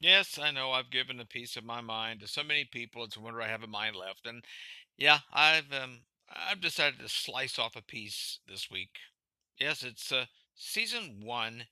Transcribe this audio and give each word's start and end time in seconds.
Yes, 0.00 0.38
I 0.40 0.52
know 0.52 0.70
I've 0.70 0.90
given 0.90 1.18
a 1.18 1.24
piece 1.24 1.56
of 1.56 1.64
my 1.64 1.80
mind 1.80 2.20
to 2.20 2.28
so 2.28 2.44
many 2.44 2.64
people. 2.64 3.04
It's 3.04 3.16
a 3.16 3.20
wonder 3.20 3.42
I 3.42 3.48
have 3.48 3.64
a 3.64 3.68
mind 3.68 3.96
left. 3.96 4.26
And 4.26 4.44
yeah, 4.96 5.18
I've 5.32 5.72
um 5.72 6.00
I've 6.30 6.60
decided 6.60 7.00
to 7.00 7.08
slice 7.08 7.58
off 7.58 7.74
a 7.74 7.82
piece 7.82 8.38
this 8.46 8.70
week. 8.70 8.90
Yes, 9.58 9.82
it's 9.82 10.12
uh, 10.12 10.26
season 10.54 11.20
1, 11.24 11.64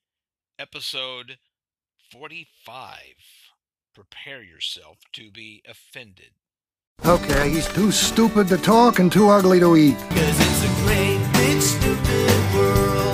episode 0.59 1.39
45. 2.11 2.89
Prepare 3.95 4.43
yourself 4.43 4.99
to 5.13 5.31
be 5.31 5.63
offended. 5.69 6.31
Okay, 7.05 7.51
he's 7.51 7.69
too 7.69 7.93
stupid 7.93 8.49
to 8.49 8.57
talk 8.57 8.99
and 8.99 9.13
too 9.13 9.29
ugly 9.29 9.61
to 9.61 9.77
eat. 9.77 9.99
Cause 10.11 10.41
it's 10.41 10.65
a 10.65 10.85
great 10.85 11.33
big 11.35 11.61
stupid 11.61 12.55
world 12.55 13.06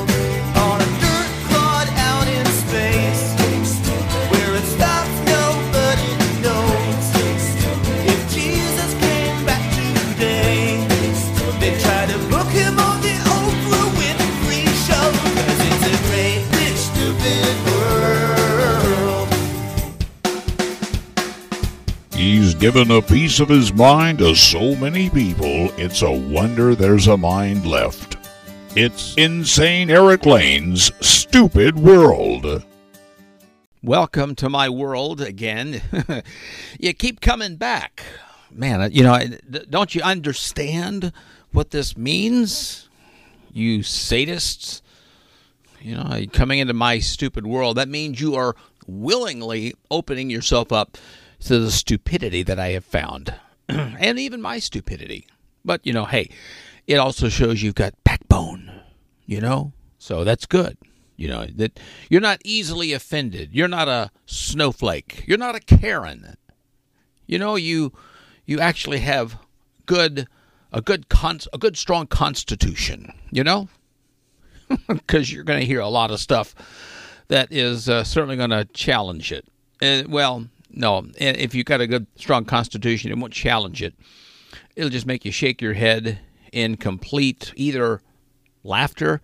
given 22.63 22.93
a 22.93 23.03
piece 23.03 23.41
of 23.41 23.49
his 23.49 23.73
mind 23.73 24.21
to 24.21 24.37
so 24.37 24.77
many 24.77 25.11
people, 25.11 25.69
it's 25.77 26.03
a 26.03 26.11
wonder 26.13 26.77
there's 26.77 27.09
a 27.09 27.17
mind 27.17 27.67
left. 27.67 28.17
It's 28.77 29.17
Insane 29.17 29.91
Eric 29.91 30.25
Lane's 30.25 30.93
Stupid 31.05 31.77
World. 31.77 32.65
Welcome 33.83 34.37
to 34.37 34.49
my 34.49 34.69
world 34.69 35.21
again. 35.21 35.83
you 36.79 36.95
keep 36.95 37.21
coming 37.21 37.57
back. 37.57 38.05
Man, 38.53 38.93
you 38.93 39.03
know, 39.03 39.19
don't 39.69 39.97
you 39.97 40.03
understand 40.03 41.13
what 41.51 41.73
this 41.73 41.97
means? 41.97 42.89
You 43.53 43.81
sadists, 43.81 44.83
you 45.81 45.97
know, 45.97 46.27
coming 46.33 46.61
into 46.61 46.75
my 46.75 47.01
stupid 47.01 47.45
world, 47.45 47.77
that 47.79 47.89
means 47.89 48.21
you 48.21 48.37
are 48.37 48.55
willingly 48.87 49.75
opening 49.91 50.31
yourself 50.31 50.71
up 50.71 50.97
to 51.45 51.59
the 51.59 51.71
stupidity 51.71 52.43
that 52.43 52.59
I 52.59 52.69
have 52.69 52.85
found, 52.85 53.35
and 53.69 54.19
even 54.19 54.41
my 54.41 54.59
stupidity. 54.59 55.27
But, 55.65 55.87
you 55.87 55.93
know, 55.93 56.05
hey, 56.05 56.31
it 56.87 56.97
also 56.97 57.29
shows 57.29 57.63
you've 57.63 57.75
got 57.75 57.95
backbone, 58.05 58.73
you 59.27 59.41
know? 59.41 59.73
So 59.99 60.25
that's 60.25 60.47
good. 60.47 60.77
You 61.17 61.29
know, 61.29 61.47
that 61.55 61.79
you're 62.09 62.21
not 62.21 62.41
easily 62.45 62.93
offended. 62.93 63.51
You're 63.53 63.69
not 63.69 63.87
a 63.87 64.11
snowflake. 64.27 65.23
You're 65.27 65.39
not 65.39 65.55
a 65.55 65.61
Karen. 65.61 66.37
You 67.27 67.39
know, 67.39 67.55
you 67.55 67.93
you 68.45 68.59
actually 68.59 68.99
have 68.99 69.37
good 69.87 70.27
a 70.73 70.81
good 70.81 71.09
con- 71.09 71.39
a 71.53 71.59
good 71.59 71.77
strong 71.77 72.09
constitution, 72.09 73.13
you 73.31 73.45
know? 73.45 73.69
Cuz 75.07 75.31
you're 75.31 75.45
going 75.45 75.61
to 75.61 75.67
hear 75.67 75.81
a 75.81 75.89
lot 75.89 76.11
of 76.11 76.19
stuff 76.19 76.55
that 77.29 77.53
is 77.53 77.89
uh, 77.89 78.03
certainly 78.03 78.37
going 78.37 78.51
to 78.51 78.65
challenge 78.73 79.31
it. 79.31 79.47
Uh, 79.81 80.03
well, 80.09 80.49
no, 80.73 81.07
if 81.17 81.55
you've 81.55 81.67
got 81.67 81.81
a 81.81 81.87
good, 81.87 82.07
strong 82.17 82.45
constitution, 82.45 83.11
it 83.11 83.19
won't 83.19 83.33
challenge 83.33 83.83
it. 83.83 83.95
It'll 84.77 84.91
just 84.91 85.07
make 85.07 85.25
you 85.25 85.33
shake 85.33 85.61
your 85.61 85.75
head 85.75 86.19
in 86.53 86.77
complete 86.77 87.53
either 87.57 88.01
laughter 88.65 89.21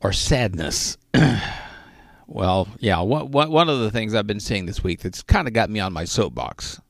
or 0.00 0.12
sadness. 0.12 0.96
well, 2.26 2.68
yeah, 2.78 3.00
what, 3.00 3.30
what, 3.30 3.50
one 3.50 3.68
of 3.68 3.80
the 3.80 3.90
things 3.90 4.14
I've 4.14 4.26
been 4.26 4.40
seeing 4.40 4.66
this 4.66 4.82
week 4.84 5.00
that's 5.00 5.22
kind 5.22 5.48
of 5.48 5.54
got 5.54 5.70
me 5.70 5.80
on 5.80 5.92
my 5.92 6.04
soapbox. 6.04 6.80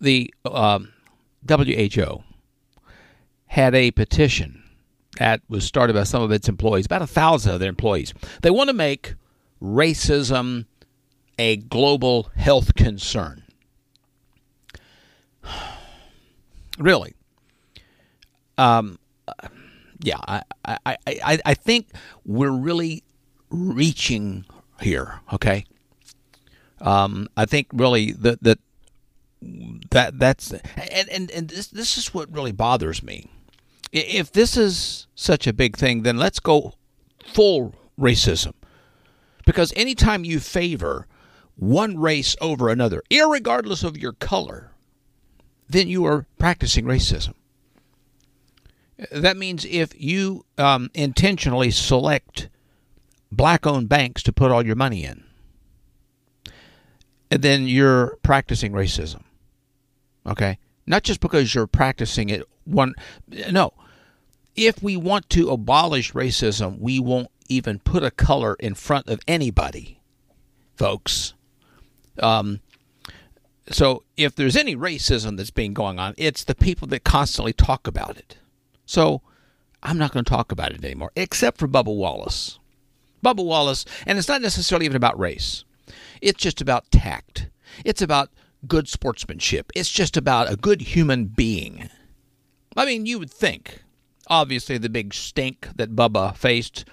The 0.00 0.32
um, 0.44 0.92
WHO 1.48 2.22
had 3.46 3.74
a 3.74 3.90
petition 3.92 4.62
that 5.18 5.40
was 5.48 5.64
started 5.64 5.94
by 5.94 6.04
some 6.04 6.22
of 6.22 6.30
its 6.30 6.48
employees, 6.48 6.86
about 6.86 7.02
a 7.02 7.06
thousand 7.06 7.54
of 7.54 7.60
their 7.60 7.70
employees. 7.70 8.12
They 8.42 8.50
want 8.50 8.68
to 8.68 8.74
make 8.74 9.14
racism 9.62 10.66
a 11.38 11.56
global 11.56 12.30
health 12.36 12.74
concern. 12.74 13.44
really. 16.78 17.14
Um, 18.58 18.98
yeah, 20.00 20.18
I, 20.26 20.42
I, 20.64 20.96
I, 21.06 21.38
I 21.44 21.54
think 21.54 21.88
we're 22.24 22.50
really 22.50 23.04
reaching 23.50 24.44
here, 24.80 25.20
okay? 25.32 25.64
Um, 26.80 27.28
I 27.36 27.46
think 27.46 27.68
really 27.72 28.12
that 28.12 28.42
that 28.42 28.58
that 29.90 30.18
that's 30.18 30.52
and, 30.52 31.08
and, 31.08 31.30
and 31.30 31.48
this 31.48 31.68
this 31.68 31.96
is 31.96 32.12
what 32.12 32.32
really 32.32 32.52
bothers 32.52 33.02
me. 33.02 33.30
If 33.92 34.32
this 34.32 34.56
is 34.56 35.06
such 35.14 35.46
a 35.46 35.52
big 35.52 35.76
thing, 35.76 36.02
then 36.02 36.18
let's 36.18 36.40
go 36.40 36.74
full 37.24 37.74
racism. 37.98 38.52
Because 39.46 39.72
anytime 39.76 40.24
you 40.24 40.40
favor 40.40 41.06
one 41.56 41.98
race 41.98 42.36
over 42.40 42.68
another, 42.68 43.02
regardless 43.10 43.82
of 43.82 43.96
your 43.96 44.12
color, 44.12 44.72
then 45.68 45.88
you 45.88 46.04
are 46.04 46.26
practicing 46.38 46.84
racism. 46.84 47.34
That 49.10 49.36
means 49.36 49.64
if 49.64 49.98
you 50.00 50.44
um, 50.56 50.90
intentionally 50.94 51.70
select 51.70 52.48
black 53.30 53.66
owned 53.66 53.88
banks 53.88 54.22
to 54.24 54.32
put 54.32 54.50
all 54.50 54.64
your 54.64 54.76
money 54.76 55.04
in, 55.04 55.24
then 57.30 57.66
you're 57.66 58.18
practicing 58.22 58.72
racism. 58.72 59.22
Okay? 60.26 60.58
Not 60.86 61.02
just 61.02 61.20
because 61.20 61.54
you're 61.54 61.66
practicing 61.66 62.28
it 62.28 62.44
one 62.64 62.94
no. 63.50 63.72
If 64.54 64.82
we 64.82 64.96
want 64.96 65.28
to 65.30 65.50
abolish 65.50 66.12
racism, 66.12 66.78
we 66.78 66.98
won't 66.98 67.28
even 67.48 67.78
put 67.78 68.02
a 68.02 68.10
color 68.10 68.56
in 68.58 68.74
front 68.74 69.08
of 69.08 69.20
anybody, 69.28 70.00
folks. 70.76 71.34
Um, 72.22 72.60
so 73.70 74.04
if 74.16 74.34
there's 74.34 74.56
any 74.56 74.76
racism 74.76 75.36
that's 75.36 75.50
being 75.50 75.74
going 75.74 75.98
on, 75.98 76.14
it's 76.16 76.44
the 76.44 76.54
people 76.54 76.86
that 76.88 77.04
constantly 77.04 77.52
talk 77.52 77.86
about 77.86 78.16
it. 78.16 78.38
So 78.84 79.22
I'm 79.82 79.98
not 79.98 80.12
going 80.12 80.24
to 80.24 80.30
talk 80.30 80.52
about 80.52 80.72
it 80.72 80.84
anymore, 80.84 81.10
except 81.16 81.58
for 81.58 81.68
Bubba 81.68 81.94
Wallace. 81.94 82.58
Bubba 83.24 83.44
Wallace, 83.44 83.84
and 84.06 84.18
it's 84.18 84.28
not 84.28 84.42
necessarily 84.42 84.84
even 84.84 84.96
about 84.96 85.18
race. 85.18 85.64
It's 86.20 86.40
just 86.40 86.60
about 86.60 86.90
tact. 86.90 87.48
It's 87.84 88.02
about 88.02 88.30
good 88.66 88.88
sportsmanship. 88.88 89.70
It's 89.74 89.90
just 89.90 90.16
about 90.16 90.50
a 90.50 90.56
good 90.56 90.80
human 90.80 91.26
being. 91.26 91.88
I 92.76 92.84
mean, 92.86 93.06
you 93.06 93.18
would 93.18 93.30
think, 93.30 93.82
obviously, 94.28 94.78
the 94.78 94.88
big 94.88 95.14
stink 95.14 95.68
that 95.76 95.96
Bubba 95.96 96.36
faced, 96.36 96.84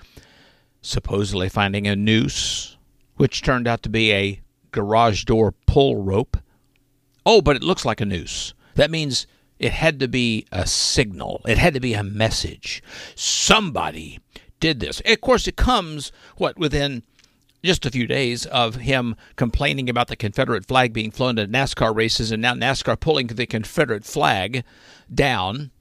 supposedly 0.81 1.49
finding 1.49 1.87
a 1.87 1.95
noose, 1.95 2.77
which 3.17 3.41
turned 3.41 3.67
out 3.67 3.83
to 3.83 3.89
be 3.89 4.11
a 4.11 4.41
garage 4.73 5.23
door 5.23 5.53
pull 5.65 6.03
rope. 6.03 6.37
Oh, 7.25 7.41
but 7.41 7.55
it 7.55 7.63
looks 7.63 7.85
like 7.85 8.01
a 8.01 8.05
noose. 8.05 8.53
That 8.75 8.91
means 8.91 9.25
it 9.59 9.71
had 9.71 9.99
to 10.01 10.09
be 10.09 10.45
a 10.51 10.67
signal, 10.67 11.41
it 11.47 11.57
had 11.57 11.73
to 11.73 11.79
be 11.79 11.93
a 11.93 12.03
message. 12.03 12.83
Somebody 13.15 14.19
did 14.59 14.81
this. 14.81 15.01
Of 15.05 15.21
course, 15.21 15.47
it 15.47 15.55
comes, 15.55 16.11
what, 16.37 16.57
within 16.57 17.03
just 17.63 17.85
a 17.85 17.91
few 17.91 18.07
days 18.07 18.45
of 18.47 18.75
him 18.75 19.15
complaining 19.37 19.89
about 19.89 20.09
the 20.09 20.17
Confederate 20.17 20.65
flag 20.65 20.91
being 20.91 21.11
flown 21.11 21.37
to 21.37 21.47
NASCAR 21.47 21.95
races 21.95 22.31
and 22.31 22.41
now 22.41 22.53
NASCAR 22.53 22.99
pulling 22.99 23.27
the 23.27 23.45
Confederate 23.45 24.03
flag 24.03 24.63
down. 25.13 25.71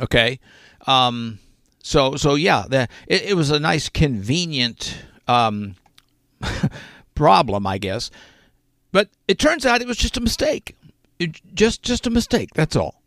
Okay. 0.00 0.38
Um, 0.86 1.40
so, 1.82 2.14
so 2.16 2.36
yeah, 2.36 2.64
the, 2.68 2.88
it, 3.08 3.22
it 3.22 3.34
was 3.34 3.50
a 3.50 3.58
nice, 3.58 3.88
convenient 3.88 5.04
um, 5.26 5.74
problem, 7.16 7.66
I 7.66 7.78
guess. 7.78 8.10
But 8.92 9.08
it 9.26 9.38
turns 9.38 9.66
out 9.66 9.82
it 9.82 9.88
was 9.88 9.96
just 9.96 10.16
a 10.16 10.20
mistake. 10.20 10.76
It, 11.18 11.40
just 11.54 11.82
just 11.82 12.06
a 12.06 12.10
mistake, 12.10 12.50
that's 12.54 12.76
all. 12.76 13.02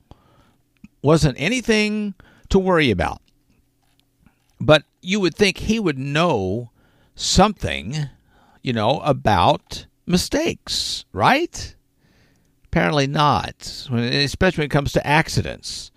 Wasn't 1.02 1.40
anything 1.40 2.16
to 2.50 2.60
worry 2.60 2.92
about. 2.92 3.22
But 4.60 4.84
you 5.02 5.20
would 5.22 5.36
think 5.36 5.58
he 5.60 5.80
would 5.80 5.98
know 5.98 6.72
something, 7.16 8.10
you 8.62 8.74
know, 8.74 9.00
about 9.02 9.86
mistakes, 10.06 11.06
right? 11.14 11.76
Apparently 12.66 13.08
not, 13.08 13.88
especially 13.92 14.62
when 14.62 14.66
it 14.66 14.72
comes 14.72 14.92
to 14.94 15.08
accidents. 15.08 15.92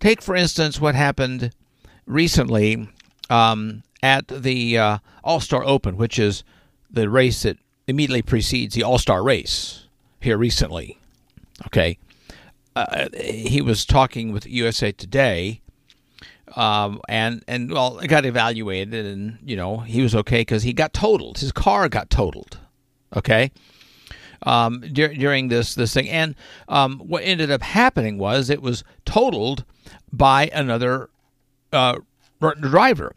Take, 0.00 0.20
for 0.20 0.34
instance, 0.34 0.80
what 0.80 0.94
happened 0.94 1.52
recently 2.06 2.88
um, 3.30 3.82
at 4.02 4.28
the 4.28 4.76
uh, 4.76 4.98
All 5.22 5.40
Star 5.40 5.64
Open, 5.64 5.96
which 5.96 6.18
is 6.18 6.44
the 6.94 7.08
race 7.10 7.42
that 7.42 7.58
immediately 7.86 8.22
precedes 8.22 8.74
the 8.74 8.82
All 8.82 8.98
Star 8.98 9.22
race 9.22 9.86
here 10.20 10.38
recently. 10.38 10.98
Okay. 11.66 11.98
Uh, 12.76 13.08
he 13.14 13.60
was 13.60 13.84
talking 13.84 14.32
with 14.32 14.46
USA 14.46 14.90
Today, 14.90 15.60
um, 16.56 17.00
and 17.08 17.44
and 17.46 17.70
well, 17.70 17.98
it 17.98 18.08
got 18.08 18.24
evaluated, 18.24 19.06
and 19.06 19.38
you 19.44 19.56
know 19.56 19.78
he 19.78 20.02
was 20.02 20.14
okay 20.14 20.40
because 20.40 20.64
he 20.64 20.72
got 20.72 20.92
totaled. 20.92 21.38
His 21.38 21.52
car 21.52 21.88
got 21.88 22.10
totaled. 22.10 22.58
Okay. 23.14 23.52
Um, 24.42 24.80
dur- 24.92 25.14
during 25.14 25.48
this 25.48 25.74
this 25.74 25.94
thing, 25.94 26.08
and 26.08 26.34
um, 26.68 26.98
what 26.98 27.22
ended 27.22 27.50
up 27.50 27.62
happening 27.62 28.18
was 28.18 28.50
it 28.50 28.60
was 28.60 28.82
totaled 29.04 29.64
by 30.12 30.50
another 30.52 31.10
uh, 31.72 31.98
driver. 32.60 33.14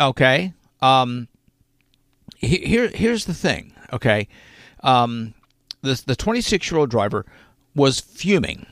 Okay. 0.00 0.52
Um, 0.80 1.28
here 2.42 2.88
here's 2.88 3.24
the 3.24 3.34
thing. 3.34 3.72
Okay. 3.92 4.28
Um, 4.82 5.34
this 5.82 6.02
the 6.02 6.16
26 6.16 6.70
year 6.70 6.78
old 6.80 6.90
driver 6.90 7.24
was 7.74 8.00
fuming 8.00 8.66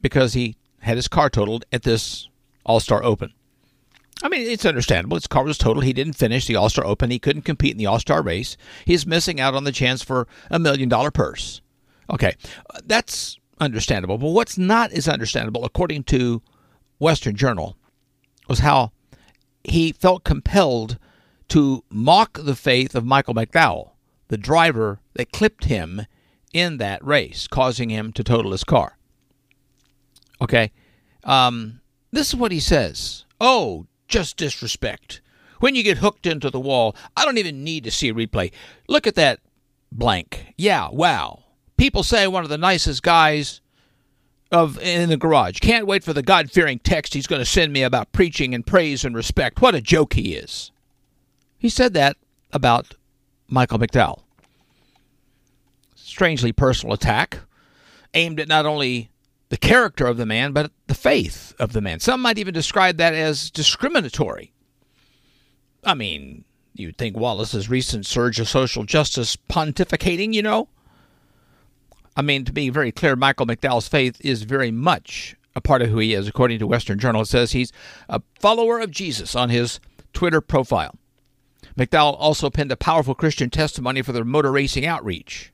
because 0.00 0.32
he 0.32 0.56
had 0.80 0.96
his 0.96 1.08
car 1.08 1.30
totaled 1.30 1.64
at 1.72 1.82
this 1.82 2.28
All 2.64 2.80
Star 2.80 3.02
Open. 3.02 3.32
I 4.22 4.28
mean, 4.28 4.42
it's 4.48 4.64
understandable. 4.64 5.16
His 5.16 5.26
car 5.26 5.44
was 5.44 5.58
totaled. 5.58 5.84
He 5.84 5.92
didn't 5.92 6.14
finish 6.14 6.46
the 6.46 6.56
All 6.56 6.68
Star 6.68 6.86
Open. 6.86 7.10
He 7.10 7.18
couldn't 7.18 7.42
compete 7.42 7.72
in 7.72 7.78
the 7.78 7.86
All 7.86 7.98
Star 7.98 8.22
race. 8.22 8.56
He's 8.84 9.06
missing 9.06 9.40
out 9.40 9.54
on 9.54 9.64
the 9.64 9.72
chance 9.72 10.02
for 10.02 10.26
a 10.50 10.58
million 10.58 10.88
dollar 10.88 11.10
purse. 11.10 11.60
Okay, 12.10 12.34
that's 12.84 13.38
understandable. 13.60 14.18
But 14.18 14.30
what's 14.30 14.58
not 14.58 14.92
as 14.92 15.08
understandable, 15.08 15.64
according 15.64 16.04
to 16.04 16.42
Western 16.98 17.34
Journal, 17.34 17.76
was 18.48 18.60
how 18.60 18.92
he 19.64 19.92
felt 19.92 20.24
compelled 20.24 20.98
to 21.48 21.84
mock 21.90 22.38
the 22.42 22.56
faith 22.56 22.94
of 22.94 23.04
Michael 23.04 23.34
McDowell, 23.34 23.90
the 24.28 24.38
driver 24.38 25.00
that 25.14 25.32
clipped 25.32 25.64
him 25.64 26.06
in 26.52 26.78
that 26.78 27.04
race, 27.04 27.46
causing 27.46 27.90
him 27.90 28.12
to 28.12 28.24
total 28.24 28.52
his 28.52 28.64
car. 28.64 28.96
Okay. 30.40 30.72
Um, 31.24 31.80
this 32.10 32.28
is 32.28 32.36
what 32.36 32.52
he 32.52 32.60
says. 32.60 33.24
Oh, 33.40 33.86
just 34.08 34.36
disrespect. 34.36 35.20
When 35.60 35.74
you 35.74 35.82
get 35.82 35.98
hooked 35.98 36.26
into 36.26 36.50
the 36.50 36.60
wall, 36.60 36.94
I 37.16 37.24
don't 37.24 37.38
even 37.38 37.64
need 37.64 37.84
to 37.84 37.90
see 37.90 38.08
a 38.08 38.14
replay. 38.14 38.52
Look 38.88 39.06
at 39.06 39.14
that 39.14 39.40
blank. 39.90 40.54
Yeah, 40.56 40.88
wow. 40.90 41.44
People 41.76 42.02
say 42.02 42.26
one 42.26 42.44
of 42.44 42.50
the 42.50 42.58
nicest 42.58 43.02
guys 43.02 43.60
of 44.52 44.78
in 44.80 45.08
the 45.08 45.16
garage. 45.16 45.58
Can't 45.58 45.86
wait 45.86 46.04
for 46.04 46.12
the 46.12 46.22
God-fearing 46.22 46.80
text 46.80 47.14
he's 47.14 47.26
going 47.26 47.40
to 47.40 47.46
send 47.46 47.72
me 47.72 47.82
about 47.82 48.12
preaching 48.12 48.54
and 48.54 48.66
praise 48.66 49.04
and 49.04 49.14
respect. 49.14 49.60
What 49.60 49.74
a 49.74 49.80
joke 49.80 50.12
he 50.12 50.34
is. 50.34 50.70
He 51.64 51.70
said 51.70 51.94
that 51.94 52.18
about 52.52 52.92
Michael 53.48 53.78
McDowell. 53.78 54.20
Strangely 55.94 56.52
personal 56.52 56.92
attack 56.92 57.38
aimed 58.12 58.38
at 58.38 58.48
not 58.48 58.66
only 58.66 59.08
the 59.48 59.56
character 59.56 60.06
of 60.06 60.18
the 60.18 60.26
man, 60.26 60.52
but 60.52 60.70
the 60.88 60.94
faith 60.94 61.54
of 61.58 61.72
the 61.72 61.80
man. 61.80 62.00
Some 62.00 62.20
might 62.20 62.36
even 62.36 62.52
describe 62.52 62.98
that 62.98 63.14
as 63.14 63.50
discriminatory. 63.50 64.52
I 65.82 65.94
mean, 65.94 66.44
you'd 66.74 66.98
think 66.98 67.16
Wallace's 67.16 67.70
recent 67.70 68.04
surge 68.04 68.38
of 68.38 68.46
social 68.46 68.84
justice 68.84 69.34
pontificating, 69.34 70.34
you 70.34 70.42
know? 70.42 70.68
I 72.14 72.20
mean, 72.20 72.44
to 72.44 72.52
be 72.52 72.68
very 72.68 72.92
clear, 72.92 73.16
Michael 73.16 73.46
McDowell's 73.46 73.88
faith 73.88 74.20
is 74.20 74.42
very 74.42 74.70
much 74.70 75.34
a 75.56 75.62
part 75.62 75.80
of 75.80 75.88
who 75.88 75.96
he 75.96 76.12
is. 76.12 76.28
According 76.28 76.58
to 76.58 76.66
Western 76.66 76.98
Journal, 76.98 77.22
it 77.22 77.28
says 77.28 77.52
he's 77.52 77.72
a 78.10 78.20
follower 78.38 78.80
of 78.80 78.90
Jesus 78.90 79.34
on 79.34 79.48
his 79.48 79.80
Twitter 80.12 80.42
profile. 80.42 80.98
McDowell 81.76 82.16
also 82.18 82.50
penned 82.50 82.72
a 82.72 82.76
powerful 82.76 83.14
Christian 83.14 83.50
testimony 83.50 84.02
for 84.02 84.12
their 84.12 84.24
motor 84.24 84.52
racing 84.52 84.86
outreach. 84.86 85.52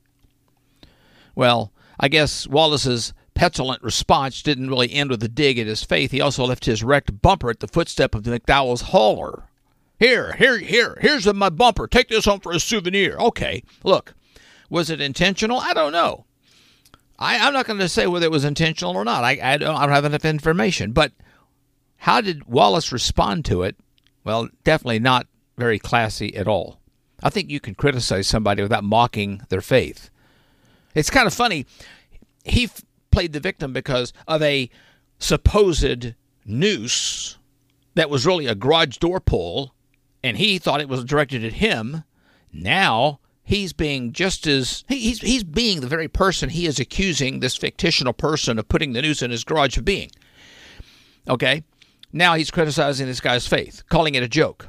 Well, 1.34 1.72
I 1.98 2.08
guess 2.08 2.46
Wallace's 2.46 3.14
petulant 3.34 3.82
response 3.82 4.42
didn't 4.42 4.68
really 4.68 4.92
end 4.92 5.10
with 5.10 5.22
a 5.22 5.28
dig 5.28 5.58
at 5.58 5.66
his 5.66 5.82
faith. 5.84 6.10
He 6.10 6.20
also 6.20 6.44
left 6.44 6.66
his 6.66 6.84
wrecked 6.84 7.22
bumper 7.22 7.50
at 7.50 7.60
the 7.60 7.68
footstep 7.68 8.14
of 8.14 8.24
the 8.24 8.38
McDowell's 8.38 8.82
hauler. 8.82 9.44
Here, 9.98 10.32
here, 10.34 10.58
here, 10.58 10.98
here's 11.00 11.32
my 11.32 11.50
bumper. 11.50 11.86
Take 11.86 12.08
this 12.08 12.24
home 12.24 12.40
for 12.40 12.52
a 12.52 12.60
souvenir. 12.60 13.16
Okay, 13.18 13.62
look, 13.84 14.14
was 14.68 14.88
it 14.88 15.00
intentional? 15.00 15.58
I 15.60 15.74
don't 15.74 15.92
know. 15.92 16.24
I, 17.18 17.38
I'm 17.38 17.52
not 17.52 17.66
going 17.66 17.78
to 17.78 17.88
say 17.88 18.06
whether 18.06 18.24
it 18.24 18.30
was 18.30 18.44
intentional 18.44 18.96
or 18.96 19.04
not. 19.04 19.24
I, 19.24 19.38
I, 19.42 19.56
don't, 19.58 19.76
I 19.76 19.84
don't 19.84 19.94
have 19.94 20.06
enough 20.06 20.24
information. 20.24 20.92
But 20.92 21.12
how 21.98 22.22
did 22.22 22.46
Wallace 22.46 22.92
respond 22.92 23.44
to 23.46 23.62
it? 23.62 23.76
Well, 24.24 24.48
definitely 24.64 25.00
not 25.00 25.26
very 25.60 25.78
classy 25.78 26.34
at 26.34 26.48
all. 26.48 26.80
I 27.22 27.30
think 27.30 27.50
you 27.50 27.60
can 27.60 27.74
criticize 27.74 28.26
somebody 28.26 28.62
without 28.62 28.82
mocking 28.82 29.42
their 29.50 29.60
faith. 29.60 30.10
It's 30.94 31.10
kind 31.10 31.26
of 31.26 31.34
funny. 31.34 31.66
He 32.44 32.64
f- 32.64 32.82
played 33.12 33.32
the 33.34 33.40
victim 33.40 33.72
because 33.72 34.12
of 34.26 34.42
a 34.42 34.70
supposed 35.18 36.14
noose 36.46 37.36
that 37.94 38.10
was 38.10 38.26
really 38.26 38.46
a 38.46 38.54
garage 38.54 38.96
door 38.96 39.20
pull, 39.20 39.74
and 40.24 40.38
he 40.38 40.58
thought 40.58 40.80
it 40.80 40.88
was 40.88 41.04
directed 41.04 41.44
at 41.44 41.52
him. 41.54 42.04
Now 42.52 43.20
he's 43.44 43.72
being 43.74 44.12
just 44.12 44.46
as 44.46 44.84
he- 44.88 44.98
he's 45.00 45.20
he's 45.20 45.44
being 45.44 45.80
the 45.80 45.86
very 45.88 46.08
person 46.08 46.48
he 46.48 46.66
is 46.66 46.80
accusing 46.80 47.40
this 47.40 47.56
fictional 47.56 48.14
person 48.14 48.58
of 48.58 48.68
putting 48.68 48.94
the 48.94 49.02
noose 49.02 49.20
in 49.22 49.30
his 49.30 49.44
garage 49.44 49.76
of 49.76 49.84
being. 49.84 50.10
Okay, 51.28 51.64
now 52.12 52.34
he's 52.34 52.50
criticizing 52.50 53.06
this 53.06 53.20
guy's 53.20 53.46
faith, 53.46 53.82
calling 53.90 54.14
it 54.14 54.22
a 54.22 54.28
joke. 54.28 54.68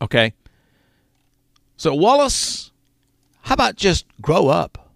Okay, 0.00 0.34
so 1.76 1.94
Wallace, 1.94 2.72
how 3.42 3.54
about 3.54 3.76
just 3.76 4.06
grow 4.20 4.48
up? 4.48 4.92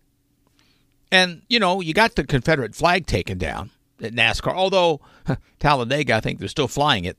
And, 1.12 1.43
you 1.49 1.58
know, 1.58 1.81
you 1.81 1.93
got 1.93 2.14
the 2.14 2.25
Confederate 2.25 2.75
flag 2.75 3.06
taken 3.06 3.37
down 3.37 3.70
at 4.00 4.14
NASCAR, 4.14 4.55
although 4.55 5.00
Talladega, 5.58 6.14
I 6.14 6.20
think 6.20 6.38
they're 6.38 6.49
still 6.49 6.69
flying 6.69 7.05
it. 7.05 7.19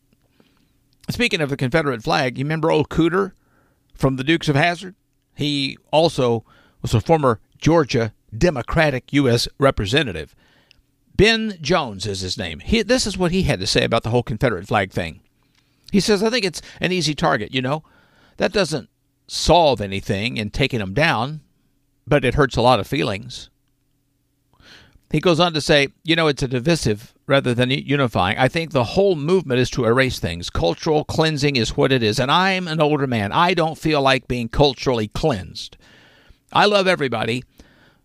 Speaking 1.10 1.42
of 1.42 1.50
the 1.50 1.58
Confederate 1.58 2.04
flag, 2.04 2.38
you 2.38 2.46
remember 2.46 2.72
old 2.72 2.90
Cooter 2.90 3.34
from 3.94 4.16
the 4.16 4.24
Dukes 4.24 4.50
of 4.50 4.56
Hazzard? 4.56 4.96
He 5.36 5.78
also 5.92 6.46
was 6.82 6.94
a 6.94 7.02
former 7.02 7.40
Georgia 7.58 8.14
Democratic 8.36 9.12
U.S. 9.14 9.48
representative. 9.60 10.36
Ben 11.16 11.58
Jones 11.62 12.08
is 12.08 12.22
his 12.22 12.38
name. 12.38 12.60
He, 12.60 12.82
this 12.82 13.06
is 13.06 13.18
what 13.18 13.32
he 13.32 13.44
had 13.44 13.60
to 13.60 13.68
say 13.68 13.84
about 13.84 14.04
the 14.04 14.10
whole 14.10 14.24
Confederate 14.24 14.68
flag 14.68 14.92
thing. 14.92 15.22
He 15.92 16.00
says, 16.00 16.24
I 16.24 16.30
think 16.30 16.46
it's 16.46 16.62
an 16.80 16.92
easy 16.92 17.14
target, 17.14 17.54
you 17.54 17.62
know. 17.62 17.84
That 18.38 18.54
doesn't 18.54 18.90
solve 19.28 19.82
anything 19.82 20.38
in 20.38 20.50
taking 20.50 20.80
them 20.80 20.94
down, 20.94 21.42
but 22.08 22.26
it 22.26 22.36
hurts 22.36 22.56
a 22.56 22.62
lot 22.62 22.80
of 22.80 22.88
feelings. 22.88 23.50
He 25.12 25.20
goes 25.20 25.42
on 25.42 25.54
to 25.54 25.62
say, 25.62 25.90
you 26.04 26.16
know, 26.16 26.28
it's 26.28 26.42
a 26.42 26.48
divisive 26.48 27.14
rather 27.28 27.54
than 27.54 27.70
unifying. 27.70 28.38
I 28.38 28.48
think 28.48 28.72
the 28.72 28.84
whole 28.84 29.16
movement 29.16 29.60
is 29.60 29.70
to 29.72 29.86
erase 29.86 30.20
things. 30.20 30.50
Cultural 30.50 31.04
cleansing 31.04 31.58
is 31.58 31.76
what 31.76 31.92
it 31.92 32.02
is. 32.02 32.20
And 32.20 32.32
I'm 32.32 32.68
an 32.68 32.82
older 32.82 33.08
man. 33.08 33.34
I 33.34 33.54
don't 33.54 33.78
feel 33.78 34.02
like 34.02 34.30
being 34.30 34.48
culturally 34.48 35.10
cleansed. 35.10 35.78
I 36.54 36.66
love 36.66 36.88
everybody. 36.88 37.44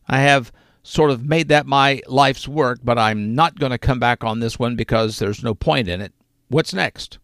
I 0.09 0.21
have 0.21 0.53
sort 0.83 1.11
of 1.11 1.25
made 1.25 1.49
that 1.49 1.67
my 1.67 2.01
life's 2.07 2.47
work, 2.47 2.81
but 2.83 2.99
I'm 2.99 3.35
not 3.35 3.59
going 3.59 3.73
to 3.73 3.79
come 3.79 3.99
back 3.99 4.25
on 4.25 4.41
this 4.41 4.59
one 4.59 4.77
because 4.77 5.19
there's 5.19 5.43
no 5.43 5.55
point 5.55 5.89
in 5.89 6.01
it. 6.01 6.13
What's 6.49 6.75
next? 6.75 7.19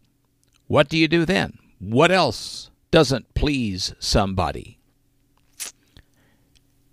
What 0.73 0.89
do 0.89 0.97
you 0.97 1.07
do 1.07 1.23
then? 1.23 1.59
What 1.77 2.11
else 2.11 2.71
doesn't 2.89 3.35
please 3.35 3.93
somebody? 3.99 4.79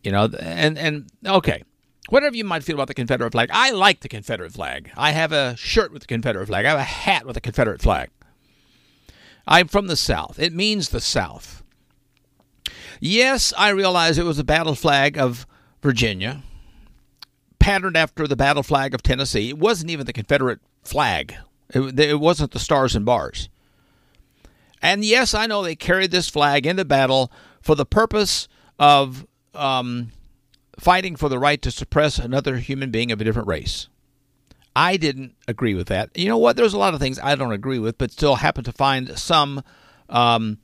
You 0.03 0.13
know, 0.13 0.25
and 0.39 0.77
and 0.77 1.11
okay, 1.25 1.63
whatever 2.11 2.37
you 2.37 2.45
might 2.45 2.63
feel 2.63 2.75
about 2.75 2.89
the 2.89 2.95
Confederate 2.95 3.33
flag, 3.33 3.49
I 3.51 3.71
like 3.71 4.01
the 4.01 4.09
Confederate 4.11 4.53
flag. 4.53 4.93
I 4.99 5.13
have 5.13 5.33
a 5.33 5.57
shirt 5.57 5.95
with 5.95 6.03
the 6.03 6.09
Confederate 6.09 6.49
flag. 6.49 6.67
I 6.67 6.69
have 6.73 6.79
a 6.79 6.83
hat 6.83 7.25
with 7.25 7.37
the 7.37 7.41
Confederate 7.41 7.81
flag. 7.81 8.11
I'm 9.49 9.67
from 9.67 9.87
the 9.87 9.97
South. 9.97 10.39
It 10.39 10.53
means 10.53 10.91
the 10.91 11.01
South. 11.01 11.63
Yes, 13.01 13.55
I 13.57 13.71
realize 13.71 14.19
it 14.19 14.27
was 14.27 14.37
the 14.37 14.45
battle 14.45 14.75
flag 14.75 15.17
of 15.17 15.47
Virginia, 15.81 16.43
patterned 17.59 17.97
after 17.97 18.29
the 18.29 18.37
battle 18.37 18.63
flag 18.63 18.93
of 18.93 19.03
Tennessee. 19.03 19.49
It 19.49 19.59
wasn't 19.59 19.91
even 19.91 20.05
the 20.05 20.13
Confederate 20.13 20.61
flag. 20.85 21.35
It, 21.71 21.99
it 21.99 22.21
wasn't 22.21 22.51
the 22.51 22.59
stars 22.59 22.95
and 22.95 23.07
bars. 23.07 23.49
And 24.83 25.05
yes, 25.05 25.35
I 25.35 25.47
know 25.47 25.63
they 25.63 25.77
carried 25.77 26.11
this 26.11 26.29
flag 26.29 26.67
into 26.67 26.85
battle 26.85 27.31
for 27.61 27.75
the 27.75 27.87
purpose 27.87 28.49
of 28.79 29.27
um, 29.55 30.13
fighting 30.79 31.17
for 31.17 31.29
the 31.29 31.39
right 31.39 31.61
to 31.63 31.71
suppress 31.71 32.19
another 32.19 32.57
human 32.57 32.91
being 32.91 33.13
of 33.13 33.21
a 33.21 33.25
different 33.25 33.49
race. 33.49 33.89
I 34.75 34.97
didn't 34.97 35.35
agree 35.49 35.75
with 35.75 35.89
that. 35.89 36.17
You 36.17 36.29
know 36.29 36.39
what? 36.39 36.57
There's 36.57 36.73
a 36.73 36.79
lot 36.79 36.95
of 36.95 37.01
things 37.01 37.19
I 37.19 37.35
don't 37.35 37.53
agree 37.53 37.79
with, 37.79 37.99
but 37.99 38.13
still 38.13 38.37
happen 38.37 38.65
to 38.65 38.73
find 38.73 39.19
some 39.19 39.63
um, 40.09 40.59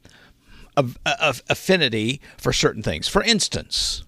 of, 0.77 0.99
of 1.05 1.43
affinity 1.51 2.21
for 2.39 2.53
certain 2.53 2.83
things. 2.83 3.09
For 3.09 3.23
instance, 3.23 4.05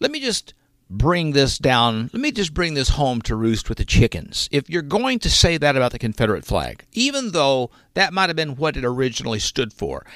let 0.00 0.10
me 0.10 0.18
just 0.20 0.54
bring 0.88 1.32
this 1.32 1.58
down. 1.58 2.10
Let 2.12 2.20
me 2.20 2.32
just 2.32 2.54
bring 2.54 2.74
this 2.74 2.90
home 2.90 3.20
to 3.22 3.36
roost 3.36 3.68
with 3.68 3.78
the 3.78 3.84
chickens. 3.84 4.48
If 4.52 4.70
you're 4.70 4.82
going 4.82 5.18
to 5.20 5.30
say 5.30 5.56
that 5.58 5.76
about 5.76 5.92
the 5.92 5.98
Confederate 5.98 6.44
flag, 6.44 6.84
even 6.92 7.32
though 7.32 7.70
that 7.94 8.12
might 8.12 8.28
have 8.28 8.36
been 8.36 8.56
what 8.56 8.76
it 8.76 8.84
originally 8.84 9.38
stood 9.38 9.72
for, 9.72 10.06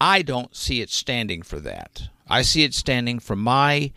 I 0.00 0.22
don't 0.22 0.54
see 0.54 0.80
it 0.80 0.90
standing 0.90 1.42
for 1.42 1.60
that. 1.60 2.08
I 2.28 2.42
see 2.42 2.62
it 2.62 2.74
standing 2.74 3.18
for 3.18 3.36
my 3.36 3.92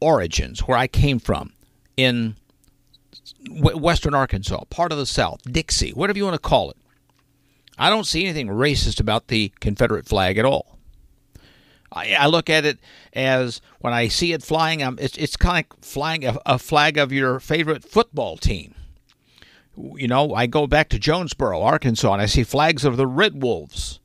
origins, 0.00 0.60
where 0.60 0.76
I 0.76 0.86
came 0.86 1.18
from 1.18 1.52
in 1.96 2.36
western 3.48 4.14
Arkansas, 4.14 4.64
part 4.68 4.92
of 4.92 4.98
the 4.98 5.06
South, 5.06 5.40
Dixie, 5.50 5.92
whatever 5.92 6.18
you 6.18 6.24
want 6.24 6.34
to 6.34 6.48
call 6.48 6.70
it. 6.70 6.76
I 7.78 7.88
don't 7.88 8.06
see 8.06 8.24
anything 8.24 8.48
racist 8.48 9.00
about 9.00 9.28
the 9.28 9.52
Confederate 9.60 10.06
flag 10.06 10.38
at 10.38 10.44
all. 10.44 10.78
I, 11.92 12.16
I 12.18 12.26
look 12.26 12.48
at 12.50 12.64
it 12.64 12.78
as 13.12 13.60
when 13.80 13.92
I 13.92 14.08
see 14.08 14.32
it 14.32 14.42
flying, 14.42 14.80
it's, 14.98 15.16
it's 15.16 15.36
kind 15.36 15.66
of 15.70 15.84
flying 15.84 16.24
a, 16.24 16.38
a 16.46 16.58
flag 16.58 16.98
of 16.98 17.12
your 17.12 17.38
favorite 17.40 17.84
football 17.84 18.36
team. 18.36 18.74
You 19.76 20.08
know, 20.08 20.34
I 20.34 20.46
go 20.46 20.66
back 20.66 20.88
to 20.90 20.98
Jonesboro, 20.98 21.62
Arkansas, 21.62 22.12
and 22.12 22.22
I 22.22 22.26
see 22.26 22.44
flags 22.44 22.84
of 22.84 22.96
the 22.96 23.06
Red 23.06 23.42
Wolves. 23.42 24.00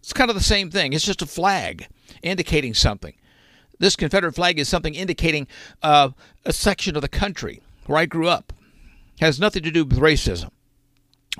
It's 0.00 0.12
kind 0.12 0.30
of 0.30 0.36
the 0.36 0.42
same 0.42 0.70
thing. 0.70 0.92
It's 0.92 1.04
just 1.04 1.22
a 1.22 1.26
flag 1.26 1.86
indicating 2.22 2.74
something. 2.74 3.14
This 3.78 3.96
Confederate 3.96 4.34
flag 4.34 4.58
is 4.58 4.68
something 4.68 4.94
indicating 4.94 5.46
uh, 5.82 6.10
a 6.44 6.52
section 6.52 6.96
of 6.96 7.02
the 7.02 7.08
country 7.08 7.60
where 7.86 7.98
I 7.98 8.06
grew 8.06 8.28
up. 8.28 8.52
It 9.16 9.24
has 9.24 9.40
nothing 9.40 9.62
to 9.62 9.70
do 9.70 9.84
with 9.84 9.98
racism. 9.98 10.50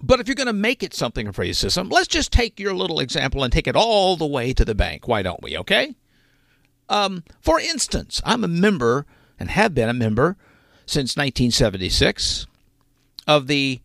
But 0.03 0.21
if 0.21 0.27
you're 0.27 0.35
going 0.35 0.49
to 0.49 0.53
make 0.53 0.83
it 0.83 0.95
something 0.95 1.27
of 1.27 1.37
racism, 1.37 1.91
let's 1.91 2.09
just 2.09 2.33
take 2.33 2.59
your 2.59 2.75
little 2.75 3.01
example 3.01 3.45
and 3.45 3.53
take 3.53 3.67
it 3.67 3.77
all 3.77 4.17
the 4.17 4.27
way 4.27 4.53
to 4.53 4.65
the 4.65 4.75
bank. 4.75 5.07
Why 5.07 5.23
don't 5.23 5.43
we? 5.43 5.57
Okay. 5.59 5.95
Um, 6.89 7.23
for 7.41 7.61
instance, 7.61 8.21
I'm 8.25 8.45
a 8.45 8.49
member 8.49 9.07
and 9.39 9.51
have 9.51 9.75
been 9.75 9.89
a 9.89 9.95
member 9.95 10.37
since 10.87 11.17
1976 11.17 12.47
of 13.27 13.47
the 13.47 13.81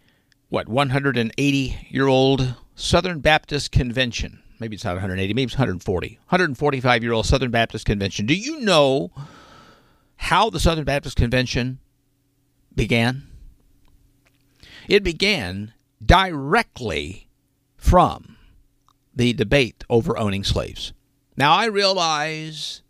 what 0.50 0.68
180 0.68 1.88
year 1.90 2.08
old 2.08 2.56
Southern 2.76 3.20
Baptist 3.20 3.72
Convention. 3.72 4.42
Maybe 4.60 4.76
it's 4.76 4.84
not 4.84 4.96
180, 4.96 5.34
maybe 5.34 5.44
it's 5.44 5.54
140. 5.54 6.08
145 6.28 7.04
year 7.04 7.14
old 7.14 7.26
Southern 7.26 7.52
Baptist 7.52 7.86
Convention. 7.86 8.26
Do 8.26 8.36
you 8.36 8.60
know 8.60 9.12
how 10.18 10.50
the 10.50 10.60
Southern 10.60 10.84
Baptist 10.86 11.16
Convention 11.16 11.80
began? 12.76 13.24
It 14.88 15.04
began 15.04 15.74
directly 16.04 17.30
from 17.76 18.38
the 19.16 19.34
debate 19.34 19.84
over 19.90 20.18
owning 20.18 20.44
slaves. 20.44 20.94
Now, 21.36 21.54
I 21.54 21.66
realize 21.66 22.82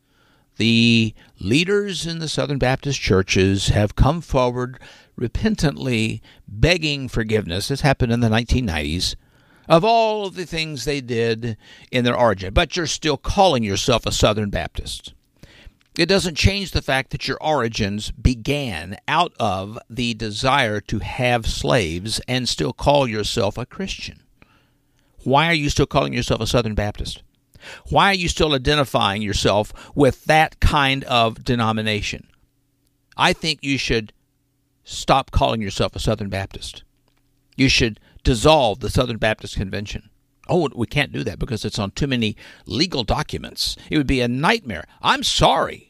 the 0.58 1.14
leaders 1.40 2.06
in 2.06 2.20
the 2.20 2.28
Southern 2.28 2.58
Baptist 2.58 3.00
churches 3.00 3.70
have 3.70 3.96
come 3.96 4.22
forward 4.22 4.80
repentantly 5.16 6.22
begging 6.48 7.08
forgiveness. 7.08 7.68
This 7.68 7.82
happened 7.82 8.12
in 8.12 8.20
the 8.20 8.30
1990s 8.30 9.16
of 9.68 9.84
all 9.84 10.26
of 10.26 10.36
the 10.36 10.46
things 10.46 10.84
they 10.84 11.00
did 11.00 11.56
in 11.92 12.04
their 12.04 12.18
origin, 12.18 12.54
but 12.54 12.76
you're 12.76 12.88
still 12.88 13.18
calling 13.18 13.64
yourself 13.64 14.06
a 14.06 14.12
Southern 14.12 14.50
Baptist. 14.50 15.14
It 16.00 16.08
doesn't 16.08 16.38
change 16.38 16.72
the 16.72 16.82
fact 16.82 17.10
that 17.10 17.28
your 17.28 17.38
origins 17.44 18.12
began 18.12 19.00
out 19.06 19.34
of 19.38 19.78
the 19.90 20.14
desire 20.14 20.80
to 20.80 21.00
have 21.00 21.46
slaves 21.46 22.22
and 22.26 22.48
still 22.48 22.72
call 22.72 23.06
yourself 23.06 23.58
a 23.58 23.66
Christian. 23.66 24.24
Why 25.26 25.48
are 25.48 25.54
you 25.54 25.70
still 25.70 25.86
calling 25.86 26.14
yourself 26.14 26.40
a 26.40 26.48
Southern 26.48 26.74
Baptist? 26.74 27.22
Why 27.90 28.12
are 28.12 28.16
you 28.16 28.30
still 28.30 28.54
identifying 28.54 29.22
yourself 29.22 29.74
with 29.94 30.24
that 30.24 30.62
kind 30.62 31.04
of 31.04 31.44
denomination? 31.44 32.30
I 33.18 33.34
think 33.34 33.60
you 33.62 33.78
should 33.78 34.14
stop 34.86 35.32
calling 35.32 35.62
yourself 35.62 35.98
a 35.98 36.00
Southern 36.00 36.30
Baptist. 36.30 36.86
You 37.58 37.68
should 37.68 38.00
dissolve 38.24 38.80
the 38.80 38.90
Southern 38.90 39.18
Baptist 39.18 39.58
Convention. 39.58 40.10
Oh, 40.48 40.70
we 40.74 40.88
can't 40.88 41.12
do 41.12 41.26
that 41.26 41.40
because 41.40 41.66
it's 41.66 41.78
on 41.78 41.92
too 41.92 42.08
many 42.08 42.38
legal 42.66 43.04
documents. 43.04 43.76
It 43.92 43.98
would 43.98 44.08
be 44.08 44.22
a 44.22 44.30
nightmare. 44.30 44.86
I'm 45.02 45.24
sorry. 45.24 45.88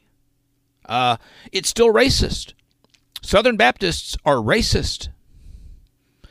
Uh, 0.89 1.17
it's 1.51 1.69
still 1.69 1.93
racist. 1.93 2.53
Southern 3.22 3.55
Baptists 3.55 4.17
are 4.25 4.38
racist. 4.38 5.10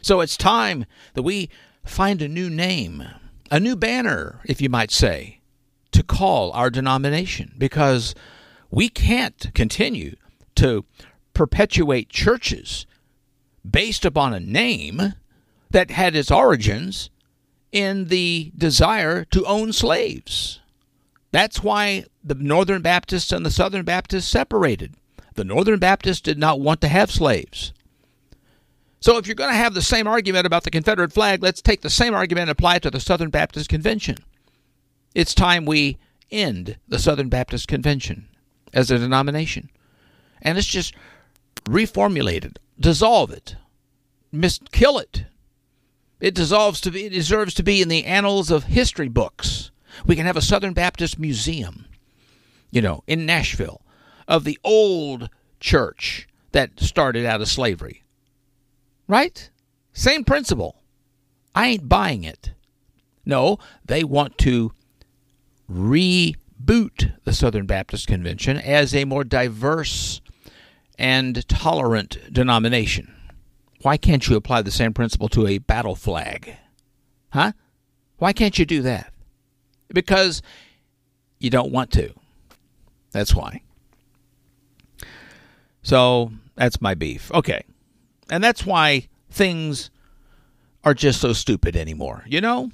So 0.02 0.20
it's 0.20 0.36
time 0.36 0.84
that 1.14 1.22
we 1.22 1.48
find 1.84 2.20
a 2.20 2.28
new 2.28 2.50
name, 2.50 3.04
a 3.50 3.60
new 3.60 3.76
banner, 3.76 4.40
if 4.44 4.60
you 4.60 4.68
might 4.68 4.90
say, 4.90 5.40
to 5.92 6.02
call 6.02 6.50
our 6.52 6.70
denomination 6.70 7.54
because 7.56 8.14
we 8.70 8.88
can't 8.88 9.50
continue 9.54 10.16
to 10.56 10.84
perpetuate 11.34 12.08
churches 12.08 12.84
based 13.68 14.04
upon 14.04 14.34
a 14.34 14.40
name 14.40 15.14
that 15.70 15.90
had 15.90 16.16
its 16.16 16.30
origins 16.30 17.10
in 17.70 18.06
the 18.06 18.52
desire 18.56 19.24
to 19.26 19.44
own 19.44 19.72
slaves. 19.72 20.60
That's 21.30 21.62
why 21.62 22.04
the 22.24 22.34
Northern 22.34 22.82
Baptists 22.82 23.32
and 23.32 23.44
the 23.44 23.50
Southern 23.50 23.84
Baptists 23.84 24.28
separated. 24.28 24.94
The 25.34 25.44
Northern 25.44 25.78
Baptists 25.78 26.20
did 26.20 26.38
not 26.38 26.60
want 26.60 26.80
to 26.80 26.88
have 26.88 27.10
slaves. 27.10 27.72
So 29.00 29.16
if 29.16 29.26
you're 29.26 29.36
going 29.36 29.52
to 29.52 29.56
have 29.56 29.74
the 29.74 29.82
same 29.82 30.06
argument 30.08 30.46
about 30.46 30.64
the 30.64 30.70
Confederate 30.70 31.12
flag, 31.12 31.42
let's 31.42 31.62
take 31.62 31.82
the 31.82 31.90
same 31.90 32.14
argument 32.14 32.42
and 32.42 32.50
apply 32.50 32.76
it 32.76 32.82
to 32.82 32.90
the 32.90 32.98
Southern 32.98 33.30
Baptist 33.30 33.68
Convention. 33.68 34.16
It's 35.14 35.34
time 35.34 35.64
we 35.64 35.98
end 36.30 36.78
the 36.88 36.98
Southern 36.98 37.28
Baptist 37.28 37.68
Convention 37.68 38.28
as 38.72 38.90
a 38.90 38.98
denomination. 38.98 39.70
And 40.42 40.56
let's 40.56 40.66
just 40.66 40.94
reformulate 41.64 42.44
it, 42.44 42.58
dissolve 42.78 43.30
it, 43.30 43.56
mis- 44.32 44.60
kill 44.72 44.98
it. 44.98 45.24
It 46.20 46.34
dissolves 46.34 46.80
to 46.80 46.90
be, 46.90 47.04
it 47.04 47.12
deserves 47.12 47.54
to 47.54 47.62
be 47.62 47.80
in 47.80 47.88
the 47.88 48.04
annals 48.04 48.50
of 48.50 48.64
history 48.64 49.08
books. 49.08 49.70
We 50.06 50.16
can 50.16 50.26
have 50.26 50.36
a 50.36 50.42
Southern 50.42 50.72
Baptist 50.72 51.18
Museum, 51.18 51.86
you 52.70 52.82
know, 52.82 53.02
in 53.06 53.26
Nashville, 53.26 53.82
of 54.26 54.44
the 54.44 54.58
old 54.64 55.30
church 55.60 56.28
that 56.52 56.80
started 56.80 57.24
out 57.24 57.40
of 57.40 57.48
slavery. 57.48 58.04
Right? 59.06 59.50
Same 59.92 60.24
principle. 60.24 60.82
I 61.54 61.68
ain't 61.68 61.88
buying 61.88 62.24
it. 62.24 62.52
No, 63.24 63.58
they 63.84 64.04
want 64.04 64.38
to 64.38 64.72
reboot 65.70 67.12
the 67.24 67.32
Southern 67.32 67.66
Baptist 67.66 68.06
Convention 68.06 68.56
as 68.56 68.94
a 68.94 69.04
more 69.04 69.24
diverse 69.24 70.20
and 70.98 71.46
tolerant 71.48 72.32
denomination. 72.32 73.14
Why 73.82 73.96
can't 73.96 74.26
you 74.28 74.36
apply 74.36 74.62
the 74.62 74.70
same 74.70 74.92
principle 74.92 75.28
to 75.30 75.46
a 75.46 75.58
battle 75.58 75.94
flag? 75.94 76.56
Huh? 77.30 77.52
Why 78.16 78.32
can't 78.32 78.58
you 78.58 78.64
do 78.64 78.82
that? 78.82 79.12
Because 79.92 80.42
you 81.38 81.50
don't 81.50 81.72
want 81.72 81.90
to. 81.92 82.12
That's 83.12 83.34
why. 83.34 83.62
So 85.82 86.32
that's 86.54 86.80
my 86.80 86.94
beef. 86.94 87.32
Okay. 87.32 87.64
And 88.30 88.44
that's 88.44 88.66
why 88.66 89.08
things 89.30 89.90
are 90.84 90.94
just 90.94 91.20
so 91.20 91.32
stupid 91.32 91.76
anymore, 91.76 92.24
you 92.26 92.40
know? 92.40 92.70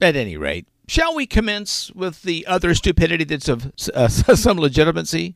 At 0.00 0.16
any 0.16 0.36
rate, 0.36 0.66
shall 0.86 1.14
we 1.14 1.26
commence 1.26 1.90
with 1.92 2.22
the 2.22 2.46
other 2.46 2.74
stupidity 2.74 3.24
that's 3.24 3.48
of 3.48 3.72
uh, 3.94 4.08
some 4.08 4.58
legitimacy? 4.58 5.34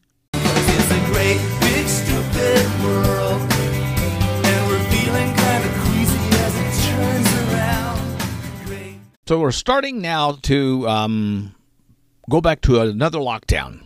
So 9.29 9.39
we're 9.39 9.53
starting 9.53 10.01
now 10.01 10.39
to 10.45 10.89
um, 10.89 11.55
go 12.31 12.41
back 12.41 12.63
to 12.63 12.81
another 12.81 13.19
lockdown. 13.19 13.83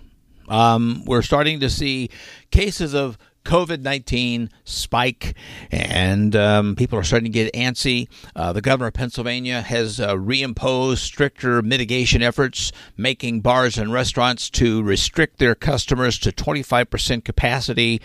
Um, 0.48 1.02
we're 1.04 1.22
starting 1.22 1.58
to 1.58 1.68
see 1.68 2.10
cases 2.52 2.94
of 2.94 3.18
COVID 3.44 3.80
19 3.80 4.50
spike, 4.62 5.34
and 5.72 6.36
um, 6.36 6.76
people 6.76 6.96
are 6.96 7.02
starting 7.02 7.32
to 7.32 7.36
get 7.36 7.52
antsy. 7.54 8.06
Uh, 8.36 8.52
the 8.52 8.60
governor 8.60 8.86
of 8.86 8.94
Pennsylvania 8.94 9.62
has 9.62 9.98
uh, 9.98 10.14
reimposed 10.14 10.98
stricter 10.98 11.60
mitigation 11.60 12.22
efforts, 12.22 12.70
making 12.96 13.40
bars 13.40 13.76
and 13.76 13.92
restaurants 13.92 14.48
to 14.50 14.80
restrict 14.84 15.40
their 15.40 15.56
customers 15.56 16.20
to 16.20 16.30
25% 16.30 17.24
capacity. 17.24 18.00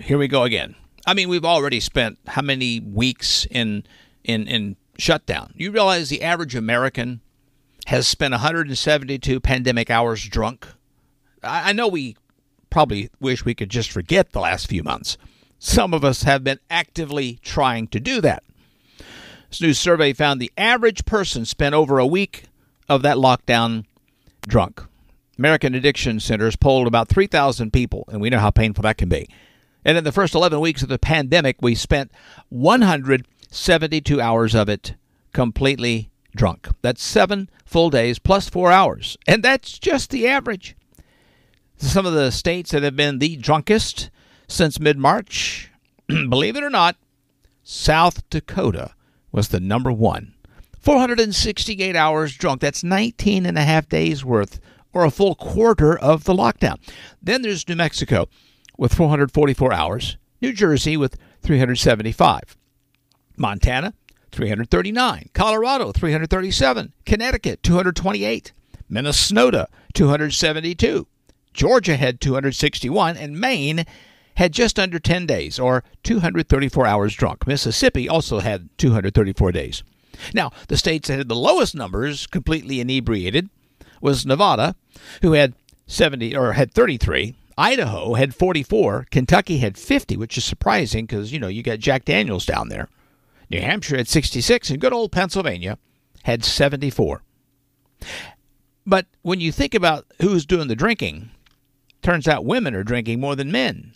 Here 0.00 0.18
we 0.18 0.26
go 0.26 0.42
again. 0.42 0.74
I 1.06 1.14
mean, 1.14 1.28
we've 1.28 1.44
already 1.44 1.78
spent 1.78 2.18
how 2.26 2.42
many 2.42 2.80
weeks 2.80 3.46
in 3.52 3.84
in 4.24 4.48
in 4.48 4.76
shutdown? 4.98 5.52
You 5.56 5.70
realize 5.70 6.08
the 6.08 6.22
average 6.22 6.54
American 6.54 7.20
has 7.86 8.08
spent 8.08 8.32
172 8.32 9.40
pandemic 9.40 9.90
hours 9.90 10.26
drunk. 10.26 10.66
I, 11.42 11.70
I 11.70 11.72
know 11.72 11.88
we 11.88 12.16
probably 12.70 13.10
wish 13.20 13.44
we 13.44 13.54
could 13.54 13.70
just 13.70 13.90
forget 13.90 14.32
the 14.32 14.40
last 14.40 14.66
few 14.66 14.82
months. 14.82 15.16
Some 15.58 15.94
of 15.94 16.04
us 16.04 16.24
have 16.24 16.44
been 16.44 16.58
actively 16.68 17.38
trying 17.42 17.88
to 17.88 18.00
do 18.00 18.20
that. 18.20 18.42
This 19.48 19.60
new 19.60 19.72
survey 19.72 20.12
found 20.12 20.40
the 20.40 20.52
average 20.58 21.04
person 21.04 21.44
spent 21.44 21.74
over 21.74 21.98
a 21.98 22.06
week 22.06 22.44
of 22.88 23.02
that 23.02 23.16
lockdown 23.16 23.84
drunk. 24.46 24.82
American 25.38 25.74
Addiction 25.74 26.20
Centers 26.20 26.56
polled 26.56 26.86
about 26.86 27.08
3,000 27.08 27.72
people, 27.72 28.04
and 28.08 28.20
we 28.20 28.30
know 28.30 28.38
how 28.38 28.50
painful 28.50 28.82
that 28.82 28.98
can 28.98 29.08
be. 29.08 29.28
And 29.84 29.98
in 29.98 30.04
the 30.04 30.12
first 30.12 30.34
11 30.34 30.60
weeks 30.60 30.82
of 30.82 30.88
the 30.88 30.98
pandemic, 30.98 31.56
we 31.60 31.74
spent 31.74 32.10
172 33.54 34.20
hours 34.20 34.52
of 34.52 34.68
it 34.68 34.96
completely 35.32 36.10
drunk. 36.34 36.66
That's 36.82 37.04
seven 37.04 37.48
full 37.64 37.88
days 37.88 38.18
plus 38.18 38.48
four 38.48 38.72
hours. 38.72 39.16
And 39.28 39.44
that's 39.44 39.78
just 39.78 40.10
the 40.10 40.26
average. 40.26 40.76
Some 41.76 42.04
of 42.04 42.14
the 42.14 42.32
states 42.32 42.72
that 42.72 42.82
have 42.82 42.96
been 42.96 43.20
the 43.20 43.36
drunkest 43.36 44.10
since 44.48 44.80
mid 44.80 44.98
March, 44.98 45.70
believe 46.08 46.56
it 46.56 46.64
or 46.64 46.70
not, 46.70 46.96
South 47.62 48.28
Dakota 48.28 48.92
was 49.30 49.48
the 49.48 49.60
number 49.60 49.92
one. 49.92 50.34
468 50.80 51.94
hours 51.94 52.36
drunk. 52.36 52.60
That's 52.60 52.82
19 52.82 53.46
and 53.46 53.56
a 53.56 53.62
half 53.62 53.88
days 53.88 54.24
worth, 54.24 54.58
or 54.92 55.04
a 55.04 55.12
full 55.12 55.36
quarter 55.36 55.96
of 55.96 56.24
the 56.24 56.34
lockdown. 56.34 56.80
Then 57.22 57.42
there's 57.42 57.68
New 57.68 57.76
Mexico 57.76 58.26
with 58.76 58.92
444 58.92 59.72
hours, 59.72 60.16
New 60.42 60.52
Jersey 60.52 60.96
with 60.96 61.16
375, 61.42 62.56
Montana 63.36 63.94
339, 64.32 65.30
Colorado 65.32 65.92
337, 65.92 66.92
Connecticut 67.06 67.62
228, 67.62 68.52
Minnesota 68.88 69.68
272, 69.92 71.06
Georgia 71.52 71.96
had 71.96 72.20
261, 72.20 73.16
and 73.16 73.40
Maine 73.40 73.84
had 74.36 74.52
just 74.52 74.78
under 74.78 74.98
10 74.98 75.26
days, 75.26 75.58
or 75.58 75.84
234 76.02 76.86
hours 76.86 77.14
drunk. 77.14 77.46
Mississippi 77.46 78.08
also 78.08 78.40
had 78.40 78.68
234 78.78 79.52
days. 79.52 79.84
Now, 80.32 80.50
the 80.68 80.76
states 80.76 81.08
that 81.08 81.18
had 81.18 81.28
the 81.28 81.36
lowest 81.36 81.74
numbers 81.74 82.26
completely 82.26 82.80
inebriated 82.80 83.48
was 84.00 84.26
Nevada, 84.26 84.74
who 85.22 85.32
had 85.32 85.54
70 85.86 86.36
or 86.36 86.52
had 86.52 86.72
33. 86.72 87.34
Idaho 87.56 88.14
had 88.14 88.34
44. 88.34 89.06
Kentucky 89.10 89.58
had 89.58 89.78
50, 89.78 90.16
which 90.16 90.36
is 90.36 90.44
surprising 90.44 91.06
because, 91.06 91.32
you 91.32 91.38
know, 91.38 91.48
you 91.48 91.62
got 91.62 91.78
Jack 91.78 92.04
Daniels 92.04 92.46
down 92.46 92.68
there. 92.68 92.88
New 93.54 93.60
Hampshire 93.60 93.96
had 93.96 94.08
66, 94.08 94.68
and 94.70 94.80
good 94.80 94.92
old 94.92 95.12
Pennsylvania 95.12 95.78
had 96.24 96.44
74. 96.44 97.22
But 98.84 99.06
when 99.22 99.40
you 99.40 99.52
think 99.52 99.74
about 99.74 100.06
who's 100.20 100.44
doing 100.44 100.66
the 100.66 100.74
drinking, 100.74 101.30
turns 102.02 102.26
out 102.26 102.44
women 102.44 102.74
are 102.74 102.82
drinking 102.82 103.20
more 103.20 103.36
than 103.36 103.52
men. 103.52 103.92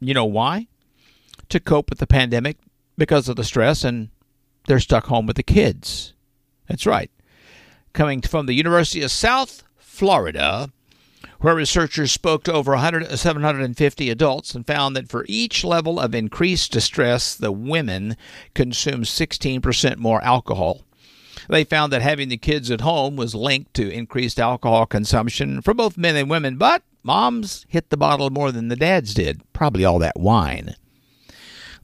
You 0.00 0.14
know 0.14 0.24
why? 0.24 0.66
To 1.50 1.60
cope 1.60 1.90
with 1.90 1.98
the 1.98 2.06
pandemic 2.06 2.56
because 2.96 3.28
of 3.28 3.36
the 3.36 3.44
stress, 3.44 3.84
and 3.84 4.08
they're 4.66 4.80
stuck 4.80 5.08
home 5.08 5.26
with 5.26 5.36
the 5.36 5.42
kids. 5.42 6.14
That's 6.66 6.86
right. 6.86 7.10
Coming 7.92 8.22
from 8.22 8.46
the 8.46 8.54
University 8.54 9.02
of 9.02 9.10
South 9.10 9.62
Florida, 9.76 10.72
where 11.40 11.54
researchers 11.54 12.12
spoke 12.12 12.44
to 12.44 12.52
over 12.52 12.72
100, 12.72 13.18
750 13.18 14.10
adults 14.10 14.54
and 14.54 14.66
found 14.66 14.94
that 14.94 15.08
for 15.08 15.24
each 15.28 15.64
level 15.64 15.98
of 15.98 16.14
increased 16.14 16.72
distress, 16.72 17.34
the 17.34 17.52
women 17.52 18.16
consumed 18.54 19.04
16% 19.04 19.96
more 19.96 20.22
alcohol. 20.22 20.82
They 21.48 21.64
found 21.64 21.92
that 21.92 22.02
having 22.02 22.28
the 22.28 22.36
kids 22.36 22.70
at 22.70 22.82
home 22.82 23.16
was 23.16 23.34
linked 23.34 23.74
to 23.74 23.90
increased 23.90 24.38
alcohol 24.38 24.86
consumption 24.86 25.62
for 25.62 25.74
both 25.74 25.96
men 25.96 26.16
and 26.16 26.28
women, 26.28 26.56
but 26.56 26.82
moms 27.02 27.64
hit 27.68 27.90
the 27.90 27.96
bottle 27.96 28.30
more 28.30 28.52
than 28.52 28.68
the 28.68 28.76
dads 28.76 29.14
did, 29.14 29.40
probably 29.52 29.84
all 29.84 29.98
that 29.98 30.20
wine. 30.20 30.76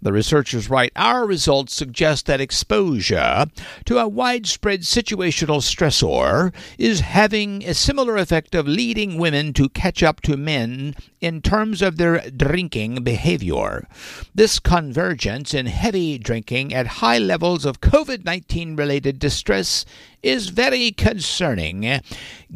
The 0.03 0.13
researchers 0.13 0.69
write 0.69 0.93
Our 0.95 1.27
results 1.27 1.75
suggest 1.75 2.27
that 2.27 2.41
exposure 2.41 3.47
to 3.87 3.99
a 3.99 4.09
widespread 4.09 4.83
situational 4.83 5.61
stressor 5.61 6.53
is 6.79 7.01
having 7.01 7.65
a 7.65 7.75
similar 7.75 8.17
effect 8.17 8.55
of 8.55 8.69
leading 8.69 9.19
women 9.19 9.53
to 9.55 9.69
catch 9.71 10.03
up 10.03 10.21
to 10.23 10.37
men 10.37 10.95
in 11.21 11.41
terms 11.41 11.83
of 11.83 11.97
their 11.97 12.31
drinking 12.31 13.03
behavior. 13.03 13.89
This 14.35 14.59
convergence 14.59 15.55
in 15.55 15.67
heavy 15.67 16.19
drinking 16.19 16.75
at 16.75 16.87
high 16.87 17.19
levels 17.19 17.65
of 17.65 17.81
COVID 17.81 18.25
19 18.25 18.77
related 18.77 19.19
distress 19.19 19.85
is 20.27 20.49
very 20.49 20.91
concerning, 20.91 22.01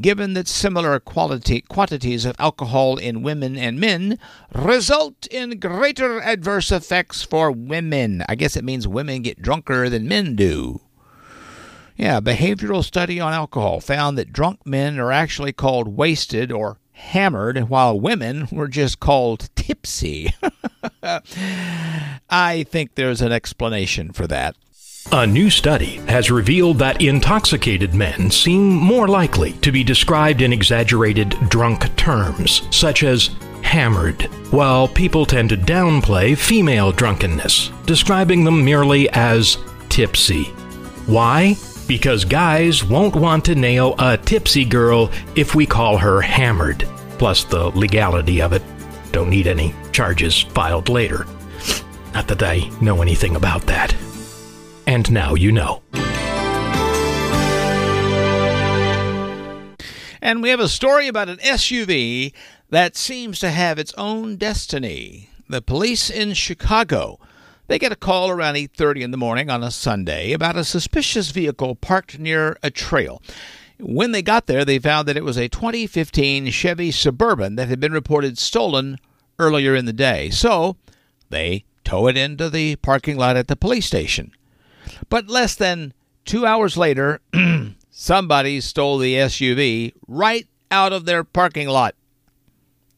given 0.00 0.34
that 0.34 0.48
similar 0.48 0.98
quality, 0.98 1.60
quantities 1.60 2.24
of 2.24 2.34
alcohol 2.38 2.96
in 2.96 3.22
women 3.22 3.56
and 3.56 3.78
men 3.78 4.18
result 4.54 5.26
in 5.28 5.58
greater 5.60 6.20
adverse 6.20 6.72
effects 6.72 7.22
for 7.22 7.52
women. 7.52 8.24
I 8.28 8.34
guess 8.34 8.56
it 8.56 8.64
means 8.64 8.88
women 8.88 9.22
get 9.22 9.40
drunker 9.40 9.88
than 9.88 10.08
men 10.08 10.34
do. 10.34 10.80
Yeah, 11.96 12.20
behavioral 12.20 12.82
study 12.82 13.20
on 13.20 13.32
alcohol 13.32 13.80
found 13.80 14.18
that 14.18 14.32
drunk 14.32 14.66
men 14.66 14.98
are 14.98 15.12
actually 15.12 15.52
called 15.52 15.96
wasted 15.96 16.50
or 16.50 16.78
hammered, 16.92 17.68
while 17.68 17.98
women 17.98 18.48
were 18.50 18.68
just 18.68 19.00
called 19.00 19.48
tipsy. 19.54 20.34
I 22.30 22.64
think 22.64 22.94
there's 22.94 23.22
an 23.22 23.32
explanation 23.32 24.12
for 24.12 24.26
that. 24.26 24.56
A 25.12 25.26
new 25.26 25.50
study 25.50 25.96
has 26.06 26.30
revealed 26.30 26.78
that 26.78 27.02
intoxicated 27.02 27.94
men 27.94 28.30
seem 28.30 28.68
more 28.68 29.08
likely 29.08 29.54
to 29.54 29.72
be 29.72 29.82
described 29.82 30.40
in 30.40 30.52
exaggerated 30.52 31.30
drunk 31.48 31.96
terms, 31.96 32.62
such 32.70 33.02
as 33.02 33.30
hammered, 33.62 34.22
while 34.52 34.86
people 34.86 35.26
tend 35.26 35.48
to 35.48 35.56
downplay 35.56 36.38
female 36.38 36.92
drunkenness, 36.92 37.72
describing 37.86 38.44
them 38.44 38.64
merely 38.64 39.10
as 39.10 39.58
tipsy. 39.88 40.44
Why? 41.06 41.56
Because 41.88 42.24
guys 42.24 42.84
won't 42.84 43.16
want 43.16 43.44
to 43.46 43.56
nail 43.56 43.96
a 43.98 44.16
tipsy 44.16 44.64
girl 44.64 45.10
if 45.34 45.56
we 45.56 45.66
call 45.66 45.98
her 45.98 46.20
hammered. 46.20 46.86
Plus, 47.18 47.42
the 47.42 47.70
legality 47.70 48.40
of 48.40 48.52
it. 48.52 48.62
Don't 49.10 49.30
need 49.30 49.48
any 49.48 49.74
charges 49.90 50.40
filed 50.40 50.88
later. 50.88 51.26
Not 52.14 52.28
that 52.28 52.44
I 52.44 52.70
know 52.80 53.02
anything 53.02 53.34
about 53.34 53.62
that. 53.62 53.92
And 54.90 55.08
now 55.12 55.36
you 55.36 55.52
know. 55.52 55.82
And 60.20 60.42
we 60.42 60.48
have 60.48 60.58
a 60.58 60.66
story 60.66 61.06
about 61.06 61.28
an 61.28 61.36
SUV 61.36 62.32
that 62.70 62.96
seems 62.96 63.38
to 63.38 63.50
have 63.50 63.78
its 63.78 63.94
own 63.96 64.34
destiny. 64.34 65.30
The 65.48 65.62
police 65.62 66.10
in 66.10 66.34
Chicago, 66.34 67.20
they 67.68 67.78
get 67.78 67.92
a 67.92 67.96
call 67.96 68.30
around 68.30 68.56
8:30 68.56 69.02
in 69.02 69.12
the 69.12 69.16
morning 69.16 69.48
on 69.48 69.62
a 69.62 69.70
Sunday 69.70 70.32
about 70.32 70.56
a 70.56 70.64
suspicious 70.64 71.30
vehicle 71.30 71.76
parked 71.76 72.18
near 72.18 72.58
a 72.60 72.70
trail. 72.72 73.22
When 73.78 74.10
they 74.10 74.22
got 74.22 74.48
there, 74.48 74.64
they 74.64 74.80
found 74.80 75.06
that 75.06 75.16
it 75.16 75.22
was 75.22 75.36
a 75.36 75.48
2015 75.48 76.50
Chevy 76.50 76.90
Suburban 76.90 77.54
that 77.54 77.68
had 77.68 77.78
been 77.78 77.92
reported 77.92 78.38
stolen 78.38 78.98
earlier 79.38 79.76
in 79.76 79.84
the 79.84 79.92
day. 79.92 80.30
So, 80.30 80.76
they 81.28 81.62
tow 81.84 82.08
it 82.08 82.16
into 82.16 82.50
the 82.50 82.74
parking 82.74 83.16
lot 83.16 83.36
at 83.36 83.46
the 83.46 83.54
police 83.54 83.86
station. 83.86 84.32
But 85.08 85.28
less 85.28 85.54
than 85.54 85.92
2 86.24 86.46
hours 86.46 86.76
later, 86.76 87.20
somebody 87.90 88.60
stole 88.60 88.98
the 88.98 89.14
SUV 89.14 89.92
right 90.06 90.46
out 90.70 90.92
of 90.92 91.04
their 91.04 91.24
parking 91.24 91.68
lot. 91.68 91.94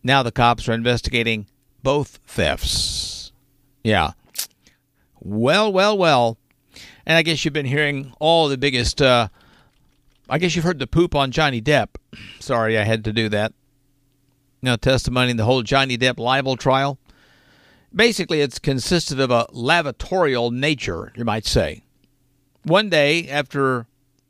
Now 0.02 0.22
the 0.22 0.32
cops 0.32 0.68
are 0.68 0.72
investigating 0.72 1.46
both 1.82 2.18
thefts. 2.26 3.32
Yeah. 3.84 4.12
Well, 5.20 5.72
well, 5.72 5.96
well. 5.96 6.38
And 7.06 7.16
I 7.16 7.22
guess 7.22 7.44
you've 7.44 7.54
been 7.54 7.66
hearing 7.66 8.12
all 8.20 8.48
the 8.48 8.58
biggest. 8.58 9.00
Uh, 9.02 9.28
I 10.28 10.38
guess 10.38 10.54
you've 10.54 10.64
heard 10.64 10.78
the 10.78 10.86
poop 10.86 11.14
on 11.14 11.30
Johnny 11.30 11.60
Depp. 11.60 11.88
Sorry, 12.40 12.78
I 12.78 12.84
had 12.84 13.04
to 13.04 13.12
do 13.12 13.28
that. 13.28 13.52
Know, 14.64 14.76
testimony 14.76 15.32
in 15.32 15.36
the 15.36 15.44
whole 15.44 15.62
Johnny 15.62 15.98
Depp 15.98 16.18
libel 16.18 16.56
trial. 16.56 16.98
Basically, 17.94 18.40
it's 18.40 18.58
consisted 18.58 19.20
of 19.20 19.30
a 19.30 19.46
lavatorial 19.52 20.50
nature, 20.50 21.12
you 21.14 21.24
might 21.24 21.44
say. 21.44 21.82
One 22.64 22.88
day, 22.88 23.28
after 23.28 23.86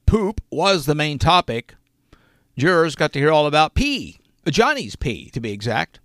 poop 0.07 0.40
was 0.51 0.87
the 0.87 0.94
main 0.94 1.18
topic, 1.18 1.75
jurors 2.57 2.96
got 2.96 3.12
to 3.12 3.18
hear 3.18 3.31
all 3.31 3.46
about 3.46 3.75
pee. 3.75 4.18
Johnny's 4.48 4.96
pee, 4.96 5.31
to 5.31 5.40
be 5.40 5.53
exact. 5.53 6.01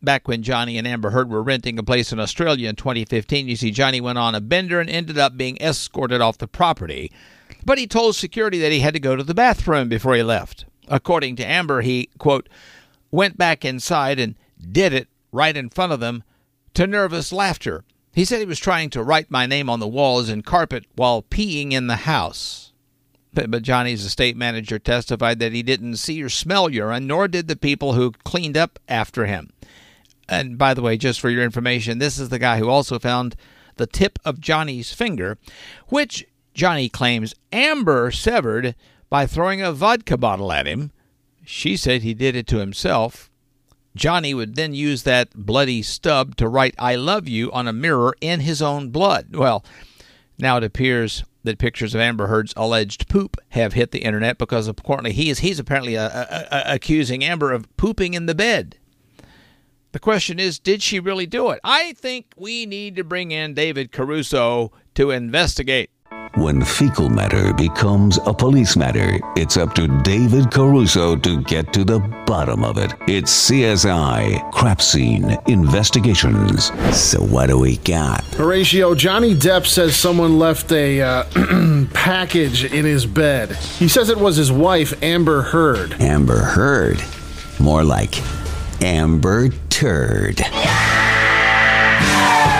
Back 0.00 0.28
when 0.28 0.42
Johnny 0.42 0.78
and 0.78 0.86
Amber 0.86 1.10
Heard 1.10 1.30
were 1.30 1.42
renting 1.42 1.78
a 1.78 1.82
place 1.82 2.12
in 2.12 2.20
Australia 2.20 2.68
in 2.68 2.76
2015, 2.76 3.48
you 3.48 3.56
see, 3.56 3.70
Johnny 3.70 4.00
went 4.00 4.18
on 4.18 4.34
a 4.34 4.40
bender 4.40 4.78
and 4.78 4.88
ended 4.88 5.18
up 5.18 5.36
being 5.36 5.56
escorted 5.60 6.20
off 6.20 6.38
the 6.38 6.46
property. 6.46 7.10
But 7.64 7.78
he 7.78 7.86
told 7.86 8.14
security 8.14 8.58
that 8.60 8.70
he 8.70 8.80
had 8.80 8.94
to 8.94 9.00
go 9.00 9.16
to 9.16 9.24
the 9.24 9.34
bathroom 9.34 9.88
before 9.88 10.14
he 10.14 10.22
left. 10.22 10.66
According 10.86 11.36
to 11.36 11.46
Amber, 11.46 11.80
he, 11.80 12.10
quote, 12.18 12.48
went 13.10 13.38
back 13.38 13.64
inside 13.64 14.20
and 14.20 14.34
did 14.70 14.92
it 14.92 15.08
right 15.32 15.56
in 15.56 15.70
front 15.70 15.92
of 15.92 16.00
them 16.00 16.22
to 16.74 16.86
nervous 16.86 17.32
laughter. 17.32 17.84
He 18.12 18.24
said 18.24 18.40
he 18.40 18.46
was 18.46 18.60
trying 18.60 18.90
to 18.90 19.02
write 19.02 19.30
my 19.30 19.46
name 19.46 19.68
on 19.68 19.80
the 19.80 19.88
walls 19.88 20.28
and 20.28 20.44
carpet 20.44 20.84
while 20.94 21.22
peeing 21.22 21.72
in 21.72 21.88
the 21.88 21.96
house. 21.96 22.72
But, 23.32 23.50
but 23.50 23.62
Johnny's 23.62 24.04
estate 24.04 24.36
manager 24.36 24.78
testified 24.78 25.40
that 25.40 25.52
he 25.52 25.62
didn't 25.62 25.96
see 25.96 26.22
or 26.22 26.28
smell 26.28 26.70
urine, 26.70 27.08
nor 27.08 27.26
did 27.26 27.48
the 27.48 27.56
people 27.56 27.94
who 27.94 28.12
cleaned 28.24 28.56
up 28.56 28.78
after 28.88 29.26
him. 29.26 29.52
And 30.28 30.56
by 30.56 30.74
the 30.74 30.82
way, 30.82 30.96
just 30.96 31.20
for 31.20 31.28
your 31.28 31.42
information, 31.42 31.98
this 31.98 32.18
is 32.18 32.28
the 32.28 32.38
guy 32.38 32.58
who 32.58 32.68
also 32.68 32.98
found 32.98 33.34
the 33.76 33.86
tip 33.86 34.18
of 34.24 34.40
Johnny's 34.40 34.92
finger, 34.92 35.36
which 35.88 36.24
Johnny 36.54 36.88
claims 36.88 37.34
Amber 37.52 38.12
severed 38.12 38.76
by 39.10 39.26
throwing 39.26 39.60
a 39.60 39.72
vodka 39.72 40.16
bottle 40.16 40.52
at 40.52 40.66
him. 40.66 40.92
She 41.44 41.76
said 41.76 42.02
he 42.02 42.14
did 42.14 42.36
it 42.36 42.46
to 42.46 42.58
himself. 42.58 43.30
Johnny 43.96 44.34
would 44.34 44.56
then 44.56 44.74
use 44.74 45.04
that 45.04 45.30
bloody 45.34 45.82
stub 45.82 46.36
to 46.36 46.48
write 46.48 46.74
I 46.78 46.96
love 46.96 47.28
you 47.28 47.52
on 47.52 47.68
a 47.68 47.72
mirror 47.72 48.14
in 48.20 48.40
his 48.40 48.60
own 48.60 48.90
blood. 48.90 49.36
Well, 49.36 49.64
now 50.38 50.56
it 50.56 50.64
appears 50.64 51.24
that 51.44 51.58
pictures 51.58 51.94
of 51.94 52.00
Amber 52.00 52.26
Heard's 52.26 52.54
alleged 52.56 53.08
poop 53.08 53.36
have 53.50 53.74
hit 53.74 53.92
the 53.92 54.00
internet 54.00 54.38
because 54.38 54.66
apparently 54.66 55.12
he 55.12 55.30
is 55.30 55.40
he's 55.40 55.58
apparently 55.58 55.96
uh, 55.96 56.08
uh, 56.08 56.46
uh, 56.50 56.62
accusing 56.66 57.22
Amber 57.22 57.52
of 57.52 57.74
pooping 57.76 58.14
in 58.14 58.26
the 58.26 58.34
bed. 58.34 58.78
The 59.92 60.00
question 60.00 60.40
is, 60.40 60.58
did 60.58 60.82
she 60.82 60.98
really 60.98 61.26
do 61.26 61.50
it? 61.50 61.60
I 61.62 61.92
think 61.92 62.26
we 62.36 62.66
need 62.66 62.96
to 62.96 63.04
bring 63.04 63.30
in 63.30 63.54
David 63.54 63.92
Caruso 63.92 64.72
to 64.96 65.12
investigate. 65.12 65.90
When 66.36 66.62
fecal 66.62 67.08
matter 67.10 67.52
becomes 67.52 68.18
a 68.26 68.34
police 68.34 68.76
matter, 68.76 69.20
it's 69.36 69.56
up 69.56 69.72
to 69.74 69.86
David 70.02 70.50
Caruso 70.50 71.14
to 71.14 71.40
get 71.42 71.72
to 71.74 71.84
the 71.84 72.00
bottom 72.26 72.64
of 72.64 72.76
it. 72.76 72.92
It's 73.06 73.48
CSI 73.48 74.50
Crap 74.50 74.82
Scene 74.82 75.38
Investigations. 75.46 76.72
So, 76.92 77.22
what 77.22 77.50
do 77.50 77.58
we 77.60 77.76
got? 77.76 78.24
Horatio, 78.34 78.96
Johnny 78.96 79.32
Depp 79.32 79.64
says 79.64 79.94
someone 79.94 80.40
left 80.40 80.72
a 80.72 81.00
uh, 81.00 81.24
package 81.94 82.64
in 82.64 82.84
his 82.84 83.06
bed. 83.06 83.52
He 83.54 83.86
says 83.86 84.08
it 84.08 84.18
was 84.18 84.34
his 84.34 84.50
wife, 84.50 85.00
Amber 85.04 85.42
Heard. 85.42 85.92
Amber 86.00 86.38
Heard. 86.38 87.00
More 87.60 87.84
like 87.84 88.20
Amber 88.82 89.50
Turd. 89.70 90.40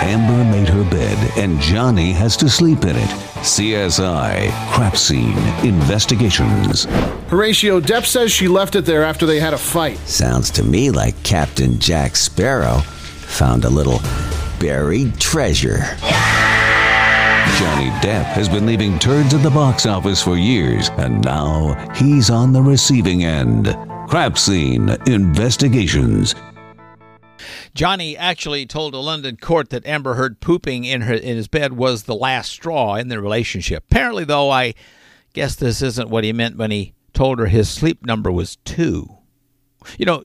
Amber 0.04 0.44
made 0.44 0.68
her 0.68 0.84
bed, 0.90 1.38
and 1.38 1.58
Johnny 1.60 2.12
has 2.12 2.36
to 2.36 2.48
sleep 2.48 2.84
in 2.84 2.94
it. 2.94 3.08
CSI 3.40 4.50
Crap 4.70 4.98
Scene 4.98 5.38
Investigations. 5.64 6.84
Horatio, 7.28 7.80
Depp 7.80 8.04
says 8.04 8.30
she 8.30 8.46
left 8.46 8.76
it 8.76 8.84
there 8.84 9.02
after 9.02 9.24
they 9.24 9.40
had 9.40 9.54
a 9.54 9.58
fight. 9.58 9.96
Sounds 10.06 10.50
to 10.50 10.62
me 10.62 10.90
like 10.90 11.20
Captain 11.22 11.78
Jack 11.78 12.16
Sparrow 12.16 12.80
found 12.80 13.64
a 13.64 13.70
little 13.70 14.00
buried 14.60 15.18
treasure. 15.18 15.78
Johnny 17.58 17.88
Depp 18.02 18.24
has 18.24 18.48
been 18.48 18.66
leaving 18.66 18.98
turds 18.98 19.32
at 19.32 19.42
the 19.42 19.50
box 19.50 19.86
office 19.86 20.22
for 20.22 20.36
years, 20.36 20.90
and 20.98 21.24
now 21.24 21.74
he's 21.94 22.28
on 22.28 22.52
the 22.52 22.62
receiving 22.62 23.24
end. 23.24 23.74
Crap 24.08 24.36
Scene 24.36 24.90
Investigations. 25.06 26.34
Johnny 27.74 28.16
actually 28.16 28.66
told 28.66 28.94
a 28.94 28.98
London 28.98 29.36
court 29.36 29.70
that 29.70 29.86
Amber 29.86 30.14
Heard 30.14 30.40
pooping 30.40 30.84
in 30.84 31.02
her 31.02 31.14
in 31.14 31.36
his 31.36 31.48
bed 31.48 31.74
was 31.74 32.04
the 32.04 32.14
last 32.14 32.50
straw 32.50 32.94
in 32.94 33.08
their 33.08 33.20
relationship. 33.20 33.84
Apparently, 33.90 34.24
though, 34.24 34.50
I 34.50 34.74
guess 35.32 35.54
this 35.54 35.82
isn't 35.82 36.10
what 36.10 36.24
he 36.24 36.32
meant 36.32 36.56
when 36.56 36.70
he 36.70 36.94
told 37.12 37.38
her 37.38 37.46
his 37.46 37.68
sleep 37.68 38.04
number 38.04 38.30
was 38.30 38.56
two. 38.64 39.18
You 39.98 40.06
know, 40.06 40.24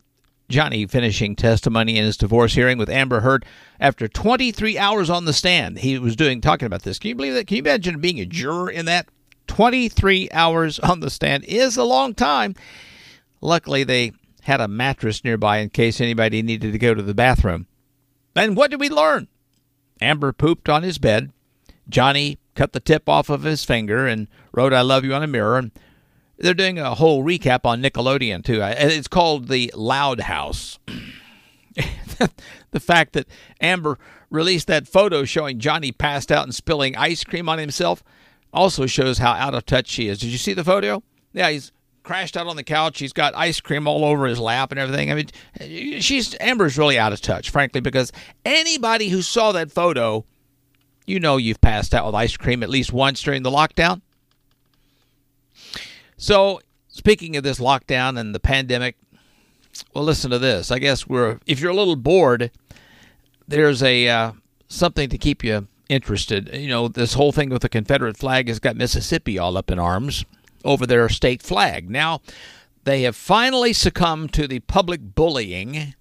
Johnny 0.49 0.87
finishing 0.87 1.35
testimony 1.35 1.97
in 1.97 2.05
his 2.05 2.17
divorce 2.17 2.55
hearing 2.55 2.77
with 2.77 2.89
Amber 2.89 3.19
Heard 3.19 3.45
after 3.79 4.07
23 4.07 4.77
hours 4.77 5.09
on 5.09 5.25
the 5.25 5.33
stand. 5.33 5.79
He 5.79 5.99
was 5.99 6.15
doing 6.15 6.41
talking 6.41 6.65
about 6.65 6.81
this. 6.81 6.97
Can 6.97 7.09
you 7.09 7.15
believe 7.15 7.35
that? 7.35 7.47
Can 7.47 7.57
you 7.57 7.63
imagine 7.63 8.01
being 8.01 8.19
a 8.19 8.25
juror 8.25 8.69
in 8.69 8.85
that? 8.85 9.07
23 9.47 10.29
hours 10.31 10.79
on 10.79 10.99
the 10.99 11.09
stand 11.09 11.43
is 11.45 11.77
a 11.77 11.83
long 11.83 12.13
time. 12.13 12.55
Luckily, 13.41 13.83
they 13.83 14.11
had 14.43 14.61
a 14.61 14.67
mattress 14.67 15.23
nearby 15.23 15.57
in 15.57 15.69
case 15.69 15.99
anybody 15.99 16.41
needed 16.41 16.71
to 16.71 16.79
go 16.79 16.93
to 16.93 17.01
the 17.01 17.13
bathroom. 17.13 17.67
And 18.35 18.55
what 18.55 18.71
did 18.71 18.79
we 18.79 18.89
learn? 18.89 19.27
Amber 20.01 20.31
pooped 20.31 20.69
on 20.69 20.83
his 20.83 20.97
bed. 20.97 21.31
Johnny 21.87 22.37
cut 22.55 22.73
the 22.73 22.79
tip 22.79 23.09
off 23.09 23.29
of 23.29 23.43
his 23.43 23.65
finger 23.65 24.05
and 24.07 24.27
wrote 24.53 24.73
"I 24.73 24.81
love 24.81 25.03
you" 25.03 25.13
on 25.13 25.23
a 25.23 25.27
mirror. 25.27 25.57
And 25.57 25.71
they're 26.37 26.53
doing 26.53 26.79
a 26.79 26.95
whole 26.95 27.23
recap 27.23 27.65
on 27.65 27.81
Nickelodeon 27.81 28.43
too. 28.43 28.61
It's 28.61 29.07
called 29.07 29.47
the 29.47 29.71
Loud 29.75 30.21
House. 30.21 30.79
the 32.71 32.79
fact 32.79 33.13
that 33.13 33.27
Amber 33.59 33.97
released 34.29 34.67
that 34.67 34.87
photo 34.87 35.25
showing 35.25 35.59
Johnny 35.59 35.91
passed 35.91 36.31
out 36.31 36.43
and 36.43 36.53
spilling 36.53 36.95
ice 36.95 37.23
cream 37.23 37.49
on 37.49 37.57
himself 37.57 38.03
also 38.53 38.85
shows 38.85 39.17
how 39.17 39.31
out 39.31 39.53
of 39.53 39.65
touch 39.65 39.87
she 39.87 40.07
is. 40.07 40.19
Did 40.19 40.27
you 40.27 40.37
see 40.37 40.53
the 40.53 40.63
photo? 40.63 41.03
Yeah, 41.33 41.49
he's 41.49 41.71
crashed 42.09 42.35
out 42.35 42.47
on 42.47 42.55
the 42.55 42.63
couch. 42.63 42.97
He's 42.97 43.13
got 43.13 43.35
ice 43.35 43.61
cream 43.61 43.87
all 43.87 44.03
over 44.03 44.25
his 44.25 44.39
lap 44.39 44.71
and 44.71 44.79
everything. 44.79 45.11
I 45.11 45.13
mean, 45.13 46.01
she's 46.01 46.35
Amber's 46.39 46.75
really 46.75 46.97
out 46.97 47.13
of 47.13 47.21
touch, 47.21 47.51
frankly, 47.51 47.81
because 47.81 48.11
anybody 48.43 49.09
who 49.09 49.21
saw 49.21 49.51
that 49.51 49.71
photo, 49.71 50.25
you 51.05 51.19
know 51.19 51.37
you've 51.37 51.61
passed 51.61 51.93
out 51.93 52.07
with 52.07 52.15
ice 52.15 52.35
cream 52.35 52.63
at 52.63 52.69
least 52.69 52.91
once 52.91 53.21
during 53.21 53.43
the 53.43 53.51
lockdown. 53.51 54.01
So, 56.17 56.61
speaking 56.87 57.37
of 57.37 57.43
this 57.43 57.59
lockdown 57.59 58.19
and 58.19 58.33
the 58.33 58.39
pandemic, 58.39 58.95
well, 59.93 60.03
listen 60.03 60.31
to 60.31 60.39
this. 60.39 60.71
I 60.71 60.79
guess 60.79 61.05
we're 61.05 61.37
if 61.45 61.59
you're 61.59 61.69
a 61.69 61.75
little 61.75 61.95
bored, 61.95 62.49
there's 63.47 63.83
a 63.83 64.09
uh, 64.09 64.31
something 64.67 65.09
to 65.09 65.17
keep 65.19 65.43
you 65.43 65.67
interested. 65.89 66.49
You 66.55 66.69
know, 66.69 66.87
this 66.87 67.13
whole 67.13 67.31
thing 67.31 67.51
with 67.51 67.61
the 67.61 67.69
Confederate 67.69 68.17
flag 68.17 68.47
has 68.47 68.57
got 68.57 68.75
Mississippi 68.75 69.37
all 69.37 69.57
up 69.57 69.69
in 69.69 69.77
arms 69.77 70.25
over 70.63 70.85
their 70.85 71.09
state 71.09 71.41
flag. 71.41 71.89
Now, 71.89 72.21
they 72.83 73.03
have 73.03 73.15
finally 73.15 73.73
succumbed 73.73 74.33
to 74.33 74.47
the 74.47 74.59
public 74.61 75.15
bullying 75.15 75.93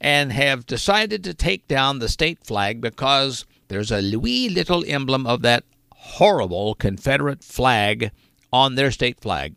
and 0.00 0.32
have 0.32 0.66
decided 0.66 1.24
to 1.24 1.34
take 1.34 1.66
down 1.68 1.98
the 1.98 2.08
state 2.08 2.44
flag 2.44 2.80
because 2.80 3.44
there's 3.68 3.90
a 3.90 4.16
wee 4.16 4.48
little 4.48 4.84
emblem 4.86 5.26
of 5.26 5.42
that 5.42 5.64
horrible 5.92 6.74
Confederate 6.74 7.42
flag 7.42 8.10
on 8.52 8.74
their 8.74 8.90
state 8.90 9.20
flag. 9.20 9.54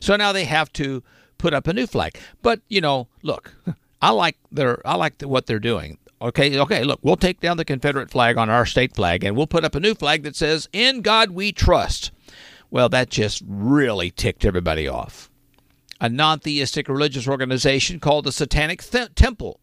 So 0.00 0.16
now 0.16 0.32
they 0.32 0.44
have 0.44 0.72
to 0.74 1.02
put 1.38 1.52
up 1.52 1.66
a 1.66 1.72
new 1.72 1.86
flag. 1.86 2.18
But, 2.40 2.60
you 2.68 2.80
know, 2.80 3.08
look, 3.22 3.54
I 4.02 4.10
like 4.10 4.36
their 4.50 4.86
I 4.86 4.94
like 4.94 5.22
what 5.22 5.46
they're 5.46 5.58
doing. 5.58 5.98
Okay, 6.20 6.56
okay, 6.56 6.84
look, 6.84 7.00
we'll 7.02 7.16
take 7.16 7.40
down 7.40 7.56
the 7.56 7.64
Confederate 7.64 8.10
flag 8.10 8.38
on 8.38 8.48
our 8.48 8.64
state 8.64 8.94
flag 8.94 9.24
and 9.24 9.36
we'll 9.36 9.48
put 9.48 9.64
up 9.64 9.74
a 9.74 9.80
new 9.80 9.94
flag 9.94 10.22
that 10.22 10.36
says, 10.36 10.68
In 10.72 11.02
God 11.02 11.32
we 11.32 11.50
trust. 11.50 12.11
Well, 12.72 12.88
that 12.88 13.10
just 13.10 13.42
really 13.46 14.10
ticked 14.10 14.46
everybody 14.46 14.88
off. 14.88 15.30
A 16.00 16.08
non 16.08 16.38
theistic 16.38 16.88
religious 16.88 17.28
organization 17.28 18.00
called 18.00 18.24
the 18.24 18.32
Satanic 18.32 18.82
Th- 18.82 19.14
Temple. 19.14 19.60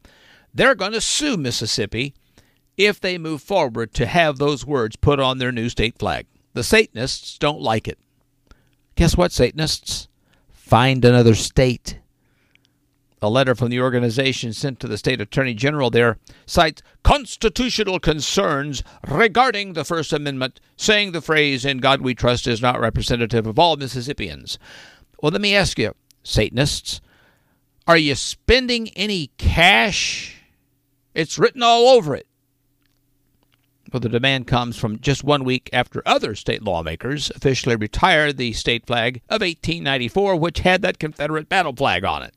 They're 0.54 0.76
going 0.76 0.92
to 0.92 1.02
sue 1.02 1.36
Mississippi 1.36 2.14
if 2.78 3.00
they 3.02 3.18
move 3.18 3.42
forward 3.42 3.96
to 3.96 4.06
have 4.06 4.38
those 4.38 4.64
words 4.64 4.96
put 4.96 5.20
on 5.20 5.40
their 5.40 5.52
new 5.52 5.70
state 5.70 5.98
flag. 5.98 6.28
The 6.54 6.64
Satanists 6.64 7.40
don't 7.40 7.62
like 7.62 7.88
it. 7.88 7.98
Guess 8.94 9.18
what, 9.18 9.32
Satanists? 9.32 10.08
Find 10.52 11.04
another 11.04 11.34
state. 11.34 11.99
A 13.22 13.30
letter 13.30 13.54
from 13.54 13.70
the 13.70 13.82
organization 13.82 14.54
sent 14.54 14.80
to 14.80 14.88
the 14.88 14.98
state 14.98 15.20
attorney 15.20 15.54
general 15.54 15.90
there 15.90 16.18
cites 16.46 16.82
constitutional 17.04 18.00
concerns 18.00 18.82
regarding 19.08 19.74
the 19.74 19.84
First 19.84 20.14
Amendment, 20.14 20.62
saying 20.78 21.12
the 21.12 21.22
phrase, 21.22 21.66
In 21.66 21.80
God 21.80 22.02
we 22.02 22.16
trust, 22.16 22.48
is 22.48 22.62
not 22.62 22.80
representative 22.80 23.46
of 23.46 23.60
all 23.60 23.76
Mississippians. 23.76 24.58
Well, 25.22 25.34
let 25.34 25.42
me 25.42 25.54
ask 25.54 25.78
you, 25.78 25.94
Satanists, 26.24 27.02
are 27.88 27.98
you 27.98 28.16
spending 28.16 28.90
any 28.90 29.32
cash? 29.38 30.42
It's 31.14 31.38
written 31.38 31.62
all 31.62 31.90
over 31.90 32.16
it. 32.16 32.28
Well, 33.92 34.00
the 34.00 34.10
demand 34.10 34.48
comes 34.48 34.78
from 34.78 35.00
just 35.00 35.24
one 35.24 35.44
week 35.44 35.70
after 35.74 36.04
other 36.06 36.36
state 36.36 36.62
lawmakers 36.62 37.32
officially 37.36 37.76
retired 37.76 38.38
the 38.38 38.54
state 38.54 38.86
flag 38.86 39.18
of 39.30 39.42
1894, 39.42 40.36
which 40.36 40.60
had 40.60 40.84
that 40.84 41.00
Confederate 41.00 41.50
battle 41.50 41.76
flag 41.76 42.06
on 42.06 42.22
it. 42.22 42.36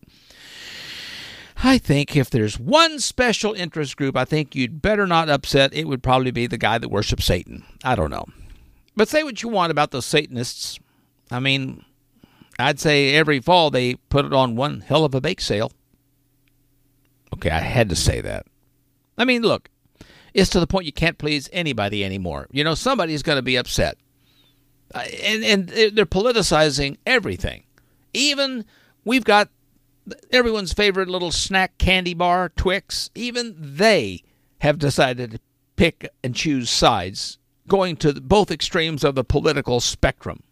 I 1.65 1.79
think 1.79 2.17
if 2.17 2.29
there's 2.29 2.59
one 2.59 2.99
special 2.99 3.53
interest 3.53 3.97
group 3.97 4.17
I 4.17 4.25
think 4.25 4.57
you'd 4.57 4.83
better 4.83 5.07
not 5.07 5.29
upset, 5.29 5.73
it 5.73 5.87
would 5.87 6.03
probably 6.03 6.33
be 6.33 6.49
the 6.49 6.59
guy 6.59 6.79
that 6.79 6.89
worships 6.89 7.25
Satan. 7.25 7.65
I 7.85 7.95
don't 7.95 8.11
know. 8.11 8.27
But 8.97 9.09
say 9.09 9.23
what 9.23 9.43
you 9.43 9.49
want 9.49 9.71
about 9.71 9.93
those 9.93 10.05
Satanists. 10.05 10.81
I 11.31 11.39
mean, 11.39 11.85
I'd 12.59 12.81
say 12.81 13.15
every 13.15 13.41
fall 13.41 13.71
they 13.71 13.95
put 13.95 14.25
it 14.25 14.33
on 14.33 14.57
one 14.57 14.81
hell 14.81 15.05
of 15.05 15.15
a 15.15 15.21
bake 15.21 15.41
sale. 15.41 15.73
Okay, 17.35 17.51
I 17.51 17.61
had 17.61 17.89
to 17.89 17.97
say 17.97 18.21
that. 18.21 18.47
I 19.17 19.25
mean, 19.25 19.43
look, 19.43 19.71
it's 20.35 20.51
to 20.51 20.61
the 20.61 20.67
point 20.67 20.87
you 20.87 20.93
can't 20.93 21.19
please 21.19 21.49
anybody 21.53 22.05
anymore. 22.05 22.49
You 22.51 22.65
know, 22.65 22.75
somebody's 22.75 23.23
going 23.23 23.37
to 23.37 23.43
be 23.43 23.57
upset. 23.57 23.97
Uh, 24.95 25.05
and, 25.23 25.45
and 25.45 25.69
they're 25.97 26.07
politicizing 26.07 26.99
everything. 27.07 27.63
Even 28.13 28.65
we've 29.05 29.25
got 29.25 29.49
everyone's 30.31 30.73
favorite 30.73 31.09
little 31.09 31.33
snack 31.33 31.79
candy 31.79 32.15
bar, 32.15 32.51
Twix, 32.51 33.11
even 33.15 33.55
they 33.59 34.23
have 34.59 34.79
decided 34.79 35.33
to 35.33 35.41
pick 35.77 36.09
and 36.23 36.35
choose 36.35 36.71
sides, 36.71 37.39
going 37.69 37.97
to 37.97 38.21
both 38.21 38.51
extremes 38.51 39.05
of 39.05 39.15
the 39.15 39.25
political 39.25 39.81
spectrum. 39.81 40.43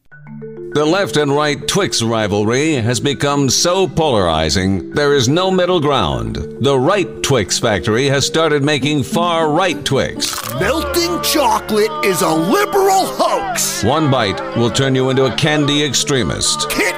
The 0.73 0.85
left 0.85 1.17
and 1.17 1.35
right 1.35 1.67
Twix 1.67 2.01
rivalry 2.01 2.75
has 2.75 3.01
become 3.01 3.51
so 3.51 3.89
polarizing, 3.89 4.91
there 4.91 5.15
is 5.15 5.29
no 5.29 5.51
middle 5.51 5.81
ground. 5.81 6.37
The 6.61 6.79
right 6.79 7.23
Twix 7.25 7.59
factory 7.59 8.07
has 8.07 8.25
started 8.25 8.63
making 8.63 9.03
far 9.03 9.51
right 9.51 9.85
Twix. 9.85 10.33
Melting 10.61 11.21
chocolate 11.23 11.91
is 12.05 12.23
a 12.23 12.31
liberal 12.31 13.07
hoax. 13.07 13.83
One 13.83 14.13
bite 14.13 14.41
will 14.57 14.71
turn 14.71 14.95
you 14.95 15.11
into 15.11 15.25
a 15.25 15.35
candy 15.35 15.83
extremist. 15.83 16.71
Kit 16.71 16.95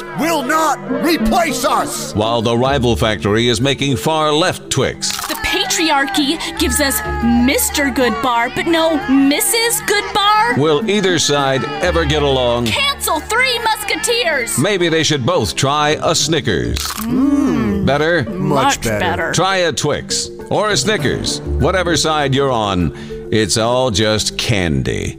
Kats 0.00 0.20
will 0.20 0.42
not 0.42 0.78
replace 1.02 1.64
us. 1.64 2.14
While 2.14 2.42
the 2.42 2.56
rival 2.56 2.96
factory 2.96 3.48
is 3.48 3.60
making 3.60 3.96
far 3.96 4.32
left 4.32 4.70
Twix. 4.70 5.10
The 5.28 5.34
patriarchy 5.34 6.38
gives 6.58 6.80
us 6.80 7.00
Mr. 7.00 7.94
Goodbar, 7.94 8.54
but 8.54 8.66
no 8.66 8.98
Mrs. 8.98 9.80
Goodbar? 9.86 10.58
Will 10.58 10.88
either 10.88 11.18
side 11.18 11.64
ever 11.82 12.04
get 12.04 12.22
along? 12.22 12.66
Cancel 12.66 13.20
Three 13.20 13.58
Musketeers! 13.60 14.58
Maybe 14.58 14.88
they 14.88 15.02
should 15.02 15.24
both 15.24 15.54
try 15.56 15.98
a 16.02 16.14
Snickers. 16.14 16.78
Hmm. 16.98 17.84
Better? 17.84 18.24
Much 18.30 18.82
better. 18.82 19.32
Try 19.32 19.58
a 19.58 19.72
Twix 19.72 20.28
or 20.50 20.70
a 20.70 20.76
Snickers. 20.76 21.40
Whatever 21.40 21.96
side 21.96 22.34
you're 22.34 22.50
on, 22.50 22.92
it's 23.32 23.56
all 23.56 23.90
just 23.90 24.36
candy. 24.38 25.18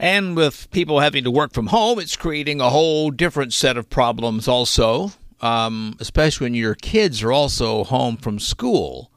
And 0.00 0.34
with 0.34 0.70
people 0.70 1.00
having 1.00 1.24
to 1.24 1.30
work 1.30 1.52
from 1.52 1.66
home, 1.66 1.98
it's 1.98 2.16
creating 2.16 2.58
a 2.58 2.70
whole 2.70 3.10
different 3.10 3.52
set 3.52 3.76
of 3.76 3.90
problems, 3.90 4.48
also, 4.48 5.12
um, 5.42 5.94
especially 6.00 6.46
when 6.46 6.54
your 6.54 6.74
kids 6.74 7.22
are 7.22 7.30
also 7.30 7.84
home 7.84 8.16
from 8.16 8.38
school. 8.38 9.10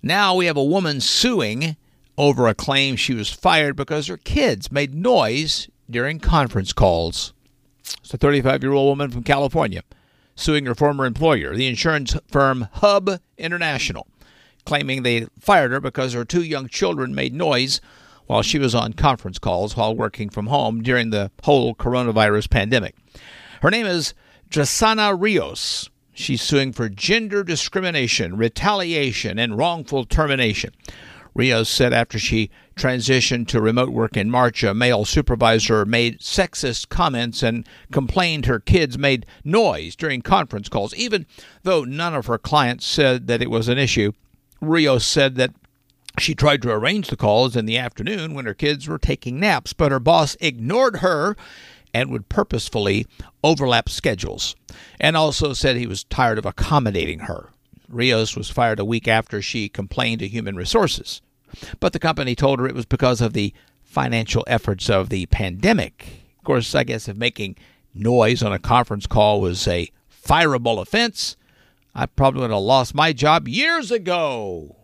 Now 0.00 0.36
we 0.36 0.46
have 0.46 0.56
a 0.56 0.62
woman 0.62 1.00
suing 1.00 1.76
over 2.16 2.46
a 2.46 2.54
claim 2.54 2.94
she 2.94 3.14
was 3.14 3.32
fired 3.32 3.74
because 3.74 4.06
her 4.06 4.16
kids 4.16 4.70
made 4.70 4.94
noise 4.94 5.68
during 5.90 6.20
conference 6.20 6.72
calls. 6.72 7.32
It's 7.80 8.14
a 8.14 8.16
35 8.16 8.62
year 8.62 8.72
old 8.74 8.86
woman 8.86 9.10
from 9.10 9.24
California 9.24 9.82
suing 10.36 10.66
her 10.66 10.74
former 10.76 11.04
employer, 11.04 11.56
the 11.56 11.66
insurance 11.66 12.16
firm 12.30 12.68
Hub 12.74 13.10
International, 13.38 14.06
claiming 14.64 15.02
they 15.02 15.26
fired 15.40 15.72
her 15.72 15.80
because 15.80 16.12
her 16.12 16.24
two 16.24 16.44
young 16.44 16.68
children 16.68 17.12
made 17.12 17.34
noise 17.34 17.80
while 18.28 18.42
she 18.42 18.58
was 18.58 18.74
on 18.74 18.92
conference 18.92 19.38
calls 19.38 19.76
while 19.76 19.96
working 19.96 20.28
from 20.28 20.46
home 20.46 20.82
during 20.82 21.10
the 21.10 21.30
whole 21.42 21.74
coronavirus 21.74 22.48
pandemic. 22.48 22.94
Her 23.62 23.70
name 23.70 23.86
is 23.86 24.14
Drasana 24.50 25.20
Rios. 25.20 25.90
She's 26.12 26.42
suing 26.42 26.72
for 26.72 26.88
gender 26.88 27.42
discrimination, 27.42 28.36
retaliation, 28.36 29.38
and 29.38 29.56
wrongful 29.56 30.04
termination. 30.04 30.72
Rios 31.34 31.68
said 31.70 31.92
after 31.92 32.18
she 32.18 32.50
transitioned 32.76 33.48
to 33.48 33.62
remote 33.62 33.90
work 33.90 34.16
in 34.16 34.30
March, 34.30 34.62
a 34.62 34.74
male 34.74 35.04
supervisor 35.04 35.84
made 35.84 36.18
sexist 36.18 36.88
comments 36.88 37.42
and 37.42 37.66
complained 37.92 38.46
her 38.46 38.60
kids 38.60 38.98
made 38.98 39.24
noise 39.44 39.96
during 39.96 40.20
conference 40.20 40.68
calls. 40.68 40.94
Even 40.96 41.24
though 41.62 41.84
none 41.84 42.14
of 42.14 42.26
her 42.26 42.38
clients 42.38 42.84
said 42.84 43.26
that 43.26 43.40
it 43.40 43.50
was 43.50 43.68
an 43.68 43.78
issue, 43.78 44.12
Rios 44.60 45.06
said 45.06 45.36
that 45.36 45.52
she 46.18 46.34
tried 46.34 46.62
to 46.62 46.70
arrange 46.70 47.08
the 47.08 47.16
calls 47.16 47.56
in 47.56 47.66
the 47.66 47.78
afternoon 47.78 48.34
when 48.34 48.46
her 48.46 48.54
kids 48.54 48.88
were 48.88 48.98
taking 48.98 49.40
naps, 49.40 49.72
but 49.72 49.92
her 49.92 50.00
boss 50.00 50.36
ignored 50.40 50.98
her 50.98 51.36
and 51.94 52.10
would 52.10 52.28
purposefully 52.28 53.06
overlap 53.42 53.88
schedules, 53.88 54.54
and 55.00 55.16
also 55.16 55.52
said 55.52 55.76
he 55.76 55.86
was 55.86 56.04
tired 56.04 56.38
of 56.38 56.46
accommodating 56.46 57.20
her. 57.20 57.50
Rios 57.88 58.36
was 58.36 58.50
fired 58.50 58.78
a 58.78 58.84
week 58.84 59.08
after 59.08 59.40
she 59.40 59.68
complained 59.68 60.20
to 60.20 60.28
Human 60.28 60.56
Resources. 60.56 61.22
But 61.80 61.92
the 61.92 61.98
company 61.98 62.34
told 62.34 62.58
her 62.58 62.66
it 62.66 62.74
was 62.74 62.84
because 62.84 63.20
of 63.20 63.32
the 63.32 63.54
financial 63.82 64.44
efforts 64.46 64.90
of 64.90 65.08
the 65.08 65.26
pandemic. 65.26 66.24
Of 66.38 66.44
course, 66.44 66.74
I 66.74 66.84
guess 66.84 67.08
if 67.08 67.16
making 67.16 67.56
noise 67.94 68.42
on 68.42 68.52
a 68.52 68.58
conference 68.58 69.06
call 69.06 69.40
was 69.40 69.66
a 69.66 69.90
fireable 70.10 70.80
offense, 70.80 71.36
I 71.94 72.06
probably 72.06 72.42
would 72.42 72.50
have 72.50 72.60
lost 72.60 72.94
my 72.94 73.12
job 73.14 73.48
years 73.48 73.90
ago. 73.90 74.76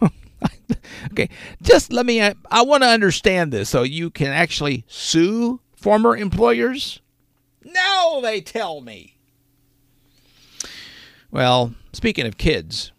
okay, 1.12 1.28
just 1.62 1.92
let 1.92 2.06
me, 2.06 2.20
uh, 2.20 2.34
I 2.50 2.62
want 2.62 2.82
to 2.82 2.88
understand 2.88 3.52
this 3.52 3.68
so 3.68 3.82
you 3.82 4.10
can 4.10 4.28
actually 4.28 4.84
sue 4.88 5.60
former 5.74 6.16
employers. 6.16 7.00
No, 7.64 8.20
they 8.22 8.40
tell 8.40 8.80
me. 8.80 9.16
Well, 11.30 11.74
speaking 11.92 12.26
of 12.26 12.38
kids, 12.38 12.92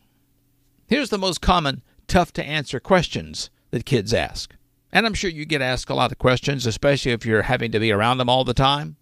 here's 0.87 1.09
the 1.09 1.17
most 1.17 1.41
common 1.41 1.81
tough 2.07 2.31
to 2.33 2.43
answer 2.43 2.79
questions 2.79 3.49
that 3.71 3.85
kids 3.85 4.13
ask. 4.13 4.55
And 4.91 5.05
I'm 5.05 5.13
sure 5.13 5.29
you 5.29 5.45
get 5.45 5.61
asked 5.61 5.89
a 5.89 5.95
lot 5.95 6.11
of 6.11 6.17
questions, 6.17 6.65
especially 6.65 7.11
if 7.11 7.25
you're 7.25 7.43
having 7.43 7.71
to 7.71 7.79
be 7.79 7.91
around 7.91 8.17
them 8.17 8.29
all 8.29 8.43
the 8.43 8.53
time. 8.53 8.95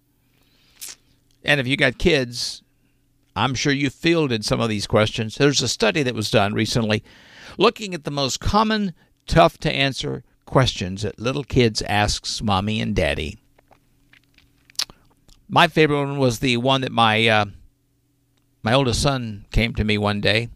And 1.44 1.60
if 1.60 1.66
you 1.66 1.76
got 1.76 1.98
kids, 1.98 2.62
I'm 3.36 3.54
sure 3.54 3.72
you 3.72 3.90
fielded 3.90 4.44
some 4.44 4.60
of 4.60 4.68
these 4.68 4.86
questions. 4.86 5.36
There's 5.36 5.62
a 5.62 5.68
study 5.68 6.02
that 6.02 6.14
was 6.14 6.30
done 6.30 6.54
recently 6.54 7.04
looking 7.56 7.94
at 7.94 8.04
the 8.04 8.10
most 8.10 8.40
common 8.40 8.94
tough 9.26 9.58
to 9.58 9.72
answer 9.72 10.24
questions 10.44 11.02
that 11.02 11.18
little 11.18 11.44
kids 11.44 11.82
asks 11.82 12.42
mommy 12.42 12.80
and 12.80 12.94
daddy. 12.94 13.38
My 15.48 15.68
favorite 15.68 15.98
one 15.98 16.18
was 16.18 16.38
the 16.40 16.56
one 16.56 16.80
that 16.80 16.92
my 16.92 17.26
uh, 17.26 17.44
my 18.62 18.72
oldest 18.72 19.00
son 19.00 19.46
came 19.52 19.74
to 19.74 19.84
me 19.84 19.96
one 19.96 20.20
day 20.20 20.48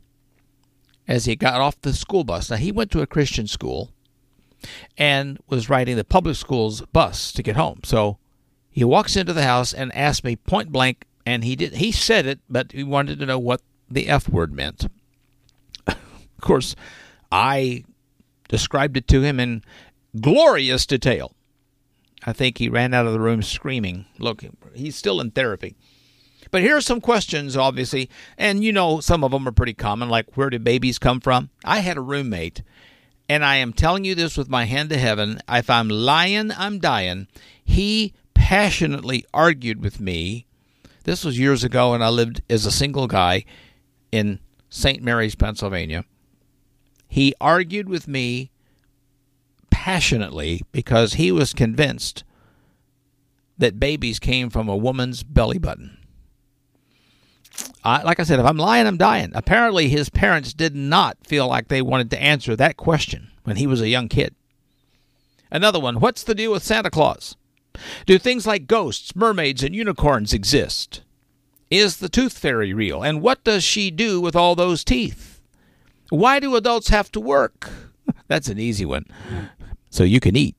as 1.06 1.26
he 1.26 1.36
got 1.36 1.60
off 1.60 1.80
the 1.80 1.92
school 1.92 2.24
bus. 2.24 2.50
Now, 2.50 2.56
he 2.56 2.72
went 2.72 2.90
to 2.92 3.02
a 3.02 3.06
Christian 3.06 3.46
school 3.46 3.92
and 4.96 5.38
was 5.48 5.70
riding 5.70 5.96
the 5.96 6.04
public 6.04 6.36
school's 6.36 6.82
bus 6.86 7.32
to 7.32 7.42
get 7.42 7.56
home. 7.56 7.80
So 7.84 8.18
he 8.70 8.84
walks 8.84 9.16
into 9.16 9.32
the 9.32 9.42
house 9.42 9.72
and 9.72 9.94
asks 9.94 10.24
me 10.24 10.36
point 10.36 10.70
blank, 10.72 11.06
and 11.26 11.44
he 11.44 11.56
did 11.56 11.74
he 11.74 11.92
said 11.92 12.26
it, 12.26 12.40
but 12.48 12.72
he 12.72 12.82
wanted 12.82 13.18
to 13.18 13.26
know 13.26 13.38
what 13.38 13.62
the 13.88 14.08
F 14.08 14.28
word 14.28 14.52
meant. 14.52 14.86
Of 16.40 16.46
course, 16.46 16.74
I 17.31 17.85
described 18.48 18.96
it 18.96 19.07
to 19.09 19.20
him 19.20 19.38
in 19.38 19.62
glorious 20.18 20.87
detail. 20.87 21.35
I 22.24 22.33
think 22.33 22.57
he 22.57 22.70
ran 22.70 22.94
out 22.94 23.07
of 23.07 23.12
the 23.12 23.20
room 23.20 23.42
screaming. 23.42 24.07
Look, 24.18 24.42
he's 24.74 24.96
still 24.96 25.20
in 25.20 25.33
therapy. 25.33 25.76
But 26.50 26.62
here 26.62 26.79
are 26.79 26.81
some 26.81 27.03
questions, 27.03 27.59
obviously, 27.59 28.09
and 28.38 28.64
you 28.64 28.72
know 28.72 29.00
some 29.00 29.22
of 29.22 29.33
them 29.33 29.46
are 29.46 29.53
pretty 29.53 29.74
common, 29.74 30.09
like 30.09 30.35
where 30.35 30.48
do 30.48 30.59
babies 30.59 30.98
come 30.98 31.20
from? 31.20 31.50
I 31.62 31.81
had 31.81 31.98
a 31.98 32.00
roommate, 32.00 32.62
and 33.29 33.44
I 33.44 33.57
am 33.57 33.74
telling 33.74 34.07
you 34.07 34.14
this 34.14 34.38
with 34.38 34.48
my 34.48 34.64
hand 34.64 34.88
to 34.88 34.96
heaven. 34.96 35.40
If 35.46 35.68
I'm 35.68 35.90
lying, 35.90 36.53
I'm 36.53 36.79
dying. 36.79 37.29
He 37.62 38.14
passionately 38.33 39.26
argued 39.35 39.83
with 39.83 40.00
me. 40.00 40.46
This 41.05 41.22
was 41.22 41.38
years 41.38 41.64
ago, 41.64 41.92
and 41.92 42.03
I 42.03 42.09
lived 42.09 42.40
as 42.48 42.64
a 42.64 42.72
single 42.72 43.07
guy 43.07 43.44
in 44.11 44.40
St. 44.70 45.03
Mary's, 45.03 45.35
Pennsylvania. 45.35 46.05
He 47.11 47.35
argued 47.40 47.88
with 47.88 48.07
me 48.07 48.53
passionately 49.68 50.62
because 50.70 51.14
he 51.14 51.33
was 51.33 51.53
convinced 51.53 52.23
that 53.59 53.81
babies 53.81 54.20
came 54.20 54.49
from 54.49 54.68
a 54.68 54.77
woman's 54.77 55.25
belly 55.25 55.59
button. 55.59 55.99
I, 57.83 58.03
like 58.03 58.20
I 58.20 58.23
said, 58.23 58.38
if 58.38 58.46
I'm 58.46 58.57
lying, 58.57 58.87
I'm 58.87 58.96
dying. 58.96 59.33
Apparently, 59.35 59.88
his 59.88 60.09
parents 60.09 60.55
did 60.55 60.77
not 60.77 61.18
feel 61.27 61.49
like 61.49 61.66
they 61.66 61.83
wanted 61.83 62.11
to 62.12 62.23
answer 62.23 62.55
that 62.55 62.77
question 62.77 63.33
when 63.42 63.57
he 63.57 63.66
was 63.66 63.81
a 63.81 63.88
young 63.88 64.09
kid. 64.09 64.37
Another 65.51 65.81
one 65.81 65.99
What's 65.99 66.23
the 66.23 66.35
deal 66.35 66.53
with 66.53 66.62
Santa 66.62 66.90
Claus? 66.90 67.35
Do 68.07 68.18
things 68.18 68.46
like 68.46 68.68
ghosts, 68.68 69.16
mermaids, 69.16 69.64
and 69.64 69.75
unicorns 69.75 70.33
exist? 70.33 71.03
Is 71.73 71.96
the 71.96 72.09
tooth 72.09 72.38
fairy 72.38 72.73
real? 72.73 73.03
And 73.03 73.20
what 73.20 73.42
does 73.42 73.64
she 73.64 73.90
do 73.90 74.20
with 74.20 74.37
all 74.37 74.55
those 74.55 74.85
teeth? 74.85 75.29
Why 76.11 76.40
do 76.40 76.55
adults 76.57 76.88
have 76.88 77.11
to 77.12 77.20
work? 77.20 77.70
That's 78.29 78.49
an 78.49 78.59
easy 78.59 78.85
one. 78.85 79.07
So 79.90 80.05
you 80.05 80.20
can 80.20 80.37
eat. 80.37 80.57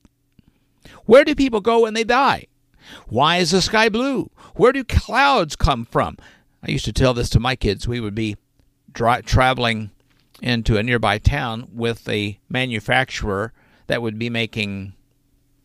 Where 1.04 1.24
do 1.24 1.34
people 1.34 1.60
go 1.60 1.82
when 1.82 1.94
they 1.94 2.04
die? 2.04 2.46
Why 3.06 3.36
is 3.36 3.50
the 3.52 3.62
sky 3.62 3.88
blue? 3.88 4.30
Where 4.56 4.72
do 4.72 4.84
clouds 4.84 5.56
come 5.56 5.84
from? 5.84 6.16
I 6.62 6.70
used 6.70 6.84
to 6.84 6.92
tell 6.92 7.14
this 7.14 7.30
to 7.30 7.40
my 7.40 7.56
kids. 7.56 7.88
We 7.88 8.00
would 8.00 8.14
be 8.14 8.36
dri- 8.92 9.22
traveling 9.22 9.90
into 10.40 10.76
a 10.76 10.82
nearby 10.82 11.18
town 11.18 11.68
with 11.72 12.08
a 12.08 12.38
manufacturer 12.48 13.52
that 13.86 14.02
would 14.02 14.18
be 14.18 14.30
making 14.30 14.94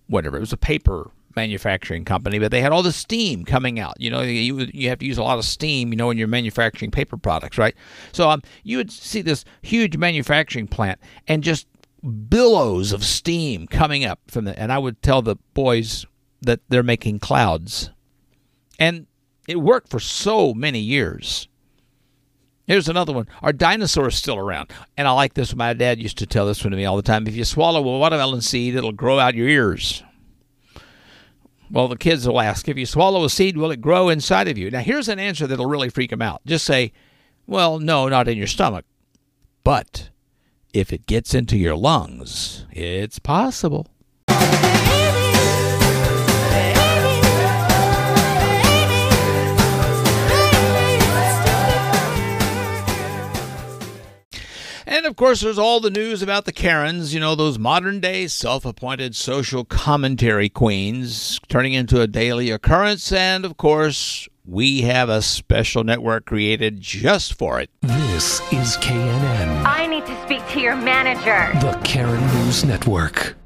whatever. 0.07 0.37
It 0.37 0.41
was 0.41 0.53
a 0.53 0.57
paper 0.57 1.11
manufacturing 1.37 2.03
company, 2.03 2.39
but 2.39 2.49
they 2.51 2.61
had 2.61 2.71
all 2.71 2.83
the 2.83 2.91
steam 2.91 3.45
coming 3.45 3.79
out. 3.79 3.93
You 3.99 4.09
know, 4.09 4.21
you 4.21 4.67
you 4.73 4.89
have 4.89 4.99
to 4.99 5.05
use 5.05 5.19
a 5.19 5.23
lot 5.23 5.37
of 5.37 5.45
steam, 5.45 5.93
you 5.93 5.95
know, 5.95 6.07
when 6.07 6.17
you're 6.17 6.27
manufacturing 6.27 6.91
paper 6.91 7.15
products, 7.15 7.57
right? 7.57 7.75
So 8.11 8.29
um, 8.29 8.41
you 8.63 8.77
would 8.77 8.91
see 8.91 9.21
this 9.21 9.45
huge 9.61 9.95
manufacturing 9.95 10.67
plant 10.67 10.99
and 11.27 11.43
just 11.43 11.67
billows 12.27 12.91
of 12.91 13.03
steam 13.03 13.67
coming 13.67 14.03
up 14.03 14.19
from 14.27 14.45
the. 14.45 14.59
And 14.59 14.73
I 14.73 14.79
would 14.79 15.01
tell 15.01 15.21
the 15.21 15.37
boys 15.53 16.05
that 16.41 16.59
they're 16.69 16.83
making 16.83 17.19
clouds, 17.19 17.91
and 18.79 19.05
it 19.47 19.61
worked 19.61 19.89
for 19.89 19.99
so 19.99 20.53
many 20.53 20.79
years. 20.79 21.47
Here's 22.65 22.89
another 22.89 23.13
one. 23.13 23.27
Are 23.41 23.53
dinosaurs 23.53 24.15
still 24.15 24.37
around? 24.37 24.73
And 24.97 25.07
I 25.07 25.11
like 25.11 25.35
this. 25.35 25.55
My 25.55 25.73
dad 25.73 26.01
used 26.01 26.17
to 26.17 26.25
tell 26.25 26.45
this 26.45 26.65
one 26.65 26.71
to 26.71 26.77
me 26.77 26.83
all 26.83 26.97
the 26.97 27.01
time. 27.01 27.25
If 27.25 27.35
you 27.35 27.45
swallow 27.45 27.79
a 27.79 27.99
watermelon 27.99 28.41
seed, 28.41 28.75
it'll 28.75 28.91
grow 28.91 29.19
out 29.19 29.35
your 29.35 29.47
ears. 29.47 30.03
Well, 31.69 31.87
the 31.87 31.97
kids 31.97 32.27
will 32.27 32.39
ask, 32.39 32.67
if 32.67 32.77
you 32.77 32.85
swallow 32.85 33.23
a 33.23 33.29
seed, 33.29 33.57
will 33.57 33.71
it 33.71 33.81
grow 33.81 34.09
inside 34.09 34.47
of 34.47 34.57
you? 34.57 34.71
Now, 34.71 34.79
here's 34.79 35.09
an 35.09 35.19
answer 35.19 35.47
that'll 35.47 35.65
really 35.65 35.89
freak 35.89 36.11
them 36.11 36.21
out. 36.21 36.41
Just 36.45 36.65
say, 36.65 36.93
well, 37.45 37.79
no, 37.79 38.07
not 38.07 38.27
in 38.27 38.37
your 38.37 38.47
stomach. 38.47 38.85
But 39.63 40.09
if 40.73 40.93
it 40.93 41.05
gets 41.07 41.33
into 41.33 41.57
your 41.57 41.75
lungs, 41.75 42.65
it's 42.71 43.19
possible. 43.19 43.87
And 54.97 55.05
of 55.05 55.15
course, 55.15 55.41
there's 55.41 55.59
all 55.59 55.79
the 55.79 55.91
news 55.91 56.23
about 56.23 56.45
the 56.45 56.51
Karens, 56.51 57.13
you 57.13 57.19
know, 57.19 57.35
those 57.35 57.59
modern 57.59 57.99
day 57.99 58.25
self 58.25 58.65
appointed 58.65 59.15
social 59.15 59.63
commentary 59.63 60.49
queens 60.49 61.39
turning 61.47 61.73
into 61.73 62.01
a 62.01 62.07
daily 62.07 62.49
occurrence. 62.49 63.11
And 63.11 63.45
of 63.45 63.57
course, 63.57 64.27
we 64.43 64.81
have 64.81 65.07
a 65.07 65.21
special 65.21 65.83
network 65.83 66.25
created 66.25 66.81
just 66.81 67.37
for 67.37 67.59
it. 67.59 67.69
This 67.81 68.41
is 68.51 68.75
KNN, 68.77 69.65
I 69.67 69.85
need 69.85 70.07
to 70.07 70.19
speak 70.23 70.41
to 70.53 70.59
your 70.59 70.75
manager. 70.75 71.47
the 71.59 71.79
Karen 71.83 72.25
News 72.33 72.65
Network. 72.65 73.37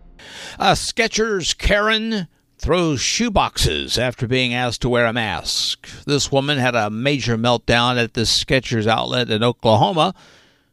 A 0.57 0.71
Skechers 0.71 1.57
Karen 1.57 2.29
throws 2.59 3.01
shoeboxes 3.01 3.97
after 3.97 4.25
being 4.25 4.53
asked 4.53 4.83
to 4.83 4.89
wear 4.89 5.05
a 5.05 5.11
mask. 5.11 5.89
This 6.05 6.31
woman 6.31 6.59
had 6.59 6.75
a 6.75 6.89
major 6.89 7.37
meltdown 7.37 8.01
at 8.01 8.13
the 8.13 8.21
Skechers 8.21 8.87
outlet 8.87 9.29
in 9.29 9.43
Oklahoma 9.43 10.15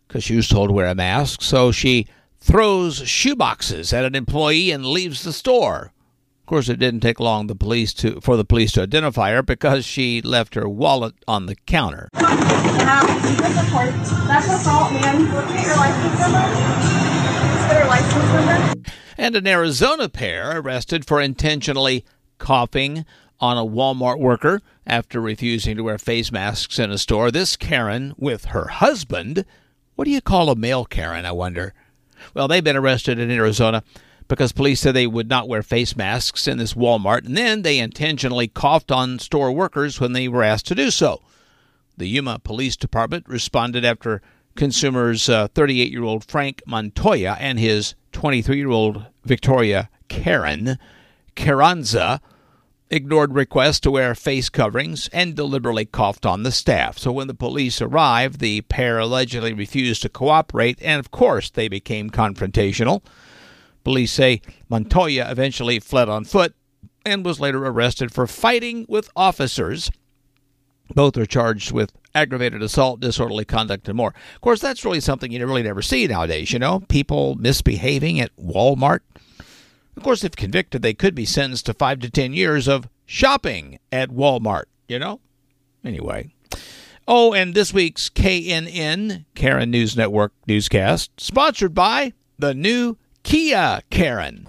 because 0.09 0.25
she 0.25 0.35
was 0.35 0.49
told 0.49 0.71
to 0.71 0.75
wear 0.75 0.87
a 0.87 0.95
mask. 0.95 1.43
So 1.43 1.71
she 1.71 2.07
throws 2.39 3.03
shoeboxes 3.03 3.93
at 3.93 4.05
an 4.05 4.15
employee 4.15 4.71
and 4.71 4.85
leaves 4.85 5.23
the 5.23 5.33
store. 5.33 5.93
Of 6.41 6.47
course, 6.47 6.71
it 6.71 6.79
didn't 6.79 7.01
take 7.01 7.21
long 7.21 7.47
the 7.47 7.55
police 7.55 7.93
to 7.95 8.21
for 8.23 8.39
the 8.39 8.45
police 8.45 8.73
to 8.73 8.83
identify 8.83 9.33
her 9.33 9.43
because 9.43 9.85
she 9.85 10.23
left 10.23 10.55
her 10.55 10.67
wallet 10.67 11.15
on 11.29 11.45
the 11.47 11.55
counter. 11.55 12.09
Man. 12.15 12.25
Look 15.35 15.45
at 15.45 15.67
your 15.67 15.77
license 15.77 16.21
number. 16.21 16.39
And 19.19 19.37
an 19.37 19.47
Arizona 19.47 20.09
pair 20.09 20.59
arrested 20.59 21.05
for 21.05 21.21
intentionally 21.21 22.05
coughing 22.39 23.05
on 23.41 23.59
a 23.59 23.67
Walmart 23.67 24.19
worker 24.19 24.63
after 24.87 25.21
refusing 25.21 25.77
to 25.77 25.83
wear 25.83 25.99
face 25.99 26.33
masks 26.33 26.79
in 26.79 26.91
a 26.91 26.97
store. 26.99 27.31
This 27.31 27.57
Karen 27.57 28.15
with 28.17 28.47
her 28.47 28.69
husband. 28.69 29.45
What 29.99 30.05
do 30.05 30.13
you 30.13 30.21
call 30.21 30.49
a 30.49 30.55
male 30.55 30.85
Karen, 30.85 31.27
I 31.27 31.33
wonder? 31.33 31.75
Well, 32.33 32.47
they've 32.47 32.63
been 32.63 32.77
arrested 32.77 33.19
in 33.19 33.33
Arizona 33.33 33.83
because 34.29 34.53
police 34.53 34.79
said 34.79 34.95
they 34.95 35.09
would 35.09 35.29
not 35.29 35.49
wear 35.49 35.61
face 35.61 35.97
masks 35.97 36.47
in 36.47 36.57
this 36.57 36.75
Walmart, 36.75 37.27
and 37.27 37.37
then 37.37 37.63
they 37.63 37.81
intentionally 37.81 38.47
coughed 38.47 38.93
on 38.93 39.19
store 39.19 39.51
workers 39.51 39.99
when 39.99 40.13
they 40.13 40.29
were 40.29 40.45
asked 40.45 40.69
to 40.69 40.77
do 40.77 40.93
so. 40.93 41.21
The 41.97 42.07
Yuma 42.07 42.39
Police 42.39 42.77
Department 42.77 43.29
responded 43.29 43.85
after 43.85 44.23
consumers 44.55 45.29
uh, 45.29 45.49
38 45.49 45.91
year 45.91 46.05
old 46.05 46.25
Frank 46.25 46.63
Montoya 46.65 47.37
and 47.41 47.59
his 47.59 47.97
23 48.13 48.57
year 48.57 48.71
old 48.71 49.05
Victoria 49.25 49.91
Karen 50.07 50.79
Carranza 51.35 52.21
ignored 52.91 53.35
requests 53.35 53.81
to 53.81 53.91
wear 53.91 54.15
face 54.15 54.49
coverings 54.49 55.09
and 55.13 55.35
deliberately 55.35 55.85
coughed 55.85 56.25
on 56.25 56.43
the 56.43 56.53
staff. 56.53 56.99
So 56.99 57.13
when 57.13 57.27
the 57.27 57.35
police 57.35 57.81
arrived, 57.81 58.41
the 58.41 58.63
pair 58.63 58.99
allegedly 58.99 59.53
refused 59.53 60.03
to 60.03 60.09
cooperate, 60.09 60.79
and 60.83 60.99
of 60.99 61.11
course 61.11 61.51
they 61.51 61.69
became 61.69 62.11
confrontational. 62.11 63.03
Police 63.85 64.13
say 64.13 64.43
Montoya 64.69 65.31
eventually 65.31 65.81
fled 65.81 66.09
on 66.09 66.25
foot 66.25 66.55
and 67.05 67.25
was 67.25 67.41
later 67.41 67.65
arrested 67.65 68.13
for 68.13 68.27
fighting 68.27 68.85
with 68.89 69.11
officers. 69.17 69.91
Both 70.95 71.17
are 71.17 71.27
charged 71.27 71.73
with 71.73 71.93
aggravated 72.15 72.63
assault, 72.63 73.01
disorderly 73.01 73.45
conduct, 73.45 73.89
and 73.89 73.97
more. 73.97 74.15
Of 74.35 74.41
course, 74.41 74.61
that's 74.61 74.85
really 74.85 75.01
something 75.01 75.31
you 75.31 75.47
really 75.47 75.63
never 75.63 75.83
see 75.83 76.07
nowadays, 76.07 76.53
you 76.53 76.59
know? 76.59 76.81
People 76.89 77.35
misbehaving 77.37 78.21
at 78.21 78.35
Walmart. 78.37 79.01
Of 79.99 80.05
course, 80.05 80.23
if 80.23 80.37
convicted, 80.37 80.81
they 80.81 80.95
could 80.95 81.17
be 81.17 81.25
sentenced 81.25 81.67
to 81.67 81.75
five 81.75 81.99
to 81.99 82.09
ten 82.09 82.33
years 82.33 82.69
of 82.69 82.89
shopping 83.05 83.81
at 83.91 84.11
Walmart, 84.11 84.67
you 84.87 84.97
know? 84.97 85.19
Anyway. 85.85 86.33
Oh, 87.09 87.35
and 87.35 87.53
this 87.53 87.75
week's 87.75 88.09
KNN, 88.09 89.25
Karen 89.35 89.73
News 89.73 89.97
Network 89.97 90.33
newscast, 90.47 91.11
sponsored 91.19 91.75
by 91.75 92.13
the 92.39 92.55
new 92.55 92.97
Kia 93.25 93.81
Karen. 93.91 94.47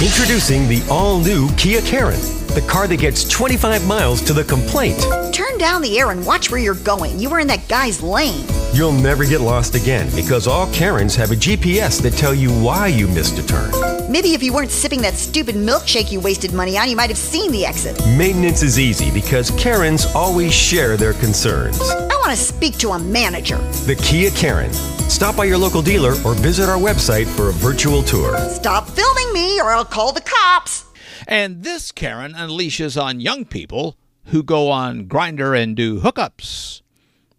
Introducing 0.00 0.68
the 0.68 0.86
all 0.88 1.18
new 1.18 1.50
Kia 1.56 1.80
Karen, 1.82 2.20
the 2.54 2.62
car 2.62 2.86
that 2.86 2.98
gets 2.98 3.28
25 3.28 3.86
miles 3.86 4.20
to 4.22 4.32
the 4.32 4.44
complaint. 4.44 5.00
Turn 5.32 5.56
down 5.58 5.82
the 5.82 5.98
air 5.98 6.10
and 6.10 6.24
watch 6.26 6.50
where 6.50 6.60
you're 6.60 6.74
going. 6.74 7.18
You 7.18 7.30
were 7.30 7.40
in 7.40 7.46
that 7.48 7.68
guy's 7.68 8.02
lane. 8.02 8.44
You'll 8.72 8.92
never 8.92 9.24
get 9.24 9.40
lost 9.40 9.74
again 9.74 10.08
because 10.14 10.46
all 10.46 10.72
Karens 10.72 11.14
have 11.16 11.30
a 11.30 11.34
GPS 11.34 12.00
that 12.02 12.12
tell 12.12 12.34
you 12.34 12.50
why 12.50 12.88
you 12.88 13.08
missed 13.08 13.38
a 13.38 13.46
turn. 13.46 13.70
Maybe 14.10 14.34
if 14.34 14.42
you 14.42 14.52
weren't 14.52 14.70
sipping 14.70 15.02
that 15.02 15.14
stupid 15.14 15.54
milkshake 15.54 16.10
you 16.10 16.20
wasted 16.20 16.52
money 16.52 16.76
on, 16.76 16.88
you 16.88 16.96
might 16.96 17.10
have 17.10 17.18
seen 17.18 17.52
the 17.52 17.64
exit. 17.64 17.96
Maintenance 18.16 18.62
is 18.62 18.78
easy 18.78 19.10
because 19.12 19.50
Karens 19.52 20.06
always 20.14 20.52
share 20.52 20.96
their 20.96 21.12
concerns. 21.14 21.80
I 21.80 22.16
want 22.16 22.30
to 22.30 22.36
speak 22.36 22.76
to 22.78 22.90
a 22.90 22.98
manager. 22.98 23.58
The 23.86 23.94
Kia 24.02 24.30
Karen. 24.30 24.72
Stop 25.08 25.36
by 25.36 25.44
your 25.44 25.58
local 25.58 25.82
dealer 25.82 26.14
or 26.24 26.34
visit 26.34 26.68
our 26.68 26.78
website 26.78 27.26
for 27.26 27.48
a 27.48 27.52
virtual 27.52 28.02
tour. 28.02 28.36
Stop 28.48 28.88
filming 28.88 29.32
me 29.32 29.60
or 29.60 29.70
I'll 29.70 29.84
call 29.84 30.12
the 30.12 30.22
cops. 30.22 30.89
And 31.30 31.62
this 31.62 31.92
Karen 31.92 32.32
unleashes 32.32 33.00
on 33.00 33.20
young 33.20 33.44
people 33.44 33.96
who 34.26 34.42
go 34.42 34.68
on 34.68 35.06
Grindr 35.06 35.56
and 35.56 35.76
do 35.76 36.00
hookups. 36.00 36.82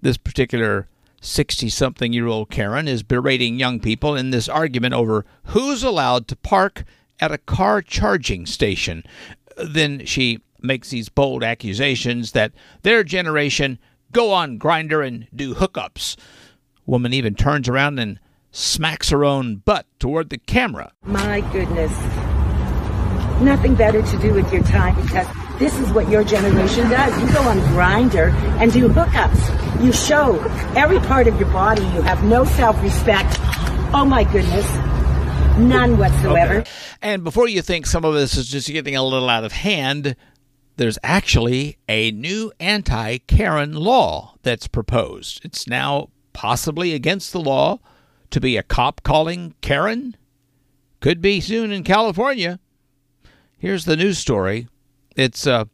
This 0.02 0.16
particular 0.16 0.88
60 1.20 1.68
something 1.68 2.14
year 2.14 2.28
old 2.28 2.50
Karen 2.50 2.88
is 2.88 3.04
berating 3.04 3.60
young 3.60 3.82
people 3.82 4.16
in 4.16 4.32
this 4.32 4.48
argument 4.48 4.94
over 4.94 5.26
who's 5.48 5.84
allowed 5.84 6.30
to 6.30 6.38
park 6.38 6.86
at 7.20 7.34
a 7.34 7.38
car 7.38 7.82
charging 7.82 8.46
station. 8.46 9.04
Then 9.58 10.06
she 10.06 10.40
makes 10.62 10.90
these 10.90 11.10
bold 11.10 11.44
accusations 11.44 12.32
that 12.32 12.54
their 12.84 13.04
generation 13.04 13.78
go 14.14 14.32
on 14.32 14.58
Grindr 14.58 15.06
and 15.06 15.28
do 15.36 15.54
hookups. 15.54 16.16
Woman 16.86 17.14
even 17.14 17.36
turns 17.36 17.68
around 17.68 18.00
and 18.00 18.22
smacks 18.52 19.10
her 19.10 19.26
own 19.26 19.58
butt 19.58 19.86
toward 20.00 20.30
the 20.30 20.38
camera. 20.38 20.94
My 21.04 21.42
goodness. 21.52 21.92
Nothing 23.42 23.74
better 23.74 24.04
to 24.04 24.18
do 24.20 24.34
with 24.34 24.52
your 24.54 24.62
time 24.64 24.96
because 25.02 25.28
this 25.58 25.78
is 25.80 25.92
what 25.92 26.08
your 26.10 26.24
generation 26.24 26.90
does. 26.90 27.20
You 27.20 27.34
go 27.34 27.42
on 27.42 27.58
Grindr 27.74 28.32
and 28.60 28.72
do 28.72 28.88
hookups. 28.88 29.84
You 29.84 29.92
show 29.92 30.40
every 30.76 31.00
part 31.00 31.28
of 31.28 31.40
your 31.40 31.50
body. 31.50 31.82
You 31.82 32.04
have 32.04 32.24
no 32.24 32.46
self-respect. 32.46 33.38
Oh 33.94 34.06
my 34.08 34.24
goodness. 34.26 34.66
None 35.58 35.98
whatsoever. 35.98 36.60
Okay. 36.60 36.72
And 37.02 37.24
before 37.24 37.48
you 37.48 37.64
think 37.64 37.88
some 37.88 38.06
of 38.06 38.14
this 38.14 38.38
is 38.38 38.48
just 38.48 38.68
getting 38.68 38.96
a 38.96 39.04
little 39.04 39.28
out 39.28 39.44
of 39.44 39.52
hand, 39.54 40.16
there's 40.78 41.00
actually 41.02 41.78
a 41.90 42.12
new 42.12 42.52
anti 42.60 43.18
Karen 43.20 43.74
law 43.74 44.36
that's 44.44 44.68
proposed. 44.68 45.44
It's 45.44 45.68
now 45.68 46.10
possibly 46.34 46.94
against 46.94 47.34
the 47.34 47.42
law 47.42 47.80
to 48.30 48.40
be 48.40 48.56
a 48.56 48.64
cop 48.64 49.02
calling 49.04 49.56
Karen. 49.62 50.16
Could 51.00 51.22
be 51.22 51.42
soon 51.42 51.72
in 51.72 51.84
California. 51.84 52.60
Here's 53.62 53.86
the 53.86 53.96
news 53.96 54.18
story. 54.18 54.68
It's 55.16 55.46
uh 55.46 55.66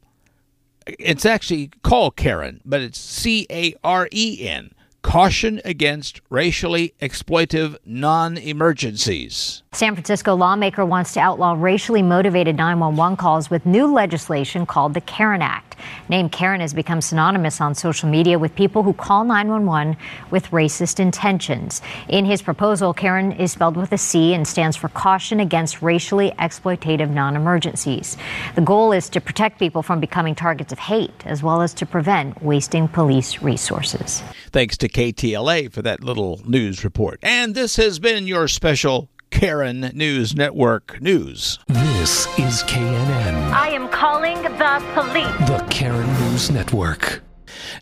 it's 0.85 1.25
actually 1.25 1.71
called 1.83 2.17
Karen, 2.17 2.59
but 2.65 2.81
it's 2.81 2.99
C 2.99 3.47
A 3.49 3.75
R 3.81 4.09
E 4.11 4.45
N. 4.45 4.71
Caution 5.03 5.61
against 5.63 6.19
racially 6.29 6.93
exploitive 7.01 7.77
non 7.85 8.37
emergencies. 8.37 9.63
San 9.71 9.93
Francisco 9.95 10.35
lawmaker 10.35 10.85
wants 10.85 11.13
to 11.13 11.21
outlaw 11.21 11.55
racially 11.57 12.01
motivated 12.01 12.57
911 12.57 13.15
calls 13.15 13.49
with 13.49 13.65
new 13.65 13.87
legislation 13.87 14.65
called 14.65 14.93
the 14.93 14.99
Karen 14.99 15.41
Act. 15.41 15.66
Name 16.09 16.29
Karen 16.29 16.61
has 16.61 16.73
become 16.73 17.01
synonymous 17.01 17.59
on 17.61 17.75
social 17.75 18.09
media 18.09 18.39
with 18.39 18.55
people 18.55 18.83
who 18.83 18.93
call 18.93 19.23
911 19.23 19.97
with 20.31 20.47
racist 20.51 20.99
intentions. 20.99 21.81
In 22.07 22.25
his 22.25 22.41
proposal, 22.41 22.93
Karen 22.93 23.31
is 23.31 23.51
spelled 23.51 23.77
with 23.77 23.91
a 23.91 23.97
C 23.97 24.33
and 24.33 24.47
stands 24.47 24.77
for 24.77 24.89
Caution 24.89 25.39
Against 25.39 25.81
Racially 25.81 26.31
Exploitative 26.39 27.09
Non 27.09 27.35
Emergencies. 27.35 28.17
The 28.55 28.61
goal 28.61 28.91
is 28.91 29.09
to 29.09 29.21
protect 29.21 29.59
people 29.59 29.83
from 29.83 29.99
becoming 29.99 30.35
targets 30.35 30.71
of 30.71 30.79
hate, 30.79 31.25
as 31.25 31.43
well 31.43 31.61
as 31.61 31.73
to 31.75 31.85
prevent 31.85 32.41
wasting 32.41 32.87
police 32.87 33.41
resources. 33.41 34.23
Thanks 34.51 34.77
to 34.77 34.89
KTLA 34.89 35.71
for 35.71 35.81
that 35.81 36.03
little 36.03 36.41
news 36.45 36.83
report. 36.83 37.19
And 37.21 37.55
this 37.55 37.75
has 37.75 37.99
been 37.99 38.27
your 38.27 38.47
special 38.47 39.09
Karen 39.29 39.91
News 39.93 40.35
Network 40.35 41.01
news. 41.01 41.59
This 41.67 42.27
is 42.39 42.63
KNN. 42.63 43.51
I 43.51 43.69
am 43.69 43.87
calling 43.89 44.41
the 44.41 44.83
police. 44.93 45.49
The 45.49 45.65
Karen 45.69 46.07
News 46.21 46.49
Network. 46.49 47.21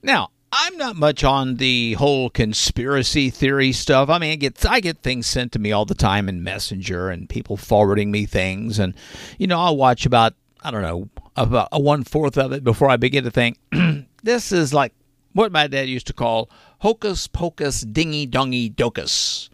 Now, 0.04 0.30
I'm 0.52 0.78
not 0.78 0.96
much 0.96 1.24
on 1.24 1.56
the 1.56 1.94
whole 1.94 2.30
conspiracy 2.30 3.30
theory 3.30 3.72
stuff. 3.72 4.10
I 4.10 4.20
mean, 4.20 4.32
I 4.32 4.36
get 4.36 4.66
I 4.66 4.80
get 4.80 5.00
things 5.00 5.28
sent 5.28 5.52
to 5.54 5.60
me 5.60 5.72
all 5.72 5.86
the 5.86 5.96
time 5.96 6.30
in 6.30 6.44
Messenger 6.44 7.10
and 7.10 7.30
people 7.30 7.58
forwarding 7.58 8.12
me 8.12 8.26
things, 8.26 8.80
and 8.80 8.94
you 9.38 9.48
know, 9.48 9.60
I'll 9.60 9.78
watch 9.78 10.06
about 10.06 10.34
I 10.64 10.72
don't 10.72 10.82
know 10.82 11.10
about 11.36 11.70
a 11.72 11.80
one 11.80 12.04
fourth 12.04 12.38
of 12.38 12.54
it 12.54 12.64
before 12.64 12.90
I 12.90 12.98
begin 12.98 13.24
to 13.26 13.32
think 13.32 13.58
this 14.24 14.52
is 14.52 14.74
like 14.74 14.94
what 15.34 15.52
my 15.52 15.68
dad 15.68 15.90
used 15.90 16.08
to 16.08 16.14
call 16.14 16.50
hocus 16.80 17.28
pocus 17.28 17.82
dingy 17.82 18.26
dongy 18.28 18.74
docus. 18.74 19.50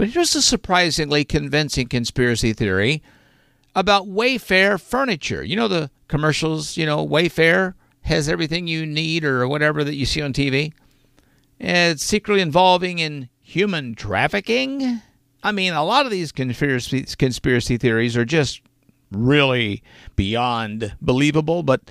But 0.00 0.08
here's 0.08 0.34
a 0.34 0.40
surprisingly 0.40 1.26
convincing 1.26 1.86
conspiracy 1.86 2.54
theory 2.54 3.02
about 3.74 4.08
Wayfair 4.08 4.80
furniture. 4.80 5.44
You 5.44 5.56
know 5.56 5.68
the 5.68 5.90
commercials, 6.08 6.78
you 6.78 6.86
know, 6.86 7.06
Wayfair 7.06 7.74
has 8.04 8.26
everything 8.26 8.66
you 8.66 8.86
need 8.86 9.26
or 9.26 9.46
whatever 9.46 9.84
that 9.84 9.96
you 9.96 10.06
see 10.06 10.22
on 10.22 10.32
TV. 10.32 10.72
It's 11.58 12.02
secretly 12.02 12.40
involving 12.40 12.98
in 12.98 13.28
human 13.42 13.94
trafficking. 13.94 15.02
I 15.42 15.52
mean, 15.52 15.74
a 15.74 15.84
lot 15.84 16.06
of 16.06 16.10
these 16.10 16.32
conspiracy 16.32 17.04
conspiracy 17.18 17.76
theories 17.76 18.16
are 18.16 18.24
just 18.24 18.62
really 19.12 19.82
beyond 20.16 20.96
believable, 21.02 21.62
but 21.62 21.90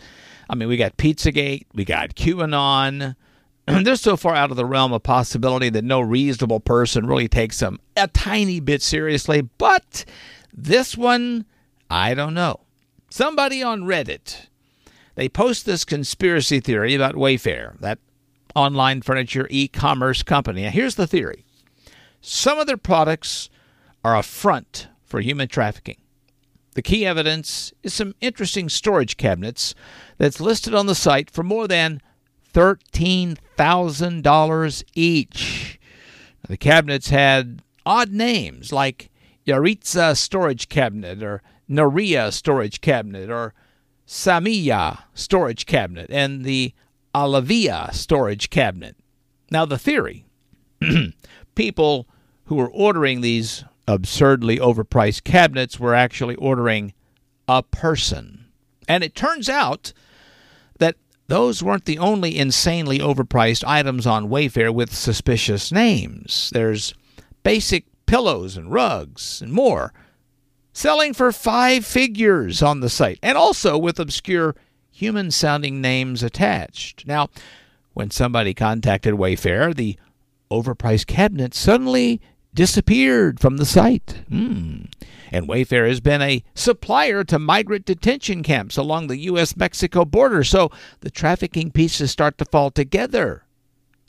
I 0.50 0.56
mean, 0.56 0.68
we 0.68 0.78
got 0.78 0.98
Pizzagate, 0.98 1.68
we 1.76 1.86
got 1.86 2.16
QAnon. 2.16 3.16
They're 3.84 3.96
so 3.96 4.18
far 4.18 4.36
out 4.36 4.52
of 4.52 4.58
the 4.58 4.66
realm 4.66 4.94
of 4.94 5.04
possibility 5.04 5.70
that 5.70 5.84
no 5.84 6.02
reasonable 6.02 6.60
person 6.60 7.06
really 7.06 7.28
takes 7.28 7.60
them 7.60 7.80
a 7.96 8.08
tiny 8.08 8.60
bit 8.60 8.82
seriously, 8.82 9.42
but 9.42 10.06
This 10.54 10.98
one, 10.98 11.46
I 11.90 12.14
don't 12.14 12.34
know. 12.34 12.62
Somebody 13.10 13.62
on 13.62 13.84
Reddit, 13.84 14.48
they 15.16 15.30
post 15.30 15.66
this 15.66 15.86
conspiracy 15.86 16.60
theory 16.60 16.96
about 16.96 17.16
Wayfair, 17.16 17.80
that 17.80 18.00
online 18.56 19.02
furniture 19.02 19.48
e 19.50 19.68
commerce 19.68 20.24
company. 20.24 20.64
Now, 20.64 20.72
here's 20.72 20.96
the 20.96 21.08
theory 21.08 21.46
some 22.22 22.60
of 22.60 22.68
their 22.68 22.78
products 22.78 23.50
are 24.04 24.18
a 24.18 24.24
front 24.24 24.88
for 25.04 25.22
human 25.22 25.48
trafficking. 25.48 25.98
The 26.74 26.82
key 26.82 27.06
evidence 27.06 27.74
is 27.84 27.94
some 27.94 28.16
interesting 28.22 28.70
storage 28.70 29.18
cabinets 29.18 29.76
that's 30.18 30.40
listed 30.40 30.74
on 30.74 30.86
the 30.86 30.96
site 30.96 31.30
for 31.30 31.44
more 31.44 31.68
than 31.68 32.02
$13,000 32.54 34.84
each. 34.96 35.80
The 36.48 36.58
cabinets 36.58 37.10
had 37.10 37.62
odd 37.86 38.12
names 38.12 38.74
like 38.74 39.10
Yaritza 39.46 40.18
storage 40.18 40.68
cabinet 40.70 41.22
or 41.24 41.42
Naria 41.70 42.34
storage 42.34 42.82
cabinet 42.82 43.30
or 43.30 43.54
Samiya 44.08 45.04
storage 45.14 45.66
cabinet 45.66 46.08
and 46.10 46.44
the 46.44 46.74
Alavia 47.14 47.94
storage 47.94 48.50
cabinet. 48.50 48.96
Now, 49.52 49.66
the 49.66 49.78
theory 49.78 50.26
people 51.56 52.08
who 52.46 52.56
were 52.56 52.72
ordering 52.72 53.22
these 53.22 53.64
absurdly 53.88 54.58
overpriced 54.58 55.24
cabinets 55.24 55.80
were 55.80 55.96
actually 55.96 56.36
ordering 56.36 56.94
a 57.48 57.64
person. 57.64 58.46
And 58.88 59.04
it 59.04 59.16
turns 59.16 59.50
out 59.50 59.94
those 61.30 61.62
weren't 61.62 61.86
the 61.86 62.00
only 62.00 62.38
insanely 62.38 62.98
overpriced 62.98 63.64
items 63.66 64.08
on 64.08 64.30
Wayfair 64.30 64.74
with 64.74 64.94
suspicious 64.94 65.72
names. 65.72 66.50
There's 66.52 66.94
basic 67.44 67.86
pillows 68.08 68.58
and 68.58 68.72
rugs 68.72 69.40
and 69.40 69.54
more 69.54 69.94
selling 70.74 71.14
for 71.14 71.32
five 71.32 71.86
figures 71.86 72.64
on 72.64 72.80
the 72.80 72.90
site 72.90 73.20
and 73.22 73.38
also 73.38 73.78
with 73.78 74.00
obscure 74.00 74.56
human 74.90 75.30
sounding 75.30 75.82
names 75.82 76.24
attached. 76.24 77.06
Now, 77.06 77.30
when 77.94 78.10
somebody 78.10 78.56
contacted 78.56 79.14
Wayfair, 79.14 79.76
the 79.76 79.98
overpriced 80.50 81.06
cabinet 81.06 81.54
suddenly 81.54 82.20
disappeared 82.60 83.40
from 83.40 83.56
the 83.56 83.66
site. 83.66 84.22
Hmm. 84.28 84.82
And 85.32 85.48
Wayfair 85.48 85.88
has 85.88 86.02
been 86.02 86.22
a 86.22 86.44
supplier 86.54 87.24
to 87.24 87.40
migrant 87.40 87.86
detention 87.86 88.44
camps 88.44 88.76
along 88.76 89.08
the 89.08 89.20
U.S. 89.20 89.56
Mexico 89.56 90.04
border, 90.04 90.44
so 90.44 90.70
the 91.00 91.10
trafficking 91.10 91.72
pieces 91.72 92.12
start 92.12 92.38
to 92.38 92.44
fall 92.44 92.70
together. 92.70 93.46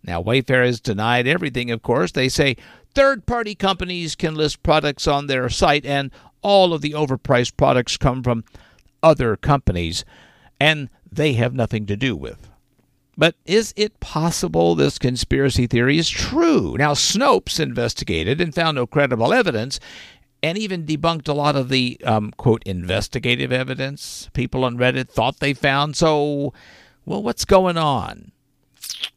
Now, 0.03 0.21
Wayfair 0.21 0.67
has 0.67 0.81
denied 0.81 1.29
everything, 1.29 1.71
of 1.71 1.83
course. 1.83 2.11
They 2.11 2.29
say 2.29 2.57
third 2.93 3.25
party 3.25 3.55
companies 3.55 4.17
can 4.17 4.35
list 4.35 4.65
products 4.65 5.07
on 5.07 5.29
their 5.29 5.49
site, 5.49 5.87
and 5.87 6.11
all 6.43 6.75
of 6.75 6.81
the 6.81 6.91
overpriced 6.91 7.57
products 7.57 7.97
come 7.97 8.25
from 8.25 8.43
other 9.01 9.37
companies, 9.37 10.05
and 10.59 10.89
they 11.09 11.35
have 11.35 11.55
nothing 11.55 11.87
to 11.87 11.97
do 11.97 12.17
with. 12.17 12.50
But 13.21 13.35
is 13.45 13.75
it 13.77 14.01
possible 14.01 14.75
this 14.75 14.99
conspiracy 14.99 15.67
theory 15.67 15.99
is 15.99 16.09
true? 16.09 16.75
Now, 16.79 16.95
Snopes 16.95 17.61
investigated 17.61 18.41
and 18.41 18.55
found 18.55 18.77
no 18.77 18.87
credible 18.87 19.35
evidence 19.35 19.79
and 20.43 20.57
even 20.57 20.87
debunked 20.87 21.29
a 21.29 21.35
lot 21.35 21.55
of 21.55 21.69
the, 21.69 22.01
um, 22.03 22.31
quote, 22.39 22.63
investigative 22.65 23.53
evidence 23.53 24.31
people 24.33 24.65
on 24.65 24.79
Reddit 24.79 25.11
thought 25.11 25.39
they 25.39 25.53
found. 25.53 25.97
So, 25.97 26.55
well, 27.05 27.23
what's 27.23 27.45
going 27.45 27.77
on? 27.77 28.33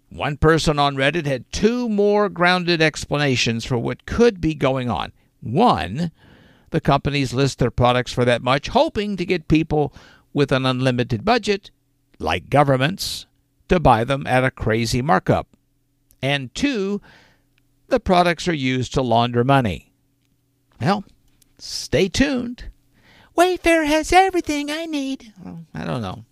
One 0.09 0.35
person 0.35 0.77
on 0.79 0.97
Reddit 0.97 1.25
had 1.25 1.49
two 1.53 1.87
more 1.87 2.27
grounded 2.27 2.81
explanations 2.81 3.63
for 3.63 3.77
what 3.77 4.05
could 4.05 4.41
be 4.41 4.53
going 4.53 4.89
on. 4.89 5.13
One, 5.39 6.11
the 6.71 6.81
companies 6.81 7.33
list 7.33 7.59
their 7.59 7.71
products 7.71 8.11
for 8.11 8.25
that 8.25 8.41
much, 8.41 8.67
hoping 8.67 9.15
to 9.15 9.25
get 9.25 9.47
people 9.47 9.93
with 10.33 10.51
an 10.51 10.65
unlimited 10.65 11.23
budget, 11.23 11.71
like 12.19 12.49
governments, 12.49 13.27
to 13.73 13.79
buy 13.79 14.03
them 14.03 14.27
at 14.27 14.43
a 14.43 14.51
crazy 14.51 15.01
markup. 15.01 15.47
And 16.21 16.53
two, 16.53 17.01
the 17.87 17.99
products 17.99 18.47
are 18.47 18.53
used 18.53 18.93
to 18.93 19.01
launder 19.01 19.43
money. 19.43 19.91
Well, 20.79 21.03
stay 21.57 22.07
tuned. 22.07 22.65
Wayfair 23.35 23.85
has 23.87 24.13
everything 24.13 24.69
I 24.69 24.85
need. 24.85 25.33
I 25.73 25.83
don't 25.85 26.01
know. 26.01 26.23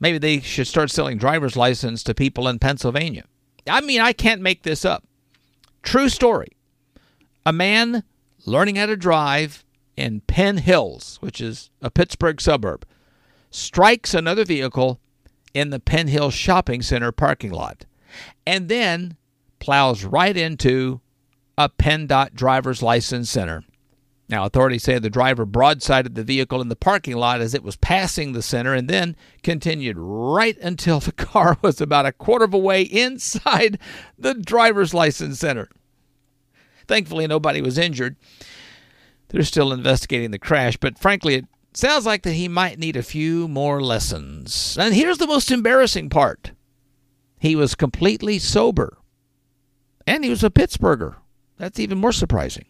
Maybe 0.00 0.18
they 0.18 0.40
should 0.40 0.66
start 0.66 0.90
selling 0.90 1.18
driver's 1.18 1.56
license 1.56 2.02
to 2.04 2.14
people 2.14 2.48
in 2.48 2.58
Pennsylvania. 2.58 3.24
I 3.68 3.80
mean, 3.80 4.00
I 4.00 4.12
can't 4.12 4.40
make 4.40 4.62
this 4.62 4.84
up. 4.84 5.04
True 5.82 6.08
story. 6.08 6.56
A 7.44 7.52
man 7.52 8.04
learning 8.46 8.76
how 8.76 8.86
to 8.86 8.96
drive 8.96 9.64
in 9.96 10.22
Penn 10.22 10.56
Hills, 10.58 11.18
which 11.20 11.40
is 11.40 11.70
a 11.82 11.90
Pittsburgh 11.90 12.40
suburb, 12.40 12.86
strikes 13.50 14.14
another 14.14 14.44
vehicle 14.44 14.98
in 15.54 15.70
the 15.70 15.80
Penn 15.80 16.08
Hill 16.08 16.30
Shopping 16.30 16.82
Center 16.82 17.12
parking 17.12 17.52
lot 17.52 17.86
and 18.46 18.68
then 18.68 19.16
plows 19.60 20.04
right 20.04 20.36
into 20.36 21.00
a 21.56 21.68
PennDOT 21.68 22.34
driver's 22.34 22.82
license 22.82 23.30
center. 23.30 23.64
Now, 24.28 24.44
authorities 24.44 24.82
say 24.82 24.98
the 24.98 25.10
driver 25.10 25.46
broadsided 25.46 26.14
the 26.14 26.24
vehicle 26.24 26.60
in 26.60 26.68
the 26.68 26.76
parking 26.76 27.14
lot 27.14 27.40
as 27.40 27.54
it 27.54 27.62
was 27.62 27.76
passing 27.76 28.32
the 28.32 28.42
center 28.42 28.72
and 28.72 28.88
then 28.88 29.16
continued 29.42 29.96
right 29.98 30.58
until 30.58 30.98
the 30.98 31.12
car 31.30 31.58
was 31.62 31.80
about 31.80 32.06
a 32.06 32.12
quarter 32.12 32.46
of 32.46 32.54
a 32.54 32.58
way 32.58 32.82
inside 32.82 33.78
the 34.18 34.34
driver's 34.34 34.94
license 34.94 35.38
center. 35.38 35.68
Thankfully, 36.88 37.26
nobody 37.26 37.60
was 37.60 37.78
injured. 37.78 38.16
They're 39.28 39.42
still 39.42 39.72
investigating 39.72 40.30
the 40.30 40.38
crash, 40.38 40.76
but 40.76 40.98
frankly, 40.98 41.34
it 41.34 41.46
Sounds 41.74 42.06
like 42.06 42.22
that 42.22 42.34
he 42.34 42.46
might 42.46 42.78
need 42.78 42.96
a 42.96 43.02
few 43.02 43.48
more 43.48 43.82
lessons. 43.82 44.76
And 44.78 44.94
here's 44.94 45.18
the 45.18 45.26
most 45.26 45.50
embarrassing 45.50 46.08
part 46.08 46.52
he 47.38 47.56
was 47.56 47.74
completely 47.74 48.38
sober. 48.38 48.96
And 50.06 50.22
he 50.24 50.30
was 50.30 50.44
a 50.44 50.50
Pittsburgher. 50.50 51.16
That's 51.58 51.78
even 51.80 51.98
more 51.98 52.12
surprising. 52.12 52.66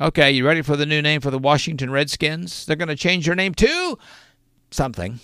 Okay, 0.00 0.30
you 0.30 0.46
ready 0.46 0.62
for 0.62 0.76
the 0.76 0.86
new 0.86 1.02
name 1.02 1.20
for 1.20 1.30
the 1.30 1.38
Washington 1.38 1.90
Redskins? 1.90 2.64
They're 2.64 2.76
going 2.76 2.88
to 2.88 2.96
change 2.96 3.26
their 3.26 3.34
name 3.34 3.54
to 3.54 3.98
something. 4.70 5.18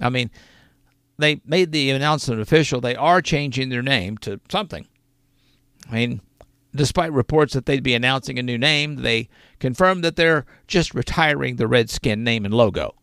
I 0.00 0.10
mean, 0.10 0.30
they 1.18 1.40
made 1.46 1.72
the 1.72 1.90
announcement 1.90 2.40
official. 2.40 2.80
They 2.80 2.96
are 2.96 3.22
changing 3.22 3.68
their 3.68 3.82
name 3.82 4.18
to 4.18 4.40
something. 4.50 4.86
I 5.88 5.94
mean, 5.94 6.20
Despite 6.76 7.12
reports 7.12 7.54
that 7.54 7.66
they'd 7.66 7.82
be 7.82 7.94
announcing 7.94 8.38
a 8.38 8.42
new 8.42 8.58
name, 8.58 8.96
they 8.96 9.28
confirmed 9.58 10.04
that 10.04 10.16
they're 10.16 10.44
just 10.66 10.94
retiring 10.94 11.56
the 11.56 11.66
Redskin 11.66 12.22
name 12.22 12.44
and 12.44 12.54
logo. 12.54 12.94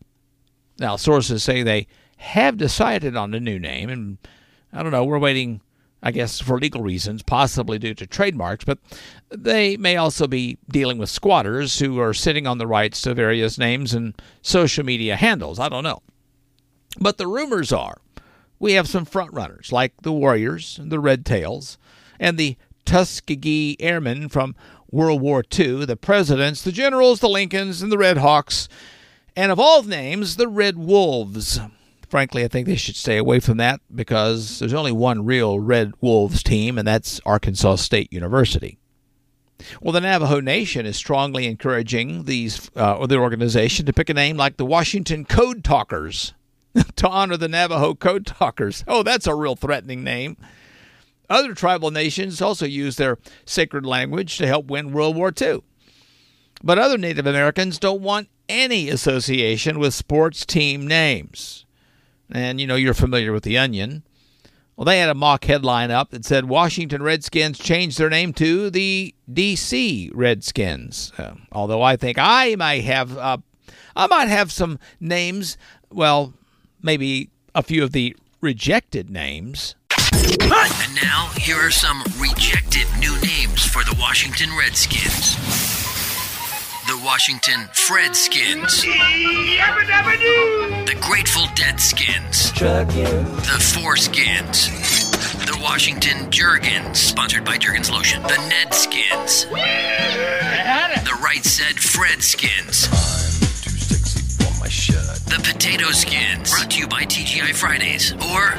Now, 0.78 0.96
sources 0.96 1.42
say 1.42 1.62
they 1.62 1.86
have 2.16 2.56
decided 2.56 3.16
on 3.16 3.34
a 3.34 3.40
new 3.40 3.58
name, 3.58 3.90
and 3.90 4.18
I 4.72 4.82
don't 4.82 4.92
know, 4.92 5.04
we're 5.04 5.18
waiting, 5.18 5.60
I 6.02 6.10
guess, 6.10 6.40
for 6.40 6.58
legal 6.58 6.82
reasons, 6.82 7.22
possibly 7.22 7.78
due 7.78 7.94
to 7.94 8.06
trademarks, 8.06 8.64
but 8.64 8.78
they 9.28 9.76
may 9.76 9.96
also 9.96 10.26
be 10.26 10.58
dealing 10.68 10.98
with 10.98 11.10
squatters 11.10 11.78
who 11.78 11.98
are 12.00 12.14
sitting 12.14 12.46
on 12.46 12.58
the 12.58 12.66
rights 12.66 13.02
to 13.02 13.14
various 13.14 13.58
names 13.58 13.92
and 13.92 14.14
social 14.42 14.84
media 14.84 15.16
handles. 15.16 15.58
I 15.58 15.68
don't 15.68 15.84
know. 15.84 16.02
But 16.98 17.18
the 17.18 17.26
rumors 17.26 17.72
are 17.72 17.98
we 18.58 18.72
have 18.74 18.88
some 18.88 19.04
frontrunners 19.04 19.72
like 19.72 19.92
the 20.02 20.12
Warriors, 20.12 20.78
and 20.78 20.90
the 20.90 21.00
Red 21.00 21.26
Tails, 21.26 21.76
and 22.18 22.38
the 22.38 22.56
Tuskegee 22.84 23.76
Airmen 23.80 24.28
from 24.28 24.54
World 24.90 25.20
War 25.20 25.42
II, 25.58 25.86
the 25.86 25.96
presidents, 25.96 26.62
the 26.62 26.72
generals, 26.72 27.20
the 27.20 27.28
Lincolns, 27.28 27.82
and 27.82 27.90
the 27.90 27.98
Red 27.98 28.18
Hawks, 28.18 28.68
and 29.36 29.50
of 29.50 29.58
all 29.58 29.82
names, 29.82 30.36
the 30.36 30.48
Red 30.48 30.78
Wolves. 30.78 31.58
Frankly, 32.08 32.44
I 32.44 32.48
think 32.48 32.66
they 32.66 32.76
should 32.76 32.94
stay 32.94 33.16
away 33.16 33.40
from 33.40 33.56
that 33.56 33.80
because 33.92 34.60
there's 34.60 34.72
only 34.72 34.92
one 34.92 35.24
real 35.24 35.58
Red 35.58 35.92
Wolves 36.00 36.42
team, 36.42 36.78
and 36.78 36.86
that's 36.86 37.20
Arkansas 37.26 37.76
State 37.76 38.12
University. 38.12 38.78
Well, 39.80 39.92
the 39.92 40.00
Navajo 40.00 40.40
Nation 40.40 40.86
is 40.86 40.96
strongly 40.96 41.46
encouraging 41.46 42.24
these 42.24 42.70
uh, 42.76 42.96
or 42.96 43.08
the 43.08 43.16
organization 43.16 43.86
to 43.86 43.92
pick 43.92 44.08
a 44.08 44.14
name 44.14 44.36
like 44.36 44.56
the 44.56 44.66
Washington 44.66 45.24
Code 45.24 45.64
Talkers 45.64 46.34
to 46.96 47.08
honor 47.08 47.36
the 47.36 47.48
Navajo 47.48 47.94
Code 47.94 48.26
Talkers. 48.26 48.84
Oh, 48.86 49.02
that's 49.02 49.26
a 49.26 49.34
real 49.34 49.56
threatening 49.56 50.04
name. 50.04 50.36
Other 51.30 51.54
tribal 51.54 51.90
nations 51.90 52.42
also 52.42 52.66
used 52.66 52.98
their 52.98 53.18
sacred 53.46 53.86
language 53.86 54.36
to 54.38 54.46
help 54.46 54.66
win 54.66 54.92
World 54.92 55.16
War 55.16 55.32
II. 55.38 55.62
But 56.62 56.78
other 56.78 56.98
Native 56.98 57.26
Americans 57.26 57.78
don't 57.78 58.00
want 58.00 58.28
any 58.48 58.88
association 58.88 59.78
with 59.78 59.94
sports 59.94 60.44
team 60.44 60.86
names. 60.86 61.64
And 62.30 62.60
you 62.60 62.66
know, 62.66 62.76
you're 62.76 62.94
familiar 62.94 63.32
with 63.32 63.44
The 63.44 63.58
Onion. 63.58 64.02
Well, 64.76 64.84
they 64.84 64.98
had 64.98 65.08
a 65.08 65.14
mock 65.14 65.44
headline 65.44 65.90
up 65.90 66.10
that 66.10 66.24
said 66.24 66.46
Washington 66.46 67.02
Redskins 67.02 67.58
changed 67.58 67.96
their 67.96 68.10
name 68.10 68.32
to 68.34 68.70
the 68.70 69.14
D.C. 69.32 70.10
Redskins. 70.12 71.12
Uh, 71.16 71.34
although 71.52 71.82
I 71.82 71.96
think 71.96 72.18
I 72.18 72.56
might 72.56 72.82
have, 72.82 73.16
uh, 73.16 73.38
I 73.94 74.06
might 74.08 74.28
have 74.28 74.50
some 74.50 74.80
names. 74.98 75.56
Well, 75.92 76.34
maybe 76.82 77.30
a 77.54 77.62
few 77.62 77.84
of 77.84 77.92
the 77.92 78.16
rejected 78.40 79.10
names 79.10 79.76
and 80.14 80.94
now, 81.02 81.30
here 81.36 81.56
are 81.56 81.70
some 81.70 82.02
rejected 82.18 82.86
new 82.98 83.12
names 83.20 83.64
for 83.64 83.82
the 83.84 83.96
Washington 83.98 84.48
Redskins. 84.56 85.36
The 86.86 87.00
Washington 87.04 87.68
Fredskins. 87.72 88.82
The 90.86 90.96
Grateful 91.00 91.46
Dead 91.54 91.80
Skins. 91.80 92.52
The 92.52 93.58
Foreskins. 93.58 94.70
The 95.46 95.58
Washington 95.62 96.30
Jergens, 96.30 96.98
sponsored 96.98 97.44
by 97.44 97.58
Jergens 97.58 97.90
Lotion. 97.90 98.22
The 98.22 98.36
Ned 98.48 98.72
Skins. 98.72 99.46
The 99.46 101.18
Right 101.22 101.44
Said 101.44 101.78
Fred 101.78 102.22
Skins. 102.22 102.88
The 105.26 105.40
Potato 105.42 105.90
Skins, 105.90 106.50
brought 106.52 106.70
to 106.70 106.78
you 106.78 106.86
by 106.86 107.02
TGI 107.04 107.54
Fridays. 107.54 108.12
Or 108.14 108.54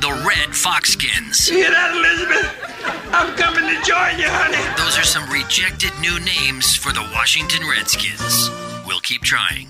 the 0.00 0.24
Red 0.26 0.54
Fox 0.54 0.90
Skins. 0.90 1.48
Hear 1.48 1.70
that, 1.70 1.96
Elizabeth? 1.96 2.68
I'm 3.12 3.34
coming 3.36 3.64
to 3.64 3.84
join 3.84 4.18
you, 4.18 4.28
honey. 4.28 4.56
Those 4.76 4.96
are 4.96 5.04
some 5.04 5.28
rejected 5.30 5.92
new 6.00 6.20
names 6.20 6.76
for 6.76 6.92
the 6.92 7.02
Washington 7.12 7.68
Redskins. 7.68 8.50
We'll 8.86 9.00
keep 9.00 9.22
trying. 9.22 9.68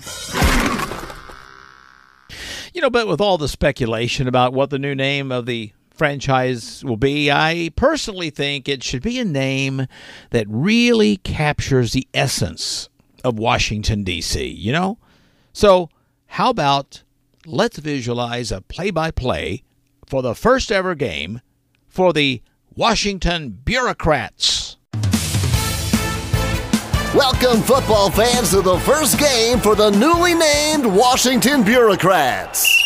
You 2.73 2.81
know, 2.81 2.89
but 2.89 3.07
with 3.07 3.19
all 3.19 3.37
the 3.37 3.47
speculation 3.47 4.27
about 4.27 4.53
what 4.53 4.69
the 4.69 4.79
new 4.79 4.93
name 4.93 5.31
of 5.31 5.45
the 5.45 5.73
franchise 5.89 6.83
will 6.85 6.97
be, 6.97 7.31
I 7.31 7.71
personally 7.75 8.29
think 8.29 8.69
it 8.69 8.83
should 8.83 9.01
be 9.01 9.19
a 9.19 9.25
name 9.25 9.87
that 10.29 10.45
really 10.47 11.17
captures 11.17 11.93
the 11.93 12.07
essence 12.13 12.87
of 13.23 13.39
Washington, 13.39 14.03
D.C., 14.03 14.45
you 14.45 14.71
know? 14.71 14.97
So, 15.53 15.89
how 16.27 16.51
about 16.51 17.03
let's 17.45 17.79
visualize 17.79 18.51
a 18.51 18.61
play 18.61 18.91
by 18.91 19.11
play 19.11 19.63
for 20.09 20.23
the 20.23 20.33
first 20.33 20.71
ever 20.71 20.95
game 20.95 21.39
for 21.87 22.11
the 22.11 22.41
Washington 22.75 23.49
Bureaucrats? 23.63 24.77
Welcome, 27.13 27.61
football 27.61 28.09
fans, 28.09 28.49
to 28.51 28.61
the 28.61 28.79
first 28.79 29.19
game 29.19 29.59
for 29.59 29.75
the 29.75 29.91
newly 29.91 30.33
named 30.33 30.85
Washington 30.85 31.63
Bureaucrats. 31.63 32.78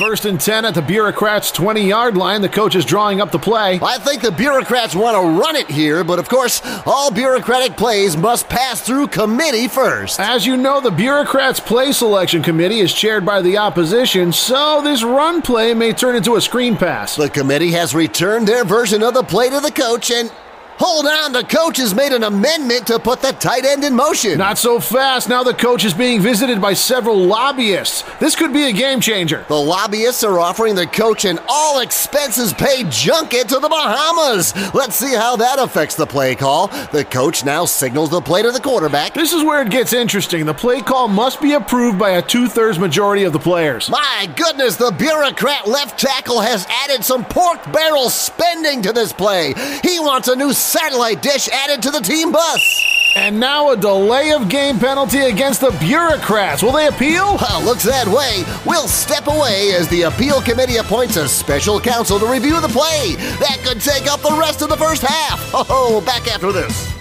First 0.00 0.24
and 0.24 0.40
10 0.40 0.64
at 0.64 0.72
the 0.72 0.80
Bureaucrats' 0.80 1.52
20 1.52 1.86
yard 1.86 2.16
line. 2.16 2.40
The 2.40 2.48
coach 2.48 2.74
is 2.74 2.86
drawing 2.86 3.20
up 3.20 3.30
the 3.32 3.38
play. 3.38 3.78
I 3.82 3.98
think 3.98 4.22
the 4.22 4.32
Bureaucrats 4.32 4.94
want 4.94 5.14
to 5.14 5.38
run 5.38 5.56
it 5.56 5.68
here, 5.68 6.02
but 6.04 6.18
of 6.18 6.26
course, 6.26 6.62
all 6.86 7.10
bureaucratic 7.10 7.76
plays 7.76 8.16
must 8.16 8.48
pass 8.48 8.80
through 8.80 9.08
committee 9.08 9.68
first. 9.68 10.18
As 10.18 10.46
you 10.46 10.56
know, 10.56 10.80
the 10.80 10.90
Bureaucrats' 10.90 11.60
play 11.60 11.92
selection 11.92 12.42
committee 12.42 12.80
is 12.80 12.94
chaired 12.94 13.26
by 13.26 13.42
the 13.42 13.58
opposition, 13.58 14.32
so 14.32 14.80
this 14.82 15.02
run 15.02 15.42
play 15.42 15.74
may 15.74 15.92
turn 15.92 16.16
into 16.16 16.36
a 16.36 16.40
screen 16.40 16.78
pass. 16.78 17.14
The 17.16 17.28
committee 17.28 17.72
has 17.72 17.94
returned 17.94 18.48
their 18.48 18.64
version 18.64 19.02
of 19.02 19.12
the 19.12 19.22
play 19.22 19.50
to 19.50 19.60
the 19.60 19.70
coach, 19.70 20.10
and 20.10 20.32
hold 20.80 21.06
on, 21.06 21.32
the 21.32 21.44
coach 21.44 21.76
has 21.76 21.94
made 21.94 22.12
an 22.12 22.24
amendment 22.24 22.86
to 22.86 22.98
put 22.98 23.20
the 23.20 23.32
tight 23.32 23.64
end 23.64 23.84
in 23.84 23.94
motion. 23.94 24.38
Not 24.38 24.58
so 24.58 24.80
fast. 24.80 25.28
Now 25.28 25.42
the 25.42 25.54
coach 25.54 25.84
is 25.84 25.94
being 25.94 26.20
visited 26.20 26.60
by 26.60 26.72
several 26.72 27.16
lobbyists. 27.16 28.02
This 28.18 28.34
could 28.34 28.52
be 28.52 28.64
a 28.64 28.72
game 28.72 29.00
changer. 29.00 29.44
The 29.48 29.54
lobbyists 29.54 30.24
are 30.24 30.40
offering 30.40 30.74
the 30.74 30.86
coach 30.86 31.24
an 31.24 31.38
all 31.48 31.80
expenses 31.80 32.52
paid 32.54 32.90
junket 32.90 33.48
to 33.48 33.60
the 33.60 33.68
Bahamas. 33.68 34.54
Let's 34.74 34.96
see 34.96 35.14
how 35.14 35.36
that 35.36 35.58
affects 35.58 35.94
the 35.94 36.06
play 36.06 36.34
call. 36.34 36.68
The 36.92 37.04
coach 37.04 37.44
now 37.44 37.66
signals 37.66 38.10
the 38.10 38.20
play 38.20 38.42
to 38.42 38.50
the 38.50 38.60
quarterback. 38.60 39.14
This 39.14 39.32
is 39.32 39.44
where 39.44 39.62
it 39.62 39.70
gets 39.70 39.92
interesting. 39.92 40.46
The 40.46 40.54
play 40.54 40.80
call 40.80 41.08
must 41.08 41.40
be 41.40 41.52
approved 41.52 41.98
by 41.98 42.10
a 42.10 42.22
two 42.22 42.48
thirds 42.48 42.78
majority 42.78 43.24
of 43.24 43.32
the 43.32 43.38
players. 43.38 43.90
My 43.90 44.32
goodness, 44.34 44.76
the 44.76 44.90
bureaucrat 44.90 45.68
left 45.68 45.98
tackle 46.00 46.40
has 46.40 46.66
added 46.68 47.04
some 47.04 47.24
pork 47.24 47.70
barrel 47.72 48.08
spending 48.08 48.82
to 48.82 48.92
this 48.92 49.12
play. 49.12 49.54
He 49.82 50.00
wants 50.00 50.28
a 50.28 50.36
new 50.36 50.52
satellite 50.70 51.20
dish 51.20 51.48
added 51.48 51.82
to 51.82 51.90
the 51.90 51.98
team 51.98 52.30
bus. 52.30 52.86
And 53.16 53.40
now 53.40 53.70
a 53.70 53.76
delay 53.76 54.30
of 54.30 54.48
game 54.48 54.78
penalty 54.78 55.18
against 55.18 55.60
the 55.60 55.76
Bureaucrats. 55.80 56.62
Will 56.62 56.70
they 56.70 56.86
appeal? 56.86 57.36
Well, 57.40 57.64
looks 57.64 57.82
that 57.82 58.06
way. 58.06 58.44
We'll 58.64 58.86
step 58.86 59.26
away 59.26 59.72
as 59.74 59.88
the 59.88 60.02
appeal 60.02 60.40
committee 60.40 60.76
appoints 60.76 61.16
a 61.16 61.26
special 61.26 61.80
counsel 61.80 62.20
to 62.20 62.26
review 62.26 62.60
the 62.60 62.68
play. 62.68 63.16
That 63.40 63.60
could 63.64 63.80
take 63.80 64.06
up 64.06 64.20
the 64.20 64.36
rest 64.38 64.62
of 64.62 64.68
the 64.68 64.76
first 64.76 65.02
half. 65.02 65.50
Oh, 65.52 66.00
back 66.06 66.28
after 66.28 66.52
this. 66.52 66.92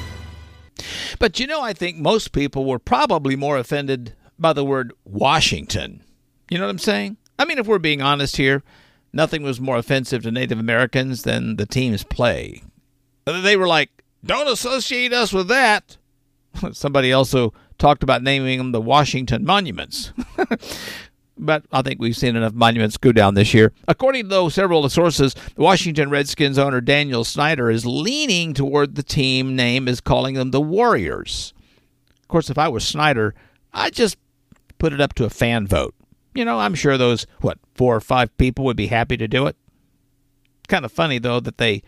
But 1.20 1.39
you 1.39 1.45
know, 1.45 1.61
I 1.61 1.74
think 1.74 1.97
most 1.97 2.32
people 2.32 2.65
were 2.65 2.80
probably 2.80 3.36
more 3.36 3.57
offended 3.57 4.15
by 4.39 4.53
the 4.53 4.65
word 4.65 4.93
Washington. 5.05 6.01
You 6.49 6.57
know 6.57 6.65
what 6.65 6.72
I'm 6.72 6.80
saying? 6.80 7.17
I 7.38 7.45
mean, 7.45 7.59
if 7.59 7.67
we're 7.67 7.78
being 7.78 8.01
honest 8.01 8.38
here, 8.38 8.63
nothing 9.13 9.43
was 9.43 9.61
more 9.61 9.78
offensive 9.78 10.24
to 10.24 10.32
Native 10.32 10.57
Americans 10.57 11.22
than 11.22 11.57
the 11.57 11.67
team's 11.67 12.03
play. 12.03 12.63
They 13.41 13.57
were 13.57 13.67
like, 13.67 13.89
don't 14.23 14.47
associate 14.47 15.13
us 15.13 15.34
with 15.34 15.47
that. 15.47 15.97
Somebody 16.71 17.13
also 17.13 17.53
talked 17.77 18.03
about 18.03 18.23
naming 18.23 18.57
them 18.57 18.71
the 18.71 18.82
Washington 18.82 19.45
Monuments. 19.45 20.11
but 21.38 21.63
I 21.71 21.82
think 21.82 21.99
we've 21.99 22.17
seen 22.17 22.36
enough 22.36 22.53
monuments 22.53 22.97
go 22.97 23.11
down 23.11 23.34
this 23.34 23.53
year. 23.53 23.71
According 23.88 24.30
to 24.30 24.49
several 24.49 24.88
sources, 24.89 25.34
the 25.34 25.61
Washington 25.61 26.09
Redskins 26.09 26.57
owner 26.57 26.82
Daniel 26.82 27.23
Snyder 27.23 27.71
is 27.71 27.86
leaning 27.86 28.53
toward 28.53 28.95
the 28.95 29.03
team 29.03 29.55
name 29.55 29.88
is 29.88 30.01
calling 30.01 30.36
them 30.36 30.51
the 30.51 30.61
Warriors. 30.61 31.53
Of 32.21 32.27
course, 32.27 32.49
if 32.49 32.57
I 32.57 32.67
was 32.67 32.86
Snyder, 32.86 33.34
I'd 33.73 33.93
just 33.93 34.17
put 34.77 34.93
it 34.93 35.01
up 35.01 35.13
to 35.15 35.25
a 35.25 35.30
fan 35.30 35.65
vote. 35.65 35.95
You 36.36 36.45
know, 36.45 36.59
I'm 36.59 36.75
sure 36.75 36.97
those 36.97 37.25
what 37.41 37.57
four 37.73 37.95
or 37.95 38.01
five 38.01 38.36
people 38.38 38.65
would 38.65 38.77
be 38.77 38.88
happy 38.88 39.17
to 39.17 39.27
do 39.27 39.47
it. 39.47 39.55
Kind 40.67 40.86
of 40.86 40.91
funny 40.91 41.17
though 41.17 41.39
that 41.39 41.57
they 41.57 41.82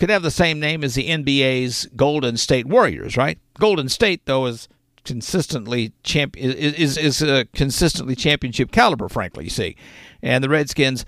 could 0.00 0.08
have 0.08 0.22
the 0.22 0.30
same 0.30 0.58
name 0.58 0.82
as 0.82 0.94
the 0.94 1.10
NBA's 1.10 1.86
Golden 1.94 2.38
State 2.38 2.64
Warriors, 2.64 3.18
right? 3.18 3.38
Golden 3.58 3.90
State 3.90 4.24
though 4.24 4.46
is 4.46 4.66
consistently 5.04 5.92
champ 6.02 6.38
is 6.38 6.96
is, 6.96 7.20
a 7.20 7.44
consistently 7.54 8.16
championship 8.16 8.72
caliber, 8.72 9.10
frankly. 9.10 9.44
You 9.44 9.50
see, 9.50 9.76
and 10.22 10.42
the 10.42 10.48
Redskins, 10.48 11.04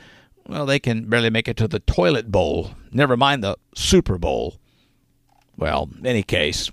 well, 0.46 0.66
they 0.66 0.78
can 0.78 1.08
barely 1.08 1.30
make 1.30 1.48
it 1.48 1.56
to 1.56 1.68
the 1.68 1.80
toilet 1.80 2.30
bowl. 2.30 2.72
Never 2.92 3.16
mind 3.16 3.42
the 3.42 3.56
Super 3.74 4.18
Bowl. 4.18 4.58
Well, 5.56 5.88
in 5.98 6.06
any 6.06 6.22
case, 6.22 6.70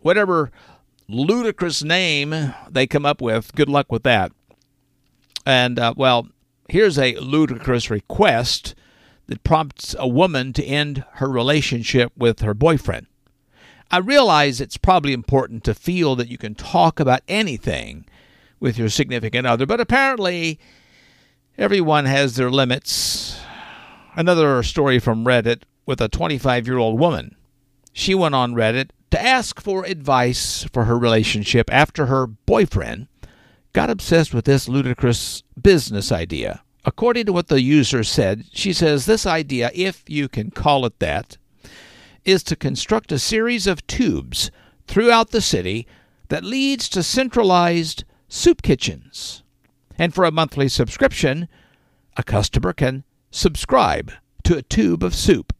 whatever 0.00 0.50
ludicrous 1.08 1.82
name 1.82 2.52
they 2.68 2.86
come 2.86 3.06
up 3.06 3.22
with, 3.22 3.54
good 3.54 3.70
luck 3.70 3.90
with 3.90 4.02
that. 4.02 4.30
And 5.46 5.78
uh, 5.78 5.94
well, 5.96 6.28
here's 6.68 6.98
a 6.98 7.16
ludicrous 7.16 7.88
request 7.88 8.74
that 9.26 9.44
prompts 9.44 9.94
a 9.98 10.08
woman 10.08 10.52
to 10.54 10.64
end 10.64 11.04
her 11.14 11.28
relationship 11.28 12.12
with 12.16 12.40
her 12.40 12.54
boyfriend. 12.54 13.06
I 13.90 13.98
realize 13.98 14.60
it's 14.60 14.76
probably 14.76 15.12
important 15.12 15.62
to 15.64 15.74
feel 15.74 16.16
that 16.16 16.28
you 16.28 16.38
can 16.38 16.54
talk 16.54 16.98
about 16.98 17.22
anything 17.28 18.06
with 18.58 18.78
your 18.78 18.88
significant 18.88 19.46
other, 19.46 19.66
but 19.66 19.80
apparently 19.80 20.58
everyone 21.56 22.04
has 22.04 22.36
their 22.36 22.50
limits. 22.50 23.40
Another 24.14 24.62
story 24.62 24.98
from 24.98 25.24
Reddit 25.24 25.62
with 25.84 26.00
a 26.00 26.08
25 26.08 26.66
year 26.66 26.78
old 26.78 26.98
woman. 26.98 27.36
She 27.92 28.14
went 28.14 28.34
on 28.34 28.54
Reddit 28.54 28.90
to 29.10 29.22
ask 29.22 29.60
for 29.60 29.84
advice 29.84 30.64
for 30.64 30.84
her 30.84 30.98
relationship 30.98 31.72
after 31.72 32.06
her 32.06 32.26
boyfriend 32.26 33.08
got 33.72 33.90
obsessed 33.90 34.34
with 34.34 34.46
this 34.46 34.68
ludicrous 34.68 35.42
business 35.60 36.10
idea. 36.10 36.62
According 36.86 37.26
to 37.26 37.32
what 37.32 37.48
the 37.48 37.60
user 37.60 38.04
said, 38.04 38.44
she 38.52 38.72
says 38.72 39.04
this 39.06 39.26
idea, 39.26 39.72
if 39.74 40.04
you 40.06 40.28
can 40.28 40.52
call 40.52 40.86
it 40.86 41.00
that, 41.00 41.36
is 42.24 42.44
to 42.44 42.54
construct 42.54 43.10
a 43.10 43.18
series 43.18 43.66
of 43.66 43.84
tubes 43.88 44.52
throughout 44.86 45.30
the 45.30 45.40
city 45.40 45.86
that 46.28 46.44
leads 46.44 46.88
to 46.90 47.02
centralized 47.02 48.04
soup 48.28 48.62
kitchens. 48.62 49.42
And 49.98 50.14
for 50.14 50.24
a 50.24 50.30
monthly 50.30 50.68
subscription, 50.68 51.48
a 52.16 52.22
customer 52.22 52.72
can 52.72 53.02
subscribe 53.32 54.12
to 54.44 54.56
a 54.56 54.62
tube 54.62 55.02
of 55.02 55.14
soup. 55.14 55.52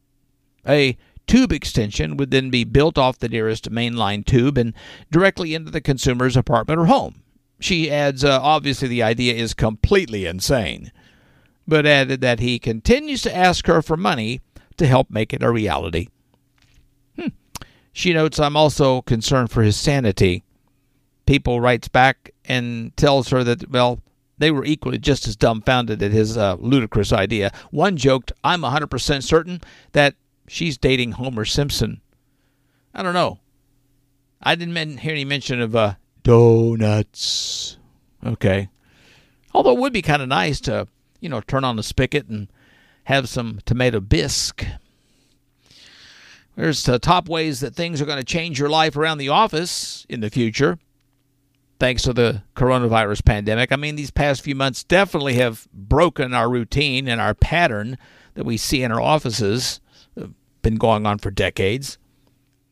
A 0.67 0.97
tube 1.27 1.53
extension 1.53 2.17
would 2.17 2.31
then 2.31 2.51
be 2.51 2.63
built 2.63 2.97
off 2.97 3.19
the 3.19 3.29
nearest 3.29 3.71
mainline 3.71 4.25
tube 4.25 4.57
and 4.57 4.75
directly 5.11 5.55
into 5.55 5.73
the 5.73 5.81
consumer's 5.81 6.37
apartment 6.37 6.79
or 6.79 6.87
home. 6.87 7.23
She 7.59 7.91
adds, 7.91 8.23
uh, 8.23 8.39
obviously, 8.41 8.87
the 8.87 9.03
idea 9.03 9.35
is 9.35 9.55
completely 9.55 10.27
insane, 10.27 10.93
but 11.67 11.87
added 11.87 12.21
that 12.21 12.41
he 12.41 12.59
continues 12.59 13.23
to 13.23 13.35
ask 13.35 13.67
her 13.67 13.83
for 13.83 13.97
money 13.97 14.41
to 14.77 14.87
help 14.87 15.11
make 15.11 15.33
it 15.33 15.43
a 15.43 15.51
reality. 15.51 16.09
Hmm. 17.19 17.29
She 17.93 18.13
notes, 18.13 18.39
I'm 18.39 18.57
also 18.57 19.03
concerned 19.03 19.51
for 19.51 19.63
his 19.63 19.77
sanity. 19.77 20.45
People 21.27 21.61
writes 21.61 21.89
back 21.89 22.31
and 22.45 22.97
tells 22.97 23.31
her 23.31 23.43
that, 23.43 23.71
well, 23.71 24.01
they 24.39 24.51
were 24.51 24.65
equally 24.65 24.99
just 24.99 25.27
as 25.27 25.35
dumbfounded 25.35 26.03
at 26.03 26.13
his 26.13 26.37
uh, 26.37 26.57
ludicrous 26.61 27.13
idea. 27.13 27.51
One 27.71 27.97
joked, 27.97 28.33
I'm 28.45 28.63
100% 28.63 29.23
certain 29.23 29.61
that 29.93 30.15
she's 30.47 30.77
dating 30.79 31.13
Homer 31.13 31.45
Simpson. 31.45 32.01
I 32.95 33.03
don't 33.03 33.15
know. 33.15 33.41
I 34.43 34.55
didn't 34.55 34.99
hear 34.99 35.13
any 35.13 35.25
mention 35.25 35.61
of 35.61 35.75
uh, 35.75 35.95
donuts. 36.23 37.79
Okay. 38.25 38.69
Although 39.55 39.73
it 39.73 39.79
would 39.79 39.93
be 39.93 40.03
kind 40.03 40.23
of 40.23 40.29
nice 40.29 40.61
to, 40.63 40.87
you 41.21 41.29
know, 41.29 41.41
turn 41.41 41.65
on 41.65 41.77
the 41.77 41.83
spigot 41.83 42.29
and 42.29 42.49
have 43.05 43.29
some 43.29 43.61
tomato 43.65 44.01
bisque. 44.01 44.67
There's 46.57 46.83
the 46.85 46.99
top 46.99 47.29
ways 47.29 47.61
that 47.61 47.75
things 47.75 48.01
are 48.01 48.07
going 48.07 48.19
to 48.19 48.25
change 48.25 48.59
your 48.59 48.71
life 48.71 48.97
around 48.97 49.19
the 49.19 49.29
office 49.29 50.07
in 50.09 50.21
the 50.21 50.31
future. 50.31 50.79
thanks 51.79 52.03
to 52.05 52.13
the 52.15 52.43
coronavirus 52.55 53.23
pandemic. 53.25 53.71
I 53.71 53.77
mean, 53.77 53.97
these 53.97 54.11
past 54.11 54.41
few 54.41 54.55
months 54.55 54.83
definitely 54.83 55.35
have 55.35 55.69
broken 55.75 56.33
our 56.33 56.49
routine 56.49 57.07
and 57.07 57.21
our 57.21 57.35
pattern 57.35 57.99
that 58.33 58.47
we 58.47 58.57
see 58.57 58.83
in 58.83 58.91
our 58.91 59.01
offices, 59.01 59.81
uh, 60.19 60.29
been 60.63 60.77
going 60.77 61.05
on 61.05 61.19
for 61.19 61.31
decades. 61.31 61.99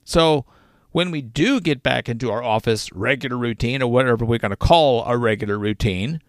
So, 0.04 0.46
when 0.92 1.10
we 1.10 1.20
do 1.20 1.60
get 1.60 1.82
back 1.82 2.08
into 2.08 2.30
our 2.30 2.42
office 2.42 2.90
regular 2.92 3.36
routine 3.36 3.82
or 3.82 3.90
whatever 3.90 4.24
we're 4.24 4.38
going 4.38 4.50
to 4.52 4.56
call 4.56 5.04
a 5.04 5.18
regular 5.18 5.58
routine, 5.58 6.22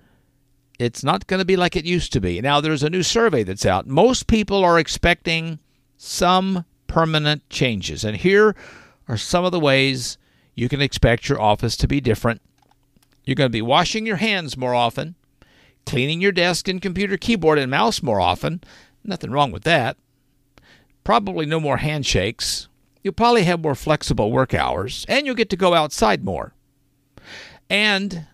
it's 0.80 1.04
not 1.04 1.28
going 1.28 1.40
to 1.40 1.46
be 1.46 1.56
like 1.56 1.76
it 1.76 1.86
used 1.86 2.12
to 2.14 2.22
be. 2.22 2.42
Now, 2.42 2.60
there's 2.60 2.84
a 2.84 2.90
new 2.90 3.04
survey 3.04 3.44
that's 3.44 3.66
out. 3.66 3.88
Most 3.88 4.28
people 4.28 4.64
are 4.64 4.80
expecting 4.80 5.60
some 5.98 6.66
permanent 6.88 7.50
changes. 7.50 8.04
And 8.04 8.18
here 8.18 8.56
are 9.08 9.18
some 9.18 9.46
of 9.46 9.52
the 9.52 9.60
ways 9.60 10.18
you 10.54 10.70
can 10.70 10.82
expect 10.82 11.30
your 11.30 11.42
office 11.42 11.78
to 11.78 11.88
be 11.88 12.02
different. 12.02 12.42
You're 13.24 13.36
going 13.36 13.50
to 13.50 13.58
be 13.58 13.62
washing 13.62 14.06
your 14.06 14.18
hands 14.18 14.58
more 14.58 14.76
often, 14.76 15.16
cleaning 15.86 16.22
your 16.22 16.32
desk 16.32 16.68
and 16.68 16.82
computer 16.82 17.18
keyboard 17.18 17.58
and 17.58 17.72
mouse 17.72 18.04
more 18.04 18.20
often. 18.20 18.62
Nothing 19.04 19.32
wrong 19.32 19.52
with 19.52 19.64
that. 19.64 19.98
Probably 21.04 21.46
no 21.46 21.60
more 21.60 21.78
handshakes. 21.78 22.68
You'll 23.04 23.14
probably 23.14 23.44
have 23.44 23.62
more 23.62 23.76
flexible 23.76 24.32
work 24.32 24.54
hours, 24.54 25.06
and 25.08 25.26
you'll 25.26 25.36
get 25.36 25.50
to 25.52 25.56
go 25.56 25.76
outside 25.76 26.24
more. 26.24 26.54
And 27.70 28.28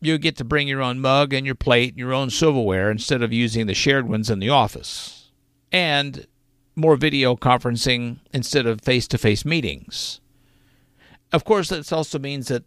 you 0.00 0.18
get 0.18 0.36
to 0.36 0.44
bring 0.44 0.68
your 0.68 0.82
own 0.82 1.00
mug 1.00 1.32
and 1.32 1.46
your 1.46 1.54
plate 1.54 1.90
and 1.90 1.98
your 1.98 2.12
own 2.12 2.30
silverware 2.30 2.90
instead 2.90 3.22
of 3.22 3.32
using 3.32 3.66
the 3.66 3.74
shared 3.74 4.08
ones 4.08 4.30
in 4.30 4.38
the 4.38 4.50
office. 4.50 5.30
And 5.72 6.26
more 6.74 6.96
video 6.96 7.34
conferencing 7.34 8.18
instead 8.32 8.66
of 8.66 8.82
face 8.82 9.08
to 9.08 9.18
face 9.18 9.44
meetings. 9.44 10.20
Of 11.32 11.44
course, 11.44 11.70
this 11.70 11.90
also 11.90 12.18
means 12.18 12.48
that, 12.48 12.64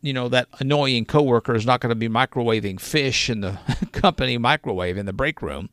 you 0.00 0.12
know, 0.12 0.28
that 0.30 0.48
annoying 0.58 1.04
coworker 1.04 1.54
is 1.54 1.66
not 1.66 1.80
going 1.80 1.90
to 1.90 1.94
be 1.94 2.08
microwaving 2.08 2.80
fish 2.80 3.28
in 3.28 3.42
the 3.42 3.58
company 3.92 4.38
microwave 4.38 4.96
in 4.96 5.06
the 5.06 5.12
break 5.12 5.42
room. 5.42 5.68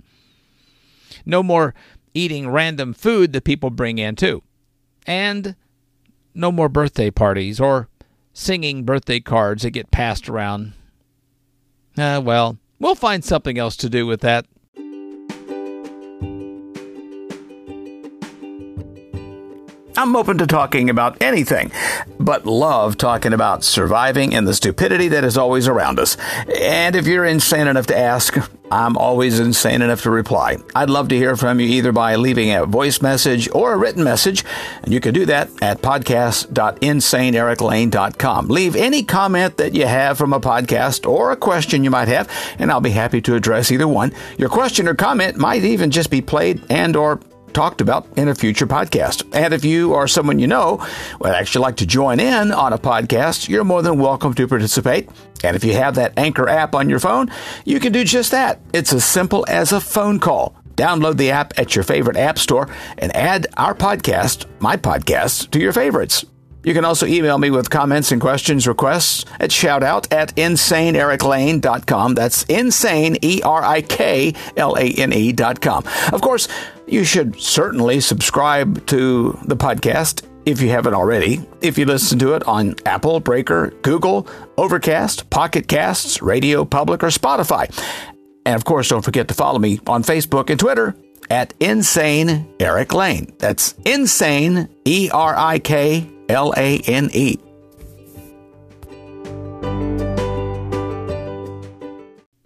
No 1.25 1.41
more 1.41 1.73
eating 2.13 2.49
random 2.49 2.93
food 2.93 3.33
that 3.33 3.45
people 3.45 3.69
bring 3.69 3.97
in, 3.97 4.15
too. 4.15 4.43
And 5.07 5.55
no 6.35 6.51
more 6.51 6.69
birthday 6.69 7.09
parties 7.09 7.59
or 7.59 7.87
singing 8.33 8.83
birthday 8.83 9.19
cards 9.19 9.63
that 9.63 9.71
get 9.71 9.89
passed 9.89 10.29
around 10.29 10.73
uh, 12.01 12.21
well, 12.21 12.57
we'll 12.79 12.95
find 12.95 13.23
something 13.23 13.57
else 13.57 13.75
to 13.77 13.89
do 13.89 14.05
with 14.05 14.21
that. 14.21 14.45
I'm 19.99 20.15
open 20.15 20.37
to 20.37 20.47
talking 20.47 20.89
about 20.89 21.21
anything, 21.21 21.73
but 22.21 22.45
love 22.45 22.95
talking 22.95 23.33
about 23.33 23.65
surviving 23.65 24.33
and 24.33 24.47
the 24.47 24.53
stupidity 24.53 25.09
that 25.09 25.25
is 25.25 25.37
always 25.37 25.67
around 25.67 25.99
us. 25.99 26.15
And 26.57 26.95
if 26.95 27.05
you're 27.05 27.25
insane 27.25 27.67
enough 27.67 27.87
to 27.87 27.97
ask, 27.97 28.37
I'm 28.71 28.95
always 28.95 29.41
insane 29.41 29.81
enough 29.81 30.03
to 30.03 30.09
reply. 30.09 30.55
I'd 30.73 30.89
love 30.89 31.09
to 31.09 31.17
hear 31.17 31.35
from 31.35 31.59
you 31.59 31.67
either 31.67 31.91
by 31.91 32.15
leaving 32.15 32.53
a 32.53 32.65
voice 32.65 33.01
message 33.01 33.49
or 33.53 33.73
a 33.73 33.77
written 33.77 34.05
message, 34.05 34.45
and 34.83 34.93
you 34.93 35.01
can 35.01 35.13
do 35.13 35.25
that 35.25 35.49
at 35.61 35.81
podcast.insaneericlane.com. 35.81 38.47
Leave 38.47 38.77
any 38.77 39.03
comment 39.03 39.57
that 39.57 39.75
you 39.75 39.85
have 39.85 40.17
from 40.17 40.31
a 40.31 40.39
podcast 40.39 41.05
or 41.05 41.33
a 41.33 41.35
question 41.35 41.83
you 41.83 41.89
might 41.89 42.07
have, 42.07 42.31
and 42.57 42.71
I'll 42.71 42.79
be 42.79 42.91
happy 42.91 43.19
to 43.23 43.35
address 43.35 43.69
either 43.69 43.85
one. 43.85 44.13
Your 44.37 44.47
question 44.47 44.87
or 44.87 44.95
comment 44.95 45.35
might 45.35 45.65
even 45.65 45.91
just 45.91 46.09
be 46.09 46.21
played 46.21 46.63
and 46.69 46.95
or 46.95 47.19
talked 47.53 47.81
about 47.81 48.07
in 48.17 48.27
a 48.27 48.35
future 48.35 48.67
podcast. 48.67 49.27
And 49.33 49.53
if 49.53 49.65
you 49.65 49.93
or 49.93 50.07
someone 50.07 50.39
you 50.39 50.47
know 50.47 50.85
would 51.19 51.31
actually 51.31 51.63
like 51.63 51.77
to 51.77 51.85
join 51.85 52.19
in 52.19 52.51
on 52.51 52.73
a 52.73 52.77
podcast, 52.77 53.49
you're 53.49 53.63
more 53.63 53.81
than 53.81 53.99
welcome 53.99 54.33
to 54.33 54.47
participate. 54.47 55.09
And 55.43 55.55
if 55.55 55.63
you 55.63 55.73
have 55.73 55.95
that 55.95 56.17
Anchor 56.17 56.47
app 56.47 56.75
on 56.75 56.89
your 56.89 56.99
phone, 56.99 57.31
you 57.65 57.79
can 57.79 57.91
do 57.91 58.03
just 58.03 58.31
that. 58.31 58.61
It's 58.73 58.93
as 58.93 59.05
simple 59.05 59.45
as 59.47 59.71
a 59.71 59.79
phone 59.81 60.19
call. 60.19 60.55
Download 60.75 61.17
the 61.17 61.31
app 61.31 61.57
at 61.59 61.75
your 61.75 61.83
favorite 61.83 62.17
app 62.17 62.39
store 62.39 62.69
and 62.97 63.13
add 63.15 63.47
our 63.57 63.75
podcast, 63.75 64.45
my 64.59 64.77
podcast, 64.77 65.51
to 65.51 65.59
your 65.59 65.73
favorites. 65.73 66.25
You 66.63 66.73
can 66.73 66.83
also 66.85 67.05
email 67.05 67.37
me 67.37 67.51
with 67.51 67.69
comments 67.69 68.11
and 68.11 68.19
questions, 68.19 68.67
requests 68.67 69.25
at 69.39 69.49
shoutout 69.49 70.11
at 70.13 70.35
insaneericlane.com. 70.35 72.15
That's 72.15 72.43
insane, 72.43 73.17
E 73.21 73.41
R 73.43 73.63
I 73.63 73.81
K 73.81 74.33
L 74.57 74.75
A 74.77 74.89
N 74.89 75.13
E.com. 75.13 75.83
Of 76.11 76.21
course, 76.21 76.47
you 76.87 77.03
should 77.03 77.39
certainly 77.39 78.01
subscribe 78.01 78.85
to 78.87 79.39
the 79.45 79.55
podcast 79.55 80.23
if 80.45 80.61
you 80.61 80.69
haven't 80.69 80.93
already. 80.93 81.41
If 81.61 81.77
you 81.77 81.85
listen 81.85 82.19
to 82.19 82.33
it 82.33 82.45
on 82.47 82.75
Apple, 82.85 83.19
Breaker, 83.19 83.71
Google, 83.81 84.27
Overcast, 84.57 85.29
Pocket 85.29 85.67
Casts, 85.67 86.21
Radio 86.21 86.65
Public, 86.65 87.03
or 87.03 87.07
Spotify. 87.07 87.69
And 88.45 88.55
of 88.55 88.65
course, 88.65 88.89
don't 88.89 89.03
forget 89.03 89.27
to 89.29 89.33
follow 89.33 89.59
me 89.59 89.79
on 89.87 90.03
Facebook 90.03 90.49
and 90.49 90.59
Twitter 90.59 90.95
at 91.29 91.53
Insane 91.59 92.53
Eric 92.59 92.93
Lane. 92.93 93.33
That's 93.37 93.73
Insane, 93.85 94.67
E 94.85 95.09
R 95.13 95.35
I 95.37 95.59
K 95.59 96.09
L 96.29 96.53
A 96.55 96.77
N 96.85 97.09
E. 97.11 97.39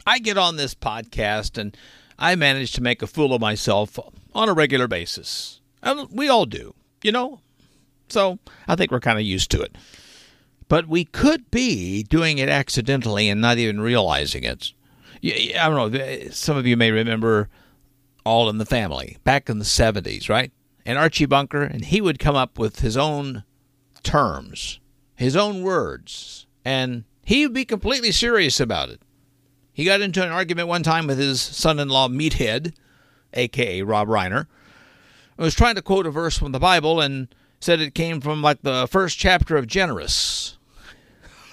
I 0.07 0.19
get 0.19 0.37
on 0.37 0.55
this 0.55 0.73
podcast 0.73 1.57
and 1.57 1.75
I 2.17 2.35
manage 2.35 2.71
to 2.73 2.81
make 2.81 3.01
a 3.01 3.07
fool 3.07 3.33
of 3.33 3.41
myself 3.41 3.99
on 4.33 4.47
a 4.47 4.53
regular 4.53 4.87
basis. 4.87 5.59
And 5.81 6.07
we 6.11 6.29
all 6.29 6.45
do, 6.45 6.73
you 7.03 7.11
know? 7.11 7.41
So 8.07 8.39
I 8.69 8.75
think 8.75 8.91
we're 8.91 9.01
kind 9.01 9.19
of 9.19 9.25
used 9.25 9.51
to 9.51 9.61
it. 9.61 9.75
But 10.69 10.87
we 10.87 11.03
could 11.03 11.51
be 11.51 12.03
doing 12.03 12.37
it 12.37 12.47
accidentally 12.47 13.27
and 13.27 13.41
not 13.41 13.57
even 13.57 13.81
realizing 13.81 14.43
it. 14.43 14.71
I 15.23 15.69
don't 15.69 15.93
know. 15.93 15.99
Eh, 15.99 16.29
some 16.31 16.55
of 16.55 16.65
you 16.65 16.77
may 16.77 16.91
remember 16.91 17.49
All 18.25 18.49
in 18.49 18.59
the 18.59 18.65
Family 18.65 19.17
back 19.25 19.49
in 19.49 19.59
the 19.59 19.65
70s, 19.65 20.29
right? 20.29 20.51
And 20.85 20.97
Archie 20.97 21.25
Bunker, 21.25 21.63
and 21.63 21.83
he 21.83 22.01
would 22.01 22.19
come 22.19 22.35
up 22.35 22.57
with 22.57 22.79
his 22.79 22.95
own 22.95 23.43
terms, 24.03 24.79
his 25.15 25.35
own 25.35 25.63
words, 25.63 26.45
and 26.63 27.03
he 27.25 27.45
would 27.45 27.53
be 27.53 27.65
completely 27.65 28.11
serious 28.11 28.59
about 28.59 28.89
it. 28.89 29.01
He 29.71 29.85
got 29.85 30.01
into 30.01 30.23
an 30.23 30.31
argument 30.31 30.67
one 30.67 30.83
time 30.83 31.07
with 31.07 31.17
his 31.17 31.41
son 31.41 31.79
in 31.79 31.89
law, 31.89 32.07
Meathead, 32.07 32.73
aka 33.33 33.81
Rob 33.81 34.07
Reiner. 34.07 34.47
Was 35.37 35.55
trying 35.55 35.75
to 35.75 35.81
quote 35.81 36.05
a 36.05 36.11
verse 36.11 36.37
from 36.37 36.51
the 36.51 36.59
Bible 36.59 37.01
and 37.01 37.27
said 37.59 37.79
it 37.81 37.95
came 37.95 38.21
from 38.21 38.43
like 38.43 38.61
the 38.61 38.87
first 38.89 39.17
chapter 39.17 39.57
of 39.57 39.65
Generous 39.65 40.57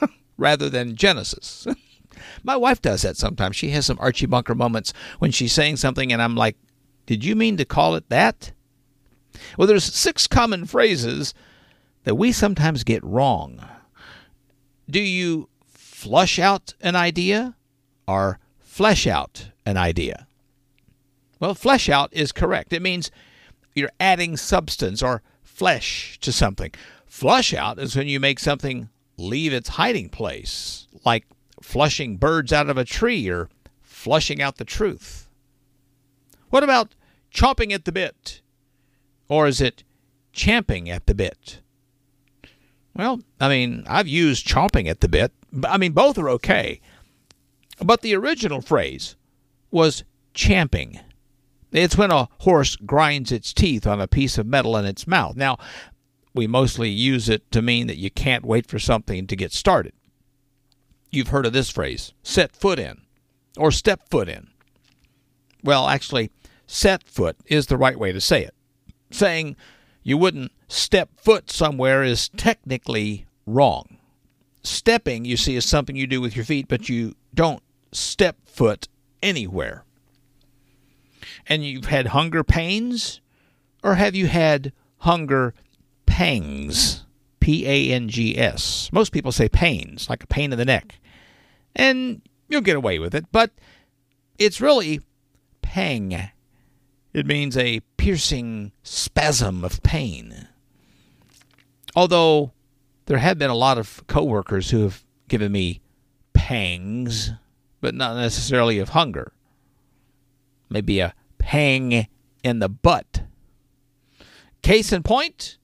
rather 0.36 0.68
than 0.68 0.96
Genesis. 0.96 1.66
My 2.44 2.56
wife 2.56 2.82
does 2.82 3.02
that 3.02 3.16
sometimes. 3.16 3.56
She 3.56 3.70
has 3.70 3.86
some 3.86 3.98
Archie 4.00 4.26
Bunker 4.26 4.54
moments 4.54 4.92
when 5.18 5.30
she's 5.30 5.52
saying 5.52 5.76
something, 5.78 6.12
and 6.12 6.20
I'm 6.20 6.36
like, 6.36 6.56
Did 7.06 7.24
you 7.24 7.34
mean 7.34 7.56
to 7.56 7.64
call 7.64 7.94
it 7.94 8.08
that? 8.10 8.52
Well, 9.56 9.66
there's 9.66 9.84
six 9.84 10.26
common 10.26 10.66
phrases 10.66 11.32
that 12.04 12.14
we 12.14 12.32
sometimes 12.32 12.84
get 12.84 13.04
wrong. 13.04 13.64
Do 14.88 15.00
you 15.00 15.48
flush 15.66 16.38
out 16.38 16.74
an 16.80 16.96
idea 16.96 17.54
or 18.06 18.38
flesh 18.58 19.06
out 19.06 19.50
an 19.66 19.76
idea? 19.76 20.26
Well, 21.38 21.54
flesh 21.54 21.88
out 21.88 22.10
is 22.12 22.32
correct. 22.32 22.72
It 22.72 22.82
means 22.82 23.10
you're 23.74 23.92
adding 24.00 24.36
substance 24.36 25.02
or 25.02 25.22
flesh 25.42 26.18
to 26.20 26.32
something. 26.32 26.72
Flush 27.06 27.52
out 27.54 27.78
is 27.78 27.96
when 27.96 28.08
you 28.08 28.20
make 28.20 28.38
something 28.38 28.88
leave 29.16 29.52
its 29.52 29.70
hiding 29.70 30.08
place, 30.08 30.86
like 31.04 31.26
flushing 31.62 32.16
birds 32.16 32.52
out 32.52 32.70
of 32.70 32.78
a 32.78 32.84
tree 32.84 33.28
or 33.28 33.48
flushing 33.82 34.40
out 34.40 34.56
the 34.56 34.64
truth. 34.64 35.28
What 36.48 36.64
about 36.64 36.94
chomping 37.32 37.72
at 37.72 37.84
the 37.84 37.92
bit? 37.92 38.40
Or 39.28 39.46
is 39.46 39.60
it 39.60 39.84
champing 40.32 40.90
at 40.90 41.06
the 41.06 41.14
bit? 41.14 41.60
Well, 42.94 43.20
I 43.40 43.48
mean, 43.48 43.84
I've 43.86 44.08
used 44.08 44.46
chomping 44.46 44.88
at 44.88 45.00
the 45.00 45.08
bit. 45.08 45.32
I 45.64 45.78
mean, 45.78 45.92
both 45.92 46.18
are 46.18 46.28
okay. 46.30 46.80
But 47.82 48.02
the 48.02 48.14
original 48.14 48.60
phrase 48.60 49.16
was 49.70 50.04
champing. 50.34 51.00
It's 51.72 51.96
when 51.96 52.10
a 52.10 52.28
horse 52.38 52.76
grinds 52.76 53.32
its 53.32 53.52
teeth 53.52 53.86
on 53.86 54.00
a 54.00 54.08
piece 54.08 54.38
of 54.38 54.46
metal 54.46 54.76
in 54.76 54.84
its 54.84 55.06
mouth. 55.06 55.36
Now, 55.36 55.58
we 56.34 56.46
mostly 56.46 56.90
use 56.90 57.28
it 57.28 57.50
to 57.52 57.62
mean 57.62 57.86
that 57.86 57.96
you 57.96 58.10
can't 58.10 58.44
wait 58.44 58.66
for 58.66 58.78
something 58.78 59.26
to 59.26 59.36
get 59.36 59.52
started. 59.52 59.92
You've 61.10 61.28
heard 61.28 61.46
of 61.46 61.52
this 61.52 61.70
phrase, 61.70 62.12
set 62.22 62.54
foot 62.54 62.78
in, 62.78 63.02
or 63.56 63.70
step 63.70 64.08
foot 64.08 64.28
in. 64.28 64.48
Well, 65.64 65.88
actually, 65.88 66.30
set 66.66 67.02
foot 67.04 67.36
is 67.46 67.66
the 67.66 67.76
right 67.76 67.98
way 67.98 68.12
to 68.12 68.20
say 68.20 68.44
it. 68.44 68.54
Saying 69.10 69.56
you 70.02 70.16
wouldn't 70.16 70.52
step 70.68 71.10
foot 71.16 71.50
somewhere 71.50 72.02
is 72.02 72.28
technically 72.30 73.26
wrong. 73.46 73.98
Stepping, 74.62 75.24
you 75.24 75.36
see, 75.36 75.56
is 75.56 75.64
something 75.64 75.96
you 75.96 76.06
do 76.06 76.20
with 76.20 76.36
your 76.36 76.44
feet, 76.44 76.68
but 76.68 76.88
you 76.88 77.14
don't 77.34 77.62
step 77.92 78.36
foot 78.44 78.88
anywhere. 79.22 79.84
And 81.46 81.64
you've 81.64 81.86
had 81.86 82.08
hunger 82.08 82.44
pains, 82.44 83.20
or 83.82 83.94
have 83.94 84.14
you 84.14 84.26
had 84.26 84.72
hunger 84.98 85.54
pangs? 86.06 87.04
P 87.40 87.66
A 87.66 87.92
N 87.94 88.08
G 88.08 88.38
S. 88.38 88.90
Most 88.92 89.12
people 89.12 89.32
say 89.32 89.48
pains, 89.48 90.10
like 90.10 90.22
a 90.22 90.26
pain 90.26 90.52
in 90.52 90.58
the 90.58 90.64
neck. 90.64 91.00
And 91.74 92.20
you'll 92.48 92.60
get 92.60 92.76
away 92.76 92.98
with 92.98 93.14
it, 93.14 93.24
but 93.32 93.50
it's 94.38 94.60
really 94.60 95.00
pang. 95.62 96.30
It 97.12 97.26
means 97.26 97.56
a 97.56 97.80
piercing 97.96 98.72
spasm 98.82 99.64
of 99.64 99.82
pain. 99.82 100.48
Although 101.96 102.52
there 103.06 103.18
have 103.18 103.38
been 103.38 103.50
a 103.50 103.56
lot 103.56 103.78
of 103.78 104.06
coworkers 104.06 104.70
who 104.70 104.82
have 104.82 105.04
given 105.28 105.50
me 105.50 105.80
pangs, 106.32 107.32
but 107.80 107.94
not 107.94 108.16
necessarily 108.16 108.78
of 108.78 108.90
hunger. 108.90 109.32
Maybe 110.68 111.00
a 111.00 111.14
pang 111.38 112.06
in 112.44 112.58
the 112.60 112.68
butt. 112.68 113.22
Case 114.62 114.92
in 114.92 115.02
point 115.02 115.58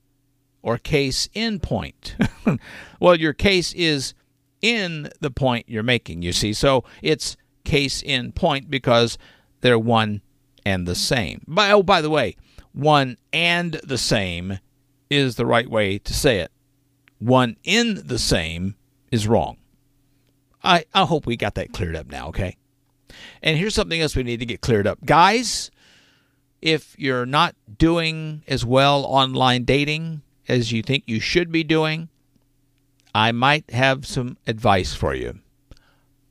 or 0.62 0.78
case 0.78 1.28
in 1.32 1.60
point? 1.60 2.16
well, 3.00 3.14
your 3.14 3.32
case 3.32 3.72
is 3.74 4.14
in 4.60 5.10
the 5.20 5.30
point 5.30 5.66
you're 5.68 5.84
making, 5.84 6.22
you 6.22 6.32
see. 6.32 6.52
So 6.52 6.82
it's 7.02 7.36
case 7.64 8.02
in 8.02 8.32
point 8.32 8.68
because 8.68 9.16
they're 9.60 9.78
one 9.78 10.22
and 10.66 10.84
the 10.84 10.96
same. 10.96 11.42
By, 11.46 11.70
oh, 11.70 11.84
by 11.84 12.02
the 12.02 12.10
way, 12.10 12.34
one 12.72 13.18
and 13.32 13.74
the 13.84 13.96
same 13.96 14.58
is 15.08 15.36
the 15.36 15.46
right 15.46 15.70
way 15.70 15.96
to 15.98 16.12
say 16.12 16.40
it. 16.40 16.50
One 17.20 17.56
in 17.62 18.02
the 18.08 18.18
same 18.18 18.74
is 19.12 19.28
wrong. 19.28 19.58
I, 20.64 20.84
I 20.92 21.04
hope 21.04 21.24
we 21.24 21.36
got 21.36 21.54
that 21.54 21.72
cleared 21.72 21.94
up 21.94 22.08
now, 22.08 22.28
okay? 22.28 22.56
And 23.44 23.56
here's 23.56 23.76
something 23.76 24.00
else 24.00 24.16
we 24.16 24.24
need 24.24 24.40
to 24.40 24.46
get 24.46 24.60
cleared 24.60 24.88
up. 24.88 24.98
Guys, 25.04 25.70
if 26.60 26.96
you're 26.98 27.26
not 27.26 27.54
doing 27.78 28.42
as 28.48 28.64
well 28.66 29.04
online 29.04 29.62
dating 29.62 30.22
as 30.48 30.72
you 30.72 30.82
think 30.82 31.04
you 31.06 31.20
should 31.20 31.52
be 31.52 31.62
doing, 31.62 32.08
I 33.14 33.30
might 33.30 33.70
have 33.70 34.04
some 34.04 34.36
advice 34.48 34.94
for 34.94 35.14
you. 35.14 35.38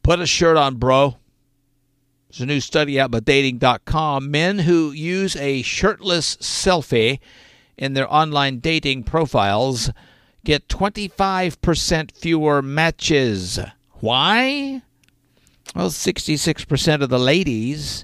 Put 0.03 0.19
a 0.19 0.25
shirt 0.25 0.57
on, 0.57 0.75
bro. 0.75 1.15
There's 2.35 2.43
a 2.43 2.47
new 2.47 2.59
study 2.59 2.99
out 2.99 3.11
by 3.11 3.21
dating.com. 3.21 4.29
Men 4.29 4.59
who 4.59 4.91
use 4.91 5.37
a 5.37 5.61
shirtless 5.61 6.35
selfie 6.37 7.19
in 7.77 7.93
their 7.93 8.13
online 8.13 8.59
dating 8.59 9.03
profiles 9.03 9.89
get 10.43 10.67
25% 10.67 12.11
fewer 12.11 12.61
matches. 12.61 13.57
Why? 14.01 14.81
Well, 15.73 15.89
66% 15.89 17.01
of 17.01 17.09
the 17.09 17.17
ladies 17.17 18.03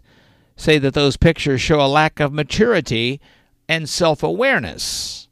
say 0.55 0.77
that 0.77 0.93
those 0.93 1.17
pictures 1.17 1.59
show 1.59 1.81
a 1.81 1.87
lack 1.87 2.21
of 2.21 2.31
maturity 2.31 3.19
and 3.67 3.89
self 3.89 4.23
awareness. 4.23 5.27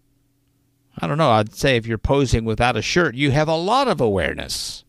I 0.97 1.07
don't 1.07 1.17
know, 1.17 1.31
I'd 1.31 1.55
say 1.55 1.77
if 1.77 1.87
you're 1.87 1.97
posing 1.97 2.43
without 2.43 2.75
a 2.75 2.81
shirt, 2.81 3.15
you 3.15 3.31
have 3.31 3.47
a 3.47 3.55
lot 3.55 3.87
of 3.87 4.01
awareness. 4.01 4.83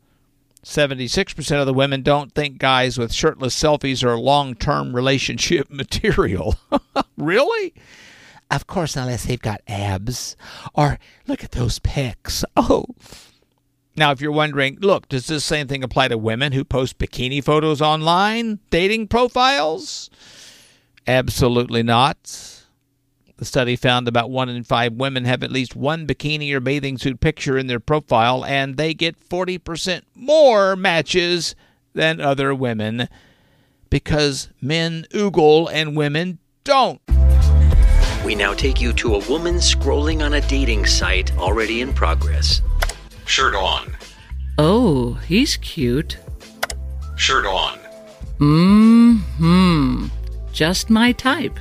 76% 0.64 1.61
of 1.61 1.66
the 1.66 1.74
women 1.74 2.02
don't 2.02 2.34
think 2.34 2.58
guys 2.58 2.98
with 2.98 3.12
shirtless 3.12 3.61
selfies 3.61 4.04
are 4.04 4.18
long 4.18 4.54
term 4.54 4.94
relationship 4.94 5.70
material. 5.70 6.56
really? 7.16 7.74
Of 8.50 8.66
course, 8.66 8.96
unless 8.96 9.24
they've 9.24 9.40
got 9.40 9.62
abs. 9.68 10.36
Or 10.74 10.98
look 11.26 11.44
at 11.44 11.52
those 11.52 11.78
pics. 11.78 12.44
Oh. 12.56 12.86
Now, 13.96 14.12
if 14.12 14.20
you're 14.20 14.32
wondering, 14.32 14.78
look, 14.80 15.08
does 15.08 15.26
this 15.26 15.44
same 15.44 15.66
thing 15.66 15.82
apply 15.82 16.08
to 16.08 16.16
women 16.16 16.52
who 16.52 16.64
post 16.64 16.96
bikini 16.98 17.42
photos 17.42 17.82
online, 17.82 18.61
dating 18.70 19.08
profiles? 19.08 20.08
Absolutely 21.06 21.82
not. 21.82 22.59
The 23.41 23.47
study 23.47 23.74
found 23.74 24.07
about 24.07 24.30
one 24.30 24.51
in 24.51 24.62
five 24.64 24.93
women 24.93 25.24
have 25.24 25.43
at 25.43 25.51
least 25.51 25.74
one 25.74 26.07
bikini 26.07 26.53
or 26.53 26.61
bathing 26.61 26.99
suit 26.99 27.20
picture 27.20 27.57
in 27.57 27.68
their 27.68 27.80
profile, 27.80 28.45
and 28.45 28.76
they 28.76 28.93
get 28.93 29.18
40% 29.18 30.03
more 30.14 30.76
matches 30.76 31.55
than 31.95 32.20
other 32.20 32.55
women 32.55 33.09
because 33.88 34.51
men 34.61 35.07
oogle 35.14 35.70
and 35.72 35.97
women 35.97 36.38
don't. 36.64 37.01
We 38.26 38.34
now 38.34 38.53
take 38.53 38.78
you 38.78 38.93
to 38.93 39.14
a 39.14 39.26
woman 39.26 39.55
scrolling 39.55 40.22
on 40.22 40.34
a 40.34 40.43
dating 40.43 40.84
site 40.84 41.34
already 41.38 41.80
in 41.80 41.95
progress. 41.95 42.61
Shirt 43.24 43.55
on. 43.55 43.97
Oh, 44.59 45.14
he's 45.26 45.57
cute. 45.57 46.18
Shirt 47.16 47.47
on. 47.47 47.78
Mmm 48.38 49.20
hmm. 49.38 50.07
Just 50.53 50.91
my 50.91 51.12
type. 51.12 51.59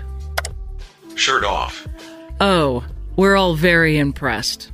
Shirt 1.19 1.43
off. 1.43 1.85
Oh, 2.39 2.81
we're 3.17 3.35
all 3.35 3.53
very 3.53 3.97
impressed. 3.97 4.71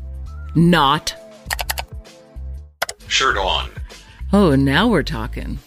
Not. 0.53 1.15
Shirt 3.07 3.35
on. 3.35 3.71
Oh, 4.31 4.55
now 4.55 4.87
we're 4.87 5.01
talking. 5.01 5.57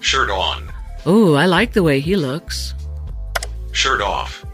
Shirt 0.00 0.30
on. 0.30 0.72
Oh, 1.04 1.34
I 1.34 1.44
like 1.44 1.74
the 1.74 1.82
way 1.82 2.00
he 2.00 2.16
looks. 2.16 2.72
Shirt 3.72 4.00
off. 4.00 4.46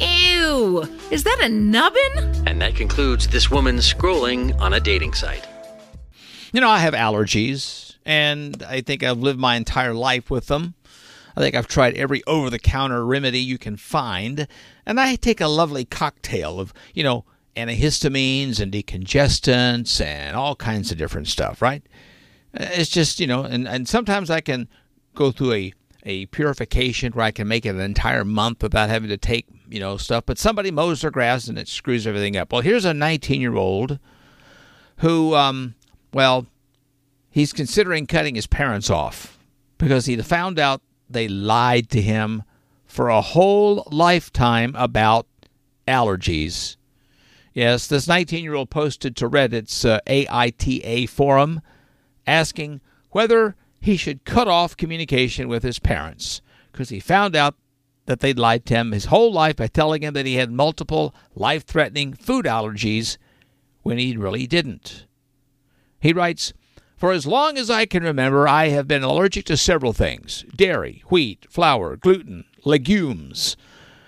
Ew! 0.00 0.86
Is 1.10 1.24
that 1.24 1.38
a 1.40 1.48
nubbin? 1.48 2.46
And 2.46 2.60
that 2.60 2.74
concludes 2.74 3.26
this 3.26 3.50
woman 3.50 3.76
scrolling 3.76 4.54
on 4.60 4.74
a 4.74 4.80
dating 4.80 5.14
site. 5.14 5.46
You 6.52 6.60
know, 6.60 6.68
I 6.68 6.80
have 6.80 6.92
allergies, 6.92 7.96
and 8.04 8.62
I 8.64 8.82
think 8.82 9.02
I've 9.02 9.16
lived 9.16 9.40
my 9.40 9.56
entire 9.56 9.94
life 9.94 10.30
with 10.30 10.48
them. 10.48 10.74
I 11.38 11.40
think 11.40 11.54
I've 11.54 11.68
tried 11.68 11.94
every 11.94 12.20
over 12.26 12.50
the 12.50 12.58
counter 12.58 13.06
remedy 13.06 13.38
you 13.38 13.58
can 13.58 13.76
find, 13.76 14.48
and 14.84 14.98
I 14.98 15.14
take 15.14 15.40
a 15.40 15.46
lovely 15.46 15.84
cocktail 15.84 16.58
of, 16.58 16.74
you 16.94 17.04
know, 17.04 17.26
antihistamines 17.56 18.58
and 18.58 18.72
decongestants 18.72 20.04
and 20.04 20.34
all 20.34 20.56
kinds 20.56 20.90
of 20.90 20.98
different 20.98 21.28
stuff, 21.28 21.62
right? 21.62 21.84
It's 22.54 22.90
just, 22.90 23.20
you 23.20 23.28
know, 23.28 23.44
and, 23.44 23.68
and 23.68 23.88
sometimes 23.88 24.30
I 24.30 24.40
can 24.40 24.68
go 25.14 25.30
through 25.30 25.52
a, 25.52 25.72
a 26.02 26.26
purification 26.26 27.12
where 27.12 27.26
I 27.26 27.30
can 27.30 27.46
make 27.46 27.64
it 27.64 27.76
an 27.76 27.80
entire 27.80 28.24
month 28.24 28.60
without 28.64 28.90
having 28.90 29.10
to 29.10 29.16
take, 29.16 29.46
you 29.68 29.78
know, 29.78 29.96
stuff, 29.96 30.26
but 30.26 30.38
somebody 30.38 30.72
mows 30.72 31.02
their 31.02 31.12
grass 31.12 31.46
and 31.46 31.56
it 31.56 31.68
screws 31.68 32.04
everything 32.04 32.36
up. 32.36 32.52
Well, 32.52 32.62
here's 32.62 32.84
a 32.84 32.92
19 32.92 33.40
year 33.40 33.54
old 33.54 34.00
who, 34.96 35.36
um, 35.36 35.76
well, 36.12 36.46
he's 37.30 37.52
considering 37.52 38.08
cutting 38.08 38.34
his 38.34 38.48
parents 38.48 38.90
off 38.90 39.38
because 39.78 40.06
he 40.06 40.16
found 40.16 40.58
out 40.58 40.82
they 41.08 41.28
lied 41.28 41.90
to 41.90 42.02
him 42.02 42.42
for 42.86 43.08
a 43.08 43.20
whole 43.20 43.86
lifetime 43.90 44.74
about 44.76 45.26
allergies. 45.86 46.76
Yes, 47.54 47.86
this 47.86 48.06
19 48.06 48.44
year 48.44 48.54
old 48.54 48.70
posted 48.70 49.16
to 49.16 49.28
Reddit's 49.28 49.84
uh, 49.84 50.00
AITA 50.06 51.08
forum 51.08 51.60
asking 52.26 52.80
whether 53.10 53.56
he 53.80 53.96
should 53.96 54.24
cut 54.24 54.48
off 54.48 54.76
communication 54.76 55.48
with 55.48 55.62
his 55.62 55.78
parents 55.78 56.40
because 56.70 56.90
he 56.90 57.00
found 57.00 57.34
out 57.34 57.56
that 58.06 58.20
they'd 58.20 58.38
lied 58.38 58.64
to 58.66 58.74
him 58.74 58.92
his 58.92 59.06
whole 59.06 59.32
life 59.32 59.56
by 59.56 59.66
telling 59.66 60.02
him 60.02 60.14
that 60.14 60.26
he 60.26 60.34
had 60.34 60.50
multiple 60.50 61.14
life 61.34 61.64
threatening 61.64 62.14
food 62.14 62.44
allergies 62.44 63.18
when 63.82 63.98
he 63.98 64.16
really 64.16 64.46
didn't. 64.46 65.06
He 66.00 66.12
writes, 66.12 66.52
for 66.98 67.12
as 67.12 67.26
long 67.26 67.56
as 67.56 67.70
I 67.70 67.86
can 67.86 68.02
remember, 68.02 68.48
I 68.48 68.68
have 68.68 68.88
been 68.88 69.04
allergic 69.04 69.44
to 69.46 69.56
several 69.56 69.92
things 69.92 70.44
dairy, 70.54 71.04
wheat, 71.08 71.46
flour, 71.48 71.96
gluten, 71.96 72.44
legumes. 72.64 73.56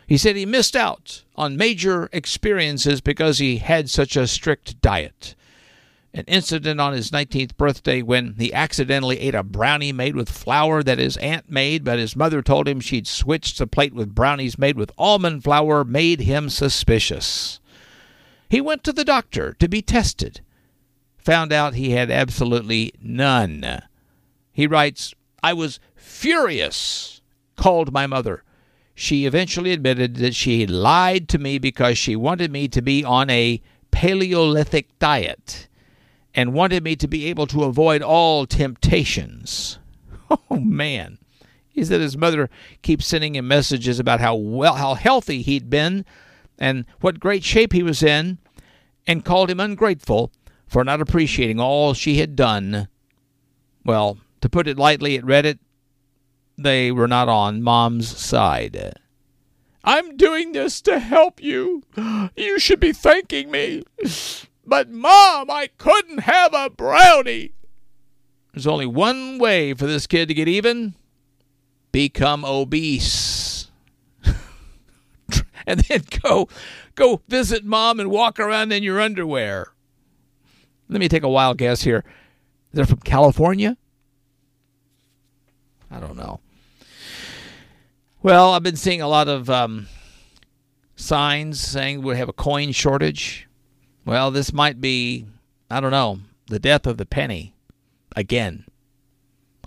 He 0.08 0.16
said 0.16 0.34
he 0.34 0.44
missed 0.44 0.74
out 0.74 1.22
on 1.36 1.56
major 1.56 2.08
experiences 2.12 3.00
because 3.00 3.38
he 3.38 3.58
had 3.58 3.88
such 3.88 4.16
a 4.16 4.26
strict 4.26 4.80
diet. 4.82 5.36
An 6.12 6.24
incident 6.26 6.80
on 6.80 6.92
his 6.92 7.12
19th 7.12 7.56
birthday 7.56 8.02
when 8.02 8.34
he 8.36 8.52
accidentally 8.52 9.20
ate 9.20 9.36
a 9.36 9.44
brownie 9.44 9.92
made 9.92 10.16
with 10.16 10.28
flour 10.28 10.82
that 10.82 10.98
his 10.98 11.16
aunt 11.18 11.48
made, 11.48 11.84
but 11.84 12.00
his 12.00 12.16
mother 12.16 12.42
told 12.42 12.66
him 12.66 12.80
she'd 12.80 13.06
switched 13.06 13.58
the 13.58 13.68
plate 13.68 13.94
with 13.94 14.16
brownies 14.16 14.58
made 14.58 14.76
with 14.76 14.90
almond 14.98 15.44
flour, 15.44 15.84
made 15.84 16.22
him 16.22 16.50
suspicious. 16.50 17.60
He 18.48 18.60
went 18.60 18.82
to 18.82 18.92
the 18.92 19.04
doctor 19.04 19.52
to 19.60 19.68
be 19.68 19.80
tested 19.80 20.40
found 21.20 21.52
out 21.52 21.74
he 21.74 21.90
had 21.90 22.10
absolutely 22.10 22.92
none. 23.00 23.82
He 24.52 24.66
writes, 24.66 25.14
I 25.42 25.52
was 25.52 25.80
furious, 25.94 27.20
called 27.56 27.92
my 27.92 28.06
mother. 28.06 28.42
She 28.94 29.24
eventually 29.24 29.72
admitted 29.72 30.16
that 30.16 30.34
she 30.34 30.66
lied 30.66 31.28
to 31.30 31.38
me 31.38 31.58
because 31.58 31.96
she 31.96 32.16
wanted 32.16 32.50
me 32.50 32.68
to 32.68 32.82
be 32.82 33.04
on 33.04 33.30
a 33.30 33.62
Paleolithic 33.90 34.98
diet 34.98 35.68
and 36.34 36.52
wanted 36.52 36.84
me 36.84 36.96
to 36.96 37.08
be 37.08 37.26
able 37.26 37.46
to 37.48 37.64
avoid 37.64 38.02
all 38.02 38.46
temptations. 38.46 39.78
Oh, 40.48 40.60
man. 40.60 41.18
He 41.70 41.82
said 41.84 42.00
his 42.00 42.16
mother 42.16 42.50
keeps 42.82 43.04
sending 43.04 43.34
him 43.34 43.48
messages 43.48 43.98
about 43.98 44.20
how 44.20 44.36
well 44.36 44.74
how 44.74 44.94
healthy 44.94 45.42
he'd 45.42 45.68
been 45.68 46.04
and 46.56 46.84
what 47.00 47.18
great 47.18 47.42
shape 47.42 47.72
he 47.72 47.82
was 47.82 48.00
in 48.00 48.38
and 49.08 49.24
called 49.24 49.50
him 49.50 49.58
ungrateful 49.58 50.30
for 50.70 50.84
not 50.84 51.00
appreciating 51.00 51.58
all 51.58 51.92
she 51.94 52.18
had 52.18 52.36
done. 52.36 52.86
Well, 53.84 54.18
to 54.40 54.48
put 54.48 54.68
it 54.68 54.78
lightly 54.78 55.18
at 55.18 55.24
Reddit, 55.24 55.58
they 56.56 56.92
were 56.92 57.08
not 57.08 57.28
on 57.28 57.60
Mom's 57.60 58.16
side. 58.16 58.94
I'm 59.82 60.16
doing 60.16 60.52
this 60.52 60.80
to 60.82 61.00
help 61.00 61.42
you. 61.42 61.82
You 62.36 62.60
should 62.60 62.78
be 62.78 62.92
thanking 62.92 63.50
me. 63.50 63.82
But, 64.64 64.90
Mom, 64.90 65.50
I 65.50 65.70
couldn't 65.76 66.20
have 66.20 66.54
a 66.54 66.70
brownie. 66.70 67.52
There's 68.52 68.66
only 68.66 68.86
one 68.86 69.38
way 69.38 69.74
for 69.74 69.86
this 69.86 70.06
kid 70.06 70.28
to 70.28 70.34
get 70.34 70.46
even 70.46 70.94
become 71.90 72.44
obese. 72.44 73.70
and 75.66 75.80
then 75.80 76.04
go 76.22 76.48
go 76.94 77.22
visit 77.28 77.64
mom 77.64 77.98
and 77.98 78.10
walk 78.10 78.38
around 78.38 78.72
in 78.72 78.82
your 78.82 79.00
underwear. 79.00 79.72
Let 80.90 80.98
me 80.98 81.08
take 81.08 81.22
a 81.22 81.28
wild 81.28 81.56
guess 81.56 81.82
here. 81.82 82.04
They're 82.72 82.84
from 82.84 82.98
California? 82.98 83.76
I 85.88 86.00
don't 86.00 86.16
know. 86.16 86.40
Well, 88.22 88.52
I've 88.52 88.64
been 88.64 88.76
seeing 88.76 89.00
a 89.00 89.06
lot 89.06 89.28
of 89.28 89.48
um, 89.48 89.86
signs 90.96 91.60
saying 91.60 92.02
we 92.02 92.16
have 92.16 92.28
a 92.28 92.32
coin 92.32 92.72
shortage. 92.72 93.46
Well, 94.04 94.32
this 94.32 94.52
might 94.52 94.80
be, 94.80 95.26
I 95.70 95.78
don't 95.78 95.92
know, 95.92 96.18
the 96.48 96.58
death 96.58 96.88
of 96.88 96.96
the 96.96 97.06
penny 97.06 97.54
again. 98.16 98.64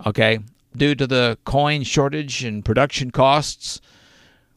Okay? 0.06 0.40
Due 0.76 0.94
to 0.94 1.06
the 1.06 1.38
coin 1.46 1.84
shortage 1.84 2.44
and 2.44 2.62
production 2.62 3.10
costs, 3.10 3.80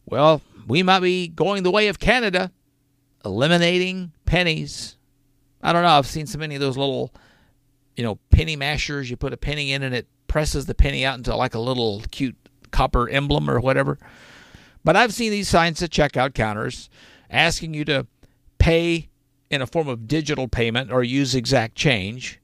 well, 0.05 0.41
we 0.67 0.83
might 0.83 0.99
be 0.99 1.29
going 1.29 1.63
the 1.63 1.71
way 1.71 1.87
of 1.87 1.97
Canada, 1.97 2.51
eliminating 3.23 4.11
pennies. 4.25 4.96
I 5.61 5.73
don't 5.73 5.83
know. 5.83 5.89
I've 5.89 6.07
seen 6.07 6.27
so 6.27 6.37
many 6.37 6.55
of 6.55 6.61
those 6.61 6.77
little, 6.77 7.13
you 7.95 8.03
know, 8.03 8.19
penny 8.29 8.55
mashers. 8.55 9.09
You 9.09 9.17
put 9.17 9.33
a 9.33 9.37
penny 9.37 9.73
in 9.73 9.83
and 9.83 9.93
it 9.93 10.07
presses 10.27 10.65
the 10.65 10.75
penny 10.75 11.05
out 11.05 11.17
into 11.17 11.35
like 11.35 11.55
a 11.55 11.59
little 11.59 12.03
cute 12.11 12.35
copper 12.71 13.09
emblem 13.09 13.49
or 13.49 13.59
whatever. 13.59 13.97
But 14.83 14.95
I've 14.95 15.13
seen 15.13 15.31
these 15.31 15.49
signs 15.49 15.81
at 15.81 15.89
checkout 15.89 16.33
counters 16.33 16.89
asking 17.29 17.73
you 17.73 17.83
to 17.85 18.07
pay 18.57 19.09
in 19.49 19.61
a 19.61 19.67
form 19.67 19.87
of 19.87 20.07
digital 20.07 20.47
payment 20.47 20.91
or 20.91 21.03
use 21.03 21.35
exact 21.35 21.75
change. 21.75 22.39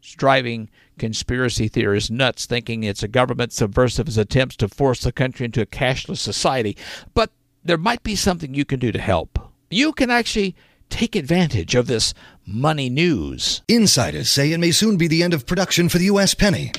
It's 0.00 0.12
driving 0.14 0.70
conspiracy 0.98 1.68
theorists 1.68 2.10
nuts, 2.10 2.46
thinking 2.46 2.82
it's 2.82 3.02
a 3.02 3.08
government 3.08 3.52
subversive 3.52 4.16
attempts 4.16 4.56
to 4.56 4.68
force 4.68 5.00
the 5.00 5.12
country 5.12 5.44
into 5.44 5.60
a 5.60 5.66
cashless 5.66 6.18
society. 6.18 6.76
But 7.14 7.30
there 7.64 7.78
might 7.78 8.02
be 8.02 8.16
something 8.16 8.54
you 8.54 8.64
can 8.64 8.78
do 8.80 8.92
to 8.92 9.00
help. 9.00 9.38
You 9.70 9.92
can 9.92 10.10
actually 10.10 10.56
take 10.88 11.16
advantage 11.16 11.74
of 11.74 11.86
this 11.86 12.14
money 12.46 12.88
news. 12.88 13.62
Insiders 13.68 14.30
say 14.30 14.52
it 14.52 14.58
may 14.58 14.70
soon 14.70 14.96
be 14.96 15.08
the 15.08 15.22
end 15.22 15.34
of 15.34 15.46
production 15.46 15.88
for 15.88 15.98
the 15.98 16.06
U.S. 16.06 16.34
penny. 16.34 16.72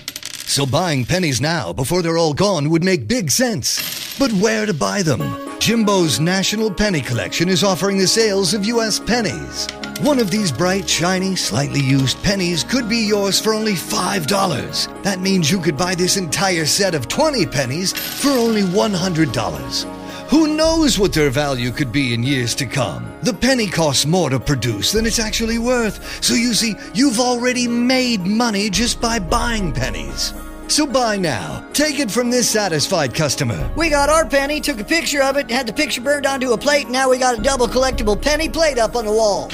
So 0.49 0.65
buying 0.65 1.05
pennies 1.05 1.39
now 1.39 1.73
before 1.73 2.01
they're 2.01 2.17
all 2.17 2.33
gone 2.33 2.69
would 2.69 2.83
make 2.83 3.07
big 3.07 3.29
sense. 3.29 4.17
But 4.17 4.31
where 4.33 4.65
to 4.65 4.73
buy 4.73 5.03
them? 5.03 5.21
Jimbo's 5.59 6.19
National 6.19 6.73
Penny 6.73 7.01
Collection 7.01 7.49
is 7.49 7.63
offering 7.63 7.97
the 7.97 8.07
sales 8.07 8.53
of 8.53 8.65
U.S. 8.65 8.99
pennies. 8.99 9.67
One 10.01 10.19
of 10.19 10.31
these 10.31 10.51
bright, 10.51 10.89
shiny, 10.89 11.35
slightly 11.35 11.81
used 11.81 12.23
pennies 12.23 12.63
could 12.63 12.87
be 12.87 13.05
yours 13.05 13.39
for 13.39 13.53
only 13.53 13.73
$5. 13.73 15.03
That 15.03 15.19
means 15.19 15.51
you 15.51 15.59
could 15.59 15.77
buy 15.77 15.95
this 15.95 16.15
entire 16.15 16.65
set 16.65 16.95
of 16.95 17.09
20 17.09 17.45
pennies 17.45 17.91
for 17.91 18.29
only 18.29 18.61
$100. 18.61 19.98
Who 20.29 20.55
knows 20.55 20.99
what 20.99 21.11
their 21.11 21.31
value 21.31 21.71
could 21.71 21.91
be 21.91 22.13
in 22.13 22.21
years 22.21 22.53
to 22.55 22.67
come? 22.67 23.11
The 23.23 23.33
penny 23.33 23.65
costs 23.65 24.05
more 24.05 24.29
to 24.29 24.39
produce 24.39 24.91
than 24.91 25.07
it's 25.07 25.17
actually 25.17 25.57
worth. 25.57 26.23
So 26.23 26.35
you 26.35 26.53
see, 26.53 26.75
you've 26.93 27.19
already 27.19 27.67
made 27.67 28.27
money 28.27 28.69
just 28.69 29.01
by 29.01 29.17
buying 29.17 29.73
pennies. 29.73 30.35
So 30.67 30.85
buy 30.85 31.17
now. 31.17 31.67
Take 31.73 31.99
it 31.99 32.11
from 32.11 32.29
this 32.29 32.47
satisfied 32.47 33.15
customer. 33.15 33.71
We 33.75 33.89
got 33.89 34.09
our 34.09 34.23
penny, 34.23 34.61
took 34.61 34.79
a 34.79 34.83
picture 34.83 35.23
of 35.23 35.35
it, 35.35 35.49
had 35.49 35.65
the 35.65 35.73
picture 35.73 36.01
burned 36.01 36.27
onto 36.27 36.51
a 36.51 36.57
plate, 36.59 36.83
and 36.83 36.93
now 36.93 37.09
we 37.09 37.17
got 37.17 37.39
a 37.39 37.41
double 37.41 37.67
collectible 37.67 38.21
penny 38.21 38.49
plate 38.49 38.77
up 38.77 38.95
on 38.95 39.05
the 39.05 39.11
wall. 39.11 39.49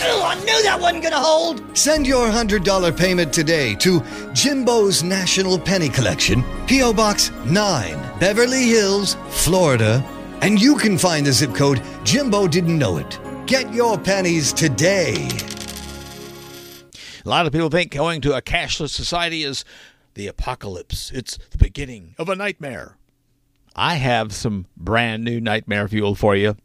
Oh, 0.00 0.24
I 0.24 0.34
knew 0.40 0.62
that 0.62 0.78
wasn't 0.80 1.02
gonna 1.02 1.18
hold. 1.18 1.76
Send 1.76 2.06
your 2.06 2.28
$100 2.28 2.96
payment 2.96 3.32
today 3.32 3.74
to 3.76 4.00
Jimbo's 4.32 5.02
National 5.02 5.58
Penny 5.58 5.88
Collection, 5.88 6.42
P.O. 6.66 6.92
Box 6.92 7.30
9, 7.44 8.18
Beverly 8.18 8.64
Hills, 8.64 9.16
Florida. 9.28 10.04
And 10.40 10.60
you 10.60 10.76
can 10.76 10.98
find 10.98 11.26
the 11.26 11.32
zip 11.32 11.54
code 11.54 11.82
Jimbo 12.04 12.48
didn't 12.48 12.78
know 12.78 12.96
it. 12.96 13.18
Get 13.46 13.72
your 13.72 13.98
pennies 13.98 14.52
today. 14.52 15.28
A 17.24 17.28
lot 17.28 17.46
of 17.46 17.52
people 17.52 17.68
think 17.68 17.92
going 17.92 18.20
to 18.22 18.34
a 18.34 18.42
cashless 18.42 18.90
society 18.90 19.44
is 19.44 19.64
the 20.14 20.26
apocalypse. 20.26 21.12
It's 21.12 21.38
the 21.50 21.58
beginning 21.58 22.14
of 22.18 22.28
a 22.28 22.34
nightmare. 22.34 22.96
I 23.76 23.94
have 23.94 24.32
some 24.32 24.66
brand 24.76 25.22
new 25.24 25.40
nightmare 25.40 25.86
fuel 25.88 26.14
for 26.14 26.34
you. 26.34 26.56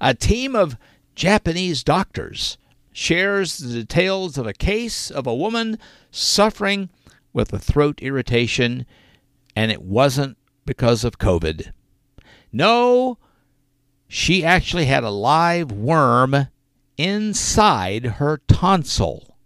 A 0.00 0.14
team 0.14 0.56
of 0.56 0.76
Japanese 1.14 1.82
doctors 1.82 2.58
shares 2.92 3.58
the 3.58 3.80
details 3.80 4.36
of 4.36 4.46
a 4.46 4.52
case 4.52 5.10
of 5.10 5.26
a 5.26 5.34
woman 5.34 5.78
suffering 6.10 6.90
with 7.32 7.52
a 7.52 7.58
throat 7.58 8.00
irritation, 8.02 8.86
and 9.56 9.70
it 9.72 9.82
wasn't 9.82 10.36
because 10.66 11.04
of 11.04 11.18
COVID. 11.18 11.72
No, 12.52 13.18
she 14.06 14.44
actually 14.44 14.84
had 14.84 15.04
a 15.04 15.10
live 15.10 15.72
worm 15.72 16.48
inside 16.98 18.04
her 18.04 18.40
tonsil. 18.46 19.36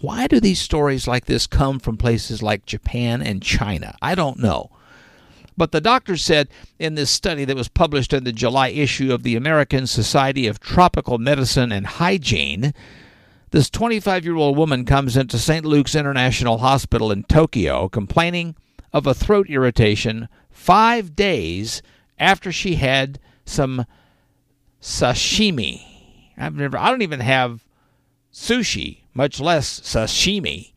Why 0.00 0.26
do 0.26 0.40
these 0.40 0.60
stories 0.60 1.06
like 1.06 1.26
this 1.26 1.46
come 1.46 1.78
from 1.78 1.96
places 1.96 2.42
like 2.42 2.66
Japan 2.66 3.22
and 3.22 3.40
China? 3.40 3.96
I 4.02 4.16
don't 4.16 4.40
know. 4.40 4.70
But 5.56 5.72
the 5.72 5.80
doctor 5.80 6.16
said 6.16 6.48
in 6.78 6.94
this 6.94 7.10
study 7.10 7.44
that 7.44 7.56
was 7.56 7.68
published 7.68 8.12
in 8.12 8.24
the 8.24 8.32
July 8.32 8.68
issue 8.68 9.12
of 9.12 9.22
the 9.22 9.36
American 9.36 9.86
Society 9.86 10.46
of 10.46 10.60
Tropical 10.60 11.18
Medicine 11.18 11.72
and 11.72 11.86
Hygiene, 11.86 12.72
this 13.50 13.68
25 13.68 14.24
year 14.24 14.36
old 14.36 14.56
woman 14.56 14.84
comes 14.84 15.16
into 15.16 15.38
St. 15.38 15.64
Luke's 15.64 15.94
International 15.94 16.58
Hospital 16.58 17.12
in 17.12 17.24
Tokyo 17.24 17.88
complaining 17.88 18.56
of 18.92 19.06
a 19.06 19.14
throat 19.14 19.48
irritation 19.48 20.28
five 20.50 21.14
days 21.14 21.82
after 22.18 22.50
she 22.50 22.76
had 22.76 23.18
some 23.44 23.84
sashimi. 24.80 25.82
I've 26.38 26.54
never, 26.54 26.78
I 26.78 26.90
don't 26.90 27.02
even 27.02 27.20
have 27.20 27.66
sushi, 28.32 29.02
much 29.12 29.38
less 29.38 29.80
sashimi. 29.80 30.72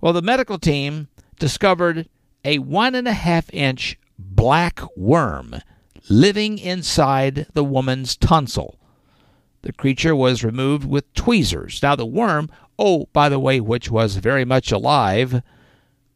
Well, 0.00 0.12
the 0.12 0.22
medical 0.22 0.58
team 0.58 1.08
discovered 1.38 2.08
a 2.44 2.58
one 2.58 2.94
and 2.94 3.08
a 3.08 3.12
half 3.12 3.52
inch 3.52 3.98
black 4.18 4.80
worm 4.96 5.56
living 6.08 6.58
inside 6.58 7.46
the 7.54 7.64
woman's 7.64 8.16
tonsil. 8.16 8.78
The 9.62 9.72
creature 9.72 10.16
was 10.16 10.42
removed 10.42 10.84
with 10.84 11.12
tweezers. 11.14 11.80
Now, 11.82 11.94
the 11.94 12.06
worm, 12.06 12.50
oh, 12.78 13.06
by 13.12 13.28
the 13.28 13.38
way, 13.38 13.60
which 13.60 13.90
was 13.90 14.16
very 14.16 14.44
much 14.44 14.72
alive, 14.72 15.42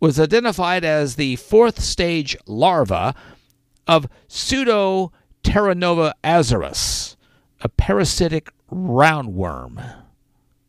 was 0.01 0.19
identified 0.19 0.85
as 0.85 1.15
the 1.15 1.37
fourth 1.37 1.81
stage 1.81 2.37
larva 2.47 3.15
of 3.87 4.09
Pseudoterranova 4.29 6.13
azarasi, 6.25 7.17
a 7.61 7.69
parasitic 7.69 8.51
roundworm. 8.71 10.06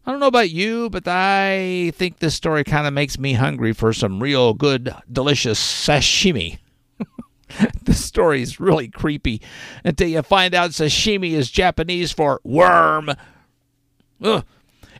I 0.08 0.12
don't 0.12 0.22
know 0.22 0.28
about 0.28 0.52
you, 0.52 0.90
but 0.90 1.06
I 1.06 1.92
think 1.96 2.20
this 2.20 2.34
story 2.34 2.64
kind 2.64 2.88
of 2.88 2.94
makes 2.94 3.20
me 3.20 3.34
hungry 3.34 3.74
for 3.74 3.92
some 3.92 4.24
real 4.24 4.54
good, 4.54 4.96
delicious 5.12 5.60
sashimi. 5.60 6.60
this 7.84 8.06
story 8.06 8.42
is 8.42 8.58
really 8.58 8.88
creepy 8.88 9.42
until 9.84 10.08
you 10.08 10.22
find 10.22 10.54
out 10.54 10.72
sashimi 10.72 11.32
is 11.32 11.52
Japanese 11.52 12.14
for 12.14 12.40
worm. 12.46 13.12
Ugh. 14.24 14.46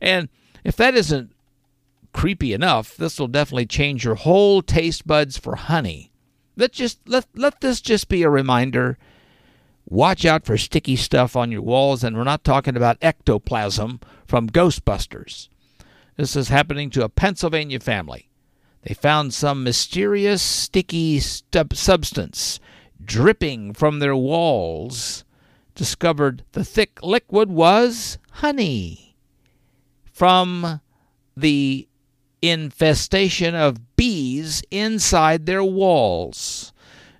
And 0.02 0.28
if 0.66 0.76
that 0.76 0.94
isn't 0.94 1.32
creepy 2.12 2.52
enough, 2.52 2.98
this 2.98 3.18
will 3.18 3.30
definitely 3.30 3.66
change 3.66 4.04
your 4.04 4.16
whole 4.16 4.62
taste 4.62 5.08
buds 5.08 5.38
for 5.38 5.56
honey. 5.56 6.12
Let 6.58 6.74
just 6.74 7.00
let 7.08 7.28
let 7.34 7.62
this 7.62 7.80
just 7.80 8.10
be 8.10 8.24
a 8.24 8.30
reminder. 8.30 8.98
Watch 9.90 10.26
out 10.26 10.46
for 10.46 10.58
sticky 10.58 10.98
stuff 10.98 11.38
on 11.38 11.50
your 11.50 11.62
walls, 11.62 12.04
and 12.04 12.18
we're 12.18 12.26
not 12.26 12.44
talking 12.44 12.76
about 12.76 12.98
ectoplasm 13.02 14.02
from 14.26 14.50
Ghostbusters. 14.50 15.48
This 16.18 16.36
is 16.36 16.50
happening 16.50 16.90
to 16.90 17.06
a 17.06 17.10
Pennsylvania 17.10 17.80
family. 17.80 18.30
They 18.82 18.94
found 18.94 19.34
some 19.34 19.64
mysterious 19.64 20.42
sticky 20.42 21.22
substance 21.22 22.60
dripping 23.04 23.74
from 23.76 24.00
their 24.00 24.16
walls. 24.16 25.24
Discovered 25.74 26.44
the 26.52 26.66
thick 26.66 27.00
liquid 27.02 27.50
was 27.50 28.18
honey 28.32 29.16
from 30.12 30.82
the 31.38 31.88
infestation 32.42 33.56
of 33.56 33.96
bees 33.96 34.64
inside 34.70 35.46
their 35.46 35.64
walls. 35.64 36.74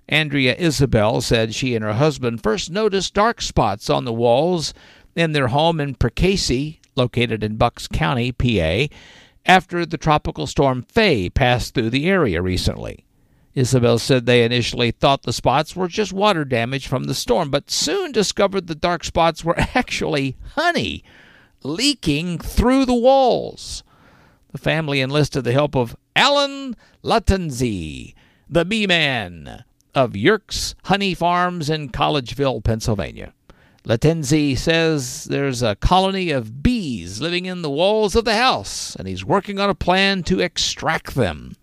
Andrea 0.08 0.54
Isabel 0.54 1.20
said 1.20 1.54
she 1.54 1.74
and 1.74 1.84
her 1.84 1.94
husband 1.94 2.42
first 2.42 2.70
noticed 2.70 3.12
dark 3.12 3.42
spots 3.42 3.90
on 3.90 4.04
the 4.04 4.12
walls 4.12 4.72
in 5.14 5.32
their 5.32 5.48
home 5.48 5.80
in 5.80 5.94
Perkasie, 5.94 6.78
located 6.96 7.44
in 7.44 7.56
Bucks 7.56 7.86
County, 7.86 8.32
PA, 8.32 8.92
after 9.44 9.84
the 9.84 9.98
tropical 9.98 10.46
storm 10.46 10.82
Fay 10.82 11.28
passed 11.28 11.74
through 11.74 11.90
the 11.90 12.08
area 12.08 12.40
recently. 12.40 13.04
Isabel 13.54 13.98
said 13.98 14.24
they 14.24 14.44
initially 14.44 14.92
thought 14.92 15.22
the 15.22 15.32
spots 15.32 15.74
were 15.74 15.88
just 15.88 16.12
water 16.12 16.44
damage 16.44 16.86
from 16.86 17.04
the 17.04 17.14
storm, 17.14 17.50
but 17.50 17.70
soon 17.70 18.12
discovered 18.12 18.66
the 18.66 18.74
dark 18.74 19.04
spots 19.04 19.44
were 19.44 19.58
actually 19.74 20.36
honey 20.54 21.02
leaking 21.62 22.38
through 22.38 22.84
the 22.84 22.94
walls. 22.94 23.82
The 24.52 24.58
family 24.58 25.00
enlisted 25.00 25.44
the 25.44 25.52
help 25.52 25.74
of 25.74 25.96
Alan 26.14 26.76
Latenzy, 27.02 28.14
the 28.48 28.64
bee 28.64 28.86
man 28.86 29.64
of 29.98 30.14
Yerkes 30.14 30.76
Honey 30.84 31.12
Farms 31.12 31.68
in 31.68 31.88
Collegeville, 31.88 32.62
Pennsylvania. 32.62 33.34
Latenzy 33.84 34.56
says 34.56 35.24
there's 35.24 35.60
a 35.60 35.74
colony 35.74 36.30
of 36.30 36.62
bees 36.62 37.20
living 37.20 37.46
in 37.46 37.62
the 37.62 37.70
walls 37.70 38.14
of 38.14 38.24
the 38.24 38.36
house, 38.36 38.94
and 38.94 39.08
he's 39.08 39.24
working 39.24 39.58
on 39.58 39.68
a 39.68 39.74
plan 39.74 40.22
to 40.22 40.38
extract 40.38 41.16
them. 41.16 41.56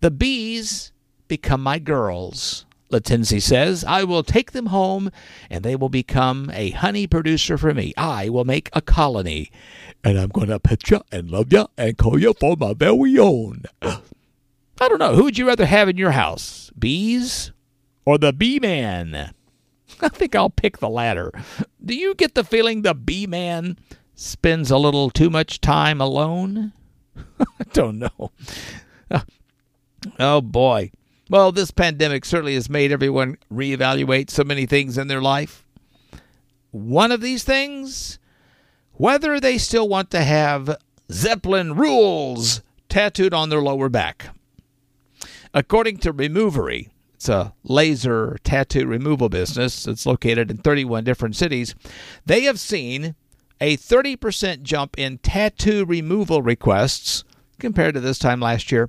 The 0.00 0.10
bees 0.10 0.92
become 1.26 1.62
my 1.62 1.78
girls, 1.78 2.66
Latenzy 2.90 3.40
says. 3.40 3.82
I 3.82 4.04
will 4.04 4.22
take 4.22 4.52
them 4.52 4.66
home, 4.66 5.10
and 5.48 5.64
they 5.64 5.74
will 5.74 5.88
become 5.88 6.50
a 6.52 6.70
honey 6.72 7.06
producer 7.06 7.56
for 7.56 7.72
me. 7.72 7.94
I 7.96 8.28
will 8.28 8.44
make 8.44 8.68
a 8.74 8.82
colony, 8.82 9.50
and 10.04 10.18
I'm 10.18 10.28
going 10.28 10.48
to 10.48 10.60
pet 10.60 10.90
you 10.90 11.00
and 11.10 11.30
love 11.30 11.50
you 11.50 11.66
and 11.78 11.96
call 11.96 12.20
you 12.20 12.34
for 12.38 12.56
my 12.58 12.74
very 12.74 13.18
own. 13.18 13.62
I 14.80 14.88
don't 14.88 14.98
know. 14.98 15.14
Who 15.14 15.24
would 15.24 15.38
you 15.38 15.46
rather 15.46 15.66
have 15.66 15.88
in 15.88 15.96
your 15.96 16.12
house? 16.12 16.70
Bees 16.78 17.52
or 18.04 18.18
the 18.18 18.32
bee 18.32 18.58
man? 18.58 19.32
I 20.00 20.08
think 20.08 20.34
I'll 20.34 20.50
pick 20.50 20.78
the 20.78 20.88
latter. 20.88 21.32
Do 21.84 21.94
you 21.94 22.14
get 22.14 22.34
the 22.34 22.44
feeling 22.44 22.82
the 22.82 22.94
bee 22.94 23.26
man 23.26 23.78
spends 24.14 24.70
a 24.70 24.78
little 24.78 25.10
too 25.10 25.30
much 25.30 25.60
time 25.60 26.00
alone? 26.00 26.72
I 27.16 27.64
don't 27.72 27.98
know. 27.98 28.32
Oh 30.18 30.40
boy. 30.40 30.90
Well, 31.30 31.52
this 31.52 31.70
pandemic 31.70 32.24
certainly 32.24 32.54
has 32.54 32.68
made 32.68 32.92
everyone 32.92 33.38
reevaluate 33.52 34.30
so 34.30 34.44
many 34.44 34.66
things 34.66 34.98
in 34.98 35.08
their 35.08 35.22
life. 35.22 35.64
One 36.72 37.12
of 37.12 37.20
these 37.20 37.44
things, 37.44 38.18
whether 38.92 39.38
they 39.38 39.58
still 39.58 39.88
want 39.88 40.10
to 40.10 40.22
have 40.22 40.76
Zeppelin 41.10 41.74
rules 41.74 42.62
tattooed 42.88 43.32
on 43.32 43.48
their 43.48 43.62
lower 43.62 43.88
back. 43.88 44.34
According 45.54 45.98
to 45.98 46.12
Removery, 46.12 46.88
it's 47.14 47.28
a 47.28 47.52
laser 47.62 48.38
tattoo 48.42 48.86
removal 48.86 49.28
business 49.28 49.84
that's 49.84 50.06
located 50.06 50.50
in 50.50 50.56
31 50.56 51.04
different 51.04 51.36
cities. 51.36 51.74
They 52.24 52.42
have 52.42 52.58
seen 52.58 53.14
a 53.60 53.76
30% 53.76 54.62
jump 54.62 54.98
in 54.98 55.18
tattoo 55.18 55.84
removal 55.84 56.40
requests 56.40 57.22
compared 57.60 57.94
to 57.94 58.00
this 58.00 58.18
time 58.18 58.40
last 58.40 58.72
year. 58.72 58.88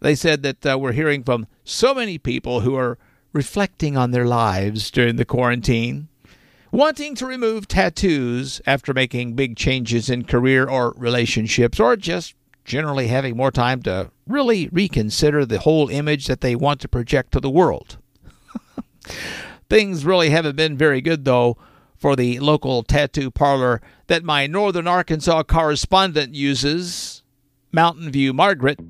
They 0.00 0.14
said 0.14 0.42
that 0.42 0.66
uh, 0.66 0.78
we're 0.78 0.92
hearing 0.92 1.24
from 1.24 1.46
so 1.64 1.94
many 1.94 2.18
people 2.18 2.60
who 2.60 2.76
are 2.76 2.98
reflecting 3.32 3.96
on 3.96 4.10
their 4.10 4.26
lives 4.26 4.90
during 4.90 5.16
the 5.16 5.24
quarantine, 5.24 6.08
wanting 6.70 7.14
to 7.14 7.26
remove 7.26 7.66
tattoos 7.66 8.60
after 8.66 8.92
making 8.92 9.32
big 9.32 9.56
changes 9.56 10.10
in 10.10 10.24
career 10.24 10.68
or 10.68 10.94
relationships, 10.96 11.80
or 11.80 11.96
just 11.96 12.34
generally 12.64 13.08
having 13.08 13.36
more 13.36 13.50
time 13.50 13.82
to 13.82 14.10
really 14.26 14.68
reconsider 14.72 15.44
the 15.44 15.60
whole 15.60 15.88
image 15.88 16.26
that 16.26 16.40
they 16.40 16.54
want 16.54 16.80
to 16.80 16.88
project 16.88 17.32
to 17.32 17.40
the 17.40 17.50
world. 17.50 17.98
Things 19.70 20.04
really 20.04 20.30
haven't 20.30 20.56
been 20.56 20.76
very 20.76 21.00
good, 21.00 21.24
though, 21.24 21.56
for 21.96 22.16
the 22.16 22.38
local 22.40 22.82
tattoo 22.82 23.30
parlor 23.30 23.80
that 24.06 24.24
my 24.24 24.46
northern 24.46 24.86
Arkansas 24.86 25.42
correspondent 25.44 26.34
uses, 26.34 27.22
Mountain 27.72 28.10
View 28.10 28.32
Margaret. 28.32 28.80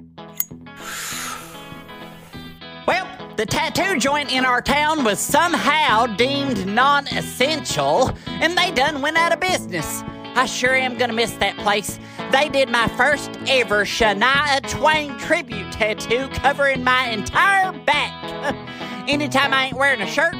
Well, 2.86 3.06
the 3.36 3.46
tattoo 3.46 3.98
joint 3.98 4.32
in 4.32 4.44
our 4.44 4.62
town 4.62 5.04
was 5.04 5.18
somehow 5.18 6.06
deemed 6.06 6.66
non 6.66 7.06
essential, 7.08 8.10
and 8.26 8.56
they 8.56 8.70
done 8.70 9.02
went 9.02 9.16
out 9.16 9.32
of 9.32 9.40
business. 9.40 10.02
I 10.34 10.46
sure 10.46 10.74
am 10.74 10.96
gonna 10.96 11.12
miss 11.12 11.32
that 11.34 11.56
place. 11.58 11.98
They 12.30 12.48
did 12.48 12.68
my 12.68 12.88
first 12.88 13.30
ever 13.48 13.84
Shania 13.84 14.68
Twain 14.68 15.18
tribute 15.18 15.72
tattoo 15.72 16.28
covering 16.28 16.84
my 16.84 17.08
entire 17.08 17.72
back. 17.84 18.54
Anytime 19.08 19.52
I 19.52 19.66
ain't 19.66 19.76
wearing 19.76 20.00
a 20.00 20.06
shirt, 20.06 20.34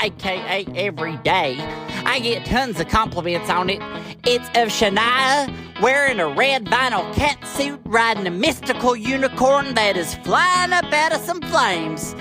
aka 0.00 0.66
every 0.76 1.16
day, 1.18 1.56
I 2.04 2.20
get 2.20 2.44
tons 2.44 2.78
of 2.80 2.88
compliments 2.88 3.50
on 3.50 3.68
it. 3.68 3.80
It's 4.24 4.46
of 4.50 4.68
Shania 4.68 5.52
wearing 5.82 6.20
a 6.20 6.28
red 6.28 6.66
vinyl 6.66 7.12
cat 7.14 7.44
suit 7.46 7.80
riding 7.84 8.26
a 8.26 8.30
mystical 8.30 8.94
unicorn 8.94 9.74
that 9.74 9.96
is 9.96 10.14
flying 10.16 10.72
up 10.72 10.84
out 10.92 11.12
of 11.12 11.20
some 11.20 11.40
flames. 11.42 12.14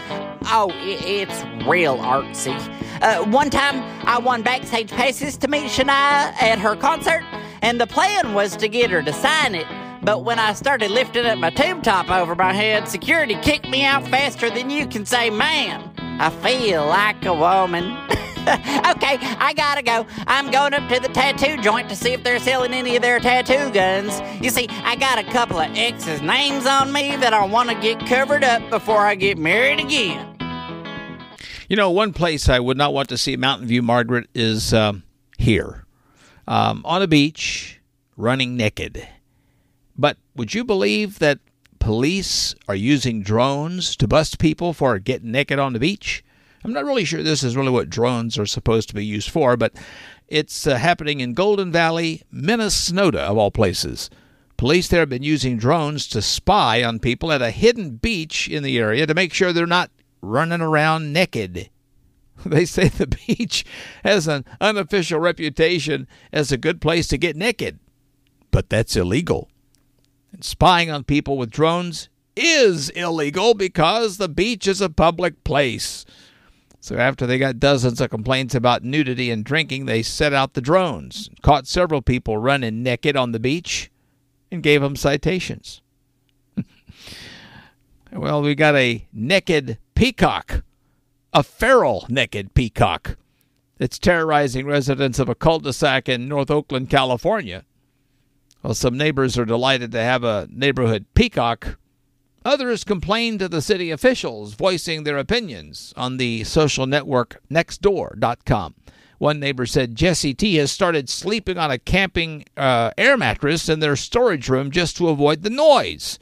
Oh, 0.46 0.72
it's 0.76 1.44
real 1.68 1.98
artsy. 1.98 2.58
Uh, 3.02 3.24
one 3.26 3.49
time, 3.49 3.82
I 4.08 4.20
won 4.20 4.43
backstage 4.43 4.91
passes 4.91 5.36
to 5.38 5.47
meet 5.47 5.64
Shania 5.64 5.89
at 5.89 6.60
her 6.60 6.76
concert, 6.76 7.24
and 7.64 7.82
the 7.82 7.88
plan 7.88 8.34
was 8.34 8.56
to 8.58 8.68
get 8.68 8.91
her 8.91 9.02
to 9.02 9.12
sign 9.12 9.56
it. 9.56 9.66
But 10.04 10.24
when 10.24 10.39
I 10.39 10.54
started 10.54 10.91
lifting 10.91 11.26
up 11.26 11.38
my 11.39 11.49
tube 11.49 11.84
top 11.84 12.10
over 12.10 12.36
my 12.36 12.54
head, 12.54 12.88
security 12.88 13.36
kicked 13.41 13.70
me 13.70 13.86
out 13.86 14.08
faster 14.08 14.49
than 14.49 14.70
you 14.70 14.88
can 14.88 15.06
say, 15.06 15.30
man. 15.30 15.91
I 16.20 16.30
feel 16.30 16.86
like 16.86 17.26
a 17.26 17.34
woman. 17.34 17.86
okay, 18.41 19.18
I 19.39 19.54
gotta 19.56 19.84
go. 19.84 20.06
I'm 20.28 20.49
going 20.52 20.74
up 20.74 20.88
to 20.89 20.99
the 20.99 21.10
tattoo 21.10 21.62
joint 21.62 21.89
to 21.89 21.95
see 21.95 22.14
if 22.14 22.24
they're 22.24 22.39
selling 22.39 22.74
any 22.74 22.95
of 22.95 23.02
their 23.02 23.20
tattoo 23.20 23.72
guns. 23.72 24.20
You 24.43 24.49
see, 24.49 24.68
I 24.84 24.95
got 24.95 25.20
a 25.20 25.24
couple 25.24 25.60
of 25.60 25.70
exes' 25.76 26.22
names 26.22 26.66
on 26.66 26.91
me 26.91 27.16
that 27.18 27.34
I 27.34 27.45
want 27.45 27.70
to 27.70 27.76
get 27.76 27.99
covered 28.08 28.43
up 28.43 28.68
before 28.70 29.06
I 29.06 29.16
get 29.16 29.38
married 29.38 29.80
again. 29.80 30.31
You 31.72 31.78
know, 31.78 31.90
one 31.90 32.12
place 32.12 32.50
I 32.50 32.60
would 32.60 32.76
not 32.76 32.94
want 32.94 33.08
to 33.08 33.18
see 33.18 33.38
Mountain 33.38 33.70
View 33.70 33.82
Margaret 33.82 34.28
is 34.36 34.74
um, 34.74 35.04
here 35.38 35.86
um, 36.46 36.82
on 36.84 37.02
a 37.02 37.08
beach, 37.08 37.80
running 38.18 38.58
naked. 38.58 39.08
But 39.98 40.18
would 40.36 40.54
you 40.54 40.66
believe 40.66 41.20
that 41.20 41.40
police 41.80 42.56
are 42.68 42.76
using 42.76 43.24
drones 43.24 43.96
to 43.96 44.06
bust 44.06 44.38
people 44.38 44.74
for 44.74 45.00
getting 45.00 45.32
naked 45.32 45.60
on 45.60 45.72
the 45.72 45.80
beach? 45.80 46.26
I'm 46.66 46.74
not 46.74 46.84
really 46.84 47.06
sure 47.06 47.24
this 47.24 47.42
is 47.42 47.56
really 47.56 47.72
what 47.72 47.90
drones 47.90 48.38
are 48.38 48.46
supposed 48.46 48.90
to 48.90 48.96
be 48.96 49.06
used 49.06 49.30
for, 49.30 49.56
but 49.56 49.72
it's 50.28 50.68
uh, 50.68 50.76
happening 50.76 51.22
in 51.22 51.34
Golden 51.34 51.72
Valley, 51.72 52.24
Minnesota, 52.34 53.22
of 53.22 53.38
all 53.38 53.50
places. 53.50 54.10
Police 54.58 54.90
there 54.90 55.00
have 55.00 55.08
been 55.08 55.24
using 55.24 55.56
drones 55.56 56.06
to 56.10 56.22
spy 56.22 56.84
on 56.84 57.00
people 57.00 57.32
at 57.32 57.42
a 57.42 57.50
hidden 57.50 57.92
beach 57.92 58.50
in 58.50 58.62
the 58.62 58.78
area 58.78 59.08
to 59.08 59.14
make 59.14 59.34
sure 59.34 59.54
they're 59.54 59.66
not 59.66 59.90
running 60.22 60.62
around 60.62 61.14
naked. 61.14 61.70
They 62.44 62.66
say 62.66 62.88
the 62.88 63.06
beach 63.06 63.64
has 64.04 64.28
an 64.28 64.46
unofficial 64.60 65.20
reputation 65.20 66.08
as 66.34 66.52
a 66.52 66.58
good 66.58 66.82
place 66.82 67.08
to 67.10 67.18
get 67.20 67.36
naked, 67.36 67.78
but 68.50 68.68
that's 68.68 68.96
illegal. 68.96 69.48
And 70.34 70.44
spying 70.44 70.90
on 70.90 71.04
people 71.04 71.38
with 71.38 71.52
drones 71.52 72.10
is 72.36 72.90
illegal 72.92 73.54
because 73.54 74.18
the 74.18 74.30
beach 74.30 74.68
is 74.68 74.82
a 74.82 74.90
public 74.90 75.44
place. 75.44 76.04
So 76.80 76.98
after 76.98 77.28
they 77.28 77.38
got 77.38 77.60
dozens 77.60 78.02
of 78.02 78.10
complaints 78.10 78.56
about 78.56 78.84
nudity 78.84 79.30
and 79.30 79.46
drinking, 79.46 79.86
they 79.86 80.02
set 80.02 80.34
out 80.34 80.54
the 80.54 80.62
drones, 80.62 81.30
caught 81.44 81.68
several 81.68 82.02
people 82.02 82.38
running 82.38 82.82
naked 82.82 83.16
on 83.16 83.34
the 83.34 83.40
beach, 83.40 83.92
and 84.52 84.64
gave 84.64 84.82
them 84.82 84.96
citations. 84.96 85.82
Well, 88.14 88.41
we 88.41 88.55
got 88.55 88.76
a 88.76 89.07
naked 89.14 89.78
peacock, 89.95 90.64
a 91.34 91.43
feral 91.43 92.05
naked 92.09 92.53
peacock 92.53 93.18
that's 93.78 93.97
terrorizing 93.97 94.66
residents 94.66 95.20
of 95.20 95.30
a 95.30 95.36
cul-de-sac 95.36 96.07
in 96.07 96.28
North 96.28 96.51
Oakland, 96.51 96.89
California. 96.89 97.64
Well, 98.62 98.74
some 98.76 98.97
neighbors 98.97 99.38
are 99.38 99.45
delighted 99.45 99.91
to 99.93 100.01
have 100.01 100.24
a 100.24 100.47
neighborhood 100.51 101.05
peacock. 101.16 101.80
Others 102.43 102.84
complain 102.84 103.38
to 103.38 103.47
the 103.47 103.62
city 103.62 103.91
officials, 103.91 104.53
voicing 104.53 105.03
their 105.03 105.18
opinions 105.18 105.93
on 105.95 106.18
the 106.18 106.43
social 106.43 106.86
network 106.86 107.41
Nextdoor.com. 107.49 108.76
One 109.18 109.39
neighbor 109.39 109.68
said 109.68 109.95
Jesse 109.95 110.34
T 110.34 110.55
has 110.55 110.72
started 110.72 111.07
sleeping 111.07 111.57
on 111.57 111.70
a 111.70 111.78
camping 111.78 112.45
uh, 112.57 112.89
air 112.97 113.18
mattress 113.18 113.70
in 113.70 113.80
their 113.80 113.95
storage 113.95 114.49
room 114.49 114.72
just 114.72 114.97
to 114.97 115.09
avoid 115.09 115.43
the 115.43 115.51
noise. 115.51 116.18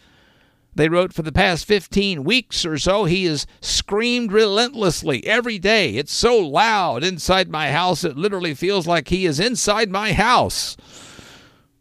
They 0.75 0.87
wrote 0.87 1.13
for 1.13 1.23
the 1.23 1.31
past 1.31 1.65
15 1.65 2.23
weeks 2.23 2.65
or 2.65 2.77
so, 2.77 3.05
he 3.05 3.25
has 3.25 3.45
screamed 3.59 4.31
relentlessly 4.31 5.25
every 5.25 5.59
day. 5.59 5.95
It's 5.95 6.13
so 6.13 6.37
loud 6.37 7.03
inside 7.03 7.49
my 7.49 7.71
house, 7.71 8.03
it 8.03 8.17
literally 8.17 8.53
feels 8.53 8.87
like 8.87 9.09
he 9.09 9.25
is 9.25 9.39
inside 9.39 9.89
my 9.89 10.13
house. 10.13 10.77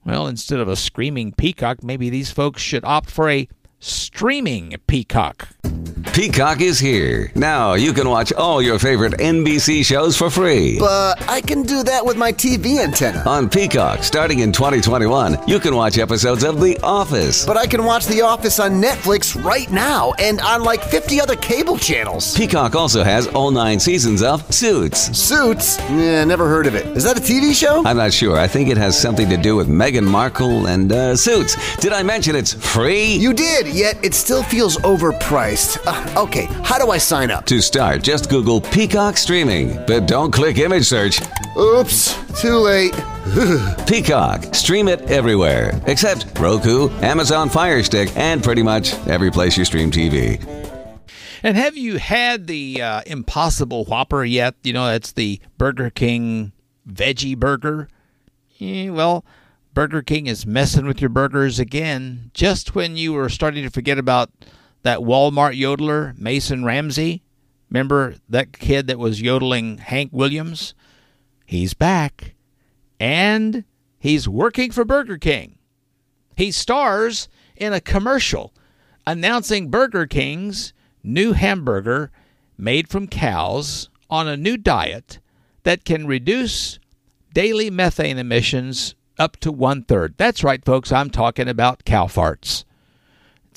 Well, 0.05 0.27
instead 0.27 0.59
of 0.59 0.69
a 0.69 0.77
screaming 0.77 1.33
peacock, 1.33 1.83
maybe 1.83 2.09
these 2.09 2.31
folks 2.31 2.63
should 2.63 2.85
opt 2.85 3.11
for 3.11 3.29
a 3.29 3.49
streaming 3.79 4.75
peacock. 4.87 5.49
Peacock 6.19 6.61
is 6.61 6.81
here. 6.81 7.31
Now 7.37 7.75
you 7.75 7.93
can 7.93 8.09
watch 8.09 8.33
all 8.33 8.61
your 8.61 8.81
favorite 8.81 9.13
NBC 9.21 9.85
shows 9.87 10.17
for 10.17 10.29
free. 10.31 10.77
But 10.77 11.23
I 11.29 11.41
can 11.41 11.63
do 11.63 11.85
that 11.85 12.05
with 12.05 12.17
my 12.17 12.33
TV 12.33 12.81
antenna. 12.81 13.23
On 13.25 13.49
Peacock, 13.49 14.03
starting 14.03 14.41
in 14.41 14.51
2021, 14.51 15.39
you 15.47 15.61
can 15.61 15.77
watch 15.77 15.97
episodes 15.97 16.43
of 16.43 16.61
The 16.61 16.77
Office. 16.83 17.47
But 17.47 17.57
I 17.57 17.69
can 17.69 17.85
watch 17.85 18.07
The 18.07 18.23
Office 18.23 18.59
on 18.59 18.83
Netflix 18.83 19.41
right 19.45 19.71
now 19.71 20.13
and 20.19 20.41
on 20.41 20.65
like 20.65 20.83
50 20.83 21.21
other 21.21 21.37
cable 21.37 21.79
channels. 21.79 22.37
Peacock 22.37 22.75
also 22.75 23.05
has 23.05 23.29
all 23.29 23.53
nine 23.53 23.79
seasons 23.79 24.21
of 24.21 24.43
Suits. 24.53 25.17
Suits? 25.17 25.79
Yeah, 25.89 26.25
never 26.25 26.49
heard 26.49 26.67
of 26.67 26.75
it. 26.75 26.85
Is 26.97 27.05
that 27.05 27.17
a 27.17 27.21
TV 27.21 27.55
show? 27.55 27.85
I'm 27.87 27.97
not 27.97 28.13
sure. 28.13 28.37
I 28.37 28.49
think 28.49 28.71
it 28.71 28.77
has 28.77 29.01
something 29.01 29.29
to 29.29 29.37
do 29.37 29.55
with 29.55 29.69
Meghan 29.69 30.03
Markle 30.03 30.67
and 30.67 30.91
uh, 30.91 31.15
Suits. 31.15 31.77
Did 31.77 31.93
I 31.93 32.03
mention 32.03 32.35
it's 32.35 32.55
free? 32.55 33.13
You 33.13 33.33
did, 33.33 33.69
yet 33.69 34.05
it 34.05 34.15
still 34.15 34.43
feels 34.43 34.79
overpriced. 34.79 35.79
Uh, 35.87 36.08
okay, 36.17 36.47
how 36.65 36.79
do 36.79 36.91
I 36.91 36.99
sign 36.99 37.31
up? 37.31 37.45
To 37.47 37.61
start, 37.61 38.03
just 38.03 38.31
Google 38.31 38.61
Peacock 38.61 39.17
Streaming, 39.17 39.75
but 39.87 40.07
don't 40.07 40.31
click 40.31 40.59
image 40.59 40.85
search. 40.85 41.21
Oops, 41.57 42.41
too 42.41 42.57
late. 42.57 42.93
Peacock. 43.87 44.55
Stream 44.55 44.89
it 44.89 45.01
everywhere 45.11 45.81
except 45.87 46.39
Roku, 46.39 46.89
Amazon 47.01 47.49
Fire 47.49 47.83
Stick, 47.83 48.11
and 48.17 48.43
pretty 48.43 48.63
much 48.63 48.95
every 49.07 49.31
place 49.31 49.57
you 49.57 49.65
stream 49.65 49.91
TV. 49.91 50.43
And 51.43 51.57
have 51.57 51.77
you 51.77 51.99
had 51.99 52.47
the 52.47 52.83
uh, 52.83 53.03
Impossible 53.07 53.85
Whopper 53.85 54.25
yet? 54.25 54.57
You 54.63 54.73
know, 54.73 54.87
that's 54.87 55.13
the 55.13 55.41
Burger 55.57 55.91
King 55.91 56.53
veggie 56.89 57.37
burger. 57.37 57.89
Eh, 58.61 58.89
well, 58.89 59.25
Burger 59.75 60.03
King 60.03 60.27
is 60.27 60.47
messing 60.47 60.87
with 60.87 61.01
your 61.01 61.11
burgers 61.11 61.61
again. 61.61 62.31
Just 62.35 62.75
when 62.75 62.97
you 62.97 63.13
were 63.13 63.29
starting 63.29 63.63
to 63.63 63.71
forget 63.71 63.99
about 63.99 64.31
that 64.83 65.01
Walmart 65.01 65.59
yodeler, 65.59 66.17
Mason 66.19 66.65
Ramsey. 66.65 67.23
Remember 67.71 68.15
that 68.29 68.53
kid 68.53 68.87
that 68.87 68.99
was 68.99 69.21
yodeling 69.21 69.79
Hank 69.79 70.11
Williams? 70.13 70.75
He's 71.45 71.75
back. 71.75 72.35
And 73.01 73.65
he's 73.99 74.29
working 74.29 74.71
for 74.71 74.85
Burger 74.85 75.19
King. 75.19 75.59
He 76.37 76.51
stars 76.51 77.29
in 77.57 77.73
a 77.73 77.81
commercial 77.81 78.55
announcing 79.07 79.71
Burger 79.71 80.07
King's 80.07 80.73
new 81.03 81.33
hamburger 81.33 82.11
made 82.57 82.89
from 82.89 83.09
cows 83.09 83.89
on 84.11 84.29
a 84.29 84.37
new 84.37 84.57
diet 84.57 85.19
that 85.63 85.85
can 85.85 86.07
reduce 86.07 86.79
daily 87.35 87.71
methane 87.71 88.19
emissions 88.19 88.95
up 89.19 89.37
to 89.39 89.53
one 89.53 89.83
third. 89.85 90.15
That's 90.17 90.45
right, 90.45 90.65
folks. 90.65 90.93
I'm 90.93 91.11
talking 91.11 91.49
about 91.49 91.85
cow 91.85 92.07
farts. 92.07 92.65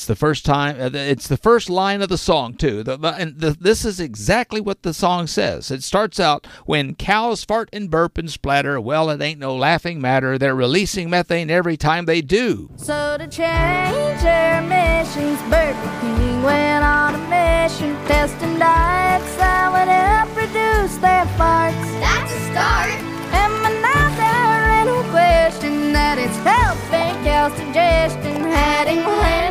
It's 0.01 0.07
the 0.07 0.15
first 0.15 0.45
time. 0.45 0.81
uh, 0.81 0.89
It's 0.97 1.27
the 1.27 1.37
first 1.37 1.69
line 1.69 2.01
of 2.01 2.09
the 2.09 2.17
song 2.17 2.55
too. 2.55 2.81
The, 2.81 2.97
the- 2.97 3.13
and 3.13 3.39
the, 3.39 3.51
this 3.51 3.85
is 3.85 3.99
exactly 3.99 4.59
what 4.59 4.81
the 4.81 4.95
song 4.95 5.27
says. 5.27 5.69
It 5.69 5.83
starts 5.83 6.19
out 6.19 6.47
when 6.65 6.95
cows 6.95 7.43
fart 7.43 7.69
and 7.71 7.87
burp 7.87 8.17
and 8.17 8.27
splatter. 8.27 8.81
Well, 8.81 9.11
it 9.11 9.21
ain't 9.21 9.39
no 9.39 9.55
laughing 9.55 10.01
matter. 10.01 10.39
They're 10.39 10.55
releasing 10.55 11.11
methane 11.11 11.51
every 11.51 11.77
time 11.77 12.05
they 12.05 12.21
do. 12.23 12.71
So 12.77 13.15
to 13.19 13.27
change 13.27 14.21
their 14.23 14.63
emissions, 14.63 15.39
Burger 15.43 15.93
King 16.01 16.41
went 16.41 16.83
on 16.83 17.13
a 17.13 17.19
mission, 17.29 17.93
testing 18.07 18.57
diets 18.57 19.35
that 19.35 19.69
would 19.69 19.85
help 19.87 20.35
reduce 20.35 20.97
their 20.97 21.25
farts. 21.37 21.77
That's 22.01 22.33
a 22.33 22.39
start. 22.49 22.89
And 23.37 23.53
now 23.85 24.09
there 24.17 24.79
ain't 24.79 24.87
no 24.87 25.11
question 25.11 25.93
that 25.93 26.17
it's 26.17 26.37
helping 26.37 27.23
cows' 27.23 27.53
digestion, 27.59 28.41
adding 28.47 29.03
land 29.05 29.05
and 29.05 29.05
grass 29.05 29.50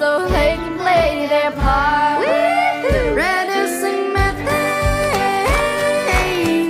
so 0.00 0.26
they 0.28 0.56
can 0.56 0.78
play 0.78 1.26
their 1.28 1.50
part. 1.50 2.24
Reducing 2.24 4.14
methane, 4.14 5.50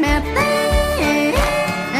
methane, 0.01 1.35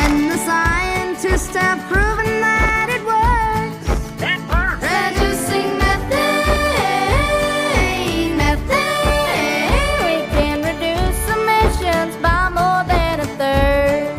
and 0.03 0.29
the 0.29 0.39
scientists 0.39 1.55
have 1.55 1.79
proven 1.89 2.41
that 2.47 2.89
it 2.97 3.03
works. 3.07 3.87
Reducing 4.83 5.79
methane, 5.79 6.27
methane, 8.37 10.03
we 10.03 10.15
can 10.35 10.57
reduce 10.71 11.23
emissions 11.39 12.15
by 12.21 12.43
more 12.59 12.83
than 12.91 13.21
a 13.21 13.29
third. 13.39 14.19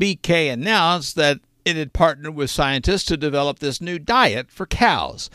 BK 0.00 0.50
announced 0.50 1.14
that 1.16 1.40
it 1.76 1.80
had 1.80 1.92
partnered 1.92 2.34
with 2.34 2.50
scientists 2.50 3.04
to 3.06 3.16
develop 3.16 3.58
this 3.58 3.80
new 3.80 3.98
diet 3.98 4.50
for 4.50 4.66
cows. 4.66 5.30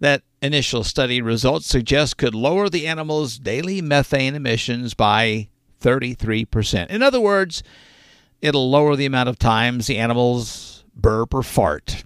That 0.00 0.22
initial 0.40 0.84
study 0.84 1.20
results 1.20 1.66
suggest 1.66 2.16
could 2.16 2.34
lower 2.34 2.68
the 2.68 2.86
animal's 2.86 3.38
daily 3.38 3.82
methane 3.82 4.34
emissions 4.34 4.94
by 4.94 5.48
33%. 5.80 6.88
In 6.88 7.02
other 7.02 7.20
words, 7.20 7.62
it'll 8.40 8.70
lower 8.70 8.96
the 8.96 9.06
amount 9.06 9.28
of 9.28 9.38
times 9.38 9.86
the 9.86 9.98
animals 9.98 10.84
burp 10.94 11.34
or 11.34 11.42
fart. 11.42 12.04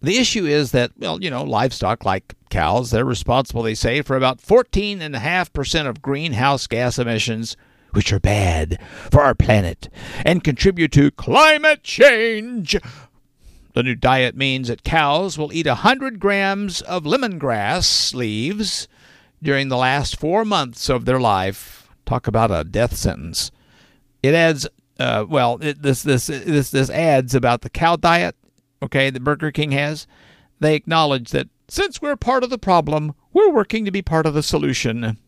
The 0.00 0.18
issue 0.18 0.46
is 0.46 0.70
that, 0.72 0.92
well, 0.96 1.20
you 1.20 1.30
know, 1.30 1.42
livestock 1.42 2.04
like 2.04 2.34
cows, 2.50 2.90
they're 2.90 3.04
responsible, 3.04 3.62
they 3.62 3.74
say, 3.74 4.02
for 4.02 4.16
about 4.16 4.40
14.5% 4.40 5.86
of 5.86 6.02
greenhouse 6.02 6.66
gas 6.66 6.98
emissions, 6.98 7.56
which 7.92 8.12
are 8.12 8.20
bad 8.20 8.78
for 9.10 9.22
our 9.22 9.34
planet 9.34 9.88
and 10.24 10.44
contribute 10.44 10.92
to 10.92 11.10
climate 11.10 11.82
change. 11.82 12.76
The 13.74 13.82
new 13.82 13.94
diet 13.94 14.36
means 14.36 14.68
that 14.68 14.82
cows 14.82 15.38
will 15.38 15.52
eat 15.52 15.66
100 15.66 16.18
grams 16.18 16.80
of 16.82 17.04
lemongrass 17.04 18.14
leaves 18.14 18.88
during 19.42 19.68
the 19.68 19.76
last 19.76 20.18
four 20.18 20.44
months 20.44 20.88
of 20.88 21.04
their 21.04 21.20
life. 21.20 21.88
Talk 22.04 22.26
about 22.26 22.50
a 22.50 22.64
death 22.64 22.96
sentence. 22.96 23.50
It 24.22 24.34
adds, 24.34 24.66
uh, 24.98 25.26
well, 25.28 25.58
it, 25.60 25.82
this 25.82 26.02
this 26.02 26.26
this 26.26 26.70
this 26.70 26.90
adds 26.90 27.34
about 27.34 27.60
the 27.62 27.70
cow 27.70 27.96
diet. 27.96 28.34
Okay, 28.82 29.10
that 29.10 29.24
Burger 29.24 29.52
King 29.52 29.72
has. 29.72 30.06
They 30.60 30.74
acknowledge 30.74 31.30
that 31.30 31.48
since 31.68 32.02
we're 32.02 32.16
part 32.16 32.42
of 32.42 32.50
the 32.50 32.58
problem, 32.58 33.14
we're 33.32 33.52
working 33.52 33.84
to 33.84 33.90
be 33.90 34.02
part 34.02 34.26
of 34.26 34.34
the 34.34 34.42
solution. 34.42 35.18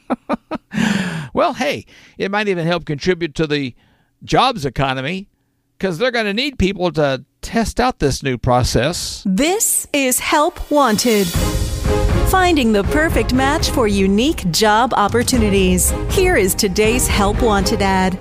well, 1.32 1.54
hey, 1.54 1.86
it 2.18 2.30
might 2.30 2.48
even 2.48 2.66
help 2.66 2.84
contribute 2.84 3.34
to 3.36 3.46
the 3.46 3.74
jobs 4.24 4.64
economy 4.64 5.28
because 5.78 5.98
they're 5.98 6.10
going 6.10 6.26
to 6.26 6.34
need 6.34 6.58
people 6.58 6.92
to 6.92 7.24
test 7.40 7.80
out 7.80 7.98
this 7.98 8.22
new 8.22 8.38
process. 8.38 9.22
This 9.26 9.86
is 9.92 10.20
Help 10.20 10.70
Wanted. 10.70 11.26
Finding 12.30 12.72
the 12.72 12.84
perfect 12.84 13.34
match 13.34 13.70
for 13.70 13.86
unique 13.86 14.50
job 14.50 14.94
opportunities. 14.94 15.92
Here 16.10 16.36
is 16.36 16.54
today's 16.54 17.06
Help 17.06 17.42
Wanted 17.42 17.82
ad. 17.82 18.18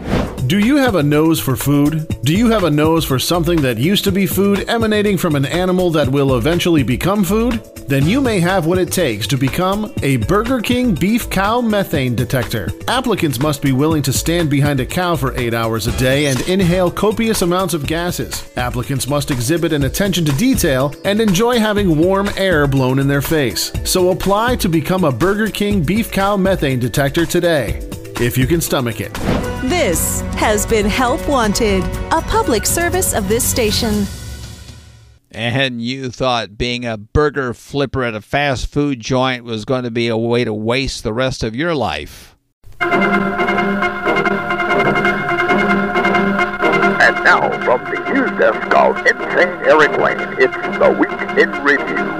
Do 0.47 0.59
you 0.59 0.75
have 0.77 0.95
a 0.95 1.03
nose 1.03 1.39
for 1.39 1.55
food? 1.55 2.07
Do 2.23 2.35
you 2.35 2.49
have 2.49 2.65
a 2.65 2.69
nose 2.69 3.05
for 3.05 3.19
something 3.19 3.61
that 3.61 3.77
used 3.77 4.03
to 4.03 4.11
be 4.11 4.25
food 4.25 4.67
emanating 4.67 5.17
from 5.17 5.35
an 5.35 5.45
animal 5.45 5.91
that 5.91 6.09
will 6.09 6.35
eventually 6.35 6.83
become 6.83 7.23
food? 7.23 7.61
Then 7.91 8.07
you 8.07 8.21
may 8.21 8.39
have 8.39 8.67
what 8.67 8.77
it 8.77 8.89
takes 8.89 9.27
to 9.27 9.37
become 9.37 9.93
a 10.01 10.15
Burger 10.15 10.61
King 10.61 10.95
beef 10.95 11.29
cow 11.29 11.59
methane 11.59 12.15
detector. 12.15 12.69
Applicants 12.87 13.37
must 13.37 13.61
be 13.61 13.73
willing 13.73 14.01
to 14.03 14.13
stand 14.13 14.49
behind 14.49 14.79
a 14.79 14.85
cow 14.85 15.17
for 15.17 15.37
eight 15.37 15.53
hours 15.53 15.87
a 15.87 15.97
day 15.97 16.27
and 16.27 16.39
inhale 16.47 16.89
copious 16.89 17.41
amounts 17.41 17.73
of 17.73 17.85
gases. 17.85 18.49
Applicants 18.55 19.09
must 19.09 19.29
exhibit 19.29 19.73
an 19.73 19.83
attention 19.83 20.23
to 20.23 20.31
detail 20.37 20.95
and 21.03 21.19
enjoy 21.19 21.59
having 21.59 21.97
warm 21.97 22.29
air 22.37 22.65
blown 22.65 22.97
in 22.97 23.09
their 23.09 23.21
face. 23.21 23.73
So 23.83 24.11
apply 24.11 24.55
to 24.55 24.69
become 24.69 25.03
a 25.03 25.11
Burger 25.11 25.49
King 25.49 25.83
beef 25.83 26.13
cow 26.13 26.37
methane 26.37 26.79
detector 26.79 27.25
today, 27.25 27.81
if 28.21 28.37
you 28.37 28.47
can 28.47 28.61
stomach 28.61 29.01
it. 29.01 29.13
This 29.65 30.21
has 30.37 30.65
been 30.65 30.85
Help 30.85 31.27
Wanted, 31.27 31.83
a 32.13 32.21
public 32.21 32.65
service 32.65 33.13
of 33.13 33.27
this 33.27 33.43
station. 33.43 34.05
And 35.33 35.81
you 35.81 36.09
thought 36.09 36.57
being 36.57 36.85
a 36.85 36.97
burger 36.97 37.53
flipper 37.53 38.03
at 38.03 38.13
a 38.13 38.19
fast 38.19 38.67
food 38.67 38.99
joint 38.99 39.45
was 39.45 39.63
going 39.63 39.85
to 39.85 39.91
be 39.91 40.09
a 40.09 40.17
way 40.17 40.43
to 40.43 40.53
waste 40.53 41.03
the 41.03 41.13
rest 41.13 41.41
of 41.41 41.55
your 41.55 41.73
life. 41.73 42.35
And 42.81 42.91
now, 47.23 47.49
from 47.63 47.81
the 47.85 47.97
news 48.13 48.29
desk 48.37 48.75
of 48.75 48.97
Insane 48.97 49.47
Eric 49.63 49.97
Lane, 49.97 50.19
it's 50.37 50.53
the 50.77 50.89
Week 50.99 51.09
in 51.39 51.49
Review. 51.63 52.11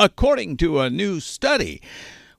According 0.00 0.56
to 0.58 0.80
a 0.80 0.90
new 0.90 1.20
study, 1.20 1.80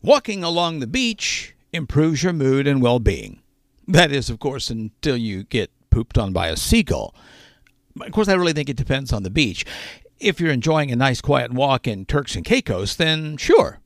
walking 0.02 0.44
along 0.44 0.80
the 0.80 0.88
beach 0.88 1.56
improves 1.72 2.24
your 2.24 2.34
mood 2.34 2.68
and 2.68 2.82
well 2.82 3.00
being. 3.00 3.42
That 3.88 4.12
is, 4.12 4.30
of 4.30 4.40
course, 4.40 4.70
until 4.70 5.16
you 5.16 5.46
get 5.46 5.72
pooped 5.90 6.18
on 6.18 6.34
by 6.34 6.50
a 6.50 6.58
seagull. 6.58 7.16
Of 8.02 8.12
course, 8.12 8.28
I 8.28 8.34
really 8.34 8.54
think 8.54 8.70
it 8.70 8.78
depends 8.78 9.14
on 9.14 9.24
the 9.24 9.30
beach. 9.30 9.66
If 10.20 10.40
you're 10.40 10.52
enjoying 10.52 10.92
a 10.92 10.96
nice 10.96 11.22
quiet 11.22 11.54
walk 11.54 11.88
in 11.88 12.06
Turks 12.06 12.36
and 12.36 12.44
Caicos, 12.44 12.96
then 12.96 13.38
sure. 13.38 13.80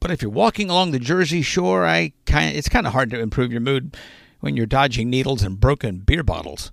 But 0.00 0.10
if 0.10 0.20
you're 0.20 0.30
walking 0.30 0.68
along 0.68 0.90
the 0.90 0.98
Jersey 0.98 1.42
Shore, 1.42 1.86
I 1.86 2.12
kind 2.26 2.56
it's 2.56 2.68
kind 2.68 2.86
of 2.86 2.92
hard 2.92 3.10
to 3.10 3.20
improve 3.20 3.52
your 3.52 3.60
mood 3.60 3.96
when 4.40 4.56
you're 4.56 4.66
dodging 4.66 5.08
needles 5.08 5.42
and 5.42 5.60
broken 5.60 5.98
beer 5.98 6.24
bottles. 6.24 6.72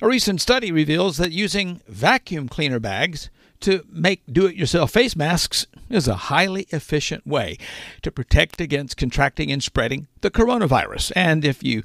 A 0.00 0.06
recent 0.06 0.40
study 0.40 0.70
reveals 0.70 1.16
that 1.16 1.32
using 1.32 1.80
vacuum 1.88 2.48
cleaner 2.48 2.78
bags 2.78 3.28
to 3.60 3.84
make 3.90 4.22
do 4.30 4.46
it 4.46 4.54
yourself 4.54 4.92
face 4.92 5.16
masks 5.16 5.66
is 5.88 6.06
a 6.06 6.14
highly 6.14 6.66
efficient 6.70 7.26
way 7.26 7.56
to 8.02 8.10
protect 8.10 8.60
against 8.60 8.96
contracting 8.96 9.50
and 9.50 9.62
spreading 9.62 10.06
the 10.20 10.30
coronavirus. 10.30 11.12
And 11.16 11.44
if 11.44 11.62
you 11.62 11.82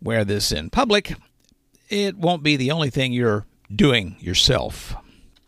wear 0.00 0.24
this 0.24 0.52
in 0.52 0.70
public, 0.70 1.16
it 1.88 2.16
won't 2.16 2.42
be 2.42 2.56
the 2.56 2.70
only 2.70 2.90
thing 2.90 3.12
you're 3.12 3.46
doing 3.74 4.16
yourself. 4.20 4.94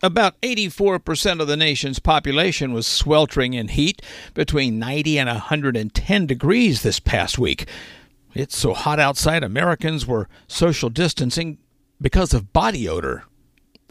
About 0.03 0.39
84% 0.41 1.41
of 1.41 1.47
the 1.47 1.57
nation's 1.57 1.97
population 1.97 2.71
was 2.71 2.85
sweltering 2.85 3.55
in 3.55 3.69
heat 3.69 4.01
between 4.35 4.77
90 4.77 5.17
and 5.17 5.27
110 5.27 6.25
degrees 6.27 6.83
this 6.83 6.99
past 6.99 7.39
week. 7.39 7.67
It's 8.35 8.55
so 8.55 8.75
hot 8.75 8.99
outside, 8.99 9.43
Americans 9.43 10.05
were 10.05 10.29
social 10.47 10.89
distancing 10.89 11.57
because 11.99 12.33
of 12.33 12.53
body 12.53 12.87
odor. 12.87 13.23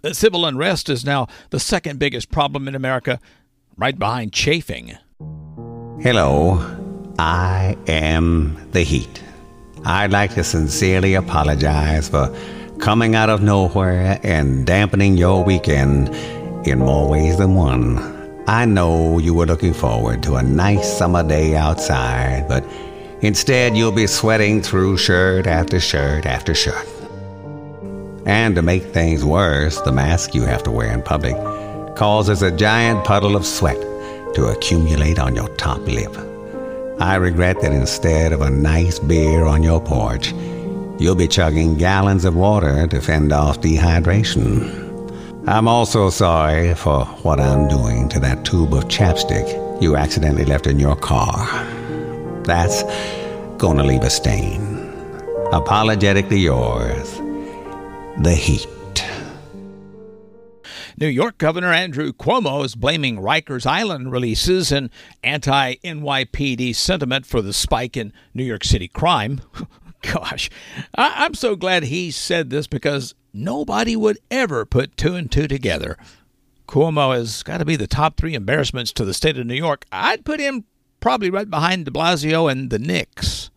Uh, 0.05 0.13
Civil 0.13 0.47
unrest 0.47 0.89
is 0.89 1.05
now 1.05 1.27
the 1.51 1.59
second 1.59 1.99
biggest 1.99 2.31
problem 2.31 2.69
in 2.69 2.77
America, 2.77 3.19
right 3.77 3.99
behind 3.99 4.33
chafing. 4.33 4.97
Hello, 6.01 6.61
I 7.19 7.77
am 7.89 8.71
the 8.71 8.83
heat. 8.83 9.26
I'd 9.89 10.11
like 10.11 10.35
to 10.35 10.43
sincerely 10.43 11.15
apologize 11.15 12.09
for 12.09 12.35
coming 12.81 13.15
out 13.15 13.31
of 13.31 13.41
nowhere 13.41 14.19
and 14.25 14.67
dampening 14.67 15.17
your 15.17 15.45
weekend 15.45 16.09
in 16.67 16.81
more 16.81 17.09
ways 17.09 17.39
than 17.39 17.55
one. 17.55 18.43
I 18.49 18.65
know 18.65 19.19
you 19.19 19.33
were 19.33 19.47
looking 19.47 19.73
forward 19.73 20.25
to 20.25 20.35
a 20.35 20.43
nice 20.43 20.99
summer 20.99 21.23
day 21.23 21.55
outside, 21.55 22.49
but 22.49 22.65
instead 23.21 23.77
you'll 23.77 23.93
be 23.93 24.09
sweating 24.09 24.61
through 24.61 24.97
shirt 24.97 25.47
after 25.47 25.79
shirt 25.79 26.27
after 26.27 26.53
shirt. 26.53 26.89
And 28.27 28.57
to 28.57 28.63
make 28.63 28.83
things 28.87 29.25
worse, 29.25 29.81
the 29.83 29.93
mask 29.93 30.35
you 30.35 30.43
have 30.43 30.65
to 30.65 30.73
wear 30.73 30.93
in 30.93 31.01
public 31.01 31.37
causes 31.95 32.43
a 32.43 32.51
giant 32.51 33.05
puddle 33.05 33.37
of 33.37 33.47
sweat 33.47 33.81
to 34.35 34.47
accumulate 34.47 35.21
on 35.21 35.37
your 35.37 35.49
top 35.51 35.79
lip. 35.87 36.36
I 36.99 37.17
regret 37.17 37.61
that 37.61 37.73
instead 37.73 38.33
of 38.33 38.41
a 38.41 38.49
nice 38.49 38.99
beer 38.99 39.45
on 39.45 39.63
your 39.63 39.83
porch, 39.83 40.33
you'll 40.99 41.15
be 41.15 41.29
chugging 41.29 41.77
gallons 41.77 42.25
of 42.25 42.35
water 42.35 42.87
to 42.87 43.01
fend 43.03 43.33
off 43.33 43.61
dehydration. 43.61 44.85
I'm 45.47 45.69
also 45.69 46.09
sorry 46.09 46.75
for 46.75 47.05
what 47.23 47.39
I'm 47.39 47.69
doing 47.69 48.09
to 48.09 48.21
that 48.21 48.47
tube 48.47 48.73
of 48.73 48.85
chapstick 48.85 49.47
you 49.83 49.95
accidentally 49.95 50.47
left 50.47 50.67
in 50.67 50.79
your 50.79 50.97
car. 50.97 51.47
That's 52.45 52.83
gonna 53.59 53.85
leave 53.85 54.03
a 54.03 54.11
stain. 54.11 54.93
Apologetically 55.53 56.39
yours, 56.39 57.19
the 58.23 58.35
heat. 58.35 58.67
New 60.99 61.09
York 61.09 61.37
Governor 61.37 61.73
Andrew 61.73 62.11
Cuomo 62.13 62.65
is 62.65 62.75
blaming 62.75 63.19
Rikers 63.19 63.67
Island 63.67 64.11
releases 64.11 64.73
and 64.73 64.89
anti 65.23 65.75
NYPD 65.77 66.75
sentiment 66.75 67.27
for 67.27 67.43
the 67.43 67.53
spike 67.53 67.97
in 67.99 68.13
New 68.33 68.45
York 68.45 68.65
City 68.65 68.89
crime. 68.89 69.43
Gosh, 70.03 70.49
I- 70.97 71.25
I'm 71.25 71.35
so 71.35 71.55
glad 71.55 71.85
he 71.85 72.11
said 72.11 72.49
this 72.49 72.67
because 72.67 73.15
nobody 73.35 73.95
would 73.95 74.19
ever 74.31 74.65
put 74.65 74.97
two 74.97 75.15
and 75.15 75.31
two 75.31 75.47
together. 75.47 75.99
Cuomo 76.67 77.15
has 77.15 77.43
got 77.43 77.59
to 77.59 77.65
be 77.67 77.77
the 77.77 77.87
top 77.87 78.17
three 78.17 78.35
embarrassments 78.35 78.93
to 78.95 79.05
the 79.05 79.15
state 79.15 79.37
of 79.39 79.47
New 79.47 79.55
York. 79.55 79.85
I'd 79.93 80.25
put 80.25 80.41
him 80.41 80.65
probably 81.01 81.29
right 81.29 81.49
behind 81.49 81.85
de 81.85 81.91
Blasio 81.91 82.51
and 82.51 82.71
the 82.71 82.79
Knicks. 82.79 83.51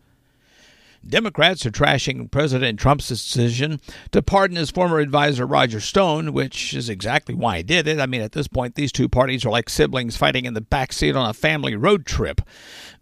Democrats 1.06 1.64
are 1.64 1.70
trashing 1.70 2.30
President 2.30 2.78
Trump's 2.78 3.08
decision 3.08 3.80
to 4.12 4.22
pardon 4.22 4.56
his 4.56 4.70
former 4.70 4.98
advisor 4.98 5.46
Roger 5.46 5.80
Stone, 5.80 6.32
which 6.32 6.74
is 6.74 6.88
exactly 6.88 7.34
why 7.34 7.58
he 7.58 7.62
did 7.62 7.88
it. 7.88 7.98
I 7.98 8.06
mean, 8.06 8.20
at 8.20 8.32
this 8.32 8.48
point, 8.48 8.74
these 8.74 8.92
two 8.92 9.08
parties 9.08 9.44
are 9.44 9.50
like 9.50 9.70
siblings 9.70 10.16
fighting 10.16 10.44
in 10.44 10.54
the 10.54 10.60
back 10.60 10.92
seat 10.92 11.16
on 11.16 11.28
a 11.28 11.34
family 11.34 11.74
road 11.74 12.04
trip. 12.04 12.42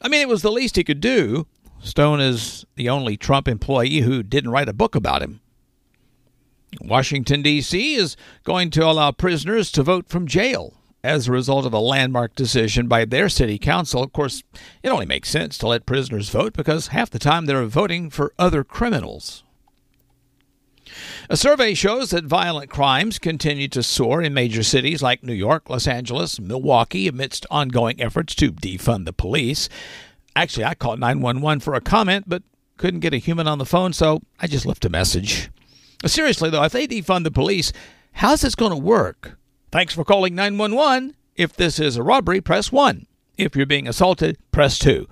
I 0.00 0.08
mean, 0.08 0.20
it 0.20 0.28
was 0.28 0.42
the 0.42 0.52
least 0.52 0.76
he 0.76 0.84
could 0.84 1.00
do. 1.00 1.46
Stone 1.80 2.20
is 2.20 2.64
the 2.76 2.88
only 2.88 3.16
Trump 3.16 3.48
employee 3.48 4.00
who 4.00 4.22
didn't 4.22 4.50
write 4.50 4.68
a 4.68 4.72
book 4.72 4.94
about 4.94 5.22
him. 5.22 5.40
Washington, 6.80 7.42
D.C. 7.42 7.94
is 7.94 8.16
going 8.44 8.70
to 8.70 8.84
allow 8.84 9.10
prisoners 9.10 9.72
to 9.72 9.82
vote 9.82 10.08
from 10.08 10.26
jail 10.26 10.74
as 11.08 11.26
a 11.26 11.32
result 11.32 11.64
of 11.64 11.72
a 11.72 11.78
landmark 11.80 12.34
decision 12.34 12.86
by 12.86 13.04
their 13.04 13.28
city 13.28 13.58
council. 13.58 14.02
Of 14.02 14.12
course, 14.12 14.42
it 14.82 14.90
only 14.90 15.06
makes 15.06 15.30
sense 15.30 15.56
to 15.58 15.68
let 15.68 15.86
prisoners 15.86 16.28
vote 16.28 16.52
because 16.52 16.88
half 16.88 17.10
the 17.10 17.18
time 17.18 17.46
they're 17.46 17.64
voting 17.64 18.10
for 18.10 18.34
other 18.38 18.62
criminals. 18.62 19.42
A 21.30 21.36
survey 21.36 21.74
shows 21.74 22.10
that 22.10 22.24
violent 22.24 22.70
crimes 22.70 23.18
continue 23.18 23.68
to 23.68 23.82
soar 23.82 24.22
in 24.22 24.34
major 24.34 24.62
cities 24.62 25.02
like 25.02 25.22
New 25.22 25.34
York, 25.34 25.68
Los 25.68 25.86
Angeles, 25.86 26.40
Milwaukee 26.40 27.08
amidst 27.08 27.46
ongoing 27.50 28.00
efforts 28.00 28.34
to 28.36 28.52
defund 28.52 29.04
the 29.04 29.12
police. 29.12 29.68
Actually, 30.36 30.64
I 30.64 30.74
called 30.74 31.00
911 31.00 31.60
for 31.60 31.74
a 31.74 31.80
comment, 31.80 32.24
but 32.28 32.42
couldn't 32.76 33.00
get 33.00 33.14
a 33.14 33.18
human 33.18 33.48
on 33.48 33.58
the 33.58 33.66
phone, 33.66 33.92
so 33.92 34.22
I 34.40 34.46
just 34.46 34.66
left 34.66 34.84
a 34.84 34.90
message. 34.90 35.50
Seriously, 36.06 36.48
though, 36.48 36.62
if 36.62 36.72
they 36.72 36.86
defund 36.86 37.24
the 37.24 37.30
police, 37.30 37.72
how's 38.12 38.42
this 38.42 38.54
going 38.54 38.72
to 38.72 38.76
work? 38.76 39.37
Thanks 39.70 39.94
for 39.94 40.04
calling 40.04 40.34
911. 40.34 41.14
If 41.36 41.52
this 41.54 41.78
is 41.78 41.96
a 41.96 42.02
robbery, 42.02 42.40
press 42.40 42.72
1. 42.72 43.06
If 43.36 43.54
you're 43.54 43.66
being 43.66 43.86
assaulted, 43.86 44.38
press 44.50 44.78
2. 44.78 45.06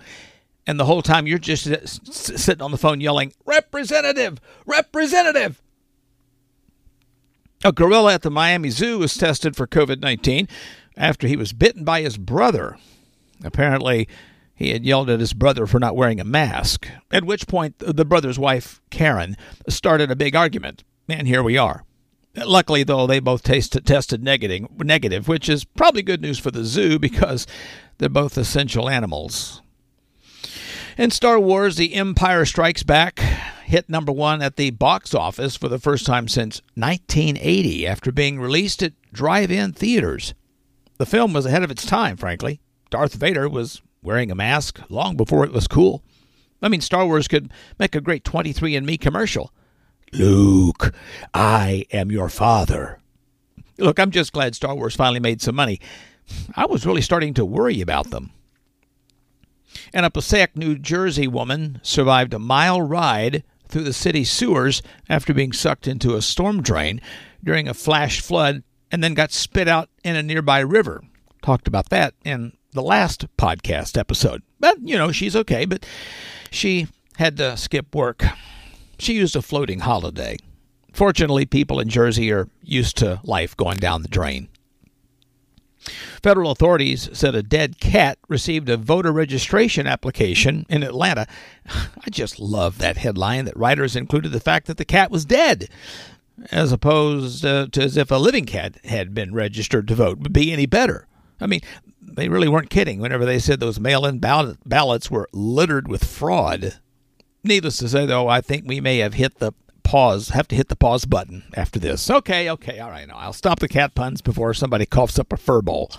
And 0.66 0.80
the 0.80 0.86
whole 0.86 1.02
time 1.02 1.26
you're 1.26 1.38
just 1.38 2.12
sitting 2.12 2.62
on 2.62 2.72
the 2.72 2.78
phone 2.78 3.00
yelling, 3.00 3.32
Representative! 3.44 4.40
Representative! 4.64 5.62
A 7.64 7.72
gorilla 7.72 8.14
at 8.14 8.22
the 8.22 8.30
Miami 8.30 8.70
Zoo 8.70 8.98
was 8.98 9.14
tested 9.16 9.56
for 9.56 9.66
COVID 9.66 10.00
19 10.00 10.48
after 10.96 11.26
he 11.26 11.36
was 11.36 11.52
bitten 11.52 11.84
by 11.84 12.02
his 12.02 12.16
brother. 12.18 12.78
Apparently, 13.44 14.08
he 14.54 14.70
had 14.70 14.84
yelled 14.84 15.10
at 15.10 15.20
his 15.20 15.34
brother 15.34 15.66
for 15.66 15.78
not 15.78 15.96
wearing 15.96 16.18
a 16.18 16.24
mask, 16.24 16.88
at 17.10 17.24
which 17.24 17.46
point 17.46 17.78
the 17.78 18.04
brother's 18.04 18.38
wife, 18.38 18.80
Karen, 18.90 19.36
started 19.68 20.10
a 20.10 20.16
big 20.16 20.34
argument. 20.34 20.82
And 21.08 21.28
here 21.28 21.42
we 21.42 21.56
are. 21.58 21.84
Luckily, 22.36 22.82
though, 22.82 23.06
they 23.06 23.20
both 23.20 23.42
tasted, 23.42 23.86
tested 23.86 24.22
negative, 24.22 24.66
negative, 24.78 25.26
which 25.28 25.48
is 25.48 25.64
probably 25.64 26.02
good 26.02 26.20
news 26.20 26.38
for 26.38 26.50
the 26.50 26.64
zoo 26.64 26.98
because 26.98 27.46
they're 27.98 28.08
both 28.08 28.36
essential 28.36 28.88
animals. 28.88 29.62
In 30.98 31.10
Star 31.10 31.38
Wars, 31.38 31.76
The 31.76 31.94
Empire 31.94 32.44
Strikes 32.44 32.82
Back 32.82 33.18
hit 33.64 33.88
number 33.88 34.12
one 34.12 34.42
at 34.42 34.56
the 34.56 34.70
box 34.70 35.12
office 35.12 35.56
for 35.56 35.68
the 35.68 35.78
first 35.78 36.06
time 36.06 36.28
since 36.28 36.62
1980 36.74 37.86
after 37.86 38.12
being 38.12 38.38
released 38.38 38.82
at 38.82 38.92
drive 39.12 39.50
in 39.50 39.72
theaters. 39.72 40.34
The 40.98 41.06
film 41.06 41.32
was 41.32 41.46
ahead 41.46 41.62
of 41.62 41.70
its 41.70 41.84
time, 41.84 42.16
frankly. 42.16 42.60
Darth 42.90 43.14
Vader 43.14 43.48
was 43.48 43.82
wearing 44.02 44.30
a 44.30 44.34
mask 44.36 44.80
long 44.88 45.16
before 45.16 45.44
it 45.44 45.52
was 45.52 45.66
cool. 45.66 46.02
I 46.62 46.68
mean, 46.68 46.80
Star 46.80 47.04
Wars 47.04 47.28
could 47.28 47.50
make 47.78 47.94
a 47.94 48.00
great 48.00 48.24
23andMe 48.24 49.00
commercial. 49.00 49.52
Luke, 50.12 50.94
I 51.34 51.84
am 51.92 52.10
your 52.10 52.28
father. 52.28 53.00
Look, 53.78 53.98
I'm 53.98 54.10
just 54.10 54.32
glad 54.32 54.54
Star 54.54 54.74
Wars 54.74 54.94
finally 54.94 55.20
made 55.20 55.42
some 55.42 55.54
money. 55.54 55.80
I 56.54 56.66
was 56.66 56.86
really 56.86 57.02
starting 57.02 57.34
to 57.34 57.44
worry 57.44 57.80
about 57.80 58.10
them. 58.10 58.30
And 59.92 60.06
a 60.06 60.10
Passaic, 60.10 60.56
New 60.56 60.78
Jersey 60.78 61.28
woman 61.28 61.80
survived 61.82 62.32
a 62.34 62.38
mile 62.38 62.80
ride 62.80 63.44
through 63.68 63.84
the 63.84 63.92
city 63.92 64.24
sewers 64.24 64.82
after 65.08 65.34
being 65.34 65.52
sucked 65.52 65.86
into 65.86 66.14
a 66.14 66.22
storm 66.22 66.62
drain 66.62 67.00
during 67.44 67.68
a 67.68 67.74
flash 67.74 68.20
flood 68.20 68.62
and 68.90 69.02
then 69.02 69.14
got 69.14 69.32
spit 69.32 69.68
out 69.68 69.90
in 70.04 70.16
a 70.16 70.22
nearby 70.22 70.60
river. 70.60 71.02
Talked 71.42 71.68
about 71.68 71.90
that 71.90 72.14
in 72.24 72.56
the 72.72 72.82
last 72.82 73.26
podcast 73.36 73.98
episode. 73.98 74.42
But, 74.58 74.80
you 74.80 74.96
know, 74.96 75.12
she's 75.12 75.36
okay, 75.36 75.64
but 75.64 75.84
she 76.50 76.86
had 77.16 77.36
to 77.38 77.56
skip 77.56 77.94
work. 77.94 78.24
She 78.98 79.14
used 79.14 79.36
a 79.36 79.42
floating 79.42 79.80
holiday. 79.80 80.36
Fortunately, 80.92 81.44
people 81.44 81.78
in 81.78 81.88
Jersey 81.88 82.32
are 82.32 82.48
used 82.62 82.96
to 82.98 83.20
life 83.22 83.56
going 83.56 83.76
down 83.76 84.02
the 84.02 84.08
drain. 84.08 84.48
Federal 86.22 86.50
authorities 86.50 87.08
said 87.12 87.34
a 87.34 87.42
dead 87.42 87.78
cat 87.78 88.18
received 88.28 88.68
a 88.68 88.76
voter 88.76 89.12
registration 89.12 89.86
application 89.86 90.66
in 90.68 90.82
Atlanta. 90.82 91.26
I 91.68 92.10
just 92.10 92.40
love 92.40 92.78
that 92.78 92.96
headline 92.96 93.44
that 93.44 93.56
writers 93.56 93.94
included 93.94 94.32
the 94.32 94.40
fact 94.40 94.66
that 94.66 94.78
the 94.78 94.84
cat 94.84 95.10
was 95.10 95.24
dead, 95.24 95.68
as 96.50 96.72
opposed 96.72 97.44
uh, 97.44 97.68
to 97.72 97.82
as 97.82 97.96
if 97.96 98.10
a 98.10 98.16
living 98.16 98.46
cat 98.46 98.78
had 98.84 99.14
been 99.14 99.34
registered 99.34 99.86
to 99.88 99.94
vote. 99.94 100.18
Would 100.18 100.32
be 100.32 100.52
any 100.52 100.66
better? 100.66 101.06
I 101.40 101.46
mean, 101.46 101.60
they 102.00 102.28
really 102.28 102.48
weren't 102.48 102.70
kidding 102.70 103.00
whenever 103.00 103.24
they 103.24 103.38
said 103.38 103.60
those 103.60 103.78
mail 103.78 104.06
in 104.06 104.18
ballot, 104.18 104.58
ballots 104.66 105.10
were 105.10 105.28
littered 105.32 105.88
with 105.88 106.04
fraud. 106.04 106.78
Needless 107.46 107.78
to 107.78 107.88
say, 107.88 108.06
though, 108.06 108.26
I 108.26 108.40
think 108.40 108.64
we 108.66 108.80
may 108.80 108.98
have 108.98 109.14
hit 109.14 109.38
the 109.38 109.52
pause, 109.84 110.30
have 110.30 110.48
to 110.48 110.56
hit 110.56 110.68
the 110.68 110.74
pause 110.74 111.04
button 111.04 111.44
after 111.54 111.78
this. 111.78 112.10
Okay, 112.10 112.50
okay, 112.50 112.80
all 112.80 112.90
right, 112.90 113.06
now 113.06 113.18
I'll 113.18 113.32
stop 113.32 113.60
the 113.60 113.68
cat 113.68 113.94
puns 113.94 114.20
before 114.20 114.52
somebody 114.52 114.84
coughs 114.84 115.16
up 115.16 115.32
a 115.32 115.36
fur 115.36 115.62
bowl. 115.62 115.92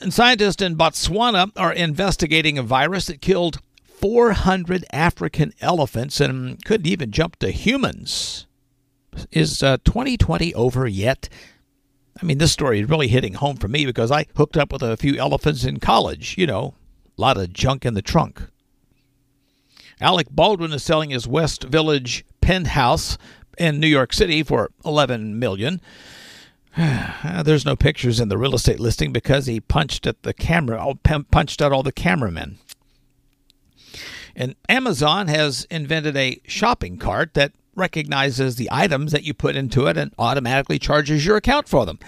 And 0.00 0.12
scientists 0.12 0.60
in 0.60 0.76
Botswana 0.76 1.52
are 1.56 1.72
investigating 1.72 2.58
a 2.58 2.64
virus 2.64 3.06
that 3.06 3.20
killed 3.20 3.60
400 3.84 4.84
African 4.92 5.52
elephants 5.60 6.20
and 6.20 6.64
could 6.64 6.84
even 6.84 7.12
jump 7.12 7.36
to 7.36 7.52
humans. 7.52 8.48
Is 9.30 9.62
uh, 9.62 9.78
2020 9.84 10.52
over 10.54 10.88
yet? 10.88 11.28
I 12.20 12.26
mean, 12.26 12.38
this 12.38 12.50
story 12.50 12.80
is 12.80 12.88
really 12.88 13.08
hitting 13.08 13.34
home 13.34 13.56
for 13.56 13.68
me 13.68 13.86
because 13.86 14.10
I 14.10 14.26
hooked 14.36 14.56
up 14.56 14.72
with 14.72 14.82
a 14.82 14.96
few 14.96 15.16
elephants 15.16 15.62
in 15.62 15.78
college. 15.78 16.36
You 16.36 16.48
know, 16.48 16.74
a 17.16 17.20
lot 17.20 17.36
of 17.36 17.52
junk 17.52 17.86
in 17.86 17.94
the 17.94 18.02
trunk. 18.02 18.42
Alec 20.00 20.28
Baldwin 20.30 20.72
is 20.72 20.82
selling 20.82 21.10
his 21.10 21.26
West 21.26 21.64
Village 21.64 22.24
penthouse 22.40 23.18
in 23.58 23.80
New 23.80 23.88
York 23.88 24.12
City 24.12 24.42
for 24.42 24.70
11 24.84 25.38
million. 25.38 25.80
There's 27.42 27.64
no 27.64 27.74
pictures 27.74 28.20
in 28.20 28.28
the 28.28 28.38
real 28.38 28.54
estate 28.54 28.78
listing 28.78 29.12
because 29.12 29.46
he 29.46 29.60
punched 29.60 30.06
at 30.06 30.22
the 30.22 30.32
camera, 30.32 30.82
oh, 30.84 30.94
punched 31.30 31.60
out 31.60 31.72
all 31.72 31.82
the 31.82 31.92
cameramen. 31.92 32.58
And 34.36 34.54
Amazon 34.68 35.26
has 35.26 35.66
invented 35.70 36.16
a 36.16 36.40
shopping 36.46 36.96
cart 36.96 37.34
that 37.34 37.52
recognizes 37.74 38.54
the 38.54 38.68
items 38.70 39.10
that 39.10 39.24
you 39.24 39.34
put 39.34 39.56
into 39.56 39.86
it 39.86 39.96
and 39.96 40.12
automatically 40.18 40.78
charges 40.78 41.26
your 41.26 41.36
account 41.36 41.68
for 41.68 41.86
them. 41.86 41.98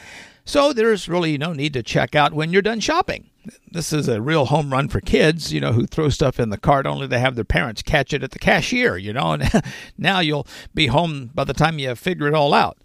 So 0.45 0.73
there's 0.73 1.09
really 1.09 1.39
no 1.39 1.53
need 1.53 1.73
to 1.73 1.83
check 1.83 2.15
out 2.15 2.33
when 2.33 2.53
you're 2.53 2.63
done 2.63 2.81
shopping. 2.81 3.30
This 3.71 3.93
is 3.93 4.09
a 4.09 4.21
real 4.21 4.47
home 4.47 4.73
run 4.73 4.89
for 4.89 5.01
kids, 5.01 5.53
you 5.53 5.61
know, 5.61 5.73
who 5.73 5.87
throw 5.87 6.09
stuff 6.09 6.41
in 6.41 6.51
the 6.51 6.59
cart 6.59 6.87
only 6.87 7.09
to 7.09 7.19
have 7.19 7.35
their 7.35 7.45
parents 7.45 7.83
catch 7.83 8.13
it 8.13 8.23
at 8.23 8.33
the 8.33 8.39
cashier, 8.39 8.97
you 8.97 9.13
know, 9.13 9.33
and 9.33 9.63
now 9.99 10.21
you'll 10.21 10.47
be 10.75 10.89
home 10.89 11.31
by 11.35 11.45
the 11.45 11.53
time 11.53 11.79
you 11.79 11.95
figure 11.95 12.27
it 12.27 12.35
all 12.35 12.55
out. 12.55 12.79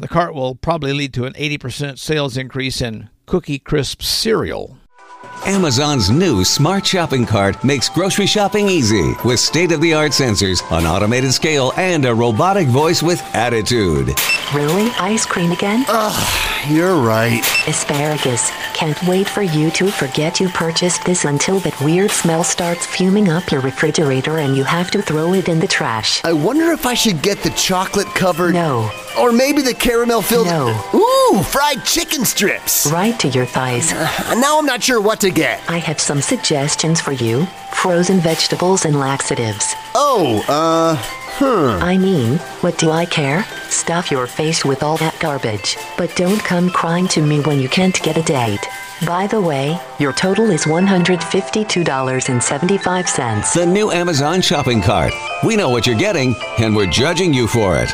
The 0.00 0.08
cart 0.08 0.34
will 0.34 0.54
probably 0.54 0.92
lead 0.92 1.14
to 1.14 1.26
an 1.26 1.34
80% 1.34 1.98
sales 1.98 2.36
increase 2.36 2.80
in 2.80 3.10
Cookie 3.26 3.58
Crisp 3.58 4.02
cereal. 4.02 4.79
Amazon's 5.46 6.10
new 6.10 6.44
smart 6.44 6.86
shopping 6.86 7.24
cart 7.24 7.62
makes 7.64 7.88
grocery 7.88 8.26
shopping 8.26 8.68
easy 8.68 9.14
with 9.24 9.40
state 9.40 9.72
of 9.72 9.80
the 9.80 9.94
art 9.94 10.12
sensors, 10.12 10.60
an 10.76 10.86
automated 10.86 11.32
scale, 11.32 11.72
and 11.76 12.04
a 12.04 12.14
robotic 12.14 12.68
voice 12.68 13.02
with 13.02 13.22
attitude. 13.34 14.14
Really? 14.54 14.90
Ice 14.98 15.24
cream 15.24 15.50
again? 15.50 15.84
Ugh, 15.88 16.70
you're 16.70 16.96
right. 17.00 17.40
Asparagus. 17.66 18.50
Can't 18.74 19.02
wait 19.04 19.28
for 19.28 19.42
you 19.42 19.70
to 19.72 19.90
forget 19.90 20.40
you 20.40 20.48
purchased 20.50 21.04
this 21.04 21.24
until 21.24 21.58
that 21.60 21.80
weird 21.80 22.10
smell 22.10 22.44
starts 22.44 22.84
fuming 22.84 23.30
up 23.30 23.50
your 23.50 23.62
refrigerator 23.62 24.38
and 24.38 24.56
you 24.56 24.64
have 24.64 24.90
to 24.90 25.00
throw 25.00 25.32
it 25.32 25.48
in 25.48 25.58
the 25.58 25.66
trash. 25.66 26.22
I 26.22 26.34
wonder 26.34 26.70
if 26.72 26.84
I 26.84 26.94
should 26.94 27.22
get 27.22 27.42
the 27.42 27.50
chocolate 27.50 28.08
covered. 28.08 28.52
No. 28.52 28.90
Or 29.18 29.32
maybe 29.32 29.62
the 29.62 29.74
caramel 29.74 30.22
filled. 30.22 30.46
No. 30.46 30.68
Ooh, 30.94 31.42
fried 31.42 31.84
chicken 31.84 32.24
strips. 32.24 32.86
Right 32.90 33.18
to 33.20 33.28
your 33.28 33.46
thighs. 33.46 33.92
Uh, 33.92 34.34
now 34.40 34.58
I'm 34.58 34.66
not 34.66 34.82
sure 34.82 35.00
what 35.00 35.20
to 35.20 35.30
get. 35.30 35.60
I 35.68 35.78
have 35.78 36.00
some 36.00 36.20
suggestions 36.20 37.00
for 37.00 37.12
you 37.12 37.46
frozen 37.72 38.18
vegetables 38.20 38.84
and 38.84 38.98
laxatives. 38.98 39.74
Oh, 39.94 40.44
uh, 40.48 40.96
hmm. 41.38 41.82
I 41.82 41.96
mean, 41.96 42.36
what 42.60 42.76
do 42.78 42.90
I 42.90 43.06
care? 43.06 43.44
Stuff 43.68 44.10
your 44.10 44.26
face 44.26 44.64
with 44.66 44.82
all 44.82 44.98
that 44.98 45.18
garbage. 45.18 45.78
But 45.96 46.14
don't 46.14 46.40
come 46.40 46.68
crying 46.68 47.08
to 47.08 47.22
me 47.22 47.40
when 47.40 47.58
you 47.58 47.70
can't 47.70 47.98
get 48.02 48.18
a 48.18 48.22
date. 48.22 48.60
By 49.06 49.26
the 49.26 49.40
way, 49.40 49.80
your 49.98 50.12
total 50.12 50.50
is 50.50 50.66
$152.75. 50.66 53.54
The 53.54 53.66
new 53.66 53.90
Amazon 53.90 54.42
shopping 54.42 54.82
cart. 54.82 55.14
We 55.42 55.56
know 55.56 55.70
what 55.70 55.86
you're 55.86 55.96
getting, 55.96 56.34
and 56.58 56.76
we're 56.76 56.90
judging 56.90 57.32
you 57.32 57.46
for 57.46 57.78
it. 57.78 57.90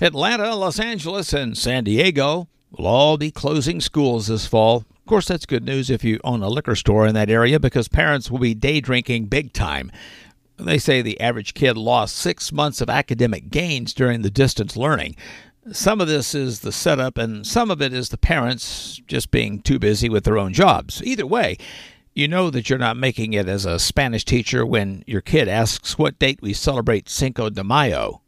Atlanta, 0.00 0.54
Los 0.54 0.78
Angeles, 0.78 1.32
and 1.32 1.58
San 1.58 1.82
Diego 1.82 2.48
will 2.70 2.86
all 2.86 3.16
be 3.16 3.32
closing 3.32 3.80
schools 3.80 4.28
this 4.28 4.46
fall. 4.46 4.84
Of 4.90 5.06
course, 5.06 5.26
that's 5.26 5.44
good 5.44 5.64
news 5.64 5.90
if 5.90 6.04
you 6.04 6.20
own 6.22 6.40
a 6.40 6.48
liquor 6.48 6.76
store 6.76 7.06
in 7.06 7.14
that 7.14 7.30
area 7.30 7.58
because 7.58 7.88
parents 7.88 8.30
will 8.30 8.38
be 8.38 8.54
day 8.54 8.80
drinking 8.80 9.26
big 9.26 9.52
time. 9.52 9.90
They 10.56 10.78
say 10.78 11.02
the 11.02 11.20
average 11.20 11.54
kid 11.54 11.76
lost 11.76 12.14
six 12.14 12.52
months 12.52 12.80
of 12.80 12.88
academic 12.88 13.50
gains 13.50 13.92
during 13.92 14.22
the 14.22 14.30
distance 14.30 14.76
learning. 14.76 15.16
Some 15.72 16.00
of 16.00 16.06
this 16.06 16.32
is 16.32 16.60
the 16.60 16.72
setup, 16.72 17.18
and 17.18 17.44
some 17.44 17.70
of 17.70 17.82
it 17.82 17.92
is 17.92 18.10
the 18.10 18.18
parents 18.18 19.00
just 19.06 19.32
being 19.32 19.60
too 19.60 19.80
busy 19.80 20.08
with 20.08 20.22
their 20.24 20.38
own 20.38 20.52
jobs. 20.52 21.02
Either 21.02 21.26
way, 21.26 21.56
you 22.14 22.28
know 22.28 22.50
that 22.50 22.70
you're 22.70 22.78
not 22.78 22.96
making 22.96 23.32
it 23.32 23.48
as 23.48 23.64
a 23.64 23.78
Spanish 23.80 24.24
teacher 24.24 24.64
when 24.64 25.02
your 25.06 25.20
kid 25.20 25.48
asks 25.48 25.98
what 25.98 26.18
date 26.20 26.40
we 26.40 26.52
celebrate 26.52 27.08
Cinco 27.08 27.50
de 27.50 27.64
Mayo. 27.64 28.22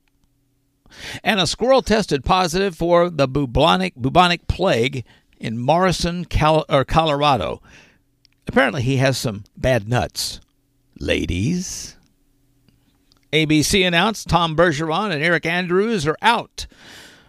And 1.22 1.40
a 1.40 1.46
squirrel 1.46 1.82
tested 1.82 2.24
positive 2.24 2.76
for 2.76 3.10
the 3.10 3.28
bubonic, 3.28 3.94
bubonic 3.94 4.46
plague 4.46 5.04
in 5.38 5.58
Morrison, 5.58 6.24
Cal- 6.24 6.66
or 6.68 6.84
Colorado. 6.84 7.62
Apparently, 8.46 8.82
he 8.82 8.96
has 8.96 9.16
some 9.16 9.44
bad 9.56 9.88
nuts. 9.88 10.40
Ladies. 10.98 11.96
ABC 13.32 13.86
announced 13.86 14.28
Tom 14.28 14.56
Bergeron 14.56 15.12
and 15.12 15.22
Erin 15.22 15.46
Andrews 15.46 16.06
are 16.06 16.16
out 16.20 16.66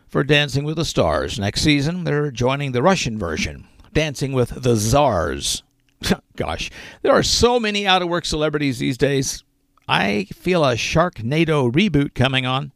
for 0.07 0.23
Dancing 0.23 0.63
with 0.63 0.75
the 0.75 0.85
Stars. 0.85 1.39
Next 1.39 1.61
season, 1.61 2.03
they're 2.03 2.31
joining 2.31 2.71
the 2.71 2.81
Russian 2.81 3.17
version, 3.17 3.67
Dancing 3.93 4.33
with 4.33 4.63
the 4.63 4.75
Czars. 4.75 5.63
Gosh, 6.35 6.71
there 7.01 7.13
are 7.13 7.23
so 7.23 7.59
many 7.59 7.85
out 7.85 8.01
of 8.01 8.09
work 8.09 8.25
celebrities 8.25 8.79
these 8.79 8.97
days. 8.97 9.43
I 9.87 10.25
feel 10.33 10.65
a 10.65 10.73
Sharknado 10.73 11.71
reboot 11.71 12.15
coming 12.15 12.45
on. 12.45 12.71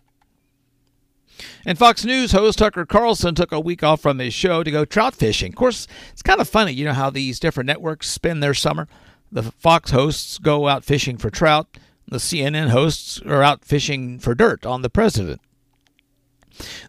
And 1.65 1.77
Fox 1.77 2.05
News 2.05 2.31
host 2.31 2.59
Tucker 2.59 2.85
Carlson 2.85 3.35
took 3.35 3.51
a 3.51 3.59
week 3.59 3.83
off 3.83 4.01
from 4.01 4.19
his 4.19 4.33
show 4.33 4.63
to 4.63 4.71
go 4.71 4.85
trout 4.85 5.15
fishing. 5.15 5.51
Of 5.51 5.55
course, 5.55 5.87
it's 6.11 6.21
kind 6.21 6.39
of 6.39 6.47
funny, 6.47 6.71
you 6.71 6.85
know, 6.85 6.93
how 6.93 7.09
these 7.09 7.39
different 7.39 7.67
networks 7.67 8.09
spend 8.09 8.41
their 8.41 8.53
summer. 8.53 8.87
The 9.31 9.43
Fox 9.43 9.91
hosts 9.91 10.37
go 10.37 10.67
out 10.67 10.85
fishing 10.85 11.17
for 11.17 11.29
trout, 11.29 11.67
the 12.07 12.17
CNN 12.17 12.69
hosts 12.69 13.19
are 13.23 13.41
out 13.41 13.65
fishing 13.65 14.19
for 14.19 14.35
dirt 14.35 14.65
on 14.65 14.81
the 14.81 14.89
president. 14.89 15.41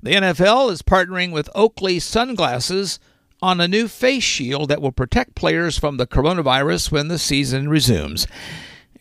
The 0.03 0.13
NFL 0.13 0.71
is 0.71 0.83
partnering 0.83 1.33
with 1.33 1.49
Oakley 1.55 1.99
Sunglasses 1.99 3.01
on 3.43 3.61
a 3.61 3.69
new 3.69 3.89
face 3.89 4.23
shield 4.23 4.69
that 4.69 4.81
will 4.81 4.93
protect 4.93 5.35
players 5.35 5.79
from 5.79 5.97
the 5.97 6.07
coronavirus 6.07 6.93
when 6.93 7.09
the 7.09 7.19
season 7.19 7.69
resumes. 7.69 8.27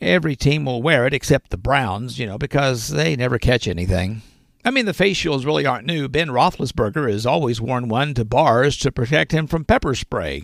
Every 0.01 0.35
team 0.35 0.65
will 0.65 0.81
wear 0.81 1.05
it 1.05 1.13
except 1.13 1.51
the 1.51 1.57
Browns, 1.57 2.17
you 2.17 2.25
know, 2.25 2.37
because 2.37 2.89
they 2.89 3.15
never 3.15 3.37
catch 3.37 3.67
anything. 3.67 4.21
I 4.65 4.71
mean, 4.71 4.87
the 4.87 4.93
face 4.95 5.15
shields 5.15 5.45
really 5.45 5.67
aren't 5.67 5.85
new. 5.85 6.09
Ben 6.09 6.29
Roethlisberger 6.29 7.09
has 7.11 7.27
always 7.27 7.61
worn 7.61 7.87
one 7.87 8.15
to 8.15 8.25
bars 8.25 8.75
to 8.77 8.91
protect 8.91 9.31
him 9.31 9.45
from 9.45 9.63
pepper 9.63 9.93
spray. 9.93 10.43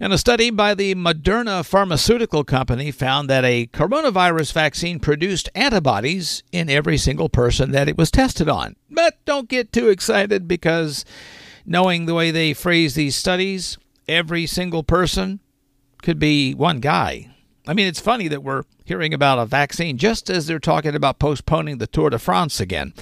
And 0.00 0.14
a 0.14 0.18
study 0.18 0.48
by 0.48 0.74
the 0.74 0.94
Moderna 0.94 1.62
Pharmaceutical 1.62 2.42
Company 2.42 2.90
found 2.90 3.28
that 3.28 3.44
a 3.44 3.66
coronavirus 3.66 4.54
vaccine 4.54 4.98
produced 4.98 5.50
antibodies 5.54 6.42
in 6.52 6.70
every 6.70 6.96
single 6.96 7.28
person 7.28 7.72
that 7.72 7.86
it 7.86 7.98
was 7.98 8.10
tested 8.10 8.48
on. 8.48 8.76
But 8.90 9.22
don't 9.26 9.50
get 9.50 9.70
too 9.70 9.90
excited 9.90 10.48
because 10.48 11.04
knowing 11.66 12.06
the 12.06 12.14
way 12.14 12.30
they 12.30 12.54
phrase 12.54 12.94
these 12.94 13.14
studies, 13.14 13.76
every 14.08 14.46
single 14.46 14.82
person 14.82 15.40
could 16.00 16.18
be 16.18 16.54
one 16.54 16.80
guy. 16.80 17.29
I 17.66 17.74
mean, 17.74 17.86
it's 17.86 18.00
funny 18.00 18.28
that 18.28 18.42
we're 18.42 18.64
hearing 18.84 19.12
about 19.14 19.38
a 19.38 19.46
vaccine 19.46 19.98
just 19.98 20.30
as 20.30 20.46
they're 20.46 20.58
talking 20.58 20.94
about 20.94 21.18
postponing 21.18 21.78
the 21.78 21.86
Tour 21.86 22.10
de 22.10 22.18
France 22.18 22.60
again. 22.60 22.94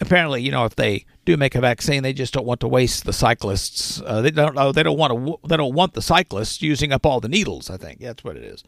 Apparently, 0.00 0.42
you 0.42 0.50
know, 0.50 0.64
if 0.64 0.74
they 0.74 1.04
do 1.24 1.36
make 1.36 1.54
a 1.54 1.60
vaccine, 1.60 2.02
they 2.02 2.12
just 2.12 2.34
don't 2.34 2.46
want 2.46 2.60
to 2.60 2.68
waste 2.68 3.04
the 3.04 3.12
cyclists. 3.12 4.02
Uh, 4.04 4.20
they 4.20 4.32
don't. 4.32 4.58
Oh, 4.58 4.72
they 4.72 4.82
don't 4.82 4.98
want 4.98 5.12
to. 5.12 5.38
They 5.46 5.56
don't 5.56 5.74
want 5.74 5.94
the 5.94 6.02
cyclists 6.02 6.60
using 6.60 6.92
up 6.92 7.06
all 7.06 7.20
the 7.20 7.28
needles. 7.28 7.70
I 7.70 7.76
think 7.76 8.00
that's 8.00 8.24
what 8.24 8.36
it 8.36 8.42
is. 8.42 8.64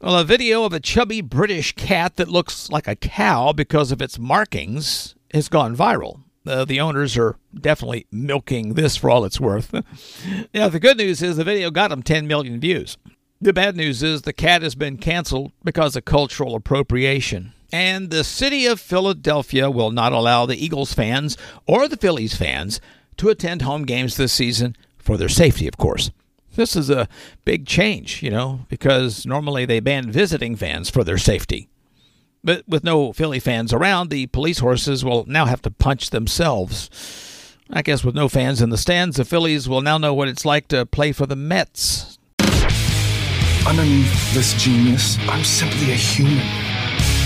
Well, 0.00 0.18
a 0.18 0.24
video 0.24 0.64
of 0.64 0.72
a 0.72 0.80
chubby 0.80 1.20
British 1.20 1.72
cat 1.76 2.16
that 2.16 2.28
looks 2.28 2.70
like 2.70 2.88
a 2.88 2.96
cow 2.96 3.52
because 3.52 3.92
of 3.92 4.00
its 4.00 4.18
markings 4.18 5.14
has 5.32 5.48
gone 5.48 5.76
viral. 5.76 6.20
Uh, 6.46 6.64
the 6.64 6.80
owners 6.80 7.16
are 7.16 7.36
definitely 7.58 8.06
milking 8.10 8.74
this 8.74 8.96
for 8.96 9.08
all 9.08 9.24
it's 9.24 9.40
worth. 9.40 9.74
yeah, 10.52 10.68
the 10.68 10.80
good 10.80 10.98
news 10.98 11.22
is 11.22 11.36
the 11.36 11.44
video 11.44 11.70
got 11.70 11.88
them 11.88 12.02
10 12.02 12.26
million 12.26 12.60
views. 12.60 12.98
The 13.44 13.52
bad 13.52 13.76
news 13.76 14.02
is 14.02 14.22
the 14.22 14.32
cat 14.32 14.62
has 14.62 14.74
been 14.74 14.96
canceled 14.96 15.52
because 15.62 15.96
of 15.96 16.06
cultural 16.06 16.54
appropriation. 16.54 17.52
And 17.70 18.08
the 18.08 18.24
city 18.24 18.64
of 18.64 18.80
Philadelphia 18.80 19.70
will 19.70 19.90
not 19.90 20.14
allow 20.14 20.46
the 20.46 20.56
Eagles 20.56 20.94
fans 20.94 21.36
or 21.66 21.86
the 21.86 21.98
Phillies 21.98 22.34
fans 22.34 22.80
to 23.18 23.28
attend 23.28 23.60
home 23.60 23.84
games 23.84 24.16
this 24.16 24.32
season 24.32 24.76
for 24.96 25.18
their 25.18 25.28
safety, 25.28 25.68
of 25.68 25.76
course. 25.76 26.10
This 26.54 26.74
is 26.74 26.88
a 26.88 27.06
big 27.44 27.66
change, 27.66 28.22
you 28.22 28.30
know, 28.30 28.64
because 28.70 29.26
normally 29.26 29.66
they 29.66 29.78
ban 29.78 30.10
visiting 30.10 30.56
fans 30.56 30.88
for 30.88 31.04
their 31.04 31.18
safety. 31.18 31.68
But 32.42 32.66
with 32.66 32.82
no 32.82 33.12
Philly 33.12 33.40
fans 33.40 33.74
around, 33.74 34.08
the 34.08 34.26
police 34.28 34.60
horses 34.60 35.04
will 35.04 35.26
now 35.26 35.44
have 35.44 35.60
to 35.62 35.70
punch 35.70 36.08
themselves. 36.08 36.88
I 37.68 37.82
guess 37.82 38.04
with 38.04 38.14
no 38.14 38.30
fans 38.30 38.62
in 38.62 38.70
the 38.70 38.78
stands, 38.78 39.18
the 39.18 39.24
Phillies 39.26 39.68
will 39.68 39.82
now 39.82 39.98
know 39.98 40.14
what 40.14 40.28
it's 40.28 40.46
like 40.46 40.66
to 40.68 40.86
play 40.86 41.12
for 41.12 41.26
the 41.26 41.36
Mets. 41.36 42.13
Underneath 43.66 44.34
this 44.34 44.52
genius, 44.62 45.16
I'm 45.26 45.42
simply 45.42 45.92
a 45.92 45.94
human. 45.94 46.44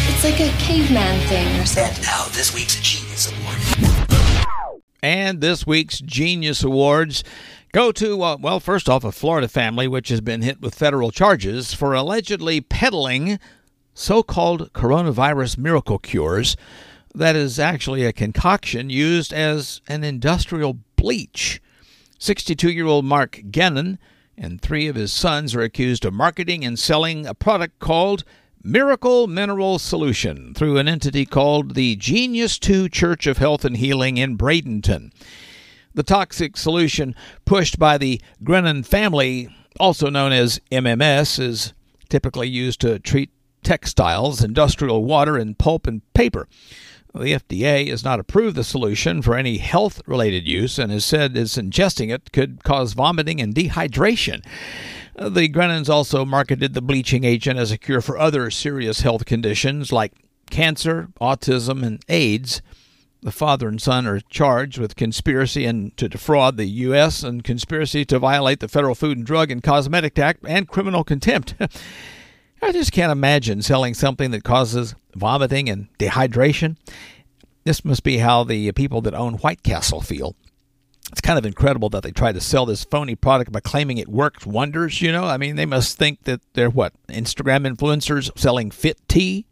It's 0.07 0.23
like 0.23 0.39
a 0.39 0.57
caveman 0.59 1.19
thing 1.27 1.61
or 1.61 1.67
something. 1.67 1.97
And 1.97 2.03
now, 2.05 2.27
this 2.27 2.55
week's 2.55 2.81
Genius 2.81 3.33
Award. 3.33 4.79
And 5.03 5.41
this 5.41 5.67
week's 5.67 5.99
Genius 5.99 6.63
Awards 6.63 7.25
go 7.73 7.91
to, 7.91 8.23
uh, 8.23 8.37
well, 8.41 8.61
first 8.61 8.89
off, 8.89 9.03
a 9.03 9.11
Florida 9.11 9.49
family 9.49 9.89
which 9.89 10.11
has 10.11 10.21
been 10.21 10.43
hit 10.43 10.61
with 10.61 10.77
federal 10.77 11.11
charges 11.11 11.75
for 11.75 11.93
allegedly 11.93 12.61
peddling 12.61 13.41
so 13.93 14.23
called 14.23 14.73
coronavirus 14.73 15.59
miracle 15.59 15.99
cures 15.99 16.57
that 17.17 17.35
is 17.35 17.59
actually 17.59 18.05
a 18.05 18.13
concoction 18.13 18.91
used 18.91 19.33
as 19.33 19.81
an 19.89 20.05
industrial 20.05 20.79
bleach. 20.95 21.61
62 22.21 22.71
year 22.71 22.87
old 22.87 23.05
Mark 23.05 23.41
Grenon 23.51 23.99
and 24.41 24.61
three 24.61 24.87
of 24.87 24.97
his 24.97 25.13
sons 25.13 25.55
are 25.55 25.63
accused 25.63 26.05
of 26.05 26.15
marketing 26.15 26.65
and 26.65 26.79
selling 26.79 27.27
a 27.27 27.35
product 27.35 27.79
called 27.79 28.25
Miracle 28.63 29.27
Mineral 29.27 29.79
Solution 29.79 30.55
through 30.55 30.79
an 30.79 30.89
entity 30.89 31.27
called 31.27 31.75
the 31.75 31.97
Genesis 31.97 32.59
II 32.69 32.89
Church 32.89 33.27
of 33.27 33.39
Health 33.39 33.65
and 33.65 33.77
Healing 33.77 34.17
in 34.17 34.39
Bradenton. 34.39 35.13
The 35.95 36.03
toxic 36.03 36.57
solution 36.57 37.15
pushed 37.45 37.79
by 37.79 37.99
the 37.99 38.21
Grenon 38.45 38.85
family, 38.85 39.49
also 39.81 40.11
known 40.11 40.33
as 40.33 40.61
MMS, 40.71 41.41
is 41.41 41.73
typically 42.09 42.49
used 42.49 42.81
to 42.83 42.99
treat 42.99 43.31
textiles, 43.63 44.43
industrial 44.43 45.05
water, 45.05 45.37
and 45.37 45.59
pulp 45.59 45.87
and 45.87 46.03
paper. 46.15 46.49
The 47.15 47.33
FDA 47.33 47.89
has 47.89 48.05
not 48.05 48.21
approved 48.21 48.57
the 48.57 48.65
solution 48.65 49.23
for 49.23 49.35
any 49.35 49.59
health 49.59 50.03
related 50.07 50.47
use 50.47 50.79
and 50.79 50.93
has 50.93 51.05
said 51.05 51.37
its 51.37 51.57
ingesting 51.57 52.13
it 52.13 52.33
could 52.33 52.63
cause 52.65 52.93
vomiting 52.93 53.41
and 53.41 53.55
dehydration. 53.55 54.45
Uh, 55.17 55.29
the 55.29 55.49
Grenons 55.49 55.89
also 55.89 56.25
marketed 56.25 56.75
the 56.75 56.83
bleaching 56.83 57.25
agent 57.25 57.59
as 57.59 57.73
a 57.73 57.79
cure 57.79 58.01
for 58.01 58.19
other 58.19 58.51
serious 58.51 59.01
health 59.01 59.25
conditions 59.25 59.91
like 59.91 60.13
cancer, 60.51 61.09
autism, 61.21 61.85
and 61.85 62.05
AIDS. 62.09 62.63
The 63.21 63.33
father 63.33 63.67
and 63.67 63.83
son 63.83 64.07
are 64.07 64.21
charged 64.21 64.79
with 64.79 64.95
conspiracy 64.95 65.65
and 65.65 65.97
to 65.97 66.09
defraud 66.09 66.57
the 66.57 66.67
U.S. 66.67 67.25
and 67.25 67.43
conspiracy 67.43 68.05
to 68.05 68.19
violate 68.21 68.61
the 68.61 68.69
Federal 68.69 68.95
Food 68.95 69.17
and 69.19 69.27
Drug 69.27 69.51
and 69.51 69.61
Cosmetic 69.61 70.19
Act 70.21 70.45
and 70.47 70.69
criminal 70.69 71.03
contempt. 71.03 71.55
I 72.61 72.73
just 72.73 72.93
can't 72.93 73.13
imagine 73.13 73.63
selling 73.63 73.95
something 73.95 74.31
that 74.33 74.45
causes 74.45 74.95
vomiting 75.15 75.69
and 75.69 75.89
dehydration. 75.99 76.77
This 77.65 77.85
must 77.85 78.03
be 78.03 78.19
how 78.19 78.45
the 78.45 78.73
people 78.73 79.01
that 79.03 79.15
own 79.15 79.35
White 79.35 79.63
Castle 79.63 80.01
feel. 80.01 80.35
It's 81.11 81.21
kind 81.21 81.39
of 81.39 81.47
incredible 81.47 81.89
that 81.91 82.03
they 82.03 82.11
try 82.11 82.33
to 82.33 82.41
sell 82.41 82.67
this 82.67 82.85
phony 82.85 83.15
product 83.15 83.51
by 83.53 83.61
claiming 83.61 83.99
it 83.99 84.09
works 84.09 84.45
wonders, 84.45 85.01
you 85.01 85.11
know? 85.11 85.25
I 85.25 85.39
mean, 85.39 85.57
they 85.57 85.65
must 85.65 85.97
think 85.97 86.25
that 86.25 86.41
they're 86.53 86.69
what? 86.69 86.93
Instagram 87.09 87.67
influencers 87.67 88.37
selling 88.39 88.71
fit 88.71 88.99
tea? 89.09 89.47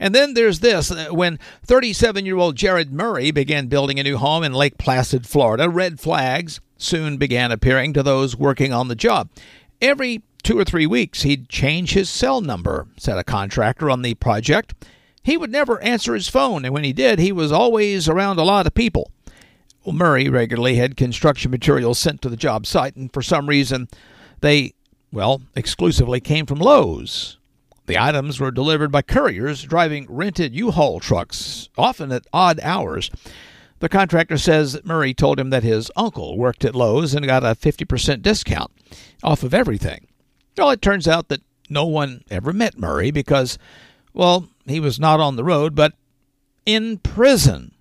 And 0.00 0.14
then 0.14 0.34
there's 0.34 0.60
this 0.60 0.90
uh, 0.90 1.08
when 1.10 1.38
37 1.64 2.24
year 2.24 2.36
old 2.36 2.56
Jared 2.56 2.92
Murray 2.92 3.30
began 3.30 3.66
building 3.66 3.98
a 3.98 4.02
new 4.02 4.16
home 4.16 4.44
in 4.44 4.52
Lake 4.52 4.78
Placid, 4.78 5.26
Florida, 5.26 5.68
red 5.68 5.98
flags 5.98 6.60
soon 6.76 7.16
began 7.16 7.50
appearing 7.50 7.92
to 7.94 8.02
those 8.02 8.36
working 8.36 8.72
on 8.72 8.88
the 8.88 8.94
job. 8.94 9.28
Every 9.80 10.22
two 10.42 10.58
or 10.58 10.64
three 10.64 10.86
weeks, 10.86 11.22
he'd 11.22 11.48
change 11.48 11.92
his 11.92 12.08
cell 12.10 12.40
number, 12.40 12.88
said 12.96 13.18
a 13.18 13.24
contractor 13.24 13.90
on 13.90 14.02
the 14.02 14.14
project. 14.14 14.74
He 15.22 15.36
would 15.36 15.50
never 15.50 15.80
answer 15.82 16.14
his 16.14 16.28
phone, 16.28 16.64
and 16.64 16.72
when 16.72 16.84
he 16.84 16.92
did, 16.92 17.18
he 17.18 17.32
was 17.32 17.52
always 17.52 18.08
around 18.08 18.38
a 18.38 18.44
lot 18.44 18.66
of 18.66 18.74
people. 18.74 19.10
Well, 19.84 19.94
Murray 19.94 20.28
regularly 20.28 20.76
had 20.76 20.96
construction 20.96 21.50
materials 21.50 21.98
sent 21.98 22.22
to 22.22 22.28
the 22.28 22.36
job 22.36 22.66
site, 22.66 22.96
and 22.96 23.12
for 23.12 23.22
some 23.22 23.48
reason, 23.48 23.88
they, 24.40 24.74
well, 25.12 25.42
exclusively 25.54 26.20
came 26.20 26.46
from 26.46 26.58
Lowe's. 26.58 27.38
The 27.86 27.98
items 27.98 28.38
were 28.38 28.50
delivered 28.50 28.92
by 28.92 29.02
couriers 29.02 29.62
driving 29.62 30.06
rented 30.10 30.54
U 30.54 30.70
Haul 30.70 31.00
trucks, 31.00 31.68
often 31.78 32.12
at 32.12 32.26
odd 32.32 32.60
hours. 32.62 33.10
The 33.80 33.88
contractor 33.88 34.38
says 34.38 34.72
that 34.72 34.84
Murray 34.84 35.14
told 35.14 35.38
him 35.38 35.50
that 35.50 35.62
his 35.62 35.90
uncle 35.96 36.36
worked 36.36 36.64
at 36.64 36.74
Lowe's 36.74 37.14
and 37.14 37.24
got 37.24 37.44
a 37.44 37.54
50% 37.54 38.22
discount 38.22 38.72
off 39.22 39.42
of 39.42 39.54
everything. 39.54 40.07
Well, 40.58 40.70
it 40.70 40.82
turns 40.82 41.06
out 41.06 41.28
that 41.28 41.42
no 41.70 41.86
one 41.86 42.24
ever 42.30 42.52
met 42.52 42.78
Murray 42.78 43.10
because, 43.10 43.58
well, 44.12 44.48
he 44.66 44.80
was 44.80 44.98
not 44.98 45.20
on 45.20 45.36
the 45.36 45.44
road, 45.44 45.74
but 45.74 45.94
in 46.66 46.98
prison. 46.98 47.74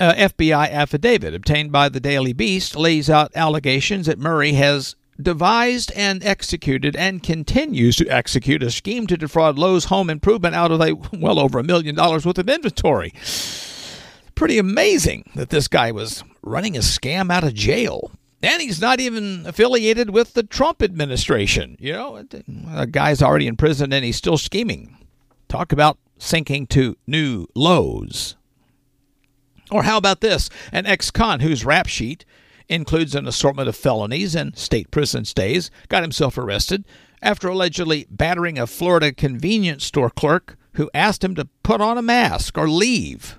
A 0.00 0.14
FBI 0.14 0.70
affidavit 0.70 1.32
obtained 1.32 1.70
by 1.70 1.88
the 1.88 2.00
Daily 2.00 2.32
Beast 2.32 2.74
lays 2.74 3.08
out 3.08 3.30
allegations 3.36 4.06
that 4.06 4.18
Murray 4.18 4.54
has 4.54 4.96
devised 5.20 5.92
and 5.94 6.24
executed 6.24 6.96
and 6.96 7.22
continues 7.22 7.94
to 7.96 8.08
execute 8.08 8.64
a 8.64 8.70
scheme 8.72 9.06
to 9.06 9.16
defraud 9.16 9.58
Lowe's 9.58 9.84
Home 9.84 10.10
Improvement 10.10 10.56
out 10.56 10.72
of 10.72 10.80
a 10.80 10.94
well 11.12 11.38
over 11.38 11.60
a 11.60 11.64
million 11.64 11.94
dollars 11.94 12.26
worth 12.26 12.38
of 12.38 12.48
inventory. 12.48 13.12
Pretty 14.34 14.58
amazing 14.58 15.30
that 15.36 15.50
this 15.50 15.68
guy 15.68 15.92
was 15.92 16.24
running 16.42 16.76
a 16.76 16.80
scam 16.80 17.30
out 17.30 17.44
of 17.44 17.54
jail. 17.54 18.10
And 18.42 18.60
he's 18.60 18.80
not 18.80 19.00
even 19.00 19.46
affiliated 19.46 20.10
with 20.10 20.34
the 20.34 20.42
Trump 20.42 20.82
administration. 20.82 21.76
You 21.78 21.92
know, 21.92 22.24
a 22.74 22.86
guy's 22.86 23.22
already 23.22 23.46
in 23.46 23.56
prison 23.56 23.92
and 23.92 24.04
he's 24.04 24.16
still 24.16 24.38
scheming. 24.38 24.96
Talk 25.48 25.72
about 25.72 25.98
sinking 26.18 26.66
to 26.68 26.96
new 27.06 27.46
lows. 27.54 28.36
Or 29.70 29.84
how 29.84 29.96
about 29.96 30.20
this? 30.20 30.50
An 30.72 30.86
ex 30.86 31.10
con 31.10 31.40
whose 31.40 31.64
rap 31.64 31.86
sheet 31.86 32.24
includes 32.68 33.14
an 33.14 33.26
assortment 33.26 33.68
of 33.68 33.76
felonies 33.76 34.34
and 34.34 34.56
state 34.56 34.90
prison 34.90 35.24
stays 35.24 35.70
got 35.88 36.02
himself 36.02 36.36
arrested 36.36 36.84
after 37.20 37.48
allegedly 37.48 38.06
battering 38.10 38.58
a 38.58 38.66
Florida 38.66 39.12
convenience 39.12 39.84
store 39.84 40.10
clerk 40.10 40.56
who 40.74 40.90
asked 40.94 41.22
him 41.22 41.34
to 41.34 41.48
put 41.62 41.80
on 41.80 41.98
a 41.98 42.02
mask 42.02 42.58
or 42.58 42.68
leave. 42.68 43.38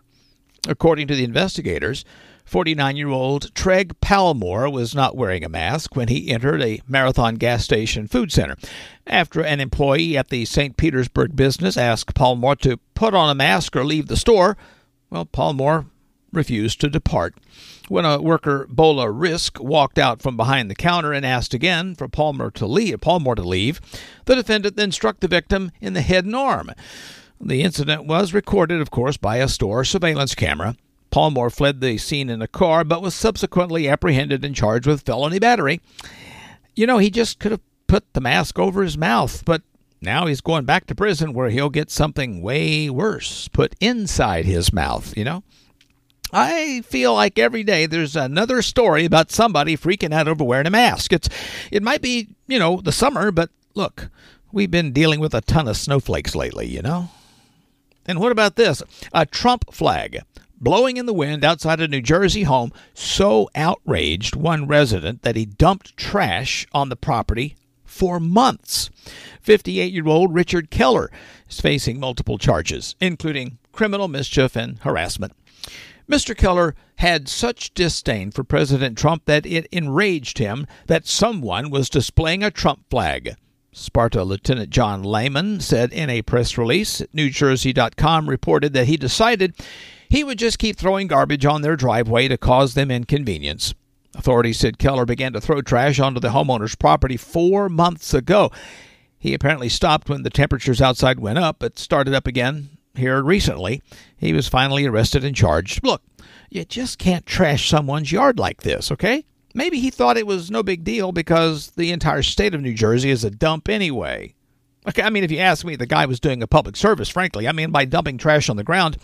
According 0.67 1.07
to 1.07 1.15
the 1.15 1.23
investigators, 1.23 2.05
49 2.45 2.95
year 2.95 3.09
old 3.09 3.53
Treg 3.53 3.93
Palmore 4.01 4.71
was 4.71 4.93
not 4.93 5.15
wearing 5.15 5.43
a 5.43 5.49
mask 5.49 5.95
when 5.95 6.07
he 6.07 6.29
entered 6.29 6.61
a 6.61 6.81
Marathon 6.87 7.35
gas 7.35 7.63
station 7.63 8.07
food 8.07 8.31
center. 8.31 8.55
After 9.07 9.41
an 9.41 9.59
employee 9.59 10.17
at 10.17 10.29
the 10.29 10.45
St. 10.45 10.77
Petersburg 10.77 11.35
business 11.35 11.77
asked 11.77 12.13
Palmore 12.13 12.59
to 12.59 12.77
put 12.95 13.13
on 13.13 13.29
a 13.29 13.35
mask 13.35 13.75
or 13.75 13.85
leave 13.85 14.07
the 14.07 14.17
store, 14.17 14.57
well, 15.09 15.25
Palmore 15.25 15.85
refused 16.33 16.81
to 16.81 16.89
depart. 16.89 17.35
When 17.87 18.05
a 18.05 18.21
worker, 18.21 18.65
Bola 18.69 19.09
Risk, 19.11 19.59
walked 19.59 19.99
out 19.99 20.21
from 20.21 20.35
behind 20.35 20.69
the 20.69 20.75
counter 20.75 21.13
and 21.13 21.25
asked 21.25 21.53
again 21.53 21.95
for 21.95 22.07
Palmer 22.07 22.49
to 22.51 22.65
leave, 22.65 23.01
Palmore 23.01 23.35
to 23.35 23.43
leave, 23.43 23.79
the 24.25 24.35
defendant 24.35 24.75
then 24.75 24.91
struck 24.91 25.19
the 25.19 25.27
victim 25.27 25.71
in 25.81 25.93
the 25.93 26.01
head 26.01 26.25
and 26.25 26.35
arm. 26.35 26.71
The 27.39 27.61
incident 27.61 28.05
was 28.05 28.33
recorded, 28.33 28.81
of 28.81 28.89
course, 28.89 29.17
by 29.17 29.37
a 29.37 29.47
store 29.47 29.83
surveillance 29.83 30.33
camera. 30.33 30.75
Palmore 31.13 31.53
fled 31.53 31.79
the 31.79 31.99
scene 31.99 32.27
in 32.27 32.41
a 32.41 32.47
car, 32.47 32.83
but 32.83 33.03
was 33.03 33.13
subsequently 33.13 33.87
apprehended 33.87 34.43
and 34.43 34.55
charged 34.55 34.87
with 34.87 35.03
felony 35.03 35.37
battery. 35.37 35.79
You 36.75 36.87
know, 36.87 36.97
he 36.97 37.11
just 37.11 37.37
could 37.37 37.51
have 37.51 37.61
put 37.85 38.13
the 38.13 38.21
mask 38.21 38.57
over 38.57 38.81
his 38.81 38.97
mouth, 38.97 39.45
but 39.45 39.61
now 40.01 40.25
he's 40.25 40.41
going 40.41 40.65
back 40.65 40.87
to 40.87 40.95
prison 40.95 41.33
where 41.33 41.51
he'll 41.51 41.69
get 41.69 41.91
something 41.91 42.41
way 42.41 42.89
worse 42.89 43.47
put 43.49 43.75
inside 43.79 44.45
his 44.45 44.73
mouth, 44.73 45.15
you 45.15 45.23
know? 45.23 45.43
I 46.31 46.81
feel 46.81 47.13
like 47.13 47.37
every 47.37 47.63
day 47.63 47.85
there's 47.85 48.15
another 48.15 48.63
story 48.63 49.05
about 49.05 49.29
somebody 49.29 49.77
freaking 49.77 50.15
out 50.15 50.27
over 50.27 50.43
wearing 50.43 50.65
a 50.65 50.71
mask. 50.71 51.13
It's 51.13 51.29
it 51.69 51.83
might 51.83 52.01
be, 52.01 52.29
you 52.47 52.57
know, 52.57 52.81
the 52.81 52.91
summer, 52.91 53.29
but 53.31 53.51
look, 53.75 54.09
we've 54.51 54.71
been 54.71 54.93
dealing 54.93 55.19
with 55.19 55.35
a 55.35 55.41
ton 55.41 55.67
of 55.67 55.77
snowflakes 55.77 56.33
lately, 56.33 56.65
you 56.65 56.81
know? 56.81 57.09
And 58.07 58.19
what 58.19 58.31
about 58.31 58.55
this? 58.55 58.81
A 59.13 59.27
Trump 59.27 59.71
flag 59.71 60.23
blowing 60.63 60.97
in 60.97 61.05
the 61.05 61.13
wind 61.13 61.43
outside 61.43 61.81
a 61.81 61.87
New 61.87 62.01
Jersey 62.01 62.43
home 62.43 62.71
so 62.93 63.49
outraged 63.53 64.35
one 64.35 64.65
resident 64.67 65.21
that 65.23 65.35
he 65.35 65.45
dumped 65.45 65.97
trash 65.97 66.65
on 66.71 66.89
the 66.89 66.95
property 66.95 67.55
for 67.83 68.19
months. 68.19 68.89
58 69.41 69.93
year 69.93 70.07
old 70.07 70.33
Richard 70.33 70.71
Keller 70.71 71.11
is 71.49 71.59
facing 71.59 71.99
multiple 71.99 72.37
charges, 72.37 72.95
including 72.99 73.57
criminal 73.71 74.07
mischief 74.07 74.55
and 74.55 74.79
harassment. 74.79 75.33
Mr. 76.09 76.35
Keller 76.35 76.75
had 76.97 77.27
such 77.29 77.73
disdain 77.73 78.31
for 78.31 78.43
President 78.43 78.97
Trump 78.97 79.25
that 79.25 79.45
it 79.45 79.67
enraged 79.71 80.37
him 80.37 80.67
that 80.87 81.07
someone 81.07 81.69
was 81.69 81.89
displaying 81.89 82.43
a 82.43 82.51
Trump 82.51 82.85
flag. 82.89 83.35
Sparta 83.71 84.23
Lieutenant 84.23 84.69
John 84.69 85.03
Lehman 85.03 85.59
said 85.59 85.91
in 85.91 86.09
a 86.09 86.21
press 86.21 86.57
release. 86.57 87.01
NewJersey.com 87.13 88.29
reported 88.29 88.73
that 88.73 88.87
he 88.87 88.97
decided 88.97 89.55
he 90.13 90.23
would 90.23 90.37
just 90.37 90.59
keep 90.59 90.77
throwing 90.77 91.07
garbage 91.07 91.43
on 91.43 91.63
their 91.63 91.75
driveway 91.75 92.27
to 92.27 92.37
cause 92.37 92.75
them 92.75 92.91
inconvenience. 92.91 93.73
Authorities 94.13 94.59
said 94.59 94.77
Keller 94.77 95.07
began 95.07 95.33
to 95.33 95.41
throw 95.41 95.59
trash 95.59 95.99
onto 95.99 96.19
the 96.19 96.29
homeowner's 96.29 96.75
property 96.75 97.17
four 97.17 97.67
months 97.67 98.13
ago. 98.13 98.51
He 99.17 99.33
apparently 99.33 99.69
stopped 99.69 100.09
when 100.09 100.21
the 100.21 100.29
temperatures 100.29 100.83
outside 100.83 101.19
went 101.19 101.39
up, 101.39 101.55
but 101.57 101.79
started 101.79 102.13
up 102.13 102.27
again 102.27 102.69
here 102.93 103.23
recently. 103.23 103.81
He 104.15 104.33
was 104.33 104.47
finally 104.47 104.85
arrested 104.85 105.23
and 105.23 105.35
charged. 105.35 105.83
Look, 105.83 106.03
you 106.51 106.63
just 106.63 106.99
can't 106.99 107.25
trash 107.25 107.67
someone's 107.67 108.11
yard 108.11 108.37
like 108.37 108.61
this, 108.61 108.91
okay? 108.91 109.25
Maybe 109.55 109.79
he 109.79 109.89
thought 109.89 110.17
it 110.17 110.27
was 110.27 110.51
no 110.51 110.61
big 110.61 110.83
deal 110.83 111.11
because 111.11 111.71
the 111.71 111.91
entire 111.91 112.21
state 112.21 112.53
of 112.53 112.61
New 112.61 112.75
Jersey 112.75 113.09
is 113.09 113.23
a 113.23 113.31
dump 113.31 113.67
anyway. 113.67 114.35
Okay, 114.87 115.01
I 115.01 115.09
mean, 115.09 115.23
if 115.23 115.31
you 115.31 115.39
ask 115.39 115.65
me, 115.65 115.75
the 115.75 115.87
guy 115.87 116.05
was 116.05 116.19
doing 116.19 116.43
a 116.43 116.47
public 116.47 116.75
service, 116.75 117.09
frankly. 117.09 117.47
I 117.47 117.51
mean, 117.51 117.71
by 117.71 117.85
dumping 117.85 118.19
trash 118.19 118.47
on 118.47 118.57
the 118.57 118.63
ground, 118.63 118.97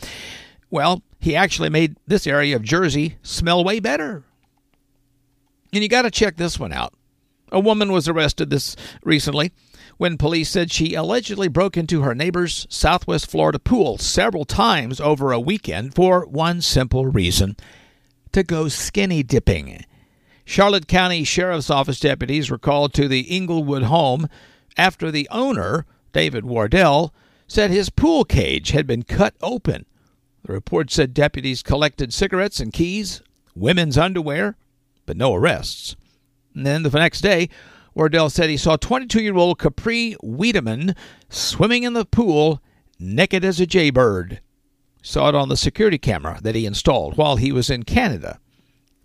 well, 0.70 1.02
he 1.20 1.36
actually 1.36 1.70
made 1.70 1.98
this 2.08 2.28
area 2.28 2.56
of 2.56 2.64
Jersey 2.64 3.18
smell 3.24 3.64
way 3.64 3.80
better. 3.80 4.24
And 5.74 5.84
you 5.84 5.90
got 5.90 6.04
to 6.04 6.12
check 6.12 6.38
this 6.38 6.60
one 6.60 6.74
out. 6.74 6.94
A 7.52 7.60
woman 7.60 7.92
was 7.92 8.08
arrested 8.08 8.50
this 8.50 8.76
recently 9.04 9.52
when 9.98 10.18
police 10.18 10.50
said 10.50 10.72
she 10.72 10.94
allegedly 10.94 11.48
broke 11.48 11.76
into 11.76 12.02
her 12.02 12.16
neighbor's 12.16 12.68
Southwest 12.70 13.30
Florida 13.30 13.60
pool 13.60 13.98
several 13.98 14.46
times 14.46 15.02
over 15.02 15.32
a 15.32 15.40
weekend 15.40 15.94
for 15.94 16.26
one 16.26 16.62
simple 16.62 17.06
reason 17.06 17.58
to 18.32 18.44
go 18.44 18.68
skinny 18.68 19.24
dipping. 19.24 19.84
Charlotte 20.46 20.88
County 20.88 21.24
Sheriff's 21.24 21.70
Office 21.70 22.00
deputies 22.00 22.50
were 22.50 22.58
called 22.58 22.94
to 22.94 23.08
the 23.08 23.30
Englewood 23.30 23.84
home 23.84 24.30
after 24.78 25.12
the 25.12 25.28
owner, 25.30 25.86
David 26.14 26.46
Wardell, 26.46 27.14
said 27.48 27.70
his 27.70 27.90
pool 27.90 28.24
cage 28.24 28.72
had 28.72 28.88
been 28.88 29.04
cut 29.04 29.36
open. 29.42 29.86
The 30.50 30.56
report 30.56 30.90
said 30.90 31.14
deputies 31.14 31.62
collected 31.62 32.12
cigarettes 32.12 32.60
and 32.60 32.74
keys, 32.74 33.22
women's 33.54 34.00
underwear, 34.00 34.58
but 35.06 35.16
no 35.16 35.36
arrests. 35.36 35.96
And 36.56 36.66
then 36.66 36.82
the 36.82 36.90
next 36.90 37.22
day, 37.22 37.50
Wardell 37.94 38.32
said 38.32 38.50
he 38.50 38.58
saw 38.58 38.76
22 38.76 39.22
year 39.22 39.36
old 39.36 39.60
Capri 39.60 40.16
Wiedemann 40.24 40.96
swimming 41.30 41.84
in 41.84 41.94
the 41.94 42.04
pool 42.04 42.64
naked 42.98 43.46
as 43.46 43.60
a 43.60 43.68
jaybird. 43.68 44.42
Saw 45.04 45.30
it 45.30 45.36
on 45.36 45.50
the 45.50 45.56
security 45.56 46.00
camera 46.00 46.40
that 46.42 46.56
he 46.56 46.66
installed 46.66 47.16
while 47.16 47.36
he 47.36 47.52
was 47.52 47.70
in 47.70 47.84
Canada. 47.84 48.40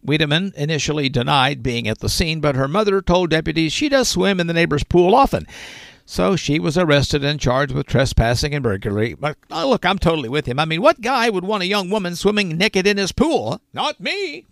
Wiedemann 0.02 0.54
initially 0.56 1.10
denied 1.10 1.62
being 1.62 1.86
at 1.86 1.98
the 1.98 2.08
scene, 2.08 2.40
but 2.40 2.56
her 2.56 2.68
mother 2.68 3.02
told 3.02 3.28
deputies 3.28 3.74
she 3.74 3.90
does 3.90 4.08
swim 4.08 4.40
in 4.40 4.46
the 4.46 4.54
neighbor's 4.54 4.84
pool 4.84 5.14
often. 5.14 5.46
So 6.06 6.36
she 6.36 6.58
was 6.58 6.76
arrested 6.76 7.24
and 7.24 7.40
charged 7.40 7.72
with 7.72 7.86
trespassing 7.86 8.54
and 8.54 8.62
burglary. 8.62 9.14
But 9.14 9.38
oh, 9.50 9.68
look, 9.68 9.86
I'm 9.86 9.98
totally 9.98 10.28
with 10.28 10.46
him. 10.46 10.58
I 10.58 10.66
mean, 10.66 10.82
what 10.82 11.00
guy 11.00 11.30
would 11.30 11.44
want 11.44 11.62
a 11.62 11.66
young 11.66 11.88
woman 11.88 12.14
swimming 12.14 12.58
naked 12.58 12.86
in 12.86 12.98
his 12.98 13.12
pool? 13.12 13.60
Not 13.72 14.00
me. 14.00 14.46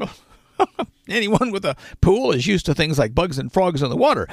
Anyone 1.08 1.50
with 1.50 1.64
a 1.64 1.76
pool 2.00 2.32
is 2.32 2.46
used 2.46 2.64
to 2.66 2.74
things 2.74 2.98
like 2.98 3.14
bugs 3.14 3.38
and 3.38 3.52
frogs 3.52 3.82
in 3.82 3.90
the 3.90 3.96
water. 3.96 4.26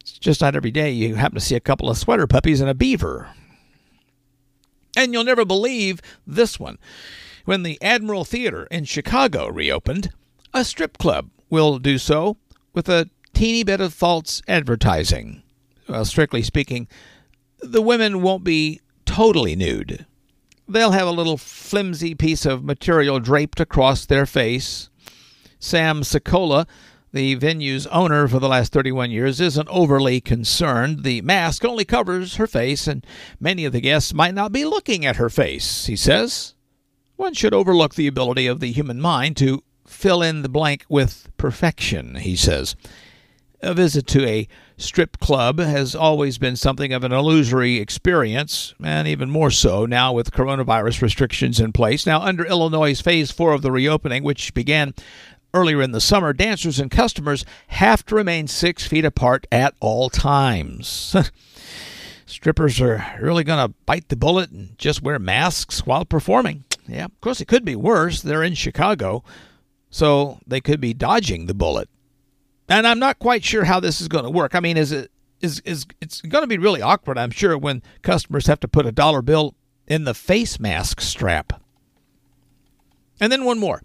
It's 0.00 0.12
just 0.12 0.40
not 0.40 0.54
every 0.54 0.70
day 0.70 0.90
you 0.90 1.14
happen 1.14 1.36
to 1.36 1.40
see 1.40 1.54
a 1.54 1.60
couple 1.60 1.88
of 1.88 1.96
sweater 1.96 2.26
puppies 2.26 2.60
and 2.60 2.68
a 2.68 2.74
beaver. 2.74 3.30
And 4.94 5.12
you'll 5.12 5.24
never 5.24 5.44
believe 5.44 6.02
this 6.26 6.60
one. 6.60 6.78
When 7.44 7.62
the 7.62 7.78
Admiral 7.80 8.24
Theater 8.24 8.68
in 8.70 8.84
Chicago 8.84 9.48
reopened, 9.48 10.12
a 10.52 10.64
strip 10.64 10.98
club 10.98 11.30
will 11.48 11.78
do 11.78 11.96
so 11.98 12.36
with 12.74 12.88
a 12.88 13.08
teeny 13.32 13.64
bit 13.64 13.80
of 13.80 13.94
false 13.94 14.42
advertising. 14.46 15.42
Well, 15.88 16.04
strictly 16.04 16.42
speaking, 16.42 16.88
the 17.60 17.82
women 17.82 18.22
won't 18.22 18.44
be 18.44 18.80
totally 19.04 19.56
nude. 19.56 20.06
They'll 20.68 20.92
have 20.92 21.08
a 21.08 21.12
little 21.12 21.36
flimsy 21.36 22.14
piece 22.14 22.46
of 22.46 22.64
material 22.64 23.20
draped 23.20 23.60
across 23.60 24.06
their 24.06 24.26
face. 24.26 24.88
Sam 25.58 26.02
Cecola, 26.02 26.66
the 27.12 27.34
venue's 27.34 27.86
owner 27.88 28.26
for 28.26 28.38
the 28.38 28.48
last 28.48 28.72
31 28.72 29.10
years, 29.10 29.40
isn't 29.40 29.68
overly 29.68 30.20
concerned. 30.20 31.02
The 31.02 31.20
mask 31.20 31.64
only 31.64 31.84
covers 31.84 32.36
her 32.36 32.46
face, 32.46 32.86
and 32.86 33.06
many 33.38 33.64
of 33.64 33.72
the 33.72 33.80
guests 33.80 34.14
might 34.14 34.34
not 34.34 34.50
be 34.50 34.64
looking 34.64 35.04
at 35.04 35.16
her 35.16 35.28
face, 35.28 35.86
he 35.86 35.96
says. 35.96 36.54
One 37.16 37.34
should 37.34 37.54
overlook 37.54 37.94
the 37.94 38.06
ability 38.06 38.46
of 38.46 38.60
the 38.60 38.72
human 38.72 39.00
mind 39.00 39.36
to 39.38 39.62
fill 39.86 40.22
in 40.22 40.42
the 40.42 40.48
blank 40.48 40.84
with 40.88 41.28
perfection, 41.36 42.16
he 42.16 42.34
says. 42.34 42.74
A 43.64 43.74
visit 43.74 44.08
to 44.08 44.26
a 44.26 44.48
strip 44.76 45.20
club 45.20 45.60
has 45.60 45.94
always 45.94 46.36
been 46.36 46.56
something 46.56 46.92
of 46.92 47.04
an 47.04 47.12
illusory 47.12 47.76
experience, 47.76 48.74
and 48.82 49.06
even 49.06 49.30
more 49.30 49.52
so 49.52 49.86
now 49.86 50.12
with 50.12 50.32
coronavirus 50.32 51.00
restrictions 51.00 51.60
in 51.60 51.70
place. 51.72 52.04
Now, 52.04 52.20
under 52.22 52.44
Illinois' 52.44 53.00
phase 53.00 53.30
four 53.30 53.52
of 53.52 53.62
the 53.62 53.70
reopening, 53.70 54.24
which 54.24 54.52
began 54.52 54.94
earlier 55.54 55.80
in 55.80 55.92
the 55.92 56.00
summer, 56.00 56.32
dancers 56.32 56.80
and 56.80 56.90
customers 56.90 57.44
have 57.68 58.04
to 58.06 58.16
remain 58.16 58.48
six 58.48 58.84
feet 58.84 59.04
apart 59.04 59.46
at 59.52 59.74
all 59.78 60.10
times. 60.10 61.14
Strippers 62.26 62.80
are 62.80 63.04
really 63.20 63.44
going 63.44 63.64
to 63.64 63.74
bite 63.86 64.08
the 64.08 64.16
bullet 64.16 64.50
and 64.50 64.76
just 64.76 65.02
wear 65.02 65.20
masks 65.20 65.86
while 65.86 66.04
performing. 66.04 66.64
Yeah, 66.88 67.04
of 67.04 67.20
course, 67.20 67.40
it 67.40 67.46
could 67.46 67.64
be 67.64 67.76
worse. 67.76 68.22
They're 68.22 68.42
in 68.42 68.54
Chicago, 68.54 69.22
so 69.88 70.40
they 70.46 70.60
could 70.60 70.80
be 70.80 70.94
dodging 70.94 71.46
the 71.46 71.54
bullet. 71.54 71.88
And 72.68 72.86
I'm 72.86 72.98
not 72.98 73.18
quite 73.18 73.44
sure 73.44 73.64
how 73.64 73.80
this 73.80 74.00
is 74.00 74.08
going 74.08 74.24
to 74.24 74.30
work. 74.30 74.54
I 74.54 74.60
mean, 74.60 74.76
is 74.76 74.92
it 74.92 75.10
is 75.40 75.60
is 75.64 75.86
it's 76.00 76.20
going 76.20 76.42
to 76.42 76.48
be 76.48 76.58
really 76.58 76.80
awkward, 76.80 77.18
I'm 77.18 77.30
sure, 77.30 77.58
when 77.58 77.82
customers 78.02 78.46
have 78.46 78.60
to 78.60 78.68
put 78.68 78.86
a 78.86 78.92
dollar 78.92 79.22
bill 79.22 79.54
in 79.86 80.04
the 80.04 80.14
face 80.14 80.58
mask 80.58 81.00
strap. 81.00 81.60
And 83.20 83.30
then 83.30 83.44
one 83.44 83.58
more 83.58 83.82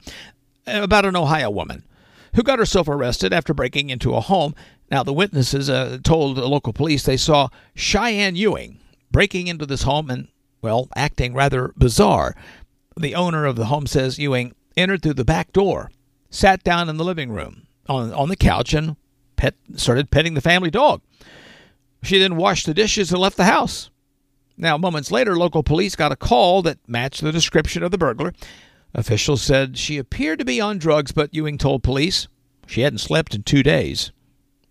about 0.66 1.06
an 1.06 1.16
Ohio 1.16 1.50
woman 1.50 1.84
who 2.36 2.44
got 2.44 2.60
herself 2.60 2.88
arrested 2.88 3.34
after 3.34 3.54
breaking 3.54 3.90
into 3.90 4.14
a 4.14 4.22
home. 4.22 4.56
Now, 4.90 5.04
the 5.04 5.14
witnesses 5.14 5.70
uh, 5.70 5.98
told 6.04 6.38
the 6.38 6.48
local 6.48 6.74
police 6.74 7.04
they 7.04 7.18
saw 7.18 7.50
Cheyenne 7.76 8.36
Ewing 8.36 8.80
breaking 9.12 9.48
into 9.48 9.66
this 9.66 9.84
home 9.84 10.10
and, 10.10 10.28
well, 10.62 10.88
acting 10.96 11.34
rather 11.34 11.74
bizarre. 11.78 12.36
The 12.96 13.16
owner 13.16 13.46
of 13.46 13.56
the 13.56 13.66
home 13.66 13.88
says 13.88 14.18
Ewing 14.20 14.54
entered 14.76 15.02
through 15.02 15.16
the 15.16 15.26
back 15.26 15.52
door, 15.52 15.92
sat 16.30 16.64
down 16.64 16.90
in 16.90 16.98
the 16.98 17.04
living 17.04 17.32
room, 17.32 17.67
on, 17.88 18.14
on 18.14 18.30
the 18.30 18.36
couch 18.36 18.74
and 18.74 18.96
pet, 19.36 19.56
started 19.76 20.12
petting 20.12 20.34
the 20.34 20.42
family 20.42 20.70
dog. 20.70 21.02
She 22.04 22.20
then 22.20 22.36
washed 22.36 22.66
the 22.66 22.74
dishes 22.74 23.12
and 23.12 23.20
left 23.20 23.38
the 23.38 23.46
house. 23.46 23.90
Now, 24.58 24.78
moments 24.78 25.12
later, 25.12 25.38
local 25.38 25.64
police 25.64 25.96
got 25.96 26.12
a 26.12 26.16
call 26.16 26.62
that 26.64 26.80
matched 26.88 27.22
the 27.22 27.32
description 27.32 27.84
of 27.84 27.92
the 27.92 27.98
burglar. 27.98 28.34
Officials 28.94 29.42
said 29.42 29.78
she 29.78 29.98
appeared 29.98 30.40
to 30.40 30.46
be 30.46 30.60
on 30.60 30.80
drugs, 30.80 31.12
but 31.12 31.34
Ewing 31.34 31.58
told 31.58 31.84
police 31.84 32.28
she 32.66 32.82
hadn't 32.82 33.00
slept 33.00 33.36
in 33.36 33.44
two 33.44 33.62
days. 33.62 34.12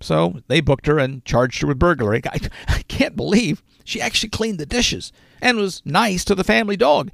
So 0.01 0.41
they 0.49 0.61
booked 0.61 0.87
her 0.87 0.99
and 0.99 1.25
charged 1.25 1.63
her 1.63 1.69
with 1.69 1.79
burglary. 1.79 2.23
I, 2.27 2.41
I 2.69 2.83
can't 2.83 3.17
believe 3.17 3.63
she 3.85 4.01
actually 4.01 4.31
cleaned 4.31 4.59
the 4.59 4.67
dishes 4.67 5.13
and 5.41 5.57
was 5.57 5.83
nice 5.85 6.25
to 6.25 6.35
the 6.35 6.45
family 6.45 6.77
dog. 6.77 7.11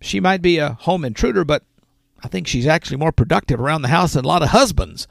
She 0.00 0.20
might 0.20 0.42
be 0.42 0.58
a 0.58 0.74
home 0.74 1.04
intruder, 1.04 1.44
but 1.44 1.64
I 2.22 2.28
think 2.28 2.46
she's 2.46 2.66
actually 2.66 2.98
more 2.98 3.12
productive 3.12 3.60
around 3.60 3.82
the 3.82 3.88
house 3.88 4.12
than 4.12 4.24
a 4.24 4.28
lot 4.28 4.42
of 4.42 4.50
husbands. 4.50 5.06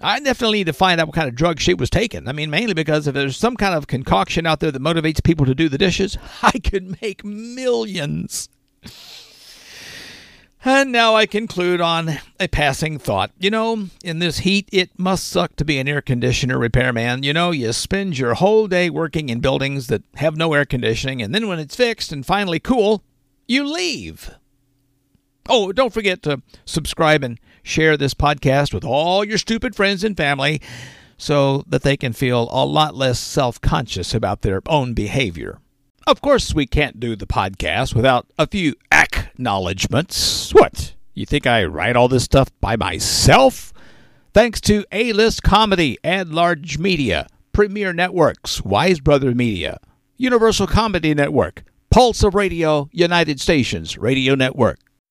I 0.00 0.18
definitely 0.18 0.58
need 0.58 0.66
to 0.66 0.72
find 0.72 1.00
out 1.00 1.06
what 1.06 1.14
kind 1.14 1.28
of 1.28 1.34
drug 1.34 1.60
she 1.60 1.74
was 1.74 1.88
taking. 1.88 2.26
I 2.28 2.32
mean, 2.32 2.50
mainly 2.50 2.74
because 2.74 3.06
if 3.06 3.14
there's 3.14 3.36
some 3.36 3.56
kind 3.56 3.74
of 3.74 3.86
concoction 3.86 4.46
out 4.46 4.60
there 4.60 4.72
that 4.72 4.82
motivates 4.82 5.22
people 5.22 5.46
to 5.46 5.54
do 5.54 5.68
the 5.68 5.78
dishes, 5.78 6.18
I 6.42 6.58
could 6.58 7.00
make 7.00 7.24
millions. 7.24 8.48
And 10.64 10.92
now 10.92 11.16
I 11.16 11.26
conclude 11.26 11.80
on 11.80 12.18
a 12.38 12.46
passing 12.46 12.98
thought. 12.98 13.32
You 13.38 13.50
know, 13.50 13.88
in 14.04 14.20
this 14.20 14.38
heat, 14.38 14.68
it 14.72 14.96
must 14.96 15.26
suck 15.26 15.56
to 15.56 15.64
be 15.64 15.78
an 15.78 15.88
air 15.88 16.00
conditioner 16.00 16.58
repairman. 16.58 17.24
You 17.24 17.32
know, 17.32 17.50
you 17.50 17.72
spend 17.72 18.16
your 18.16 18.34
whole 18.34 18.68
day 18.68 18.88
working 18.88 19.28
in 19.28 19.40
buildings 19.40 19.88
that 19.88 20.02
have 20.16 20.36
no 20.36 20.52
air 20.52 20.64
conditioning, 20.64 21.20
and 21.20 21.34
then 21.34 21.48
when 21.48 21.58
it's 21.58 21.74
fixed 21.74 22.12
and 22.12 22.24
finally 22.24 22.60
cool, 22.60 23.02
you 23.48 23.64
leave. 23.64 24.30
Oh, 25.48 25.72
don't 25.72 25.92
forget 25.92 26.22
to 26.22 26.42
subscribe 26.64 27.22
and 27.24 27.38
share 27.62 27.96
this 27.96 28.14
podcast 28.14 28.72
with 28.72 28.84
all 28.84 29.24
your 29.24 29.38
stupid 29.38 29.74
friends 29.74 30.04
and 30.04 30.16
family 30.16 30.60
so 31.16 31.64
that 31.66 31.82
they 31.82 31.96
can 31.96 32.12
feel 32.12 32.48
a 32.50 32.64
lot 32.64 32.94
less 32.94 33.18
self 33.18 33.60
conscious 33.60 34.14
about 34.14 34.42
their 34.42 34.60
own 34.66 34.94
behavior. 34.94 35.58
Of 36.06 36.20
course, 36.20 36.52
we 36.52 36.66
can't 36.66 36.98
do 36.98 37.14
the 37.14 37.26
podcast 37.26 37.94
without 37.94 38.26
a 38.38 38.46
few 38.46 38.74
acknowledgments. 38.90 40.52
What? 40.52 40.94
You 41.14 41.26
think 41.26 41.46
I 41.46 41.64
write 41.64 41.94
all 41.94 42.08
this 42.08 42.24
stuff 42.24 42.48
by 42.60 42.76
myself? 42.76 43.72
Thanks 44.34 44.60
to 44.62 44.84
A 44.90 45.12
List 45.12 45.42
Comedy 45.42 45.98
and 46.02 46.32
Large 46.34 46.78
Media, 46.78 47.28
Premier 47.52 47.92
Networks, 47.92 48.62
Wise 48.64 48.98
Brother 48.98 49.34
Media, 49.34 49.78
Universal 50.16 50.68
Comedy 50.68 51.14
Network, 51.14 51.64
Pulse 51.90 52.24
of 52.24 52.34
Radio, 52.34 52.88
United 52.92 53.40
Stations 53.40 53.98
Radio 53.98 54.34
Network. 54.34 54.78